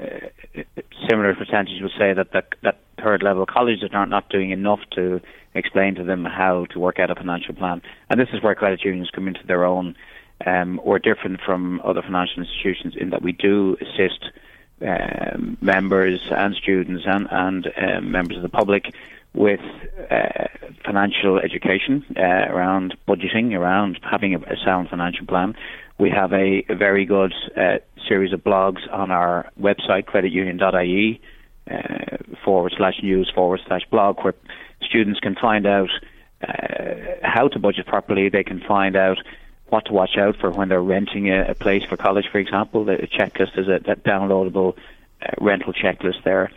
similar 1.10 1.34
percentage 1.36 1.82
would 1.82 1.92
say 1.98 2.14
that, 2.14 2.32
that 2.34 2.50
that 2.64 2.80
third 3.02 3.24
level 3.24 3.46
colleges 3.46 3.90
are 3.94 4.06
not 4.06 4.30
doing 4.30 4.52
enough 4.52 4.82
to 4.92 5.22
explain 5.54 5.96
to 5.96 6.04
them 6.04 6.26
how 6.26 6.66
to 6.66 6.80
work 6.80 7.00
out 7.00 7.10
a 7.10 7.16
financial 7.16 7.54
plan. 7.54 7.82
And 8.10 8.20
this 8.20 8.30
is 8.34 8.44
where 8.44 8.56
credit 8.56 8.84
unions 8.84 9.10
come 9.14 9.28
into 9.28 9.46
their 9.48 9.64
own. 9.64 9.96
Um, 10.46 10.82
we're 10.84 11.00
different 11.00 11.40
from 11.40 11.82
other 11.84 12.02
financial 12.02 12.44
institutions 12.44 12.96
in 12.98 13.12
that 13.12 13.22
we 13.22 13.32
do 13.32 13.78
assist 13.80 14.32
um, 14.82 15.58
members 15.62 16.20
and 16.30 16.54
students 16.56 17.06
and, 17.06 17.28
and 17.32 17.72
um, 17.78 18.12
members 18.12 18.36
of 18.38 18.44
the 18.44 18.50
public 18.50 18.94
with 19.34 19.62
uh, 20.12 20.48
financial 20.84 21.40
education 21.40 22.06
uh, 22.18 22.22
around 22.22 22.96
budgeting, 23.08 23.54
around 23.58 24.00
having 24.02 24.34
a, 24.34 24.40
a, 24.40 24.58
sound 24.64 24.90
financial 24.90 25.26
plan. 25.26 25.56
We 25.98 26.10
have 26.10 26.34
a, 26.34 26.64
very 26.70 27.06
good 27.06 27.34
uh, 27.56 27.78
series 28.08 28.34
of 28.34 28.44
blogs 28.44 28.82
on 28.92 29.12
our 29.12 29.50
website, 29.60 30.06
creditunion.ie, 30.06 31.22
uh, 31.72 32.18
forward 32.44 32.74
slash 32.78 32.96
news 33.02 33.32
forward 33.34 33.62
slash 33.66 33.82
blog, 33.90 34.20
where 34.24 34.36
students 34.82 35.20
can 35.20 35.36
find 35.36 35.66
out 35.66 35.90
uh, 36.46 36.96
how 37.24 37.48
to 37.48 37.60
budget 37.60 37.88
properly. 37.88 38.30
They 38.30 38.44
can 38.44 38.62
find 38.62 38.96
out 38.96 39.18
what 39.68 39.86
to 39.86 39.94
watch 39.94 40.18
out 40.18 40.36
for 40.38 40.52
when 40.52 40.70
they're 40.70 40.82
renting 40.82 41.30
a, 41.32 41.52
a 41.52 41.56
place 41.56 41.84
for 41.84 41.98
college, 41.98 42.26
for 42.32 42.40
example. 42.40 42.86
The 42.86 43.08
checklist 43.18 43.58
is 43.58 43.68
a, 43.68 43.76
a 43.92 43.96
downloadable 43.96 44.76
uh, 45.22 45.32
rental 45.40 45.74
checklist 45.74 46.24
there. 46.24 46.52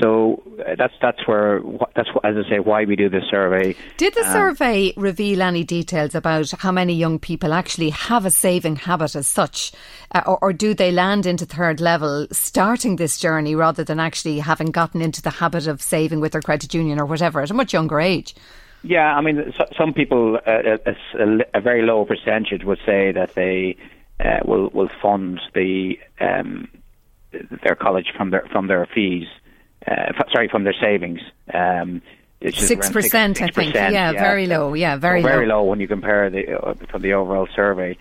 So 0.00 0.42
uh, 0.66 0.74
that's 0.76 0.92
that's 1.00 1.26
where 1.26 1.62
that's 1.96 2.10
as 2.22 2.36
I 2.36 2.48
say 2.48 2.58
why 2.60 2.84
we 2.84 2.94
do 2.94 3.08
this 3.08 3.24
survey. 3.30 3.74
Did 3.96 4.14
the 4.14 4.26
um, 4.26 4.32
survey 4.32 4.92
reveal 4.96 5.40
any 5.40 5.64
details 5.64 6.14
about 6.14 6.50
how 6.50 6.70
many 6.70 6.92
young 6.92 7.18
people 7.18 7.54
actually 7.54 7.90
have 7.90 8.26
a 8.26 8.30
saving 8.30 8.76
habit 8.76 9.16
as 9.16 9.26
such, 9.26 9.72
uh, 10.14 10.22
or, 10.26 10.38
or, 10.42 10.52
do 10.52 10.74
they 10.74 10.92
land 10.92 11.24
into 11.24 11.46
third 11.46 11.80
level 11.80 12.26
starting 12.32 12.96
this 12.96 13.18
journey 13.18 13.54
rather 13.54 13.82
than 13.82 13.98
actually 13.98 14.40
having 14.40 14.70
gotten 14.70 15.00
into 15.00 15.22
the 15.22 15.30
habit 15.30 15.66
of 15.66 15.80
saving 15.80 16.20
with 16.20 16.32
their 16.32 16.42
credit 16.42 16.74
union 16.74 17.00
or 17.00 17.06
whatever 17.06 17.40
at 17.40 17.50
a 17.50 17.54
much 17.54 17.72
younger 17.72 17.98
age? 17.98 18.34
Yeah, 18.82 19.16
I 19.16 19.22
mean, 19.22 19.52
so, 19.56 19.64
some 19.76 19.94
people, 19.94 20.38
uh, 20.46 20.76
a, 20.86 21.38
a, 21.54 21.60
very 21.60 21.82
low 21.82 22.04
percentage, 22.04 22.62
would 22.62 22.78
say 22.84 23.10
that 23.12 23.34
they 23.34 23.76
uh, 24.20 24.40
will 24.44 24.68
will 24.68 24.90
fund 25.00 25.40
the 25.54 25.98
um, 26.20 26.68
their 27.62 27.74
college 27.74 28.12
from 28.16 28.30
their 28.30 28.46
from 28.52 28.66
their 28.66 28.86
fees 28.86 29.26
uh, 29.90 30.12
sorry, 30.32 30.48
from 30.48 30.64
their 30.64 30.74
savings. 30.80 31.20
Um, 31.52 32.02
six 32.52 32.90
percent, 32.90 33.42
I 33.42 33.48
think. 33.48 33.74
Yeah, 33.74 33.90
yeah, 33.90 34.12
very 34.12 34.46
low. 34.46 34.74
Yeah, 34.74 34.96
very 34.96 35.22
low. 35.22 35.28
Very 35.28 35.46
low 35.46 35.64
when 35.64 35.80
you 35.80 35.88
compare 35.88 36.30
the 36.30 36.58
uh, 36.58 36.74
from 36.90 37.02
the 37.02 37.14
overall 37.14 37.48
survey 37.54 37.96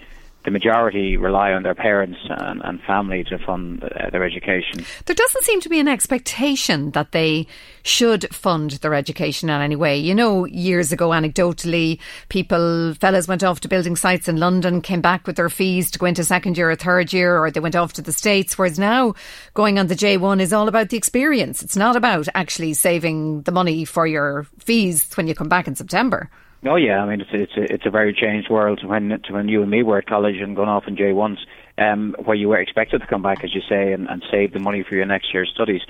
the 0.47 0.51
majority 0.51 1.17
rely 1.17 1.51
on 1.51 1.63
their 1.63 1.75
parents 1.75 2.17
and, 2.29 2.61
and 2.63 2.79
family 2.83 3.21
to 3.25 3.37
fund 3.37 3.83
their 4.13 4.23
education. 4.23 4.85
There 5.05 5.13
doesn't 5.13 5.43
seem 5.43 5.59
to 5.59 5.67
be 5.67 5.77
an 5.77 5.89
expectation 5.89 6.91
that 6.91 7.11
they 7.11 7.47
should 7.83 8.33
fund 8.33 8.71
their 8.71 8.93
education 8.93 9.49
in 9.49 9.59
any 9.59 9.75
way. 9.75 9.97
You 9.97 10.15
know, 10.15 10.45
years 10.45 10.93
ago, 10.93 11.09
anecdotally, 11.09 11.99
people, 12.29 12.93
fellas 12.93 13.27
went 13.27 13.43
off 13.43 13.59
to 13.59 13.67
building 13.67 13.97
sites 13.97 14.29
in 14.29 14.37
London, 14.37 14.81
came 14.81 15.01
back 15.01 15.27
with 15.27 15.35
their 15.35 15.49
fees 15.49 15.91
to 15.91 15.99
go 15.99 16.05
into 16.05 16.23
second 16.23 16.57
year 16.57 16.71
or 16.71 16.77
third 16.77 17.11
year, 17.11 17.37
or 17.37 17.51
they 17.51 17.59
went 17.59 17.75
off 17.75 17.91
to 17.93 18.01
the 18.01 18.13
States, 18.13 18.57
whereas 18.57 18.79
now 18.79 19.15
going 19.53 19.77
on 19.77 19.87
the 19.87 19.95
J1 19.95 20.39
is 20.39 20.53
all 20.53 20.69
about 20.69 20.87
the 20.87 20.97
experience. 20.97 21.61
It's 21.61 21.75
not 21.75 21.97
about 21.97 22.29
actually 22.35 22.73
saving 22.73 23.41
the 23.41 23.51
money 23.51 23.83
for 23.83 24.07
your 24.07 24.47
fees 24.59 25.09
when 25.15 25.27
you 25.27 25.35
come 25.35 25.49
back 25.49 25.67
in 25.67 25.75
September. 25.75 26.29
Oh 26.65 26.75
yeah, 26.75 27.01
I 27.03 27.09
mean 27.09 27.21
it's 27.21 27.29
it's 27.31 27.55
a, 27.55 27.73
it's 27.73 27.85
a 27.85 27.91
very 27.91 28.13
changed 28.13 28.49
world 28.49 28.83
when 28.83 29.09
to 29.09 29.33
when 29.33 29.47
you 29.47 29.61
and 29.61 29.69
me 29.69 29.83
were 29.83 29.99
at 29.99 30.07
college 30.07 30.37
and 30.37 30.55
going 30.55 30.69
off 30.69 30.87
in 30.87 30.97
J 30.97 31.13
ones, 31.13 31.39
um, 31.77 32.15
where 32.23 32.35
you 32.35 32.49
were 32.49 32.59
expected 32.59 33.01
to 33.01 33.07
come 33.07 33.21
back, 33.21 33.43
as 33.43 33.53
you 33.53 33.61
say, 33.69 33.93
and, 33.93 34.07
and 34.09 34.23
save 34.31 34.53
the 34.53 34.59
money 34.59 34.83
for 34.87 34.95
your 34.95 35.05
next 35.05 35.33
year's 35.33 35.51
studies. 35.53 35.81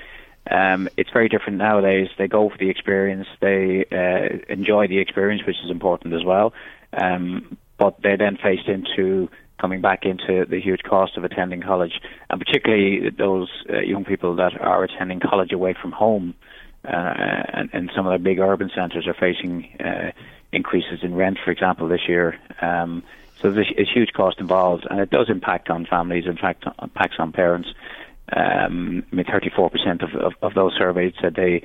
Um, 0.50 0.88
it's 0.96 1.10
very 1.10 1.28
different 1.28 1.58
nowadays. 1.58 2.08
They 2.16 2.28
go 2.28 2.48
for 2.48 2.58
the 2.58 2.70
experience, 2.70 3.26
they 3.40 3.84
uh, 3.90 4.52
enjoy 4.52 4.88
the 4.88 4.98
experience, 4.98 5.42
which 5.46 5.56
is 5.64 5.70
important 5.70 6.14
as 6.14 6.24
well. 6.24 6.52
Um, 6.92 7.58
but 7.78 7.96
they're 8.02 8.16
then 8.16 8.36
faced 8.42 8.66
into 8.66 9.28
coming 9.60 9.80
back 9.80 10.04
into 10.04 10.46
the 10.48 10.60
huge 10.60 10.82
cost 10.82 11.16
of 11.16 11.24
attending 11.24 11.62
college, 11.62 12.00
and 12.30 12.40
particularly 12.40 13.10
those 13.10 13.48
uh, 13.70 13.80
young 13.80 14.04
people 14.04 14.36
that 14.36 14.58
are 14.60 14.84
attending 14.84 15.20
college 15.20 15.52
away 15.52 15.74
from 15.80 15.92
home, 15.92 16.34
uh, 16.84 16.90
and, 17.52 17.70
and 17.72 17.90
some 17.94 18.06
of 18.06 18.12
the 18.12 18.22
big 18.22 18.38
urban 18.38 18.70
centres 18.74 19.06
are 19.06 19.14
facing 19.14 19.68
uh, 19.80 20.12
increases 20.52 21.00
in 21.02 21.14
rent, 21.14 21.38
for 21.44 21.50
example, 21.50 21.88
this 21.88 22.08
year. 22.08 22.38
Um, 22.60 23.02
so 23.40 23.52
there's 23.52 23.72
a, 23.76 23.84
huge 23.84 24.12
cost 24.12 24.40
involved, 24.40 24.86
and 24.90 25.00
it 25.00 25.10
does 25.10 25.28
impact 25.28 25.70
on 25.70 25.86
families. 25.86 26.26
In 26.26 26.36
fact, 26.36 26.64
impacts 26.82 27.16
on 27.18 27.32
parents. 27.32 27.68
Um, 28.34 29.04
I 29.12 29.16
mean, 29.16 29.24
34% 29.24 30.02
of, 30.02 30.20
of, 30.20 30.32
of 30.42 30.54
those 30.54 30.74
surveyed 30.76 31.14
said 31.20 31.34
they 31.34 31.62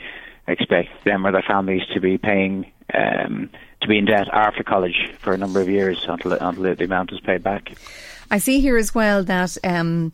expect 0.47 1.03
them 1.03 1.26
or 1.26 1.31
their 1.31 1.41
families 1.41 1.81
to 1.93 1.99
be 1.99 2.18
paying 2.18 2.72
um, 2.93 3.49
to 3.81 3.88
be 3.88 3.97
in 3.97 4.05
debt 4.05 4.27
after 4.31 4.64
college 4.64 5.11
for 5.19 5.34
a 5.34 5.38
number 5.38 5.61
of 5.61 5.69
years 5.69 6.05
until, 6.07 6.34
until 6.34 6.76
the 6.76 6.84
amount 6.84 7.11
is 7.11 7.19
paid 7.19 7.43
back. 7.43 7.72
I 8.31 8.38
see 8.38 8.60
here 8.60 8.77
as 8.77 8.95
well 8.95 9.23
that 9.23 9.57
um, 9.64 10.11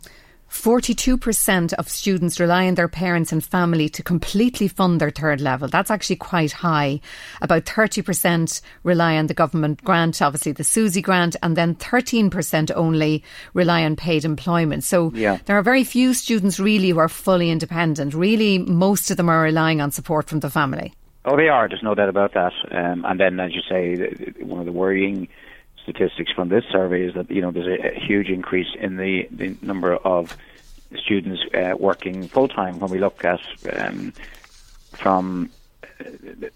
42% 0.50 1.72
of 1.74 1.88
students 1.88 2.40
rely 2.40 2.66
on 2.66 2.74
their 2.74 2.88
parents 2.88 3.32
and 3.32 3.42
family 3.42 3.88
to 3.88 4.02
completely 4.02 4.68
fund 4.68 5.00
their 5.00 5.10
third 5.10 5.40
level. 5.40 5.68
That's 5.68 5.90
actually 5.90 6.16
quite 6.16 6.52
high. 6.52 7.00
About 7.40 7.64
30% 7.64 8.60
rely 8.82 9.16
on 9.16 9.28
the 9.28 9.34
government 9.34 9.82
grant, 9.84 10.20
obviously 10.20 10.52
the 10.52 10.64
SUSI 10.64 11.02
grant, 11.02 11.36
and 11.42 11.56
then 11.56 11.76
13% 11.76 12.72
only 12.74 13.22
rely 13.54 13.84
on 13.84 13.94
paid 13.96 14.24
employment. 14.24 14.82
So 14.84 15.12
yeah. 15.14 15.38
there 15.46 15.56
are 15.56 15.62
very 15.62 15.84
few 15.84 16.12
students 16.14 16.58
really 16.58 16.90
who 16.90 16.98
are 16.98 17.08
fully 17.08 17.50
independent. 17.50 18.12
Really, 18.12 18.58
most 18.58 19.10
of 19.10 19.16
them 19.16 19.28
are 19.28 19.42
relying 19.42 19.80
on 19.80 19.92
support 19.92 20.28
from 20.28 20.40
the 20.40 20.50
family. 20.50 20.92
Oh, 21.24 21.36
they 21.36 21.48
are. 21.48 21.68
There's 21.68 21.82
no 21.82 21.94
doubt 21.94 22.08
about 22.08 22.32
that. 22.34 22.52
Um, 22.70 23.04
and 23.04 23.20
then, 23.20 23.38
as 23.40 23.52
you 23.54 23.60
say, 23.68 24.42
one 24.42 24.60
of 24.60 24.66
the 24.66 24.72
worrying 24.72 25.28
statistics 25.82 26.32
from 26.32 26.48
this 26.48 26.64
survey 26.70 27.02
is 27.02 27.14
that 27.14 27.30
you 27.30 27.40
know 27.40 27.50
there's 27.50 27.66
a, 27.66 27.96
a 27.96 28.00
huge 28.00 28.28
increase 28.28 28.68
in 28.78 28.96
the, 28.96 29.28
the 29.30 29.56
number 29.62 29.96
of 29.96 30.36
students 30.96 31.42
uh, 31.54 31.74
working 31.78 32.28
full 32.28 32.48
time. 32.48 32.78
When 32.80 32.90
we 32.90 32.98
look 32.98 33.24
at 33.24 33.40
um, 33.72 34.12
from 34.92 35.50
uh, 35.82 36.04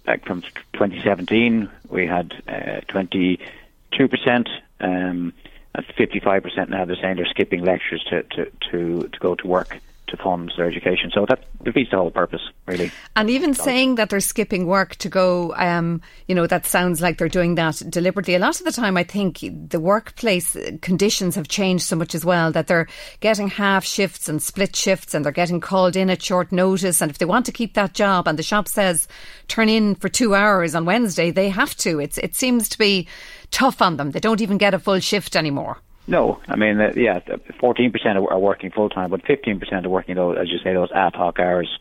like 0.06 0.24
from 0.24 0.42
2017, 0.72 1.68
we 1.88 2.06
had 2.06 2.34
uh, 2.48 2.80
22 2.88 4.08
percent. 4.08 4.48
Um, 4.80 5.32
at 5.76 5.84
55 5.96 6.42
percent 6.42 6.70
now, 6.70 6.84
they're 6.84 6.96
saying 6.96 7.16
they're 7.16 7.26
skipping 7.26 7.64
lectures 7.64 8.04
to, 8.10 8.22
to, 8.22 8.50
to, 8.70 9.08
to 9.08 9.18
go 9.18 9.34
to 9.34 9.46
work 9.46 9.80
to 10.08 10.16
fund 10.16 10.52
their 10.56 10.66
education. 10.66 11.10
So 11.14 11.24
that 11.28 11.44
defeats 11.64 11.90
the 11.90 11.96
whole 11.96 12.10
purpose, 12.10 12.42
really. 12.66 12.92
And 13.16 13.30
even 13.30 13.54
saying 13.54 13.94
that 13.94 14.10
they're 14.10 14.20
skipping 14.20 14.66
work 14.66 14.96
to 14.96 15.08
go, 15.08 15.54
um, 15.56 16.02
you 16.28 16.34
know, 16.34 16.46
that 16.46 16.66
sounds 16.66 17.00
like 17.00 17.18
they're 17.18 17.28
doing 17.28 17.54
that 17.54 17.82
deliberately. 17.88 18.34
A 18.34 18.38
lot 18.38 18.58
of 18.58 18.64
the 18.64 18.72
time, 18.72 18.96
I 18.96 19.04
think 19.04 19.40
the 19.40 19.80
workplace 19.80 20.56
conditions 20.82 21.34
have 21.36 21.48
changed 21.48 21.84
so 21.84 21.96
much 21.96 22.14
as 22.14 22.24
well 22.24 22.52
that 22.52 22.66
they're 22.66 22.88
getting 23.20 23.48
half 23.48 23.84
shifts 23.84 24.28
and 24.28 24.42
split 24.42 24.76
shifts 24.76 25.14
and 25.14 25.24
they're 25.24 25.32
getting 25.32 25.60
called 25.60 25.96
in 25.96 26.10
at 26.10 26.22
short 26.22 26.52
notice. 26.52 27.00
And 27.00 27.10
if 27.10 27.18
they 27.18 27.24
want 27.24 27.46
to 27.46 27.52
keep 27.52 27.74
that 27.74 27.94
job 27.94 28.28
and 28.28 28.38
the 28.38 28.42
shop 28.42 28.68
says 28.68 29.08
turn 29.48 29.68
in 29.68 29.94
for 29.94 30.08
two 30.08 30.34
hours 30.34 30.74
on 30.74 30.84
Wednesday, 30.84 31.30
they 31.30 31.48
have 31.48 31.74
to. 31.76 31.98
It's, 31.98 32.18
it 32.18 32.34
seems 32.34 32.68
to 32.70 32.78
be 32.78 33.08
tough 33.50 33.80
on 33.80 33.96
them. 33.96 34.10
They 34.10 34.20
don't 34.20 34.40
even 34.40 34.58
get 34.58 34.74
a 34.74 34.78
full 34.78 35.00
shift 35.00 35.34
anymore. 35.34 35.78
No, 36.06 36.40
I 36.48 36.56
mean, 36.56 36.80
uh, 36.80 36.92
yeah, 36.96 37.20
fourteen 37.58 37.90
percent 37.90 38.18
are 38.18 38.38
working 38.38 38.70
full 38.70 38.90
time, 38.90 39.10
but 39.10 39.24
fifteen 39.26 39.58
percent 39.58 39.86
are 39.86 39.90
working 39.90 40.16
those, 40.16 40.36
as 40.38 40.50
you 40.50 40.58
say, 40.58 40.74
those 40.74 40.92
ad 40.92 41.14
hoc 41.14 41.38
hours. 41.38 41.78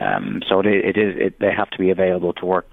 Um, 0.00 0.42
so 0.48 0.60
it, 0.60 0.66
it 0.66 0.96
is, 0.96 1.14
it, 1.18 1.40
they 1.40 1.52
have 1.52 1.70
to 1.70 1.78
be 1.78 1.90
available 1.90 2.32
to 2.34 2.46
work 2.46 2.66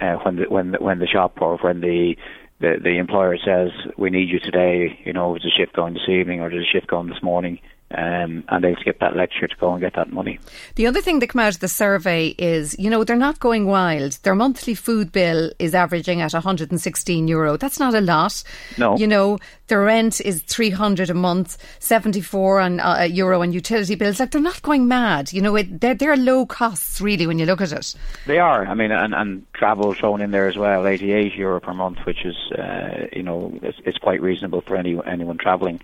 uh, 0.00 0.16
when 0.16 0.36
the 0.36 0.44
when 0.44 0.70
the, 0.72 0.78
when 0.78 0.98
the 1.00 1.06
shop 1.06 1.38
or 1.40 1.56
when 1.58 1.80
the, 1.80 2.16
the 2.60 2.76
the 2.82 2.98
employer 2.98 3.36
says 3.44 3.70
we 3.96 4.10
need 4.10 4.28
you 4.28 4.38
today. 4.38 5.00
You 5.04 5.12
know, 5.12 5.32
there's 5.32 5.46
a 5.46 5.58
shift 5.58 5.74
going 5.74 5.94
this 5.94 6.08
evening 6.08 6.40
or 6.40 6.50
there's 6.50 6.66
a 6.68 6.72
shift 6.72 6.86
going 6.86 7.08
this 7.08 7.22
morning 7.22 7.58
um, 7.90 8.44
and 8.48 8.62
they'll 8.62 8.76
skip 8.76 9.00
that 9.00 9.16
lecture 9.16 9.46
to 9.46 9.56
go 9.56 9.72
and 9.72 9.80
get 9.80 9.94
that 9.94 10.12
money. 10.12 10.38
The 10.74 10.86
other 10.86 11.00
thing 11.00 11.20
that 11.20 11.28
came 11.28 11.40
out 11.40 11.54
of 11.54 11.60
the 11.60 11.68
survey 11.68 12.28
is, 12.38 12.78
you 12.78 12.90
know, 12.90 13.04
they're 13.04 13.16
not 13.16 13.40
going 13.40 13.66
wild. 13.66 14.12
Their 14.22 14.34
monthly 14.34 14.74
food 14.74 15.10
bill 15.10 15.50
is 15.58 15.74
averaging 15.74 16.20
at 16.20 16.34
116 16.34 17.28
euro. 17.28 17.56
That's 17.56 17.80
not 17.80 17.94
a 17.94 18.00
lot. 18.00 18.42
No. 18.76 18.96
You 18.96 19.06
know, 19.06 19.38
their 19.68 19.82
rent 19.82 20.20
is 20.20 20.42
300 20.42 21.10
a 21.10 21.14
month, 21.14 21.56
74 21.78 22.60
on, 22.60 22.80
uh, 22.80 23.02
euro 23.10 23.40
on 23.42 23.52
utility 23.52 23.94
bills. 23.94 24.20
Like, 24.20 24.32
they're 24.32 24.40
not 24.40 24.62
going 24.62 24.86
mad. 24.86 25.32
You 25.32 25.40
know, 25.40 25.56
it, 25.56 25.80
they're, 25.80 25.94
they're 25.94 26.16
low 26.16 26.44
costs, 26.46 27.00
really, 27.00 27.26
when 27.26 27.38
you 27.38 27.46
look 27.46 27.60
at 27.60 27.72
it. 27.72 27.94
They 28.26 28.38
are. 28.38 28.66
I 28.66 28.74
mean, 28.74 28.90
and, 28.90 29.14
and 29.14 29.46
travel 29.54 29.94
thrown 29.94 30.20
in 30.20 30.30
there 30.30 30.48
as 30.48 30.56
well, 30.56 30.86
88 30.86 31.34
euro 31.34 31.60
per 31.60 31.72
month, 31.72 31.98
which 32.04 32.24
is, 32.24 32.36
uh, 32.52 33.06
you 33.12 33.22
know, 33.22 33.58
it's, 33.62 33.78
it's, 33.84 33.98
quite 33.98 34.22
reasonable 34.22 34.60
for 34.60 34.76
any 34.76 34.96
anyone 35.06 35.36
travelling. 35.36 35.80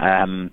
Um, 0.00 0.50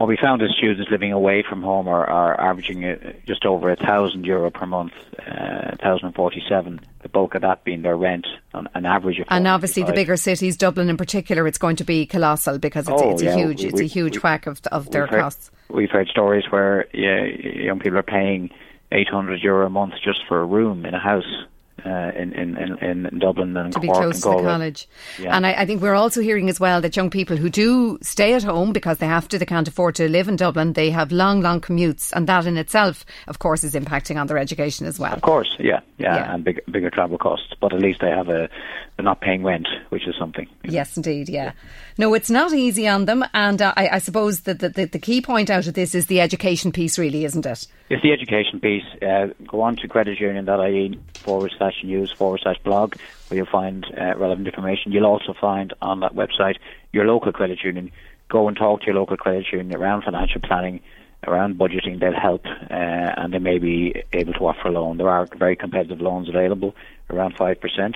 what 0.00 0.08
we 0.08 0.16
found 0.16 0.40
is 0.40 0.48
students 0.56 0.90
living 0.90 1.12
away 1.12 1.44
from 1.46 1.60
home 1.62 1.86
are, 1.86 2.08
are 2.08 2.40
averaging 2.40 2.86
uh, 2.86 3.12
just 3.26 3.44
over 3.44 3.68
a 3.68 3.76
thousand 3.76 4.24
euro 4.24 4.50
per 4.50 4.64
month, 4.64 4.94
uh, 5.18 5.76
thousand 5.76 6.14
forty-seven. 6.14 6.80
The 7.02 7.10
bulk 7.10 7.34
of 7.34 7.42
that 7.42 7.64
being 7.64 7.82
their 7.82 7.98
rent, 7.98 8.26
on 8.54 8.66
an 8.72 8.86
average 8.86 9.18
of. 9.18 9.26
And 9.28 9.46
obviously, 9.46 9.82
the 9.82 9.92
bigger 9.92 10.16
cities, 10.16 10.56
Dublin 10.56 10.88
in 10.88 10.96
particular, 10.96 11.46
it's 11.46 11.58
going 11.58 11.76
to 11.76 11.84
be 11.84 12.06
colossal 12.06 12.58
because 12.58 12.88
it's, 12.88 13.02
oh, 13.02 13.10
it's 13.10 13.22
yeah, 13.22 13.34
a 13.34 13.36
huge, 13.36 13.62
we, 13.62 13.68
it's 13.68 13.80
a 13.80 13.84
huge 13.84 14.16
we, 14.16 14.20
whack 14.20 14.46
of 14.46 14.62
of 14.72 14.90
their 14.90 15.06
heard, 15.06 15.20
costs. 15.20 15.50
We've 15.68 15.90
heard 15.90 16.08
stories 16.08 16.44
where 16.48 16.86
yeah, 16.94 17.24
young 17.26 17.78
people 17.78 17.98
are 17.98 18.02
paying 18.02 18.48
eight 18.92 19.08
hundred 19.08 19.42
euro 19.42 19.66
a 19.66 19.70
month 19.70 19.92
just 20.02 20.20
for 20.26 20.40
a 20.40 20.46
room 20.46 20.86
in 20.86 20.94
a 20.94 20.98
house 20.98 21.44
uh, 21.84 22.12
in, 22.16 22.32
in, 22.32 22.56
in, 22.56 23.06
in 23.06 23.18
Dublin 23.18 23.56
and 23.56 23.72
to 23.72 23.80
Cork 23.80 23.82
be 23.82 23.88
close 23.88 24.24
and 24.24 24.36
to 24.36 24.42
the 24.42 24.48
college. 24.48 24.88
Yeah. 25.18 25.36
And 25.36 25.46
I, 25.46 25.52
I, 25.54 25.66
think 25.66 25.82
we're 25.82 25.94
also 25.94 26.20
hearing 26.20 26.48
as 26.48 26.60
well 26.60 26.80
that 26.80 26.96
young 26.96 27.10
people 27.10 27.36
who 27.36 27.48
do 27.50 27.98
stay 28.02 28.34
at 28.34 28.42
home 28.42 28.72
because 28.72 28.98
they 28.98 29.06
have 29.06 29.28
to, 29.28 29.38
they 29.38 29.46
can't 29.46 29.68
afford 29.68 29.94
to 29.96 30.08
live 30.08 30.28
in 30.28 30.36
Dublin, 30.36 30.74
they 30.74 30.90
have 30.90 31.12
long, 31.12 31.40
long 31.40 31.60
commutes, 31.60 32.12
and 32.12 32.26
that 32.26 32.46
in 32.46 32.56
itself, 32.56 33.04
of 33.28 33.38
course, 33.38 33.64
is 33.64 33.74
impacting 33.74 34.20
on 34.20 34.26
their 34.26 34.38
education 34.38 34.86
as 34.86 34.98
well. 34.98 35.12
Of 35.12 35.22
course, 35.22 35.54
yeah, 35.58 35.80
yeah, 35.98 36.16
Yeah. 36.16 36.34
and 36.34 36.44
big, 36.44 36.60
bigger 36.70 36.90
travel 36.90 37.18
costs. 37.18 37.54
But 37.60 37.72
at 37.72 37.80
least 37.80 38.00
they 38.00 38.10
have 38.10 38.28
a, 38.28 38.48
they're 38.96 39.04
not 39.04 39.20
paying 39.20 39.42
rent, 39.42 39.68
which 39.90 40.06
is 40.06 40.14
something. 40.18 40.48
Yes, 40.64 40.96
indeed, 40.96 41.28
yeah. 41.28 41.52
No, 41.98 42.14
it's 42.14 42.30
not 42.30 42.52
easy 42.52 42.88
on 42.88 43.04
them, 43.04 43.24
and 43.34 43.60
uh, 43.60 43.74
I, 43.76 43.88
I 43.88 43.98
suppose 43.98 44.40
that 44.40 44.60
the, 44.60 44.68
the, 44.68 44.84
the 44.86 44.98
key 44.98 45.20
point 45.20 45.50
out 45.50 45.66
of 45.66 45.74
this 45.74 45.94
is 45.94 46.06
the 46.06 46.20
education 46.20 46.72
piece, 46.72 46.98
really, 46.98 47.24
isn't 47.24 47.46
it? 47.46 47.66
It's 47.90 48.02
the 48.02 48.12
education 48.12 48.60
piece. 48.60 48.84
Uh, 49.02 49.28
go 49.46 49.62
on 49.62 49.76
to 49.76 49.88
creditunion.ie 49.88 50.98
forward 51.14 51.52
slash 51.58 51.69
news 51.82 52.12
forward 52.12 52.40
slash 52.42 52.58
blog 52.64 52.94
where 53.28 53.38
you'll 53.38 53.46
find 53.46 53.84
uh, 53.98 54.16
relevant 54.16 54.46
information. 54.46 54.92
You'll 54.92 55.06
also 55.06 55.34
find 55.40 55.72
on 55.80 56.00
that 56.00 56.14
website 56.14 56.56
your 56.92 57.06
local 57.06 57.32
credit 57.32 57.62
union. 57.62 57.90
Go 58.28 58.48
and 58.48 58.56
talk 58.56 58.80
to 58.80 58.86
your 58.86 58.94
local 58.94 59.16
credit 59.16 59.46
union 59.52 59.74
around 59.74 60.02
financial 60.02 60.40
planning, 60.40 60.80
around 61.26 61.58
budgeting. 61.58 62.00
They'll 62.00 62.12
help 62.12 62.46
uh, 62.46 62.74
and 62.74 63.32
they 63.32 63.38
may 63.38 63.58
be 63.58 64.02
able 64.12 64.32
to 64.34 64.46
offer 64.46 64.68
a 64.68 64.72
loan. 64.72 64.98
There 64.98 65.08
are 65.08 65.26
very 65.36 65.56
competitive 65.56 66.00
loans 66.00 66.28
available, 66.28 66.74
around 67.08 67.36
5%. 67.36 67.94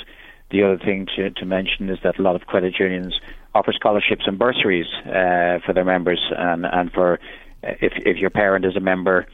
The 0.51 0.63
other 0.63 0.79
thing 0.79 1.07
to, 1.17 1.31
to 1.31 1.45
mention 1.45 1.89
is 1.91 1.99
that 2.05 2.19
a 2.19 2.23
lot 2.23 2.37
of 2.37 2.43
credit 2.47 2.79
unions 2.79 3.19
offer 3.55 3.73
scholarships 3.73 4.25
and 4.27 4.39
bursaries 4.39 4.87
uh, 5.07 5.59
for 5.65 5.73
their 5.75 5.85
members 5.85 6.21
and, 6.37 6.67
and 6.67 6.93
for 6.93 7.15
uh, 7.63 7.75
if, 7.81 7.93
if 8.05 8.17
your 8.19 8.31
parent 8.31 8.65
is 8.65 8.77
a 8.77 8.81
member 8.81 9.27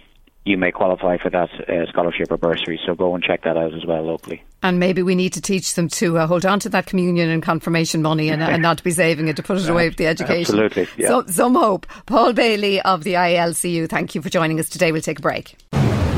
you 0.45 0.57
may 0.57 0.73
qualify 0.73 1.19
for 1.19 1.31
that 1.31 1.51
uh, 1.69 1.87
scholarship 1.89 2.31
or 2.31 2.37
bursary. 2.37 2.81
So 2.87 2.95
go 2.95 3.15
and 3.15 3.23
check 3.23 3.43
that 3.45 3.57
out 3.57 3.75
as 3.75 3.85
well 3.85 4.03
locally. 4.03 4.43
And 4.62 4.79
maybe 4.79 5.03
we 5.03 5.15
need 5.15 5.33
to 5.35 5.41
teach 5.41 5.75
them 5.75 5.89
to 5.89 6.19
uh, 6.19 6.27
hold 6.27 6.45
on 6.45 6.61
to 6.61 6.69
that 6.71 6.87
communion 6.87 7.31
and 7.31 7.43
confirmation 7.43 8.03
money 8.03 8.29
and, 8.29 8.43
and 8.43 8.62
not 8.62 8.79
to 8.79 8.85
be 8.85 8.91
saving 8.91 9.29
it 9.29 9.37
to 9.37 9.43
put 9.43 9.59
it 9.59 9.69
away 9.69 9.89
with 9.89 9.97
the 9.97 10.07
education. 10.15 10.59
Absolutely. 10.59 10.89
Yeah. 10.97 11.09
So, 11.09 11.27
some 11.27 11.55
hope. 11.55 11.87
Paul 12.07 12.33
Bailey 12.33 12.81
of 12.83 13.05
the 13.05 13.15
ILCU, 13.15 13.89
thank 13.89 14.15
you 14.15 14.23
for 14.23 14.29
joining 14.29 14.61
us 14.61 14.69
today. 14.69 14.93
We'll 14.93 15.03
take 15.03 15.19
a 15.19 15.23
break. 15.23 15.57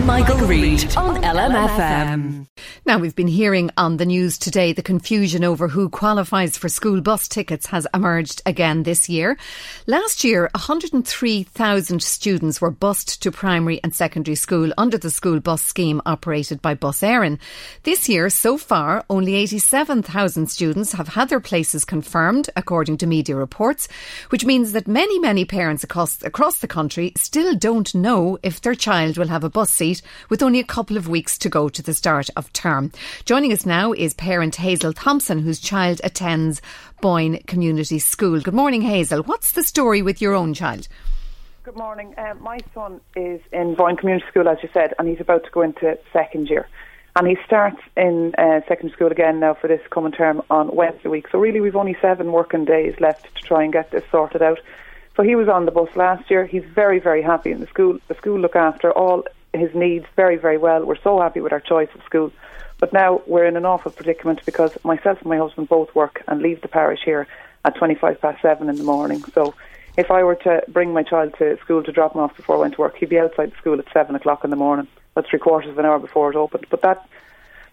Michael, 0.00 0.38
Reade 0.46 0.96
on 0.96 1.22
LMFM. 1.22 2.46
Now, 2.84 2.98
we've 2.98 3.14
been 3.14 3.28
hearing 3.28 3.70
on 3.76 3.96
the 3.96 4.06
news 4.06 4.36
today 4.36 4.72
the 4.72 4.82
confusion 4.82 5.44
over 5.44 5.68
who 5.68 5.88
qualifies 5.88 6.56
for 6.56 6.68
school 6.68 7.00
bus 7.00 7.28
tickets 7.28 7.66
has 7.66 7.86
emerged 7.94 8.42
again 8.44 8.82
this 8.82 9.08
year. 9.08 9.38
Last 9.86 10.24
year, 10.24 10.50
103,000 10.54 12.02
students 12.02 12.60
were 12.60 12.70
bused 12.70 13.22
to 13.22 13.30
primary 13.30 13.80
and 13.84 13.94
secondary 13.94 14.34
school 14.34 14.72
under 14.76 14.98
the 14.98 15.10
school 15.10 15.40
bus 15.40 15.62
scheme 15.62 16.02
operated 16.04 16.60
by 16.60 16.74
Bus 16.74 17.00
Éireann. 17.00 17.38
This 17.84 18.08
year, 18.08 18.28
so 18.30 18.58
far, 18.58 19.04
only 19.08 19.36
87,000 19.36 20.48
students 20.48 20.92
have 20.92 21.08
had 21.08 21.28
their 21.28 21.40
places 21.40 21.84
confirmed, 21.84 22.50
according 22.56 22.96
to 22.98 23.06
media 23.06 23.36
reports, 23.36 23.86
which 24.30 24.44
means 24.44 24.72
that 24.72 24.88
many, 24.88 25.18
many 25.18 25.44
parents 25.44 25.84
across, 25.84 26.22
across 26.22 26.58
the 26.58 26.68
country 26.68 27.12
still 27.16 27.54
don't 27.54 27.94
know 27.94 28.38
if 28.42 28.60
their 28.60 28.74
child 28.74 29.16
will 29.16 29.28
have 29.28 29.44
a 29.44 29.50
bus 29.50 29.70
seat 29.82 30.02
with 30.28 30.44
only 30.44 30.60
a 30.60 30.64
couple 30.64 30.96
of 30.96 31.08
weeks 31.08 31.36
to 31.36 31.48
go 31.48 31.68
to 31.68 31.82
the 31.82 31.92
start 31.92 32.30
of 32.36 32.52
term. 32.52 32.92
Joining 33.24 33.52
us 33.52 33.66
now 33.66 33.92
is 33.92 34.14
parent 34.14 34.54
Hazel 34.54 34.92
Thompson, 34.92 35.40
whose 35.40 35.58
child 35.58 36.00
attends 36.04 36.62
Boyne 37.00 37.42
Community 37.48 37.98
School. 37.98 38.40
Good 38.40 38.54
morning, 38.54 38.82
Hazel. 38.82 39.24
What's 39.24 39.50
the 39.50 39.64
story 39.64 40.00
with 40.00 40.22
your 40.22 40.34
own 40.34 40.54
child? 40.54 40.86
Good 41.64 41.74
morning. 41.74 42.14
Um, 42.16 42.40
my 42.40 42.60
son 42.72 43.00
is 43.16 43.40
in 43.52 43.74
Boyne 43.74 43.96
Community 43.96 44.24
School, 44.30 44.48
as 44.48 44.58
you 44.62 44.68
said, 44.72 44.94
and 45.00 45.08
he's 45.08 45.20
about 45.20 45.42
to 45.46 45.50
go 45.50 45.62
into 45.62 45.98
second 46.12 46.48
year. 46.48 46.68
And 47.16 47.26
he 47.26 47.36
starts 47.44 47.80
in 47.96 48.36
uh, 48.38 48.60
secondary 48.68 48.92
school 48.92 49.10
again 49.10 49.40
now 49.40 49.54
for 49.54 49.66
this 49.66 49.80
coming 49.90 50.12
term 50.12 50.42
on 50.48 50.72
Wednesday 50.76 51.08
week. 51.08 51.26
So 51.32 51.40
really, 51.40 51.60
we've 51.60 51.74
only 51.74 51.96
seven 52.00 52.30
working 52.30 52.64
days 52.64 52.94
left 53.00 53.34
to 53.34 53.42
try 53.42 53.64
and 53.64 53.72
get 53.72 53.90
this 53.90 54.04
sorted 54.12 54.42
out. 54.42 54.60
So 55.16 55.24
he 55.24 55.34
was 55.34 55.48
on 55.48 55.64
the 55.64 55.72
bus 55.72 55.94
last 55.96 56.30
year. 56.30 56.46
He's 56.46 56.64
very, 56.64 57.00
very 57.00 57.20
happy 57.20 57.50
in 57.50 57.58
the 57.58 57.66
school. 57.66 57.98
The 58.06 58.14
school 58.14 58.38
look 58.38 58.54
after 58.54 58.92
all 58.92 59.24
his 59.60 59.74
needs 59.74 60.06
very, 60.16 60.36
very 60.36 60.58
well. 60.58 60.84
We're 60.84 60.96
so 61.02 61.20
happy 61.20 61.40
with 61.40 61.52
our 61.52 61.60
choice 61.60 61.88
of 61.94 62.02
school. 62.04 62.32
But 62.80 62.92
now 62.92 63.22
we're 63.26 63.46
in 63.46 63.56
an 63.56 63.64
awful 63.64 63.92
predicament 63.92 64.40
because 64.44 64.72
myself 64.82 65.18
and 65.20 65.28
my 65.28 65.36
husband 65.36 65.68
both 65.68 65.94
work 65.94 66.22
and 66.26 66.42
leave 66.42 66.62
the 66.62 66.68
parish 66.68 67.00
here 67.04 67.28
at 67.64 67.76
25 67.76 68.20
past 68.20 68.42
seven 68.42 68.68
in 68.68 68.76
the 68.76 68.82
morning. 68.84 69.22
So 69.34 69.54
if 69.96 70.10
I 70.10 70.24
were 70.24 70.34
to 70.36 70.62
bring 70.68 70.92
my 70.92 71.02
child 71.02 71.34
to 71.38 71.58
school 71.58 71.82
to 71.84 71.92
drop 71.92 72.14
him 72.14 72.22
off 72.22 72.36
before 72.36 72.56
I 72.56 72.60
went 72.60 72.74
to 72.74 72.80
work, 72.80 72.96
he'd 72.96 73.08
be 73.08 73.18
outside 73.18 73.52
the 73.52 73.56
school 73.56 73.78
at 73.78 73.84
seven 73.92 74.16
o'clock 74.16 74.42
in 74.42 74.50
the 74.50 74.56
morning. 74.56 74.88
That's 75.14 75.28
three 75.28 75.38
quarters 75.38 75.70
of 75.70 75.78
an 75.78 75.84
hour 75.84 75.98
before 75.98 76.30
it 76.30 76.36
opened. 76.36 76.66
But 76.70 76.82
that 76.82 77.06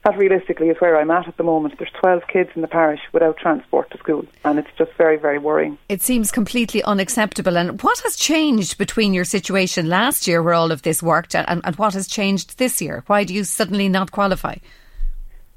that 0.06 0.18
realistically 0.18 0.70
is 0.70 0.78
where 0.80 0.98
I'm 0.98 1.12
at 1.12 1.28
at 1.28 1.36
the 1.36 1.44
moment. 1.44 1.78
There's 1.78 1.92
12 2.00 2.24
kids 2.28 2.50
in 2.56 2.62
the 2.62 2.68
parish 2.68 3.02
without 3.12 3.38
transport 3.38 3.92
to 3.92 3.98
school, 3.98 4.26
and 4.46 4.58
it's 4.58 4.70
just 4.78 4.92
very, 4.94 5.18
very 5.18 5.38
worrying. 5.38 5.78
It 5.90 6.02
seems 6.02 6.32
completely 6.32 6.82
unacceptable. 6.84 7.58
And 7.58 7.82
what 7.82 8.00
has 8.00 8.16
changed 8.16 8.78
between 8.78 9.14
your 9.14 9.26
situation 9.26 9.90
last 9.90 10.28
year, 10.28 10.42
where 10.42 10.54
all 10.54 10.72
of 10.72 10.84
this 10.84 11.04
worked, 11.04 11.36
and, 11.36 11.62
and 11.64 11.76
what 11.76 11.94
has 11.96 12.08
changed 12.08 12.58
this 12.58 12.82
year? 12.82 13.04
Why 13.08 13.26
do 13.26 13.34
you 13.34 13.44
suddenly 13.44 13.90
not 13.90 14.12
qualify? 14.12 14.56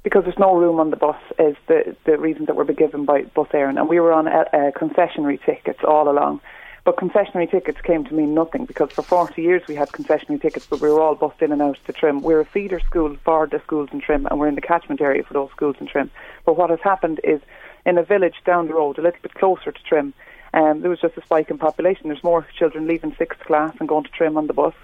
Because 0.02 0.24
there's 0.24 0.39
no 0.39 0.56
room 0.56 0.81
on 0.81 0.90
the 0.90 0.97
bus 0.97 1.20
is 1.39 1.55
the 1.69 1.94
the 2.05 2.19
reason 2.19 2.47
that 2.47 2.56
we're 2.56 2.64
being 2.64 2.77
given 2.77 3.05
by 3.05 3.23
Bus 3.23 3.47
Éireann, 3.52 3.78
and 3.78 3.89
we 3.89 4.01
were 4.01 4.12
on 4.12 4.27
a, 4.27 4.44
a 4.52 4.73
concessionary 4.73 5.39
tickets 5.47 5.78
all 5.86 6.10
along. 6.10 6.40
But 6.84 6.96
concessionary 6.96 7.48
tickets 7.48 7.80
came 7.80 8.04
to 8.04 8.14
mean 8.14 8.34
nothing 8.34 8.64
because 8.64 8.90
for 8.90 9.02
40 9.02 9.40
years 9.40 9.62
we 9.68 9.76
had 9.76 9.90
concessionary 9.90 10.42
tickets, 10.42 10.66
but 10.66 10.80
we 10.80 10.90
were 10.90 11.00
all 11.00 11.14
bussed 11.14 11.40
in 11.40 11.52
and 11.52 11.62
out 11.62 11.78
to 11.86 11.92
Trim. 11.92 12.22
We're 12.22 12.40
a 12.40 12.44
feeder 12.44 12.80
school 12.80 13.16
for 13.24 13.46
the 13.46 13.60
schools 13.60 13.90
in 13.92 14.00
Trim, 14.00 14.26
and 14.26 14.40
we're 14.40 14.48
in 14.48 14.56
the 14.56 14.60
catchment 14.60 15.00
area 15.00 15.22
for 15.22 15.34
those 15.34 15.50
schools 15.50 15.76
in 15.78 15.86
Trim. 15.86 16.10
But 16.44 16.56
what 16.56 16.70
has 16.70 16.80
happened 16.80 17.20
is 17.22 17.40
in 17.86 17.98
a 17.98 18.02
village 18.02 18.34
down 18.44 18.66
the 18.66 18.74
road, 18.74 18.98
a 18.98 19.02
little 19.02 19.20
bit 19.22 19.34
closer 19.34 19.70
to 19.70 19.82
Trim, 19.84 20.12
um, 20.54 20.80
there 20.80 20.90
was 20.90 21.00
just 21.00 21.16
a 21.16 21.22
spike 21.22 21.50
in 21.50 21.59
population. 21.59 22.09
There's 22.09 22.24
more 22.24 22.46
children 22.59 22.86
leaving 22.86 23.14
sixth 23.16 23.40
class 23.40 23.74
and 23.78 23.88
going 23.88 24.04
to 24.04 24.10
Trim 24.10 24.36
on 24.36 24.48
the 24.48 24.52
bus. 24.52 24.74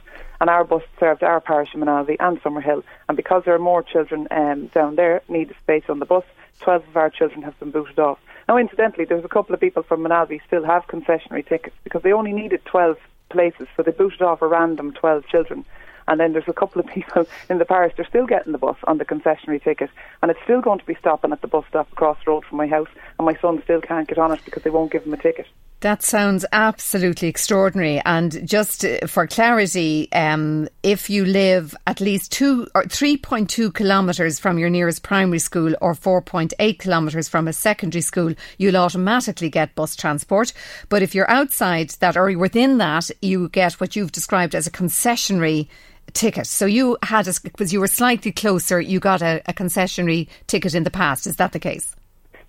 And 0.41 0.49
our 0.49 0.65
bus 0.65 0.83
served 1.01 1.23
our 1.23 1.41
parish 1.41 1.75
in 1.75 1.81
Moynalvey 1.81 2.16
and 2.20 2.41
Summerhill. 2.43 2.85
And 3.09 3.16
because 3.16 3.43
there 3.45 3.55
are 3.55 3.59
more 3.59 3.83
children 3.83 4.29
um, 4.31 4.69
down 4.69 4.95
there, 4.95 5.20
need 5.29 5.55
space 5.62 5.85
on 5.89 5.99
the 5.99 6.07
bus, 6.07 6.25
12 6.61 6.89
of 6.89 6.97
our 6.97 7.11
children 7.11 7.43
have 7.43 7.59
been 7.59 7.70
booted 7.70 7.99
off. 7.99 8.19
Now, 8.49 8.57
incidentally, 8.57 9.05
there's 9.05 9.27
a 9.27 9.29
couple 9.29 9.55
of 9.55 9.61
people 9.61 9.83
from 9.83 10.03
Moynalvey 10.03 10.41
still 10.47 10.65
have 10.65 10.87
concessionary 10.87 11.47
tickets 11.47 11.77
because 11.85 12.03
they 12.03 12.15
only 12.15 12.33
needed 12.33 12.65
12 12.65 12.97
places. 13.29 13.69
So 13.77 13.83
they 13.83 13.91
booted 13.91 14.23
off 14.23 14.41
a 14.41 14.49
random 14.49 14.95
12 14.95 15.27
children. 15.27 15.66
And 16.07 16.19
then 16.19 16.33
there's 16.33 16.49
a 16.49 16.55
couple 16.55 16.81
of 16.81 16.87
people 16.95 17.27
in 17.51 17.59
the 17.59 17.66
parish, 17.66 17.93
they're 17.97 18.07
still 18.07 18.27
getting 18.27 18.53
the 18.53 18.59
bus 18.59 18.79
on 18.85 18.97
the 18.97 19.05
concessionary 19.05 19.62
ticket. 19.62 19.91
And 20.23 20.31
it's 20.31 20.41
still 20.45 20.62
going 20.62 20.79
to 20.79 20.87
be 20.87 20.95
stopping 20.95 21.33
at 21.33 21.43
the 21.43 21.49
bus 21.49 21.66
stop 21.69 21.93
across 21.93 22.16
the 22.25 22.31
road 22.31 22.47
from 22.47 22.57
my 22.57 22.66
house. 22.66 22.89
And 23.19 23.27
my 23.27 23.37
son 23.37 23.62
still 23.65 23.83
can't 23.83 24.09
get 24.09 24.16
on 24.16 24.33
it 24.33 24.41
because 24.47 24.62
they 24.62 24.70
won't 24.70 24.93
give 24.93 25.05
him 25.05 25.12
a 25.12 25.19
ticket. 25.19 25.47
That 25.81 26.03
sounds 26.03 26.45
absolutely 26.51 27.29
extraordinary. 27.29 28.03
And 28.05 28.45
just 28.47 28.85
uh, 28.85 29.07
for 29.07 29.29
clarity, 29.29 30.11
um, 30.13 30.69
if 30.83 31.09
you 31.09 31.25
live 31.25 31.77
at 31.87 32.01
least 32.01 32.33
two 32.33 32.67
or 32.75 32.83
3.2 32.83 33.73
kilometres 33.73 34.41
from 34.41 34.59
your 34.59 34.71
nearest 34.71 35.05
primary 35.05 35.39
school 35.39 35.75
or 35.81 35.95
4.8 35.95 36.79
kilometres 36.81 37.29
from 37.29 37.47
a 37.47 37.53
secondary 37.53 38.03
school, 38.03 38.35
you'll 38.59 38.77
automatically 38.77 39.51
get 39.51 39.77
bus 39.77 39.95
transport. 39.95 40.53
But 40.89 41.03
if 41.03 41.15
you're 41.15 41.31
outside 41.31 41.91
that 42.01 42.17
or 42.17 42.37
within 42.37 42.79
that, 42.79 43.13
you 43.23 43.49
get 43.49 43.75
what 43.75 43.95
you've 43.95 44.11
described 44.11 44.57
as 44.57 44.67
a 44.67 44.73
concessionary 44.73 45.69
ticket. 46.13 46.49
So 46.49 46.67
you 46.67 46.99
had, 47.05 47.29
because 47.45 47.73
you 47.73 47.79
were 47.79 47.87
slightly 47.87 48.33
closer, 48.33 48.81
you 48.81 48.99
got 48.99 49.23
a, 49.23 49.43
a 49.47 49.53
concessionary 49.53 50.27
ticket 50.49 50.75
in 50.75 50.83
the 50.83 50.91
past. 50.91 51.29
Is 51.29 51.37
that 51.37 51.53
the 51.53 51.61
case? 51.61 51.95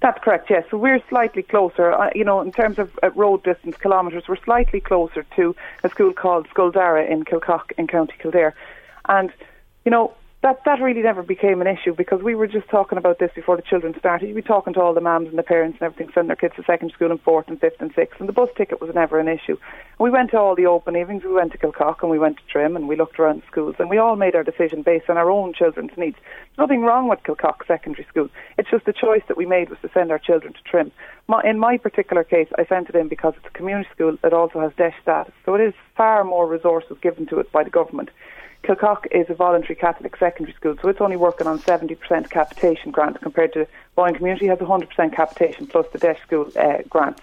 That's 0.02 0.24
correct, 0.24 0.50
yes. 0.50 0.64
So 0.72 0.78
we're 0.78 1.04
slightly 1.10 1.44
closer, 1.44 1.92
uh, 1.92 2.10
you 2.16 2.24
know, 2.24 2.40
in 2.40 2.54
terms 2.54 2.80
of 2.80 2.98
uh, 3.04 3.12
road 3.12 3.44
distance, 3.44 3.76
kilometres, 3.76 4.24
we're 4.30 4.42
slightly 4.44 4.80
closer 4.80 5.26
to 5.36 5.56
a 5.84 5.90
school 5.90 6.14
called 6.14 6.48
Scoil 6.50 6.72
Dara 6.72 7.06
in 7.06 7.26
Kilcock 7.26 7.74
in 7.78 7.88
County 7.88 8.14
Kildare. 8.18 8.56
And, 9.10 9.32
you 9.84 9.92
know, 9.92 10.14
that 10.42 10.62
that 10.64 10.80
really 10.80 11.02
never 11.02 11.22
became 11.22 11.60
an 11.60 11.68
issue 11.68 11.94
because 11.94 12.22
we 12.24 12.34
were 12.34 12.48
just 12.48 12.70
talking 12.70 12.98
about 12.98 13.20
this 13.20 13.30
before 13.36 13.58
the 13.58 13.62
children 13.62 13.94
started. 14.00 14.28
You'd 14.28 14.36
be 14.36 14.42
talking 14.42 14.74
to 14.74 14.82
all 14.82 14.94
the 14.94 15.02
mums 15.02 15.28
and 15.28 15.38
the 15.38 15.44
parents 15.44 15.78
and 15.82 15.86
everything, 15.86 16.14
sending 16.14 16.28
their 16.28 16.38
kids 16.38 16.56
to 16.56 16.64
secondary 16.64 16.94
school 16.94 17.12
in 17.12 17.18
fourth 17.18 17.50
and 17.50 17.60
fifth 17.60 17.82
and 17.82 17.92
sixth, 17.94 18.22
and 18.22 18.30
the 18.30 18.34
bus 18.34 18.48
ticket 18.56 18.80
was 18.80 18.90
never 18.96 19.20
an 19.20 19.28
issue. 19.28 19.58
And 19.60 20.00
we 20.00 20.10
went 20.10 20.32
to 20.32 20.38
all 20.38 20.56
the 20.56 20.66
open 20.66 20.96
evenings. 20.96 21.26
We 21.26 21.34
went 21.34 21.52
to 21.52 21.58
Kilcock 21.58 21.98
and 22.02 22.10
we 22.10 22.20
went 22.20 22.38
to 22.38 22.44
Trim 22.50 22.78
and 22.78 22.88
we 22.88 22.96
looked 22.96 23.20
around 23.20 23.44
schools 23.52 23.76
and 23.80 23.90
we 23.90 23.98
all 23.98 24.16
made 24.16 24.34
our 24.34 24.46
decision 24.46 24.82
based 24.82 25.10
on 25.10 25.18
our 25.18 25.30
own 25.30 25.54
children's 25.54 25.98
needs. 25.98 26.18
Nothing 26.58 26.84
wrong 26.84 27.10
with 27.10 27.24
Kilcock 27.24 27.68
Secondary 27.68 28.08
School. 28.08 28.30
It's 28.58 28.70
just 28.70 28.86
the 28.86 28.94
choice 28.94 29.24
that 29.28 29.36
we 29.36 29.46
made 29.46 29.70
was 29.70 29.80
to 29.82 29.90
send 29.94 30.10
our 30.10 30.20
children 30.20 30.54
to 30.54 30.64
Trim. 30.64 30.94
My, 31.28 31.42
in 31.44 31.60
my 31.60 31.78
particular 31.78 32.24
case, 32.24 32.48
I 32.58 32.64
sent 32.66 32.88
it 32.88 32.96
in 32.96 33.10
because 33.10 33.34
it's 33.36 33.46
a 33.46 33.58
community 33.58 33.90
school 33.94 34.18
that 34.24 34.32
also 34.32 34.62
has 34.62 34.72
DEIS 34.78 34.94
status, 35.02 35.34
so 35.46 35.54
it 35.56 35.62
is 35.62 35.74
far 35.98 36.24
more 36.24 36.48
resources 36.48 36.98
given 37.02 37.26
to 37.28 37.40
it 37.40 37.52
by 37.52 37.66
the 37.66 37.70
government. 37.70 38.10
Kilcock 38.64 39.08
is 39.12 39.30
a 39.30 39.34
voluntary 39.34 39.76
Catholic 39.76 40.16
secondary 40.18 40.54
school, 40.56 40.76
so 40.82 40.90
it's 40.90 41.02
only 41.02 41.16
working 41.16 41.48
on 41.48 41.60
70% 41.60 42.30
capitation 42.30 42.92
grant 42.92 43.20
compared 43.22 43.54
to 43.54 43.68
Boyne 43.96 44.16
Community 44.16 44.48
has 44.48 44.60
100% 44.60 45.14
capitation 45.14 45.66
plus 45.66 45.88
the 45.92 45.98
DEIS 45.98 46.18
school 46.26 46.52
uh, 46.56 46.80
grants. 46.90 47.22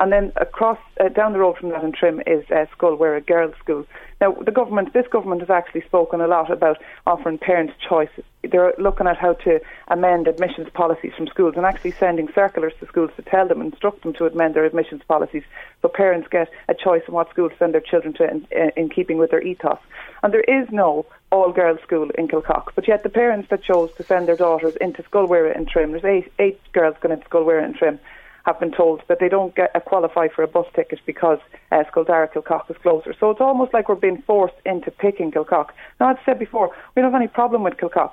And 0.00 0.10
then 0.10 0.32
across 0.36 0.78
uh, 0.98 1.10
down 1.10 1.34
the 1.34 1.38
road 1.38 1.58
from 1.58 1.68
that 1.68 1.84
in 1.84 1.92
Trim 1.92 2.22
is 2.26 2.42
uh, 2.50 2.64
Scoil 2.74 2.98
Mhuire 2.98 3.18
a 3.18 3.20
girls' 3.20 3.54
school. 3.62 3.84
Now, 4.18 4.32
the 4.32 4.50
government, 4.50 4.94
this 4.94 5.06
government 5.06 5.42
has 5.42 5.50
actually 5.50 5.82
spoken 5.82 6.22
a 6.22 6.26
lot 6.26 6.50
about 6.50 6.78
offering 7.06 7.36
parents 7.36 7.74
choice. 7.86 8.08
They're 8.42 8.72
looking 8.78 9.06
at 9.06 9.18
how 9.18 9.34
to 9.34 9.60
amend 9.88 10.26
admissions 10.26 10.68
policies 10.72 11.12
from 11.14 11.26
schools 11.26 11.54
and 11.56 11.66
actually 11.66 11.90
sending 11.90 12.28
circulars 12.34 12.72
to 12.80 12.86
schools 12.86 13.10
to 13.16 13.22
tell 13.22 13.46
them, 13.46 13.60
instruct 13.60 14.02
them 14.02 14.14
to 14.14 14.24
amend 14.24 14.54
their 14.54 14.64
admissions 14.64 15.02
policies 15.06 15.42
so 15.82 15.88
parents 15.88 16.28
get 16.30 16.48
a 16.68 16.74
choice 16.74 17.02
in 17.06 17.12
what 17.12 17.28
school 17.28 17.50
to 17.50 17.56
send 17.58 17.74
their 17.74 17.82
children 17.82 18.14
to 18.14 18.30
in, 18.30 18.46
in 18.76 18.88
keeping 18.88 19.18
with 19.18 19.30
their 19.30 19.42
ethos. 19.42 19.78
And 20.22 20.32
there 20.32 20.40
is 20.40 20.66
no 20.70 21.04
all 21.30 21.52
girls 21.52 21.80
school 21.82 22.08
in 22.16 22.26
Kilcock, 22.26 22.72
but 22.74 22.88
yet 22.88 23.02
the 23.02 23.10
parents 23.10 23.50
that 23.50 23.62
chose 23.62 23.92
to 23.98 24.02
send 24.02 24.28
their 24.28 24.36
daughters 24.36 24.76
into 24.76 25.02
Scoil 25.02 25.28
Mhuire 25.28 25.54
in 25.54 25.66
Trim, 25.66 25.92
there's 25.92 26.04
eight, 26.04 26.32
eight 26.38 26.60
girls 26.72 26.96
going 27.00 27.12
into 27.12 27.28
Scoil 27.28 27.44
Mhuire 27.44 27.64
in 27.64 27.74
Trim, 27.74 27.98
have 28.44 28.58
been 28.58 28.72
told 28.72 29.02
that 29.08 29.18
they 29.20 29.28
don't 29.28 29.54
get 29.54 29.70
a 29.74 29.80
qualify 29.80 30.28
for 30.28 30.42
a 30.42 30.48
bus 30.48 30.66
ticket 30.74 31.00
because 31.06 31.38
uh, 31.72 31.84
Scoil 31.90 32.06
Dara 32.06 32.28
Kilcock 32.28 32.70
is 32.70 32.76
closer. 32.82 33.14
So 33.18 33.30
it's 33.30 33.40
almost 33.40 33.74
like 33.74 33.88
we're 33.88 33.94
being 33.96 34.22
forced 34.26 34.54
into 34.64 34.90
picking 34.90 35.30
Kilcock. 35.30 35.70
Now, 35.98 36.08
I've 36.08 36.18
said 36.24 36.38
before, 36.38 36.70
we 36.94 37.02
don't 37.02 37.12
have 37.12 37.20
any 37.20 37.28
problem 37.28 37.62
with 37.62 37.74
Kilcock. 37.74 38.12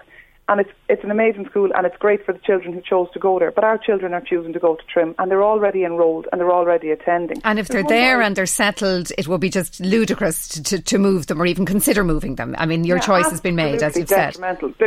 And 0.50 0.62
it's 0.62 0.70
it's 0.88 1.04
an 1.04 1.12
amazing 1.12 1.46
school, 1.50 1.72
and 1.76 1.86
it's 1.86 1.98
great 1.98 2.26
for 2.26 2.32
the 2.32 2.40
children 2.40 2.72
who 2.72 2.80
chose 2.80 3.12
to 3.12 3.20
go 3.20 3.38
there. 3.38 3.52
But 3.52 3.66
our 3.66 3.78
children 3.78 4.14
are 4.14 4.22
choosing 4.22 4.54
to 4.54 4.60
go 4.60 4.76
to 4.78 4.84
Trim, 4.86 5.14
and 5.20 5.30
they're 5.30 5.44
already 5.44 5.84
enrolled, 5.84 6.26
and 6.32 6.40
they're 6.40 6.54
already 6.54 6.90
attending. 6.90 7.42
And 7.44 7.60
if 7.60 7.68
they're 7.68 7.84
there 7.84 8.22
and 8.22 8.34
they're 8.34 8.46
settled, 8.46 9.12
it 9.18 9.28
will 9.28 9.40
be 9.40 9.50
just 9.50 9.82
ludicrous 9.82 10.48
to, 10.48 10.64
to, 10.64 10.82
to 10.82 10.98
move 11.00 11.28
them 11.28 11.42
or 11.42 11.46
even 11.46 11.66
consider 11.66 12.06
moving 12.06 12.36
them. 12.36 12.56
I 12.58 12.66
mean, 12.66 12.86
your 12.86 12.96
yeah, 12.96 13.04
choice 13.04 13.30
has 13.30 13.42
been 13.42 13.56
made, 13.56 13.84
as 13.84 13.98
you've 13.98 14.08
said. 14.08 14.38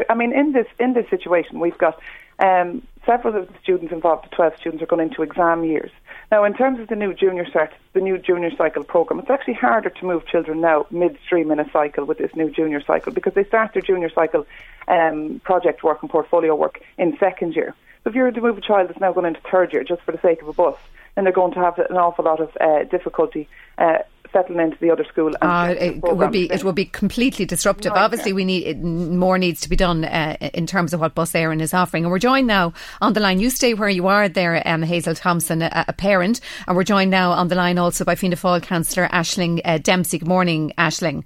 I 0.08 0.14
mean, 0.14 0.32
in 0.32 0.52
this 0.52 0.66
in 0.78 0.94
this 0.94 1.04
situation, 1.10 1.60
we've 1.60 1.76
got 1.76 2.00
um, 2.40 2.86
several 3.06 3.36
of 3.36 3.48
the 3.48 3.54
students 3.62 3.92
involved, 3.92 4.24
the 4.30 4.34
12 4.34 4.56
students, 4.58 4.82
are 4.82 4.86
going 4.86 5.06
into 5.06 5.22
exam 5.22 5.64
years. 5.64 5.90
Now, 6.30 6.44
in 6.44 6.54
terms 6.54 6.78
of 6.78 6.88
the 6.88 6.96
new 6.96 7.12
junior 7.12 7.44
cert, 7.44 7.70
the 7.92 8.00
new 8.00 8.16
junior 8.16 8.50
cycle 8.56 8.84
program, 8.84 9.18
it's 9.18 9.30
actually 9.30 9.54
harder 9.54 9.90
to 9.90 10.04
move 10.04 10.26
children 10.26 10.60
now 10.60 10.86
midstream 10.90 11.50
in 11.50 11.58
a 11.58 11.70
cycle 11.70 12.04
with 12.04 12.18
this 12.18 12.34
new 12.36 12.50
junior 12.50 12.80
cycle 12.80 13.12
because 13.12 13.34
they 13.34 13.44
start 13.44 13.72
their 13.72 13.82
junior 13.82 14.10
cycle 14.10 14.46
um, 14.88 15.40
project 15.44 15.82
work 15.82 16.02
and 16.02 16.10
portfolio 16.10 16.54
work 16.54 16.80
in 16.98 17.16
second 17.18 17.56
year. 17.56 17.74
So 18.04 18.10
if 18.10 18.16
you 18.16 18.22
were 18.22 18.32
to 18.32 18.40
move 18.40 18.58
a 18.58 18.60
child 18.60 18.88
that's 18.88 19.00
now 19.00 19.12
going 19.12 19.26
into 19.26 19.40
third 19.50 19.72
year 19.72 19.84
just 19.84 20.02
for 20.02 20.12
the 20.12 20.20
sake 20.20 20.40
of 20.40 20.48
a 20.48 20.52
bus, 20.52 20.76
then 21.14 21.24
they're 21.24 21.32
going 21.32 21.52
to 21.52 21.60
have 21.60 21.78
an 21.78 21.96
awful 21.96 22.24
lot 22.24 22.40
of 22.40 22.56
uh, 22.60 22.84
difficulty 22.84 23.48
uh, 23.78 23.98
settling 24.32 24.60
into 24.60 24.76
the 24.80 24.90
other 24.90 25.04
school. 25.04 25.32
Uh, 25.40 25.74
it 25.78 26.02
would 26.02 26.32
be 26.32 26.50
it 26.50 26.64
would 26.64 26.74
be 26.74 26.84
completely 26.84 27.44
disruptive. 27.44 27.92
Obviously, 27.92 28.32
we 28.32 28.44
need 28.44 28.66
it, 28.66 28.82
more 28.82 29.38
needs 29.38 29.60
to 29.62 29.68
be 29.68 29.76
done 29.76 30.04
uh, 30.04 30.36
in 30.54 30.66
terms 30.66 30.92
of 30.92 31.00
what 31.00 31.14
Bus 31.14 31.32
Éireann 31.32 31.60
is 31.60 31.74
offering. 31.74 32.04
And 32.04 32.10
we're 32.10 32.18
joined 32.18 32.46
now 32.46 32.72
on 33.00 33.12
the 33.12 33.20
line. 33.20 33.40
You 33.40 33.50
stay 33.50 33.74
where 33.74 33.88
you 33.88 34.06
are 34.06 34.28
there, 34.28 34.66
um, 34.66 34.82
Hazel 34.82 35.14
Thompson, 35.14 35.62
a, 35.62 35.84
a, 35.88 35.92
parent, 35.92 36.40
and 36.66 36.76
we're 36.76 36.84
joined 36.84 37.10
now 37.10 37.32
on 37.32 37.48
the 37.48 37.54
line 37.54 37.78
also 37.78 38.04
by 38.04 38.14
Fianna 38.14 38.36
Fáil 38.36 38.62
councillor 38.62 39.08
Ashling 39.08 39.60
uh, 39.64 39.78
Dempsey. 39.78 40.18
Good 40.18 40.28
morning, 40.28 40.72
Ashling. 40.78 41.24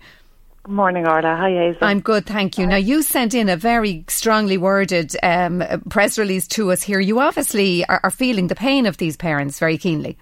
Good 0.64 0.72
morning, 0.72 1.06
Orla. 1.06 1.36
Hi, 1.36 1.50
Hazel. 1.50 1.78
I'm 1.82 2.00
good, 2.00 2.24
thank 2.24 2.56
you. 2.56 2.64
Hi. 2.64 2.70
Now, 2.70 2.76
you 2.76 3.02
sent 3.02 3.34
in 3.34 3.50
a 3.50 3.56
very 3.56 4.04
strongly 4.08 4.56
worded 4.56 5.14
um, 5.22 5.62
press 5.90 6.18
release 6.18 6.46
to 6.48 6.72
us 6.72 6.82
here. 6.82 7.00
You 7.00 7.20
obviously 7.20 7.84
are, 7.84 8.00
are 8.02 8.10
feeling 8.10 8.46
the 8.46 8.54
pain 8.54 8.86
of 8.86 8.96
these 8.96 9.14
parents 9.14 9.58
very 9.58 9.76
keenly. 9.76 10.16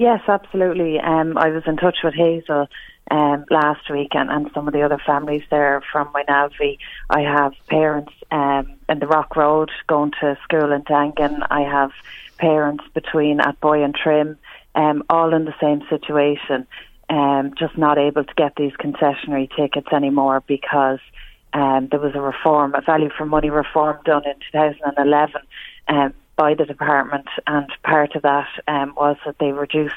Yes, 0.00 0.22
absolutely. 0.28 0.98
Um, 0.98 1.36
I 1.36 1.50
was 1.50 1.64
in 1.66 1.76
touch 1.76 1.98
with 2.02 2.14
Hazel 2.14 2.68
um, 3.10 3.44
last 3.50 3.90
week 3.90 4.14
and, 4.14 4.30
and 4.30 4.50
some 4.54 4.66
of 4.66 4.72
the 4.72 4.80
other 4.80 4.96
families 4.96 5.42
there 5.50 5.82
from 5.92 6.08
Moynalvey. 6.14 6.78
I 7.10 7.20
have 7.20 7.52
parents 7.68 8.10
um, 8.30 8.76
in 8.88 8.98
the 8.98 9.06
Rock 9.06 9.36
Road 9.36 9.70
going 9.88 10.12
to 10.22 10.38
school 10.42 10.72
in 10.72 10.84
Dangan. 10.84 11.46
I 11.50 11.64
have 11.70 11.90
parents 12.38 12.82
between 12.94 13.40
Athboy 13.40 13.84
and 13.84 13.94
Trim, 13.94 14.38
um, 14.74 15.02
all 15.10 15.34
in 15.34 15.44
the 15.44 15.52
same 15.60 15.82
situation, 15.90 16.66
um, 17.10 17.52
just 17.58 17.76
not 17.76 17.98
able 17.98 18.24
to 18.24 18.34
get 18.38 18.54
these 18.56 18.72
concessionary 18.80 19.54
tickets 19.54 19.88
anymore 19.92 20.42
because 20.46 21.00
um, 21.52 21.88
there 21.90 22.00
was 22.00 22.14
a 22.14 22.22
reform, 22.22 22.74
a 22.74 22.80
value 22.80 23.10
for 23.18 23.26
money 23.26 23.50
reform 23.50 23.98
done 24.06 24.22
in 24.24 24.36
2011. 24.50 25.42
Um, 25.88 26.14
by 26.40 26.54
the 26.54 26.64
department, 26.64 27.26
and 27.46 27.70
part 27.84 28.16
of 28.16 28.22
that 28.22 28.48
um, 28.66 28.94
was 28.96 29.18
that 29.26 29.36
they 29.38 29.52
reduced 29.52 29.94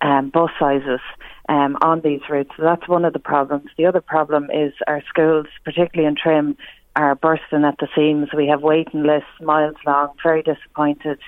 um, 0.00 0.30
bus 0.30 0.50
sizes 0.56 1.00
um, 1.48 1.76
on 1.82 2.00
these 2.02 2.20
routes. 2.30 2.52
So 2.56 2.62
that's 2.62 2.86
one 2.86 3.04
of 3.04 3.12
the 3.12 3.18
problems. 3.18 3.68
The 3.76 3.86
other 3.86 4.00
problem 4.00 4.48
is 4.48 4.72
our 4.86 5.02
schools, 5.08 5.46
particularly 5.64 6.06
in 6.06 6.14
Trim, 6.14 6.56
are 6.94 7.16
bursting 7.16 7.64
at 7.64 7.78
the 7.78 7.88
seams. 7.96 8.28
We 8.32 8.46
have 8.46 8.62
waiting 8.62 9.02
lists 9.02 9.40
miles 9.40 9.74
long, 9.84 10.10
very 10.22 10.44
disappointed. 10.44 11.18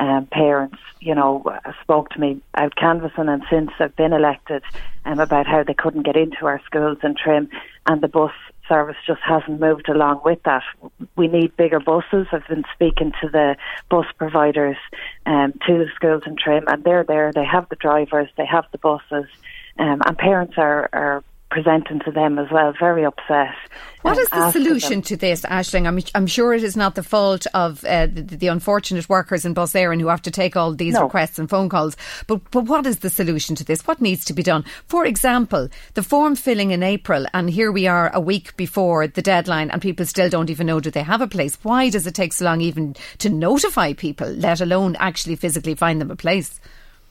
Um, 0.00 0.26
parents, 0.26 0.78
you 0.98 1.14
know, 1.14 1.44
spoke 1.82 2.08
to 2.10 2.20
me 2.20 2.40
out 2.56 2.74
canvassing 2.74 3.28
and 3.28 3.44
since 3.48 3.70
I've 3.78 3.94
been 3.94 4.12
elected 4.12 4.62
um, 5.04 5.20
about 5.20 5.46
how 5.46 5.62
they 5.62 5.74
couldn't 5.74 6.06
get 6.06 6.16
into 6.16 6.46
our 6.46 6.60
schools 6.64 6.98
in 7.04 7.14
Trim 7.14 7.48
and 7.86 8.00
the 8.00 8.08
bus 8.08 8.32
service 8.70 8.96
just 9.06 9.20
hasn't 9.26 9.60
moved 9.60 9.88
along 9.88 10.22
with 10.24 10.42
that. 10.44 10.62
We 11.16 11.26
need 11.26 11.56
bigger 11.56 11.80
buses. 11.80 12.28
I've 12.32 12.46
been 12.48 12.64
speaking 12.72 13.12
to 13.20 13.28
the 13.28 13.56
bus 13.90 14.06
providers 14.16 14.76
um, 15.26 15.52
to 15.66 15.78
the 15.78 15.88
schools 15.94 16.22
in 16.26 16.36
Trim, 16.36 16.64
and 16.68 16.84
they're 16.84 17.04
there. 17.04 17.32
They 17.32 17.44
have 17.44 17.68
the 17.68 17.76
drivers, 17.76 18.28
they 18.38 18.46
have 18.46 18.64
the 18.72 18.78
buses, 18.78 19.28
um, 19.78 20.00
and 20.06 20.16
parents 20.16 20.54
are, 20.56 20.88
are 20.92 21.24
presenting 21.50 22.00
to 22.00 22.10
them 22.10 22.38
as 22.38 22.50
well, 22.50 22.72
very 22.78 23.04
upset. 23.04 23.54
What 24.02 24.16
is 24.16 24.30
the 24.30 24.50
solution 24.50 24.90
them. 24.90 25.02
to 25.02 25.16
this, 25.16 25.42
Ashling? 25.42 25.86
I'm, 25.86 25.98
I'm, 26.14 26.26
sure 26.26 26.54
it 26.54 26.62
is 26.62 26.76
not 26.76 26.94
the 26.94 27.02
fault 27.02 27.46
of 27.52 27.84
uh, 27.84 28.06
the, 28.06 28.22
the, 28.22 28.46
unfortunate 28.46 29.08
workers 29.08 29.44
in 29.44 29.52
Bus 29.52 29.74
Éireann 29.74 30.00
who 30.00 30.06
have 30.06 30.22
to 30.22 30.30
take 30.30 30.56
all 30.56 30.72
these 30.72 30.94
no. 30.94 31.02
requests 31.02 31.38
and 31.38 31.50
phone 31.50 31.68
calls, 31.68 31.96
but, 32.26 32.40
but 32.50 32.64
what 32.64 32.86
is 32.86 33.00
the 33.00 33.10
solution 33.10 33.56
to 33.56 33.64
this? 33.64 33.86
What 33.86 34.00
needs 34.00 34.24
to 34.26 34.32
be 34.32 34.42
done? 34.42 34.64
For 34.86 35.04
example, 35.04 35.68
the 35.94 36.02
form 36.02 36.34
filling 36.34 36.70
in 36.70 36.82
April, 36.82 37.26
and 37.34 37.50
here 37.50 37.70
we 37.70 37.86
are 37.86 38.10
a 38.14 38.20
week 38.20 38.56
before 38.56 39.06
the 39.06 39.22
deadline, 39.22 39.70
and 39.70 39.82
people 39.82 40.06
still 40.06 40.30
don't 40.30 40.50
even 40.50 40.68
know 40.68 40.80
do 40.80 40.90
they 40.90 41.02
have 41.02 41.20
a 41.20 41.28
place. 41.28 41.58
Why 41.62 41.90
does 41.90 42.06
it 42.06 42.14
take 42.14 42.32
so 42.32 42.46
long 42.46 42.60
even 42.60 42.94
to 43.18 43.28
notify 43.28 43.92
people, 43.92 44.28
let 44.28 44.60
alone 44.60 44.96
actually 44.98 45.36
physically 45.36 45.74
find 45.74 46.00
them 46.00 46.10
a 46.10 46.16
place? 46.16 46.60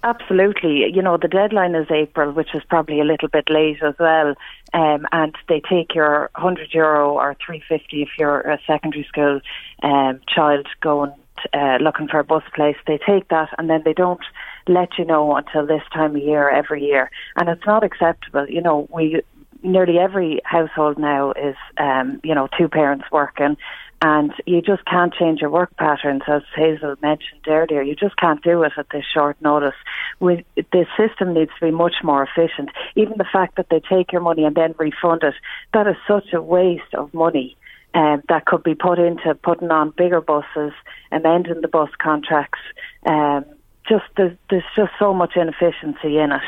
Absolutely. 0.02 0.86
You 0.94 1.02
know, 1.02 1.18
the 1.18 1.28
deadline 1.28 1.76
is 1.76 1.88
April, 1.92 2.32
which 2.32 2.56
is 2.56 2.64
probably 2.70 3.02
a 3.02 3.04
little 3.04 3.28
bit 3.28 3.50
late 3.50 3.84
as 3.84 3.96
well. 4.00 4.34
Um, 4.74 5.06
and 5.12 5.36
they 5.50 5.62
take 5.70 5.94
your 5.94 6.30
100 6.36 6.74
euro 6.74 7.16
or 7.16 7.36
350 7.46 8.04
if 8.04 8.10
you're 8.18 8.40
a 8.42 8.60
secondary 8.66 9.04
school 9.04 9.42
um, 9.84 10.22
child 10.34 10.68
going 10.82 11.14
uh, 11.54 11.78
looking 11.82 12.08
for 12.08 12.20
a 12.20 12.24
bus 12.24 12.44
place. 12.56 12.78
They 12.88 12.98
take 12.98 13.28
that 13.30 13.50
and 13.58 13.70
then 13.70 13.82
they 13.84 13.94
don't 13.94 14.24
let 14.68 14.98
you 14.98 15.06
know 15.06 15.36
until 15.36 15.66
this 15.66 15.84
time 15.94 16.16
of 16.16 16.22
year 16.22 16.50
every 16.50 16.84
year, 16.84 17.10
and 17.38 17.50
it's 17.50 17.66
not 17.66 17.84
acceptable. 17.84 18.48
You 18.48 18.62
know, 18.62 18.88
we 18.92 19.22
nearly 19.64 19.98
every 19.98 20.42
household 20.46 20.98
now 20.98 21.32
is, 21.32 21.56
um, 21.78 22.20
you 22.24 22.34
know, 22.34 22.48
two 22.58 22.70
parents 22.70 23.06
working, 23.12 23.58
and 24.02 24.32
you 24.46 24.62
just 24.62 24.86
can't 24.86 25.14
change 25.14 25.42
your 25.42 25.50
work 25.50 25.76
patterns, 25.76 26.22
as 26.28 26.42
Hazel 26.56 26.96
mentioned 27.02 27.42
earlier. 27.48 27.82
You 27.82 27.96
just 27.96 28.16
can't 28.16 28.42
do 28.42 28.64
it 28.64 28.72
at 28.78 28.88
this 28.92 29.04
short 29.14 29.42
notice. 29.42 29.76
We, 30.20 30.46
the 30.56 30.86
system 30.98 31.34
needs 31.34 31.52
to 31.60 31.66
be 31.66 31.72
much 31.72 31.96
more 32.04 32.24
efficient. 32.24 32.70
Even 32.96 33.18
the 33.18 33.26
fact 33.32 33.58
that 33.58 33.68
they 33.70 33.82
take 33.82 34.12
your 34.12 34.22
money 34.22 34.46
and 34.46 34.56
then 34.56 34.74
refund 34.78 35.24
it, 35.24 35.34
that 35.74 35.88
is 35.88 35.98
such 36.08 36.32
a 36.34 36.42
waste 36.42 36.94
of 36.94 37.14
money. 37.14 37.58
Um, 37.94 38.22
that 38.30 38.46
could 38.46 38.64
be 38.64 38.76
put 38.76 39.00
into 39.00 39.34
putting 39.34 39.72
on 39.72 39.94
bigger 39.98 40.22
buses, 40.22 40.74
amending 41.12 41.62
the 41.62 41.68
bus 41.68 41.90
contracts. 42.00 42.60
Um, 43.06 43.46
just 43.88 44.06
there's, 44.16 44.38
there's 44.50 44.64
just 44.76 44.92
so 45.00 45.14
much 45.14 45.34
inefficiency 45.36 46.20
in 46.20 46.32
it. 46.32 46.42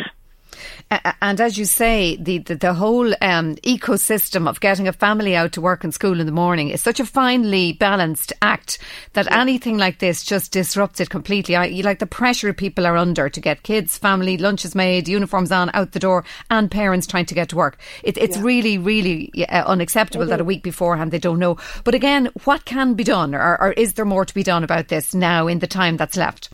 And 1.22 1.40
as 1.40 1.58
you 1.58 1.66
say, 1.66 2.18
the 2.18 2.40
the, 2.40 2.56
the 2.56 2.74
whole 2.74 3.14
um, 3.22 3.56
ecosystem 3.58 4.48
of 4.48 4.60
getting 4.60 4.88
a 4.88 4.94
family 4.94 5.36
out 5.36 5.54
to 5.54 5.62
work 5.62 5.84
and 5.84 5.94
school 5.94 6.20
in 6.20 6.26
the 6.26 6.32
morning 6.32 6.70
is 6.70 6.82
such 6.82 7.00
a 7.00 7.06
finely 7.06 7.74
balanced 7.74 8.34
act 8.42 8.80
that 9.14 9.26
yeah. 9.26 9.42
anything 9.42 9.78
like 9.78 10.00
this 10.00 10.24
just 10.24 10.52
disrupts 10.52 11.00
it 11.00 11.10
completely. 11.10 11.56
I, 11.56 11.68
like 11.84 12.00
the 12.00 12.06
pressure 12.06 12.54
people 12.54 12.86
are 12.86 12.98
under 12.98 13.30
to 13.30 13.40
get 13.40 13.64
kids, 13.64 13.98
family, 13.98 14.38
lunches 14.38 14.76
made, 14.76 15.08
uniforms 15.08 15.52
on, 15.52 15.72
out 15.74 15.92
the 15.92 16.00
door, 16.00 16.24
and 16.50 16.70
parents 16.70 17.08
trying 17.08 17.26
to 17.28 17.36
get 17.36 17.50
to 17.50 17.56
work. 17.56 17.78
It, 18.04 18.18
it's 18.18 18.38
yeah. 18.38 18.44
really, 18.44 18.78
really 18.78 19.32
uh, 19.48 19.66
unacceptable 19.66 20.26
that 20.28 20.42
a 20.42 20.46
week 20.46 20.64
beforehand 20.64 21.12
they 21.12 21.20
don't 21.20 21.40
know. 21.40 21.58
But 21.84 21.96
again, 21.96 22.30
what 22.44 22.66
can 22.66 22.94
be 22.94 23.04
done, 23.04 23.34
or, 23.36 23.62
or 23.62 23.72
is 23.74 23.94
there 23.94 24.06
more 24.06 24.26
to 24.26 24.34
be 24.34 24.44
done 24.44 24.64
about 24.64 24.88
this 24.88 25.14
now 25.14 25.48
in 25.48 25.60
the 25.60 25.68
time 25.68 25.98
that's 25.98 26.18
left? 26.18 26.50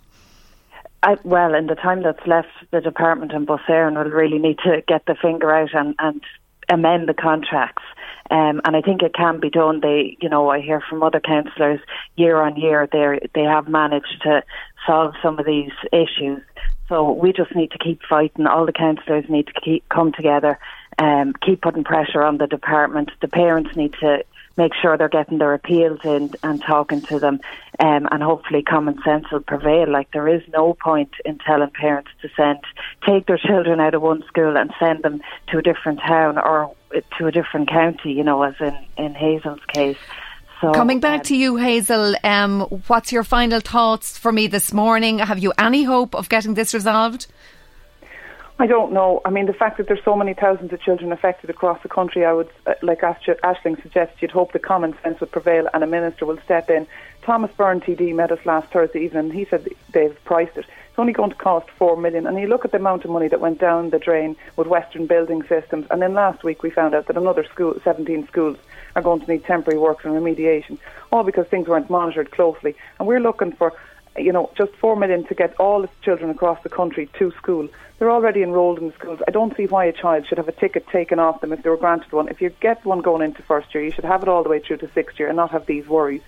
Well, 1.24 1.54
in 1.54 1.68
the 1.68 1.76
time 1.76 2.04
that's 2.04 2.26
left, 2.26 2.50
the 2.72 2.82
department 2.82 3.32
and 3.32 3.46
Bus 3.46 3.62
will 3.70 3.92
really 3.92 4.40
need 4.40 4.58
to 4.60 4.82
get 4.88 5.06
the 5.06 5.16
finger 5.16 5.54
out 5.54 5.74
and, 5.74 5.96
and 6.00 6.22
amend 6.70 7.08
the 7.08 7.14
contracts. 7.14 7.84
Um, 8.30 8.60
and 8.66 8.76
I 8.76 8.82
think 8.82 9.02
it 9.02 9.14
can 9.14 9.40
be 9.40 9.50
done. 9.50 9.80
They, 9.80 10.18
you 10.22 10.28
know, 10.28 10.50
I 10.50 10.60
hear 10.60 10.82
from 10.82 11.02
other 11.02 11.22
councillors 11.22 11.80
year 12.16 12.42
on 12.42 12.58
year 12.58 12.88
they 12.92 13.20
they 13.34 13.44
have 13.44 13.70
managed 13.70 14.22
to 14.24 14.44
solve 14.86 15.14
some 15.22 15.40
of 15.40 15.46
these 15.46 15.72
issues. 15.94 16.42
So 16.90 17.12
we 17.12 17.32
just 17.32 17.56
need 17.56 17.72
to 17.72 17.78
keep 17.78 18.02
fighting. 18.10 18.48
All 18.48 18.66
the 18.66 18.74
councillors 18.74 19.26
need 19.30 19.48
to 19.48 19.62
keep 19.62 19.88
come 19.90 20.12
together, 20.12 20.60
um, 21.00 21.34
keep 21.42 21.62
putting 21.62 21.86
pressure 21.86 22.24
on 22.24 22.38
the 22.38 22.48
department. 22.48 23.12
The 23.22 23.30
parents 23.30 23.76
need 23.78 23.94
to 24.02 24.26
make 24.58 24.74
sure 24.74 24.98
they're 24.98 25.08
getting 25.10 25.38
their 25.38 25.54
appeals 25.54 26.00
in 26.04 26.34
and 26.44 26.62
talking 26.62 27.02
to 27.02 27.20
them, 27.20 27.40
um, 27.80 28.08
and 28.12 28.24
hopefully 28.24 28.64
common 28.64 29.02
sense 29.04 29.26
will 29.32 29.40
prevail. 29.40 29.90
Like 29.90 30.12
there 30.12 30.28
is 30.28 30.42
no 30.50 30.74
point 30.74 31.12
in 31.24 31.38
telling 31.40 31.70
parents 31.70 32.10
to 32.22 32.30
send 32.36 32.60
take 33.06 33.28
their 33.28 33.38
children 33.38 33.80
out 33.80 33.94
of 33.94 34.02
one 34.02 34.24
school 34.28 34.58
and 34.58 34.74
send 34.80 35.04
them 35.04 35.22
to 35.50 35.60
a 35.60 35.62
different 35.62 36.00
town 36.00 36.38
or 36.38 36.76
to 37.18 37.28
a 37.28 37.32
different 37.32 37.70
county. 37.70 38.14
You 38.14 38.24
know, 38.24 38.42
as 38.44 38.56
in 38.60 38.78
in 38.98 39.14
Hazel's 39.14 39.64
case. 39.68 39.98
So, 40.60 40.72
Coming 40.72 41.00
back 41.00 41.20
um, 41.20 41.26
to 41.26 41.36
you, 41.36 41.58
Hazel, 41.58 42.16
um, 42.24 42.62
what's 42.88 43.12
your 43.12 43.24
final 43.24 43.60
thoughts 43.60 44.18
for 44.18 44.32
me 44.32 44.48
this 44.48 44.74
morning? 44.74 45.20
Have 45.20 45.38
you 45.38 45.54
any 45.56 45.84
hope 45.84 46.16
of 46.16 46.30
getting 46.30 46.56
this 46.56 46.74
resolved? 46.74 47.28
I 48.60 48.66
don't 48.66 48.92
know. 48.92 49.22
I 49.24 49.30
mean, 49.30 49.46
the 49.46 49.54
fact 49.54 49.78
that 49.78 49.88
there's 49.88 50.04
so 50.04 50.16
many 50.16 50.34
thousands 50.34 50.74
of 50.74 50.82
children 50.82 51.12
affected 51.12 51.52
across 51.52 51.80
the 51.84 51.90
country, 51.90 52.26
I 52.26 52.34
would, 52.34 52.50
uh, 52.66 52.74
like 52.82 53.02
Ashling 53.02 53.80
suggests, 53.84 54.20
you'd 54.20 54.32
hope 54.32 54.52
the 54.52 54.58
common 54.58 54.96
sense 55.04 55.20
would 55.20 55.32
prevail 55.32 55.70
and 55.76 55.84
a 55.84 55.88
minister 55.88 56.26
will 56.26 56.40
step 56.44 56.72
in. 56.72 56.88
Thomas 57.22 57.52
Byrne 57.56 57.82
TD 57.82 58.16
met 58.16 58.32
us 58.32 58.44
last 58.46 58.72
Thursday 58.72 59.04
evening. 59.04 59.30
He 59.30 59.46
said 59.46 59.70
they've 59.92 60.18
priced 60.26 60.58
it. 60.58 60.66
It's 60.66 60.98
only 60.98 61.14
going 61.14 61.30
to 61.30 61.36
cost 61.36 61.70
four 61.70 61.96
million. 61.96 62.26
And 62.26 62.40
you 62.40 62.48
look 62.48 62.66
at 62.66 62.72
the 62.72 62.78
amount 62.78 63.06
of 63.06 63.12
money 63.12 63.28
that 63.28 63.40
went 63.40 63.60
down 63.60 63.92
the 63.92 64.00
drain 64.00 64.36
with 64.56 64.66
Western 64.66 65.06
Building 65.06 65.44
Systems. 65.44 65.86
And 65.92 66.02
then 66.02 66.16
last 66.16 66.44
week 66.44 66.64
we 66.64 66.72
found 66.72 66.96
out 66.96 67.06
that 67.06 67.18
another 67.18 67.44
school, 67.44 67.80
17 67.84 68.28
schools, 68.28 68.58
are 68.96 69.04
going 69.04 69.22
to 69.22 69.32
need 69.32 69.44
temporary 69.44 69.80
works 69.80 70.04
and 70.04 70.16
remediation, 70.16 70.80
all 71.12 71.24
because 71.24 71.46
things 71.46 71.68
weren't 71.68 71.92
monitored 71.92 72.32
closely. 72.32 72.76
And 72.98 73.08
we're 73.08 73.20
looking 73.20 73.52
for 73.52 73.74
you 74.18 74.32
know, 74.32 74.50
just 74.56 74.74
four 74.74 74.96
million 74.96 75.24
to 75.26 75.36
get 75.36 75.56
all 75.60 75.84
its 75.84 75.94
children 76.02 76.30
across 76.30 76.62
the 76.64 76.70
country 76.70 77.10
to 77.20 77.32
school. 77.32 77.68
They're 77.98 78.12
already 78.12 78.44
enrolled 78.44 78.80
in 78.80 78.94
schools. 78.94 79.20
I 79.28 79.32
don't 79.32 79.56
see 79.58 79.66
why 79.66 79.86
a 79.86 79.92
child 79.92 80.28
should 80.28 80.38
have 80.38 80.48
a 80.48 80.52
ticket 80.52 80.88
taken 80.88 81.20
off 81.20 81.42
them 81.42 81.52
if 81.52 81.64
they 81.64 81.70
were 81.70 81.78
granted 81.78 82.12
one. 82.12 82.28
If 82.28 82.42
you 82.42 82.50
get 82.60 82.86
one 82.86 83.00
going 83.00 83.24
into 83.24 83.42
first 83.42 83.74
year, 83.74 83.84
you 83.84 83.92
should 83.92 84.06
have 84.06 84.22
it 84.22 84.30
all 84.30 84.44
the 84.44 84.50
way 84.50 84.60
through 84.60 84.78
to 84.78 84.90
sixth 84.94 85.20
year 85.20 85.30
and 85.30 85.38
not 85.38 85.52
have 85.52 85.66
these 85.66 85.88
worries. 85.88 86.22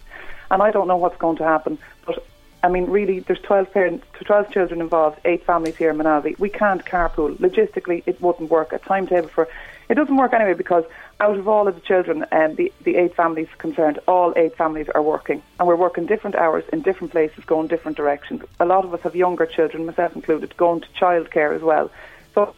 And 0.51 0.63
I 0.63 0.71
don't 0.71 0.87
know 0.87 0.97
what's 0.97 1.17
going 1.17 1.37
to 1.37 1.43
happen, 1.43 1.77
but 2.05 2.25
I 2.61 2.67
mean, 2.67 2.85
really, 2.85 3.19
there's 3.19 3.39
12 3.39 3.71
parents, 3.71 4.05
12 4.25 4.51
children 4.51 4.81
involved, 4.81 5.19
eight 5.23 5.45
families 5.45 5.77
here 5.77 5.91
in 5.91 5.97
Moynalvey. 5.97 6.37
We 6.39 6.49
can't 6.49 6.83
carpool. 6.83 7.37
Logistically, 7.37 8.03
it 8.05 8.21
wouldn't 8.21 8.49
work. 8.49 8.73
A 8.73 8.79
timetable 8.79 9.29
for 9.29 9.47
it 9.87 9.95
doesn't 9.95 10.17
work 10.17 10.33
anyway 10.33 10.53
because 10.53 10.83
out 11.19 11.37
of 11.37 11.47
all 11.47 11.67
of 11.67 11.75
the 11.75 11.81
children, 11.81 12.25
um, 12.31 12.55
the, 12.55 12.71
the 12.83 12.95
eight 12.95 13.15
families 13.15 13.47
concerned, 13.57 13.99
all 14.07 14.33
eight 14.37 14.55
families 14.55 14.87
are 14.95 15.01
working. 15.01 15.43
And 15.59 15.67
we're 15.67 15.75
working 15.75 16.05
different 16.05 16.35
hours 16.35 16.63
in 16.71 16.81
different 16.81 17.11
places, 17.11 17.43
going 17.45 17.67
different 17.67 17.97
directions. 17.97 18.43
A 18.59 18.65
lot 18.65 18.85
of 18.85 18.93
us 18.93 19.01
have 19.01 19.15
younger 19.15 19.45
children, 19.45 19.85
myself 19.85 20.15
included, 20.15 20.55
going 20.55 20.81
to 20.81 20.87
childcare 20.89 21.53
as 21.55 21.61
well. 21.61 21.91
So, 22.33 22.55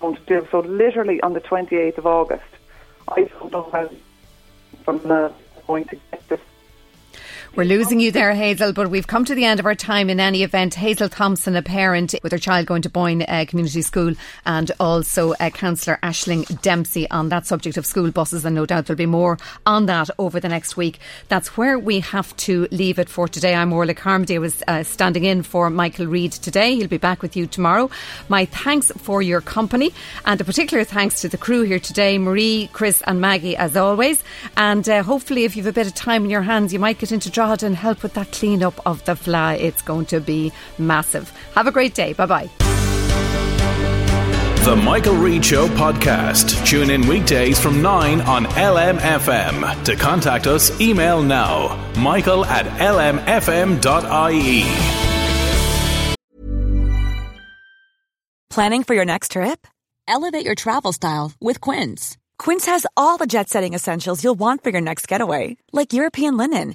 so 0.00 0.60
literally 0.60 1.20
on 1.22 1.32
the 1.32 1.40
28th 1.40 1.98
of 1.98 2.06
August. 2.06 2.44
I 3.08 3.24
don't 3.24 3.52
know 3.52 3.68
how 3.72 3.90
from 4.84 4.98
the 4.98 5.32
going 5.66 5.84
to 5.84 5.96
get 6.10 6.28
this 6.28 6.40
we're 7.56 7.64
losing 7.64 8.00
you 8.00 8.12
there, 8.12 8.34
Hazel, 8.34 8.74
but 8.74 8.90
we've 8.90 9.06
come 9.06 9.24
to 9.24 9.34
the 9.34 9.46
end 9.46 9.58
of 9.58 9.64
our 9.64 9.74
time 9.74 10.10
in 10.10 10.20
any 10.20 10.42
event. 10.42 10.74
Hazel 10.74 11.08
Thompson, 11.08 11.56
a 11.56 11.62
parent 11.62 12.14
with 12.22 12.32
her 12.32 12.38
child 12.38 12.66
going 12.66 12.82
to 12.82 12.90
Boyne 12.90 13.22
uh, 13.22 13.46
Community 13.48 13.80
School, 13.80 14.12
and 14.44 14.70
also 14.78 15.32
uh, 15.40 15.48
Councillor 15.48 15.98
Ashling 16.02 16.60
Dempsey 16.60 17.08
on 17.10 17.30
that 17.30 17.46
subject 17.46 17.78
of 17.78 17.86
school 17.86 18.10
buses, 18.10 18.44
and 18.44 18.54
no 18.54 18.66
doubt 18.66 18.84
there'll 18.84 18.98
be 18.98 19.06
more 19.06 19.38
on 19.64 19.86
that 19.86 20.10
over 20.18 20.38
the 20.38 20.50
next 20.50 20.76
week. 20.76 20.98
That's 21.28 21.56
where 21.56 21.78
we 21.78 22.00
have 22.00 22.36
to 22.38 22.68
leave 22.70 22.98
it 22.98 23.08
for 23.08 23.26
today. 23.26 23.54
I'm 23.54 23.72
Orla 23.72 23.94
Carmody. 23.94 24.36
I 24.36 24.38
was 24.38 24.62
uh, 24.68 24.82
standing 24.82 25.24
in 25.24 25.42
for 25.42 25.70
Michael 25.70 26.06
Reade 26.06 26.32
today. 26.32 26.74
He'll 26.74 26.88
be 26.88 26.98
back 26.98 27.22
with 27.22 27.36
you 27.36 27.46
tomorrow. 27.46 27.88
My 28.28 28.44
thanks 28.44 28.92
for 28.98 29.22
your 29.22 29.40
company, 29.40 29.94
and 30.26 30.38
a 30.38 30.44
particular 30.44 30.84
thanks 30.84 31.22
to 31.22 31.28
the 31.30 31.38
crew 31.38 31.62
here 31.62 31.80
today 31.80 32.18
Marie, 32.18 32.68
Chris, 32.74 33.02
and 33.06 33.18
Maggie, 33.18 33.56
as 33.56 33.78
always. 33.78 34.22
And 34.58 34.86
uh, 34.86 35.02
hopefully, 35.02 35.44
if 35.44 35.56
you've 35.56 35.66
a 35.66 35.72
bit 35.72 35.86
of 35.86 35.94
time 35.94 36.24
in 36.24 36.30
your 36.30 36.42
hands, 36.42 36.74
you 36.74 36.78
might 36.78 36.98
get 36.98 37.12
into 37.12 37.30
Drogheda 37.46 37.66
and 37.66 37.76
help 37.76 38.02
with 38.02 38.14
that 38.14 38.32
cleanup 38.32 38.84
of 38.86 39.04
the 39.04 39.12
Fleadh. 39.12 39.60
It's 39.60 39.82
going 39.82 40.06
to 40.06 40.20
be 40.20 40.52
massive. 40.78 41.30
Have 41.54 41.66
a 41.68 41.72
great 41.72 41.94
day. 41.94 42.12
Bye 42.12 42.26
bye. 42.26 42.50
The 44.64 44.74
Michael 44.74 45.14
Reade 45.14 45.44
Show 45.44 45.68
podcast. 45.68 46.66
Tune 46.66 46.90
in 46.90 47.06
weekdays 47.06 47.60
from 47.60 47.82
9 47.82 48.20
on 48.22 48.46
LMFM. 48.46 49.84
To 49.84 49.94
contact 49.94 50.48
us, 50.48 50.80
email 50.80 51.22
now 51.22 51.78
michael 51.96 52.44
at 52.44 52.66
lmfm.ie. 52.66 54.64
Planning 58.50 58.82
for 58.84 58.94
your 58.94 59.04
next 59.04 59.32
trip? 59.32 59.66
Elevate 60.08 60.44
your 60.44 60.54
travel 60.56 60.92
style 60.92 61.32
with 61.40 61.60
Quince. 61.60 62.16
Quince 62.38 62.66
has 62.66 62.86
all 62.96 63.18
the 63.18 63.26
jet 63.26 63.48
setting 63.48 63.74
essentials 63.74 64.24
you'll 64.24 64.34
want 64.34 64.64
for 64.64 64.70
your 64.70 64.80
next 64.80 65.06
getaway, 65.06 65.56
like 65.72 65.92
European 65.92 66.36
linen 66.36 66.74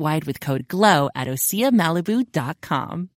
site-wide 0.01 0.25
with 0.25 0.39
code 0.39 0.67
GLOW 0.67 1.09
at 1.15 1.27
OseaMalibu.com. 1.27 3.09